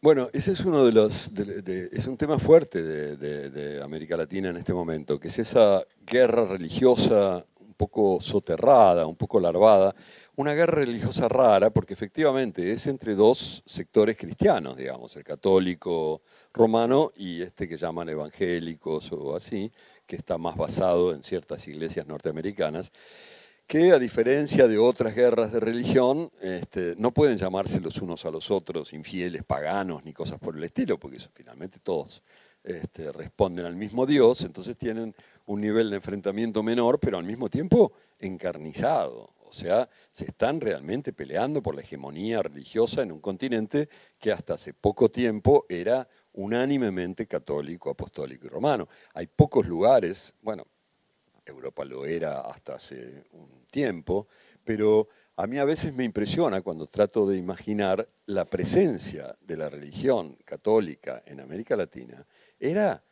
Bueno, 0.04 0.28
ese 0.34 0.52
es 0.52 0.60
uno 0.66 0.84
de 0.84 0.92
los, 0.92 1.32
es 1.34 2.06
un 2.06 2.18
tema 2.18 2.38
fuerte 2.38 2.82
de, 2.82 3.80
América 3.82 4.18
Latina 4.18 4.50
en 4.50 4.58
este 4.58 4.74
momento, 4.74 5.18
que 5.18 5.28
es 5.28 5.38
esa 5.38 5.82
guerra 6.04 6.44
religiosa 6.44 7.42
un 7.58 7.72
poco 7.72 8.20
soterrada, 8.20 9.06
un 9.06 9.16
poco 9.16 9.40
larvada, 9.40 9.94
una 10.36 10.52
guerra 10.52 10.80
religiosa 10.80 11.26
rara, 11.26 11.70
porque 11.70 11.94
efectivamente 11.94 12.70
es 12.70 12.86
entre 12.86 13.14
dos 13.14 13.62
sectores 13.64 14.18
cristianos, 14.18 14.76
digamos, 14.76 15.16
el 15.16 15.24
católico 15.24 16.20
romano 16.52 17.10
y 17.16 17.40
este 17.40 17.66
que 17.66 17.78
llaman 17.78 18.10
evangélicos 18.10 19.10
o 19.10 19.34
así, 19.34 19.72
que 20.06 20.16
está 20.16 20.36
más 20.36 20.54
basado 20.54 21.14
en 21.14 21.22
ciertas 21.22 21.66
iglesias 21.66 22.06
norteamericanas 22.06 22.92
que 23.66 23.92
a 23.92 23.98
diferencia 23.98 24.68
de 24.68 24.78
otras 24.78 25.14
guerras 25.14 25.52
de 25.52 25.60
religión, 25.60 26.30
este, 26.40 26.94
no 26.98 27.12
pueden 27.12 27.38
llamarse 27.38 27.80
los 27.80 27.96
unos 27.98 28.24
a 28.24 28.30
los 28.30 28.50
otros 28.50 28.92
infieles, 28.92 29.42
paganos, 29.44 30.04
ni 30.04 30.12
cosas 30.12 30.38
por 30.38 30.56
el 30.56 30.64
estilo, 30.64 30.98
porque 30.98 31.18
finalmente 31.32 31.78
todos 31.82 32.22
este, 32.62 33.12
responden 33.12 33.66
al 33.66 33.76
mismo 33.76 34.06
Dios, 34.06 34.42
entonces 34.42 34.76
tienen 34.76 35.14
un 35.46 35.60
nivel 35.60 35.90
de 35.90 35.96
enfrentamiento 35.96 36.62
menor, 36.62 36.98
pero 36.98 37.18
al 37.18 37.24
mismo 37.24 37.48
tiempo 37.48 37.92
encarnizado. 38.18 39.30
O 39.46 39.52
sea, 39.52 39.88
se 40.10 40.24
están 40.24 40.60
realmente 40.60 41.12
peleando 41.12 41.62
por 41.62 41.76
la 41.76 41.82
hegemonía 41.82 42.42
religiosa 42.42 43.02
en 43.02 43.12
un 43.12 43.20
continente 43.20 43.88
que 44.18 44.32
hasta 44.32 44.54
hace 44.54 44.74
poco 44.74 45.10
tiempo 45.10 45.64
era 45.68 46.08
unánimemente 46.32 47.26
católico, 47.26 47.90
apostólico 47.90 48.46
y 48.46 48.48
romano. 48.48 48.88
Hay 49.12 49.28
pocos 49.28 49.66
lugares, 49.66 50.34
bueno, 50.42 50.66
Europa 51.52 51.84
lo 51.84 52.06
era 52.06 52.40
hasta 52.40 52.74
hace 52.74 53.24
un 53.32 53.66
tiempo, 53.70 54.28
pero 54.64 55.08
a 55.36 55.46
mí 55.46 55.58
a 55.58 55.64
veces 55.64 55.92
me 55.92 56.04
impresiona 56.04 56.62
cuando 56.62 56.86
trato 56.86 57.26
de 57.26 57.36
imaginar 57.36 58.08
la 58.26 58.44
presencia 58.44 59.36
de 59.40 59.56
la 59.56 59.68
religión 59.68 60.36
católica 60.44 61.22
en 61.26 61.40
América 61.40 61.76
Latina, 61.76 62.24
era 62.58 63.02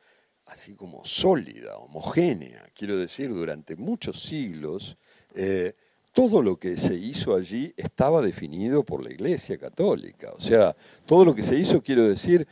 así 0.46 0.74
como 0.74 1.04
sólida, 1.04 1.78
homogénea, 1.78 2.70
quiero 2.74 2.96
decir, 2.96 3.32
durante 3.32 3.76
muchos 3.76 4.22
siglos, 4.22 4.96
eh, 5.34 5.74
todo 6.12 6.42
lo 6.42 6.58
que 6.58 6.76
se 6.76 6.94
hizo 6.94 7.34
allí 7.34 7.72
estaba 7.76 8.20
definido 8.20 8.84
por 8.84 9.02
la 9.02 9.10
Iglesia 9.10 9.56
Católica. 9.56 10.30
O 10.32 10.40
sea, 10.40 10.76
todo 11.06 11.24
lo 11.24 11.34
que 11.34 11.42
se 11.42 11.56
hizo, 11.56 11.82
quiero 11.82 12.06
decir, 12.06 12.46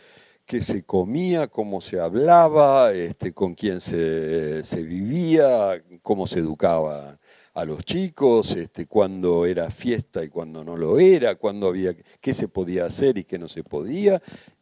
que 0.50 0.62
se 0.62 0.82
comía, 0.82 1.46
cómo 1.46 1.80
se 1.80 2.00
hablaba, 2.00 2.92
este, 2.92 3.32
con 3.32 3.54
quién 3.54 3.80
se, 3.80 4.82
vivía, 4.82 5.80
cómo 6.02 6.26
se 6.26 6.40
educaba 6.40 7.20
a 7.54 7.64
los 7.64 7.84
chicos, 7.84 8.56
este, 8.56 8.86
cuándo 8.86 9.46
era 9.46 9.70
fiesta 9.70 10.24
y 10.24 10.28
cuándo 10.28 10.64
no 10.64 10.76
lo 10.76 10.98
era, 10.98 11.36
cuándo 11.36 11.68
había, 11.68 11.94
qué 12.20 12.34
se 12.34 12.48
podía 12.48 12.86
hacer 12.86 13.16
y 13.16 13.22
qué 13.22 13.38
no 13.38 13.46
se 13.46 13.62
podía. 13.62 14.20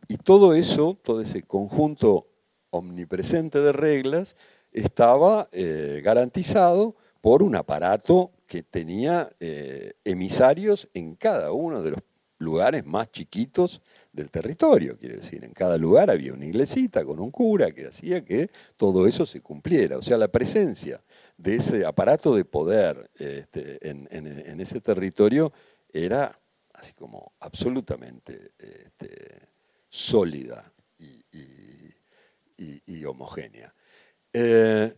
Y 0.09 0.19
todo 0.19 0.52
eso, 0.52 0.98
todo 1.02 1.23
ese 1.23 1.44
conjunto 1.44 2.27
omnipresente 2.69 3.59
de 3.59 3.73
reglas, 3.73 4.36
estaba 4.73 5.48
eh, 5.52 6.02
garantizado 6.05 6.97
por 7.23 7.43
un 7.43 7.56
aparato 7.56 8.32
que 8.47 8.62
tenía 8.62 9.31
eh, 9.40 9.94
emisarios 10.05 10.90
en 10.93 11.15
cada 11.15 11.52
uno 11.52 11.82
de 11.82 11.93
los 11.93 12.01
lugares 12.39 12.85
más 12.85 13.10
chiquitos 13.10 13.81
del 14.13 14.31
territorio, 14.31 14.97
quiere 14.97 15.17
decir, 15.17 15.45
en 15.45 15.53
cada 15.53 15.77
lugar 15.77 16.11
había 16.11 16.33
una 16.33 16.47
iglesita 16.47 17.05
con 17.05 17.21
un 17.21 17.31
cura 17.31 17.73
que 17.73 17.87
hacía 17.87 18.25
que 18.25 18.51
todo 18.77 19.07
eso 19.07 19.27
se 19.27 19.41
cumpliera, 19.41 19.99
o 19.99 20.03
sea, 20.03 20.17
la 20.17 20.29
presencia 20.29 21.03
de 21.37 21.57
ese 21.57 21.85
aparato 21.85 22.35
de 22.35 22.45
poder 22.45 23.11
este, 23.17 23.79
en, 23.89 24.61
ese 24.61 24.81
territorio 24.81 25.53
era 25.93 26.39
así 26.75 26.93
como 26.95 27.33
absolutamente 27.41 28.53
este, 28.59 29.49
sólida 29.89 30.73
y, 30.99 31.25
homogénea. 33.05 33.73
Eh, 34.35 34.95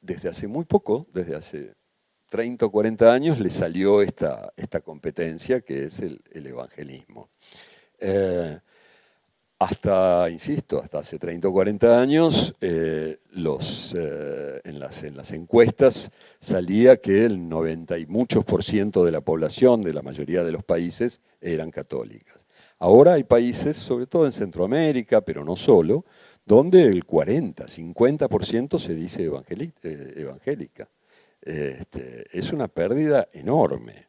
desde 0.00 0.30
hace 0.30 0.46
muy 0.46 0.64
poco, 0.64 1.06
desde 1.12 1.34
hace 1.34 1.74
30 2.32 2.64
o 2.64 2.70
40 2.70 3.12
años, 3.12 3.38
le 3.38 3.50
salió 3.50 4.00
esta, 4.00 4.54
esta 4.56 4.80
competencia 4.80 5.60
que 5.60 5.84
es 5.84 6.00
el, 6.00 6.18
evangelismo. 6.32 7.28
Eh, 8.00 8.58
hasta, 9.58 10.30
insisto, 10.30 10.80
hasta 10.80 11.00
hace 11.00 11.18
30 11.18 11.48
o 11.48 11.52
40 11.52 12.00
años, 12.00 12.54
eh, 12.62 13.18
los, 13.32 13.94
en, 13.94 14.80
las, 14.80 15.02
en, 15.02 15.14
las, 15.14 15.32
encuestas 15.32 16.10
salía 16.40 16.96
que 16.96 17.26
el 17.26 17.50
90 17.50 17.98
y 17.98 18.06
muchos 18.06 18.46
por 18.46 18.64
ciento 18.64 19.04
de 19.04 19.12
la 19.12 19.20
población 19.20 19.82
de 19.82 19.92
la 19.92 20.00
mayoría 20.00 20.42
de 20.42 20.52
los 20.52 20.64
países 20.64 21.20
eran 21.38 21.70
católicas. 21.70 22.46
Ahora 22.78 23.12
hay 23.12 23.24
países, 23.24 23.76
sobre 23.76 24.06
todo 24.06 24.24
en 24.24 24.32
Centroamérica, 24.32 25.20
pero 25.20 25.44
no 25.44 25.54
solo, 25.54 26.06
donde 26.46 26.86
el 26.86 27.04
40, 27.04 27.66
50% 27.66 28.78
se 28.78 28.94
dice 28.94 29.24
eh, 29.24 30.14
evangélica. 30.16 30.88
Este, 31.42 32.26
es 32.32 32.52
una 32.52 32.68
pérdida 32.68 33.28
enorme. 33.32 34.08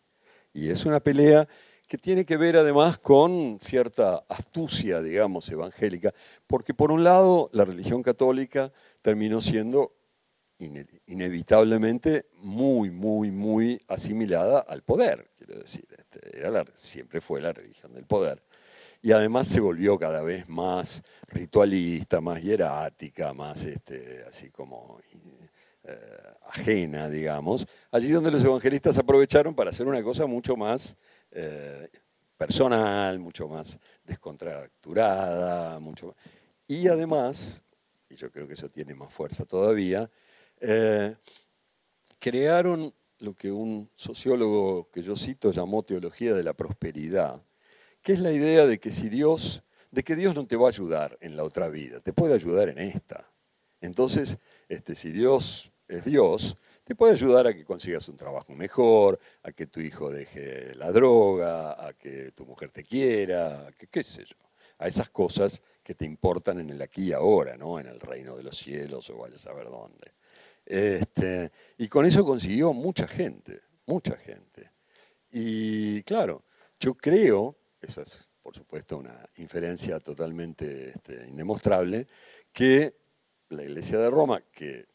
Y 0.53 0.69
es 0.69 0.85
una 0.85 0.99
pelea 0.99 1.47
que 1.88 1.97
tiene 1.97 2.26
que 2.26 2.38
ver 2.38 2.57
además 2.57 2.97
con 2.97 3.60
cierta 3.60 4.23
astucia, 4.30 5.01
digamos, 5.01 5.49
evangélica, 5.49 6.14
porque 6.47 6.73
por 6.73 6.91
un 6.91 7.03
lado 7.03 7.49
la 7.53 7.65
religión 7.65 8.01
católica 8.01 8.72
terminó 9.01 9.41
siendo 9.41 9.93
inevitablemente 11.07 12.27
muy, 12.35 12.89
muy, 12.89 13.31
muy 13.31 13.81
asimilada 13.88 14.60
al 14.60 14.84
poder, 14.84 15.30
quiero 15.38 15.60
decir, 15.60 15.85
este, 15.97 16.22
siempre 16.76 17.19
fue 17.19 17.41
la 17.41 17.51
religión 17.51 17.93
del 17.93 18.05
poder. 18.05 18.43
Y 19.01 19.11
además 19.11 19.47
se 19.47 19.60
volvió 19.60 19.99
cada 19.99 20.22
vez 20.22 20.47
más 20.47 21.03
ritualista, 21.27 22.22
más 22.22 22.41
hierática, 22.41 23.34
más 23.34 23.65
este, 23.65 24.23
así 24.26 24.49
como 24.49 24.99
eh, 25.11 25.49
ajena, 26.45 27.10
digamos, 27.10 27.65
allí 27.91 28.11
donde 28.11 28.31
los 28.31 28.43
evangelistas 28.43 28.97
aprovecharon 28.97 29.55
para 29.55 29.72
hacer 29.72 29.88
una 29.88 30.01
cosa 30.03 30.26
mucho 30.27 30.55
más 30.55 30.95
eh, 31.31 31.89
personal, 32.38 33.19
mucho 33.19 33.47
más 33.47 33.80
descontracturada, 34.03 35.80
mucho 35.80 36.15
y 36.68 36.88
además, 36.88 37.64
y 38.10 38.15
yo 38.15 38.31
creo 38.31 38.47
que 38.47 38.53
eso 38.53 38.69
tiene 38.69 38.95
más 38.95 39.11
fuerza 39.11 39.45
todavía, 39.45 40.10
eh, 40.61 41.15
crearon 42.19 42.93
lo 43.19 43.34
que 43.34 43.51
un 43.51 43.89
sociólogo 43.95 44.89
que 44.91 45.01
yo 45.01 45.18
cito 45.18 45.51
llamó 45.51 45.84
teología 45.84 46.34
de 46.34 46.43
la 46.43 46.53
prosperidad, 46.53 47.41
que 48.01 48.14
es 48.14 48.19
la 48.19 48.31
idea 48.31 48.65
de 48.65 48.80
que 48.80 48.91
si 48.91 49.10
Dios, 49.10 49.64
de 49.91 50.03
que 50.03 50.15
Dios 50.15 50.35
no 50.35 50.45
te 50.45 50.55
va 50.55 50.68
a 50.68 50.69
ayudar 50.69 51.18
en 51.19 51.35
la 51.35 51.43
otra 51.43 51.69
vida, 51.69 51.99
te 51.99 52.14
puede 52.14 52.34
ayudar 52.34 52.69
en 52.69 52.80
esta. 52.80 53.30
Entonces, 53.81 54.38
este, 54.69 54.95
si 54.95 55.11
Dios 55.11 55.72
es 55.88 56.05
Dios, 56.05 56.55
te 56.84 56.95
puede 56.95 57.14
ayudar 57.14 57.47
a 57.47 57.53
que 57.53 57.64
consigas 57.64 58.07
un 58.10 58.18
trabajo 58.18 58.53
mejor, 58.53 59.19
a 59.43 59.51
que 59.51 59.68
tu 59.68 59.80
hijo 59.80 60.11
deje 60.11 60.76
la 60.76 60.91
droga, 60.91 61.88
a 61.88 61.93
que 61.93 62.31
tu 62.31 62.45
mujer 62.45 62.72
te 62.72 62.84
quiera, 62.84 63.68
a 63.68 63.72
qué 63.72 64.03
sé 64.03 64.26
yo, 64.26 64.38
a 64.80 64.88
esas 64.88 65.10
cosas 65.10 65.61
que 65.81 65.95
te 65.95 66.05
importan 66.05 66.60
en 66.60 66.69
el 66.69 66.81
aquí 66.81 67.10
y 67.10 67.14
ahora, 67.14 67.57
¿no? 67.57 67.80
en 67.80 67.88
el 67.88 67.99
reino 67.99 68.35
de 68.35 68.43
los 68.43 68.57
cielos 68.57 69.10
o 69.10 69.18
vaya 69.18 69.35
a 69.35 69.39
saber 69.39 69.69
dónde. 69.69 70.14
Este, 70.65 71.51
y 71.77 71.88
con 71.88 72.05
eso 72.05 72.26
consiguió 72.26 72.73
mucha 72.73 73.07
gente, 73.07 73.61
mucha 73.85 74.15
gente. 74.15 74.72
Y 75.31 76.03
claro, 76.03 76.43
yo 76.80 76.93
creo 76.95 77.57
eso 77.84 78.01
es 78.01 78.30
por 78.41 78.55
supuesto 78.55 78.97
una 78.97 79.27
inferencia 79.38 79.99
totalmente 79.99 80.89
este, 80.89 81.27
indemostrable, 81.27 82.07
que 82.51 82.95
la 83.49 83.64
Iglesia 83.64 83.99
de 83.99 84.10
Roma, 84.10 84.41
que 84.51 84.85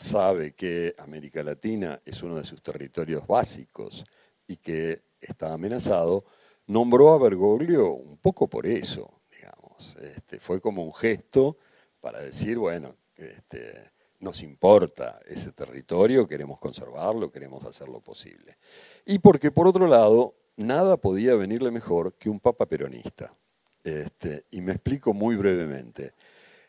sabe 0.00 0.52
que 0.52 0.94
América 0.98 1.42
Latina 1.42 2.00
es 2.04 2.22
uno 2.22 2.36
de 2.36 2.44
sus 2.44 2.62
territorios 2.62 3.26
básicos 3.26 4.04
y 4.46 4.56
que 4.56 5.02
está 5.20 5.52
amenazado, 5.52 6.24
nombró 6.66 7.12
a 7.12 7.18
Bergoglio 7.18 7.92
un 7.92 8.16
poco 8.16 8.48
por 8.48 8.66
eso, 8.66 9.20
digamos. 9.30 9.96
Este, 10.00 10.40
fue 10.40 10.60
como 10.60 10.84
un 10.84 10.94
gesto 10.94 11.58
para 12.00 12.20
decir, 12.20 12.58
bueno, 12.58 12.96
este, 13.14 13.90
nos 14.20 14.42
importa 14.42 15.20
ese 15.26 15.52
territorio, 15.52 16.26
queremos 16.26 16.58
conservarlo, 16.58 17.30
queremos 17.30 17.64
hacer 17.64 17.88
lo 17.88 18.00
posible. 18.00 18.56
Y 19.04 19.18
porque 19.18 19.50
por 19.50 19.66
otro 19.66 19.86
lado, 19.86 20.34
nada 20.56 20.96
podía 20.96 21.34
venirle 21.34 21.70
mejor 21.70 22.14
que 22.14 22.30
un 22.30 22.40
papa 22.40 22.66
peronista. 22.66 23.34
Este, 23.84 24.46
y 24.50 24.60
me 24.60 24.72
explico 24.72 25.12
muy 25.12 25.36
brevemente. 25.36 26.14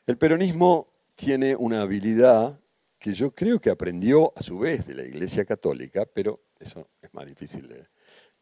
El 0.06 0.18
peronismo 0.18 0.88
tiene 1.16 1.56
una 1.56 1.82
habilidad 1.82 2.60
que 3.02 3.16
yo 3.16 3.32
creo 3.32 3.60
que 3.60 3.72
aprendió 3.72 4.32
a 4.36 4.44
su 4.44 4.60
vez 4.60 4.86
de 4.86 4.94
la 4.94 5.04
Iglesia 5.04 5.44
Católica, 5.44 6.06
pero 6.06 6.40
eso 6.60 6.88
es 7.02 7.12
más 7.16 7.26
difícil 7.26 7.68
de, 7.68 7.88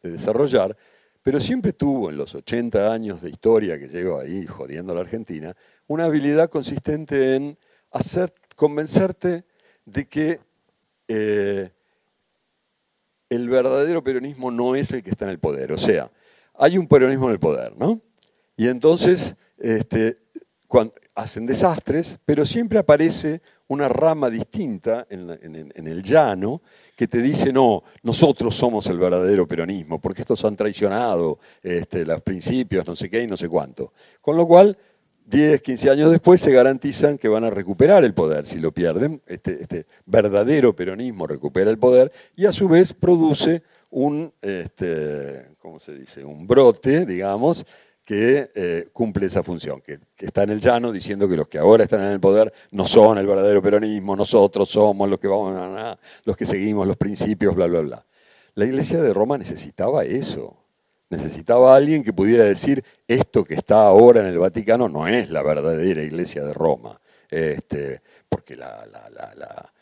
desarrollar, 0.02 0.76
pero 1.22 1.40
siempre 1.40 1.72
tuvo 1.72 2.10
en 2.10 2.18
los 2.18 2.34
80 2.34 2.92
años 2.92 3.22
de 3.22 3.30
historia 3.30 3.78
que 3.78 3.88
llevo 3.88 4.18
ahí 4.18 4.46
jodiendo 4.46 4.92
a 4.92 4.96
la 4.96 5.00
Argentina, 5.00 5.56
una 5.86 6.04
habilidad 6.04 6.50
consistente 6.50 7.36
en 7.36 7.58
hacer, 7.90 8.34
convencerte 8.54 9.44
de 9.86 10.08
que 10.08 10.40
eh, 11.08 11.70
el 13.30 13.48
verdadero 13.48 14.04
peronismo 14.04 14.50
no 14.50 14.74
es 14.74 14.92
el 14.92 15.02
que 15.02 15.10
está 15.10 15.24
en 15.24 15.30
el 15.30 15.38
poder. 15.38 15.72
O 15.72 15.78
sea, 15.78 16.10
hay 16.54 16.76
un 16.76 16.86
peronismo 16.86 17.26
en 17.26 17.32
el 17.32 17.40
poder, 17.40 17.76
¿no? 17.76 18.00
Y 18.56 18.68
entonces 18.68 19.36
este, 19.58 20.18
hacen 21.14 21.46
desastres, 21.46 22.18
pero 22.24 22.44
siempre 22.46 22.78
aparece 22.78 23.42
una 23.70 23.88
rama 23.88 24.28
distinta 24.28 25.06
en, 25.08 25.86
el 25.86 26.02
llano 26.02 26.60
que 26.96 27.06
te 27.06 27.22
dice, 27.22 27.52
no, 27.52 27.84
nosotros 28.02 28.56
somos 28.56 28.86
el 28.88 28.98
verdadero 28.98 29.46
peronismo, 29.46 30.00
porque 30.00 30.22
estos 30.22 30.44
han 30.44 30.56
traicionado 30.56 31.38
este, 31.62 32.04
los 32.04 32.20
principios, 32.20 32.84
no 32.84 32.96
sé 32.96 33.08
qué 33.08 33.22
y 33.22 33.28
no 33.28 33.36
sé 33.36 33.48
cuánto. 33.48 33.92
Con 34.20 34.36
lo 34.36 34.46
cual 34.46 34.76
10, 35.24 35.62
15 35.62 35.88
años 35.88 36.10
después 36.10 36.40
se 36.40 36.50
garantizan 36.50 37.16
que 37.16 37.28
van 37.28 37.44
a 37.44 37.50
recuperar 37.50 38.02
el 38.02 38.12
poder. 38.12 38.44
Si 38.44 38.58
lo 38.58 38.72
pierden, 38.72 39.22
este, 39.26 39.62
este 39.62 39.86
verdadero 40.04 40.74
peronismo 40.74 41.28
recupera 41.28 41.70
el 41.70 41.78
poder 41.78 42.10
y 42.34 42.46
a 42.46 42.52
su 42.52 42.68
vez 42.68 42.92
produce 42.92 43.62
un, 43.90 44.32
este, 44.42 45.46
¿cómo 45.60 45.78
se 45.78 45.94
dice? 45.94 46.24
un 46.24 46.44
brote, 46.48 47.06
digamos, 47.06 47.64
que 48.10 48.50
eh, 48.56 48.88
cumple 48.92 49.26
esa 49.26 49.44
función, 49.44 49.80
que, 49.80 50.00
está 50.18 50.42
en 50.42 50.50
el 50.50 50.58
llano 50.58 50.90
diciendo 50.90 51.28
que 51.28 51.36
los 51.36 51.46
que 51.46 51.58
ahora 51.58 51.84
están 51.84 52.00
en 52.00 52.10
el 52.10 52.18
poder 52.18 52.52
no 52.72 52.84
son 52.88 53.18
el 53.18 53.26
verdadero 53.28 53.62
peronismo, 53.62 54.16
nosotros 54.16 54.68
somos 54.68 55.08
los 55.08 55.20
que 55.20 55.28
vamos 55.28 55.54
a, 55.56 55.96
los 56.24 56.36
que 56.36 56.44
seguimos 56.44 56.88
los 56.88 56.96
principios, 56.96 57.54
bla, 57.54 57.68
bla, 57.68 57.82
bla. 57.82 58.06
La 58.56 58.64
Iglesia 58.64 59.00
de 59.00 59.14
Roma 59.14 59.38
necesitaba 59.38 60.02
eso. 60.02 60.56
Necesitaba 61.08 61.76
alguien 61.76 62.02
que 62.02 62.12
pudiera 62.12 62.42
decir, 62.42 62.82
esto 63.06 63.44
que 63.44 63.54
está 63.54 63.86
ahora 63.86 64.22
en 64.22 64.26
el 64.26 64.38
Vaticano 64.38 64.88
no 64.88 65.06
es 65.06 65.30
la 65.30 65.44
verdadera 65.44 66.02
iglesia 66.02 66.42
de 66.44 66.52
Roma, 66.52 67.00
este, 67.30 68.02
porque 68.28 68.56
la, 68.56 68.86
la 68.86 69.72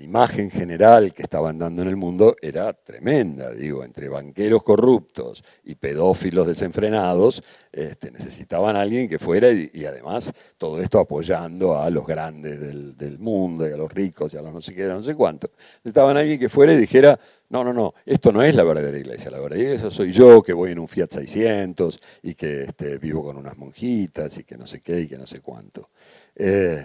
imagen 0.00 0.50
general 0.50 1.14
que 1.14 1.22
estaban 1.22 1.58
dando 1.58 1.82
en 1.82 1.88
el 1.88 1.96
mundo 1.96 2.36
era 2.42 2.72
tremenda, 2.72 3.52
digo, 3.52 3.84
entre 3.84 4.08
banqueros 4.08 4.62
corruptos 4.62 5.42
y 5.64 5.74
pedófilos 5.76 6.46
desenfrenados, 6.46 7.42
este, 7.70 8.10
necesitaban 8.10 8.76
a 8.76 8.82
alguien 8.82 9.08
que 9.08 9.18
fuera 9.18 9.50
y, 9.50 9.84
además 9.86 10.32
todo 10.58 10.80
esto 10.80 10.98
apoyando 10.98 11.78
a 11.78 11.88
los 11.90 12.06
grandes 12.06 12.60
del, 12.60 13.18
mundo 13.18 13.68
y 13.68 13.72
a 13.72 13.76
los 13.76 13.92
ricos 13.92 14.34
y 14.34 14.36
a 14.36 14.42
los 14.42 14.52
no 14.52 14.60
sé 14.60 14.74
qué, 14.74 14.84
no 14.88 15.02
sé 15.02 15.14
cuánto. 15.14 15.50
Necesitaban 15.84 16.16
a 16.16 16.20
alguien 16.20 16.38
que 16.38 16.48
fuera 16.48 16.72
y 16.72 16.76
dijera, 16.76 17.18
no, 17.50 17.62
no, 17.62 17.72
no, 17.72 17.94
esto 18.04 18.32
no 18.32 18.42
es 18.42 18.54
la 18.54 18.64
verdadera 18.64 18.98
iglesia, 18.98 19.30
la 19.30 19.38
verdadera 19.38 19.68
iglesia 19.68 19.90
soy 19.90 20.12
yo 20.12 20.42
que 20.42 20.52
voy 20.52 20.72
en 20.72 20.78
un 20.78 20.88
Fiat 20.88 21.10
600 21.10 22.00
y 22.22 22.34
que 22.34 22.64
este, 22.64 22.98
vivo 22.98 23.22
con 23.22 23.36
unas 23.36 23.56
monjitas 23.56 24.36
y 24.38 24.44
que 24.44 24.56
no 24.56 24.66
sé 24.66 24.80
qué 24.80 25.00
y 25.00 25.08
que 25.08 25.18
no 25.18 25.26
sé 25.26 25.40
cuánto. 25.40 25.90
Eh, 26.34 26.82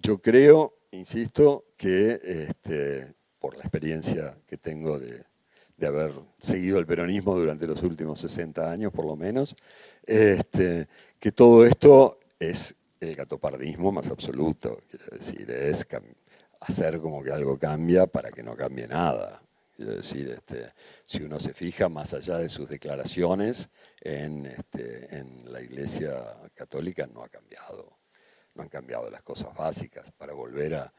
yo 0.00 0.20
creo, 0.20 0.78
insisto, 0.92 1.66
que 1.76 2.20
este, 2.22 3.14
por 3.38 3.56
la 3.56 3.62
experiencia 3.62 4.38
que 4.46 4.56
tengo 4.56 4.98
de, 4.98 5.24
haber 5.86 6.12
seguido 6.38 6.78
el 6.78 6.86
peronismo 6.86 7.38
durante 7.38 7.66
los 7.66 7.82
últimos 7.82 8.20
60 8.20 8.70
años, 8.70 8.92
por 8.92 9.04
lo 9.04 9.16
menos, 9.16 9.54
este, 10.04 10.88
que 11.20 11.32
todo 11.32 11.64
esto 11.64 12.18
es 12.38 12.74
el 13.00 13.14
gatopardismo 13.14 13.92
más 13.92 14.08
absoluto. 14.08 14.80
Quiero 14.88 15.06
decir, 15.16 15.48
es 15.50 15.86
hacer 16.60 16.98
como 16.98 17.22
que 17.22 17.30
algo 17.30 17.58
cambia 17.58 18.06
para 18.06 18.30
que 18.30 18.42
no 18.42 18.56
cambie 18.56 18.88
nada. 18.88 19.40
Quiero 19.76 19.94
decir, 19.94 20.30
este, 20.30 20.72
si 21.04 21.22
uno 21.22 21.38
se 21.38 21.54
fija 21.54 21.88
más 21.88 22.12
allá 22.12 22.38
de 22.38 22.48
sus 22.48 22.68
declaraciones, 22.68 23.68
en, 24.00 24.52
en 24.74 25.52
la 25.52 25.62
Iglesia 25.62 26.36
Católica 26.54 27.06
no 27.06 27.22
ha 27.22 27.28
cambiado 27.28 27.97
no 28.58 28.64
han 28.64 28.68
cambiado 28.68 29.08
las 29.08 29.22
cosas 29.22 29.54
básicas. 29.54 30.10
Para 30.10 30.34
volver 30.34 30.74
a, 30.74 30.92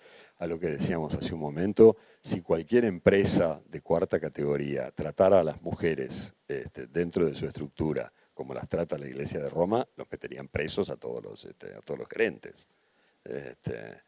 lo 0.48 0.60
que 0.60 0.68
decíamos 0.68 1.14
hace 1.14 1.34
un 1.34 1.42
momento, 1.42 1.98
si 2.22 2.42
cualquier 2.42 2.86
empresa 2.86 3.62
de 3.68 3.82
cuarta 3.82 4.20
categoría 4.20 4.90
tratara 4.92 5.42
a 5.42 5.44
las 5.44 5.62
mujeres 5.62 6.34
este, 6.48 6.88
dentro 6.88 7.26
de 7.26 7.36
su 7.36 7.46
estructura 7.46 8.12
como 8.34 8.54
las 8.54 8.70
trata 8.70 8.98
la 8.98 9.06
Iglesia 9.06 9.42
de 9.42 9.50
Roma, 9.50 9.86
los 9.98 10.10
meterían 10.10 10.48
presos 10.48 10.90
a 10.90 10.96
todos 10.96 11.22
los, 11.22 11.44
este, 11.44 11.76
a 11.76 11.82
todos 11.82 12.00
los 12.00 12.08
gerentes. 12.08 12.70
Este, 13.26 14.02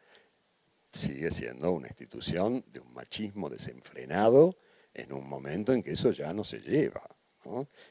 sigue 0.90 1.30
siendo 1.30 1.70
una 1.72 1.88
institución 1.88 2.64
de 2.72 2.80
un 2.80 2.94
machismo 2.94 3.50
desenfrenado 3.50 4.56
en 4.94 5.12
un 5.12 5.28
momento 5.28 5.74
en 5.74 5.82
que 5.82 5.92
eso 5.92 6.12
ya 6.12 6.32
no 6.32 6.44
se 6.44 6.60
lleva. 6.60 7.02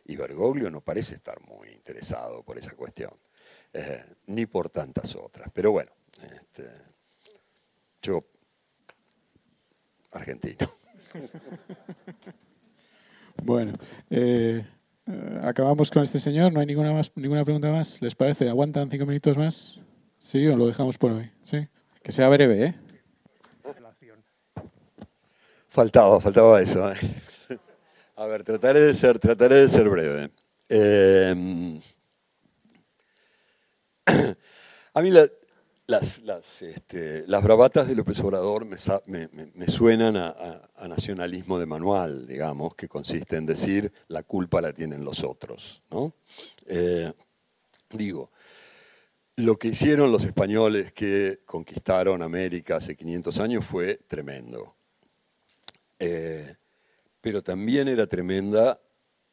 Y 0.05 0.15
Bergoglio 0.15 0.71
no 0.71 0.81
parece 0.81 1.13
estar 1.13 1.39
muy 1.41 1.69
interesado 1.69 2.41
por 2.41 2.57
esa 2.57 2.71
cuestión. 2.71 3.11
Eh, 3.73 4.03
ni 4.27 4.45
por 4.45 4.69
tantas 4.69 5.15
otras. 5.15 5.49
Pero 5.53 5.71
bueno, 5.71 5.91
este, 6.23 6.69
yo, 8.01 8.25
argentino. 10.11 10.69
Bueno, 13.43 13.73
eh, 14.11 14.63
eh, 15.07 15.39
acabamos 15.41 15.89
con 15.89 16.03
este 16.03 16.19
señor, 16.19 16.53
no 16.53 16.59
hay 16.59 16.67
ninguna, 16.67 16.93
más, 16.93 17.11
ninguna 17.15 17.43
pregunta 17.43 17.71
más. 17.71 17.99
¿Les 18.01 18.13
parece? 18.13 18.47
¿Aguantan 18.47 18.91
cinco 18.91 19.05
minutos 19.07 19.35
más? 19.35 19.79
¿Sí 20.19 20.45
o 20.47 20.55
lo 20.55 20.67
dejamos 20.67 20.97
por 20.99 21.11
hoy? 21.11 21.31
¿Sí? 21.43 21.67
Que 22.03 22.11
sea 22.11 22.29
breve, 22.29 22.65
¿eh? 22.65 22.75
Faltaba, 25.69 26.19
faltaba 26.19 26.61
eso. 26.61 26.83
A 28.15 28.25
ver, 28.25 28.43
trataré 28.43 28.81
de 28.81 28.93
ser, 28.93 29.17
trataré 29.17 29.61
de 29.61 29.69
ser 29.69 29.89
breve. 29.89 30.29
A 34.93 35.01
mí 35.01 35.09
las, 35.11 36.61
este, 36.61 37.25
las, 37.27 37.43
bravatas 37.43 37.87
de 37.87 37.95
López 37.95 38.19
Obrador 38.19 38.65
me, 38.65 39.67
suenan 39.67 40.17
a, 40.17 40.61
nacionalismo 40.87 41.57
de 41.59 41.65
manual, 41.65 42.27
digamos, 42.27 42.75
que 42.75 42.87
consiste 42.87 43.37
en 43.37 43.45
decir 43.45 43.91
la 44.07 44.23
culpa 44.23 44.61
la 44.61 44.73
tienen 44.73 45.05
los 45.05 45.23
otros. 45.23 45.81
Eh, 46.65 47.11
digo, 47.91 48.31
lo 49.37 49.57
que 49.57 49.69
hicieron 49.69 50.11
los 50.11 50.23
españoles 50.23 50.91
que 50.91 51.39
conquistaron 51.45 52.21
América 52.21 52.77
hace 52.77 52.95
500 52.95 53.39
años 53.39 53.65
fue 53.65 54.01
tremendo. 54.07 54.75
Eh, 55.99 56.55
pero 57.21 57.41
también 57.41 57.87
era 57.87 58.07
tremenda 58.07 58.79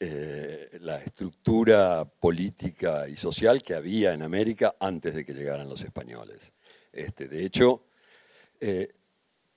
eh, 0.00 0.78
la 0.80 1.02
estructura 1.02 2.04
política 2.04 3.08
y 3.08 3.16
social 3.16 3.62
que 3.62 3.74
había 3.74 4.12
en 4.12 4.22
América 4.22 4.76
antes 4.78 5.12
de 5.12 5.24
que 5.24 5.34
llegaran 5.34 5.68
los 5.68 5.82
españoles. 5.82 6.52
Este, 6.92 7.26
de 7.26 7.44
hecho, 7.44 7.82
eh, 8.60 8.94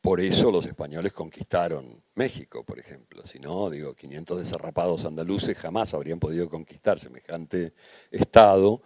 por 0.02 0.20
eso 0.20 0.50
los 0.52 0.66
españoles 0.66 1.14
conquistaron 1.14 2.02
México, 2.16 2.64
por 2.64 2.80
ejemplo. 2.80 3.24
Si 3.24 3.38
no, 3.40 3.70
digo, 3.70 3.94
500 3.94 4.40
desarrapados 4.40 5.06
andaluces 5.06 5.56
jamás 5.56 5.94
habrían 5.94 6.20
podido 6.20 6.50
conquistar 6.50 6.98
semejante 6.98 7.74
estado. 8.10 8.82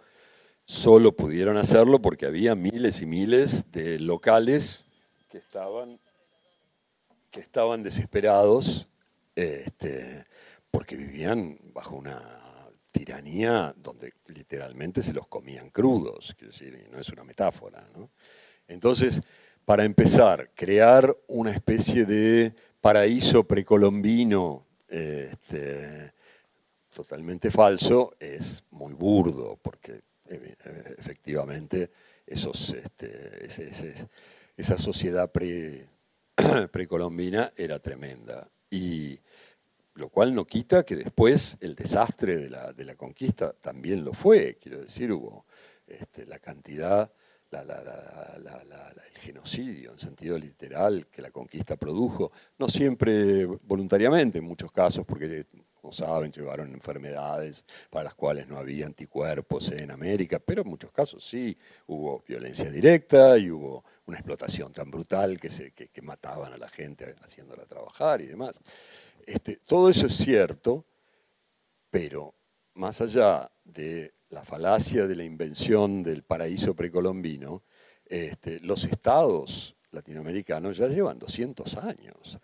Solo 0.66 1.16
pudieron 1.16 1.56
hacerlo 1.56 2.02
porque 2.02 2.26
había 2.26 2.54
miles 2.54 3.00
y 3.00 3.06
miles 3.06 3.70
de 3.72 3.98
locales 3.98 4.84
que 5.30 5.38
estaban, 5.38 5.98
que 7.30 7.40
estaban 7.40 7.82
desesperados 7.82 8.88
este, 9.36 10.26
porque 10.76 10.94
vivían 10.94 11.58
bajo 11.72 11.96
una 11.96 12.70
tiranía 12.90 13.74
donde 13.78 14.12
literalmente 14.26 15.00
se 15.00 15.14
los 15.14 15.26
comían 15.26 15.70
crudos, 15.70 16.34
quiero 16.36 16.52
decir, 16.52 16.86
no 16.92 17.00
es 17.00 17.08
una 17.08 17.24
metáfora. 17.24 17.88
Entonces, 18.68 19.22
para 19.64 19.84
empezar, 19.84 20.50
crear 20.54 21.16
una 21.28 21.52
especie 21.52 22.04
de 22.04 22.52
paraíso 22.78 23.44
precolombino 23.44 24.66
este, 24.86 26.12
totalmente 26.94 27.50
falso 27.50 28.14
es 28.20 28.62
muy 28.72 28.92
burdo, 28.92 29.58
porque 29.62 30.02
eh, 30.28 30.56
efectivamente 30.98 31.90
este, 32.26 33.48
esa 34.58 34.76
sociedad 34.76 35.32
pre, 35.32 35.86
precolombina 36.70 37.50
era 37.56 37.78
tremenda. 37.78 38.46
Y 38.68 39.18
lo 39.96 40.08
cual 40.10 40.34
no 40.34 40.44
quita 40.44 40.84
que 40.84 40.96
después 40.96 41.56
el 41.60 41.74
desastre 41.74 42.36
de 42.36 42.50
la, 42.50 42.72
de 42.72 42.84
la 42.84 42.94
conquista 42.94 43.52
también 43.52 44.04
lo 44.04 44.12
fue, 44.12 44.58
quiero 44.60 44.80
decir, 44.80 45.10
hubo 45.10 45.46
este, 45.86 46.26
la 46.26 46.38
cantidad, 46.38 47.10
el 47.50 49.18
genocidio 49.20 49.92
en 49.92 49.98
sentido 49.98 50.38
literal 50.38 51.06
que 51.06 51.22
la 51.22 51.30
conquista 51.30 51.76
produjo, 51.76 52.32
no 52.58 52.68
siempre 52.68 53.46
voluntariamente, 53.46 54.38
en 54.38 54.44
muchos 54.44 54.70
casos, 54.70 55.06
porque 55.06 55.46
como 55.80 55.92
saben, 55.92 56.32
llevaron 56.32 56.72
enfermedades 56.74 57.64
para 57.90 58.04
las 58.04 58.14
cuales 58.14 58.48
no 58.48 58.58
había 58.58 58.86
anticuerpos 58.86 59.70
en 59.70 59.92
América, 59.92 60.40
pero 60.40 60.62
en 60.62 60.68
muchos 60.68 60.90
casos 60.90 61.24
sí, 61.24 61.56
hubo 61.86 62.24
violencia 62.26 62.68
directa 62.68 63.38
y 63.38 63.52
hubo 63.52 63.84
una 64.06 64.18
explotación 64.18 64.72
tan 64.72 64.90
brutal 64.90 65.38
que, 65.38 65.48
se, 65.48 65.70
que 65.70 66.02
mataban 66.02 66.52
a 66.52 66.58
la 66.58 66.68
gente 66.68 67.14
haciéndola 67.22 67.64
trabajar 67.66 68.20
y 68.20 68.26
demás. 68.26 68.60
Este, 69.26 69.56
todo 69.56 69.90
eso 69.90 70.06
es 70.06 70.16
cierto, 70.16 70.86
pero 71.90 72.32
más 72.74 73.00
allá 73.00 73.50
de 73.64 74.14
la 74.28 74.44
falacia 74.44 75.08
de 75.08 75.16
la 75.16 75.24
invención 75.24 76.04
del 76.04 76.22
paraíso 76.22 76.74
precolombino, 76.76 77.64
este, 78.04 78.60
los 78.60 78.84
estados 78.84 79.76
latinoamericanos 79.90 80.76
ya 80.76 80.86
llevan 80.86 81.18
200 81.18 81.76
años. 81.76 82.38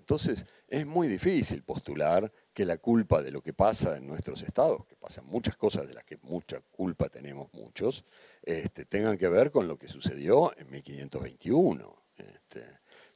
Entonces, 0.00 0.44
es 0.68 0.84
muy 0.84 1.06
difícil 1.06 1.62
postular 1.62 2.30
que 2.52 2.66
la 2.66 2.78
culpa 2.78 3.22
de 3.22 3.30
lo 3.30 3.40
que 3.40 3.52
pasa 3.52 3.96
en 3.96 4.06
nuestros 4.06 4.42
estados, 4.42 4.84
que 4.86 4.96
pasan 4.96 5.24
muchas 5.26 5.56
cosas 5.56 5.86
de 5.86 5.94
las 5.94 6.04
que 6.04 6.18
mucha 6.22 6.60
culpa 6.60 7.08
tenemos 7.08 7.52
muchos, 7.54 8.04
este, 8.42 8.84
tengan 8.84 9.16
que 9.16 9.28
ver 9.28 9.52
con 9.52 9.68
lo 9.68 9.78
que 9.78 9.88
sucedió 9.88 10.52
en 10.58 10.70
1521. 10.70 12.02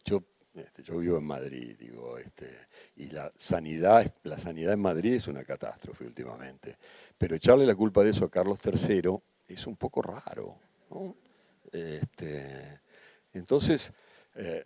yo 0.04 0.22
este, 0.58 0.82
yo 0.82 0.98
vivo 0.98 1.18
en 1.18 1.24
Madrid, 1.24 1.76
digo, 1.78 2.18
este, 2.18 2.48
y 2.96 3.10
la 3.10 3.32
sanidad, 3.36 4.12
la 4.24 4.38
sanidad 4.38 4.72
en 4.72 4.80
Madrid 4.80 5.14
es 5.14 5.28
una 5.28 5.44
catástrofe 5.44 6.04
últimamente. 6.04 6.76
Pero 7.16 7.36
echarle 7.36 7.66
la 7.66 7.74
culpa 7.74 8.02
de 8.02 8.10
eso 8.10 8.24
a 8.24 8.30
Carlos 8.30 8.60
III 8.64 9.18
es 9.48 9.66
un 9.66 9.76
poco 9.76 10.02
raro. 10.02 10.56
Este, 11.72 12.80
entonces, 13.32 13.92
eh, 14.34 14.64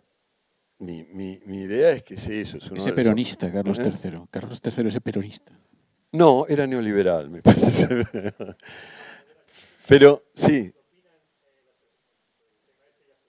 mi, 0.79 1.61
idea 1.61 1.91
es 1.91 2.03
que 2.03 2.17
sí, 2.17 2.39
eso. 2.39 2.57
Es 2.57 2.71
ese 2.71 2.93
peronista, 2.93 3.51
Carlos 3.51 3.79
III. 3.79 4.15
¿Eh? 4.15 4.21
Carlos 4.29 4.61
III 4.63 4.87
es 4.87 4.99
peronista. 5.01 5.57
No, 6.11 6.45
era 6.47 6.67
neoliberal, 6.67 7.29
me 7.29 7.41
parece. 7.41 7.87
Pero 9.87 10.25
sí, 10.33 10.71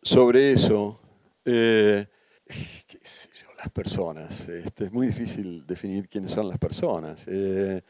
sobre 0.02 0.52
eso. 0.52 1.00
Eh, 1.44 2.06
las 3.58 3.70
personas. 3.72 4.48
Este, 4.48 4.84
es 4.86 4.92
muy 4.92 5.08
difícil 5.08 5.66
definir 5.66 6.08
quiénes 6.08 6.32
son 6.32 6.48
las 6.48 6.58
personas. 6.58 7.24
Eh, 7.28 7.82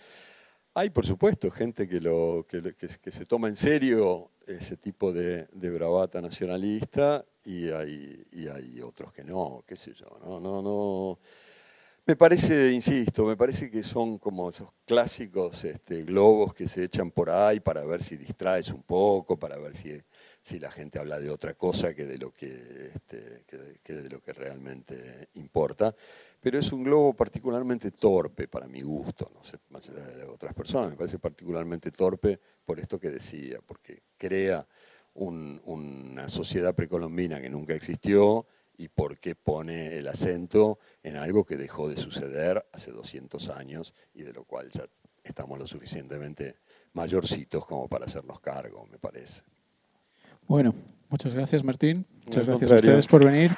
Hay, 0.74 0.90
por 0.90 1.06
supuesto, 1.06 1.50
gente 1.50 1.88
que, 1.88 2.00
lo, 2.00 2.46
que, 2.48 2.62
que- 2.76 2.88
que 3.02 3.12
se 3.12 3.26
toma 3.26 3.48
en 3.48 3.56
serio 3.56 4.30
ese 4.46 4.76
tipo 4.76 5.12
de, 5.12 5.48
de 5.52 5.70
bravata 5.70 6.20
nacionalista 6.22 7.24
y 7.44 7.70
hay, 7.70 8.24
y 8.32 8.48
hay 8.48 8.80
otros 8.82 9.12
que 9.12 9.24
no, 9.24 9.62
qué 9.66 9.76
sé 9.76 9.94
yo. 9.94 10.06
No, 10.24 10.40
no, 10.40 10.62
no. 10.62 11.18
Me 12.06 12.16
parece, 12.16 12.72
insisto, 12.72 13.24
me 13.24 13.36
parece 13.36 13.70
que 13.70 13.82
son 13.82 14.18
como 14.18 14.50
esos 14.50 14.70
clásicos 14.86 15.64
este, 15.64 16.02
globos 16.04 16.54
que 16.54 16.68
se 16.68 16.84
echan 16.84 17.10
por 17.10 17.30
ahí 17.30 17.60
para 17.60 17.84
ver 17.84 18.02
si 18.02 18.16
distraes 18.16 18.68
un 18.70 18.82
poco, 18.82 19.38
para 19.38 19.56
ver 19.58 19.74
si, 19.74 19.98
si 20.44 20.58
la 20.58 20.70
gente 20.70 20.98
habla 20.98 21.18
de 21.18 21.30
otra 21.30 21.54
cosa 21.54 21.94
que 21.94 22.04
de 22.04 22.18
lo 22.18 22.30
que, 22.30 22.90
este, 22.94 23.44
que 23.82 23.94
de- 23.94 24.10
lo 24.10 24.20
que 24.20 24.34
realmente 24.34 25.30
importa. 25.34 25.94
Pero 26.38 26.58
es 26.58 26.70
un 26.70 26.84
globo 26.84 27.14
particularmente 27.14 27.90
torpe 27.92 28.46
para 28.46 28.68
mi 28.68 28.82
gusto, 28.82 29.30
no 29.34 29.42
sé, 29.42 29.58
más 29.70 29.88
allá 29.88 30.06
de 30.06 30.24
otras 30.24 30.52
personas, 30.52 30.90
me 30.90 30.96
parece 30.98 31.18
particularmente 31.18 31.90
torpe 31.90 32.38
por 32.62 32.78
esto 32.78 33.00
que 33.00 33.08
decía, 33.08 33.58
porque 33.66 34.02
crea 34.18 34.66
un- 35.14 35.62
una 35.64 36.28
sociedad 36.28 36.74
precolombina 36.74 37.40
que 37.40 37.48
nunca 37.48 37.72
existió 37.74 38.46
y 38.76 38.88
porque 38.88 39.34
pone 39.34 39.96
el 39.96 40.08
acento 40.08 40.78
en 41.02 41.16
algo 41.16 41.46
que 41.46 41.56
dejó 41.56 41.88
de 41.88 41.96
suceder 41.96 42.66
hace 42.70 42.90
200 42.90 43.48
años 43.48 43.94
y 44.12 44.24
de 44.24 44.34
lo 44.34 44.44
cual 44.44 44.68
ya 44.68 44.84
estamos 45.22 45.58
lo 45.58 45.66
suficientemente 45.66 46.56
mayorcitos 46.92 47.64
como 47.64 47.88
para 47.88 48.04
hacernos 48.04 48.40
cargo, 48.40 48.86
me 48.86 48.98
parece. 48.98 49.42
Bueno, 50.46 50.74
muchas 51.08 51.34
gracias 51.34 51.64
Martín. 51.64 52.06
Muchas 52.26 52.40
Al 52.42 52.46
gracias 52.46 52.70
a 52.70 52.74
contrario. 52.74 52.90
ustedes 52.90 53.06
por 53.06 53.24
venir. 53.24 53.52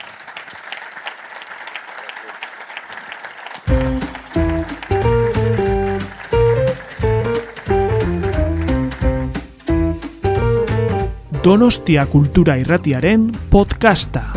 Donostia 11.43 12.07
Kultura 12.07 12.59
Irratiaren 12.59 13.31
podcasta. 13.51 14.33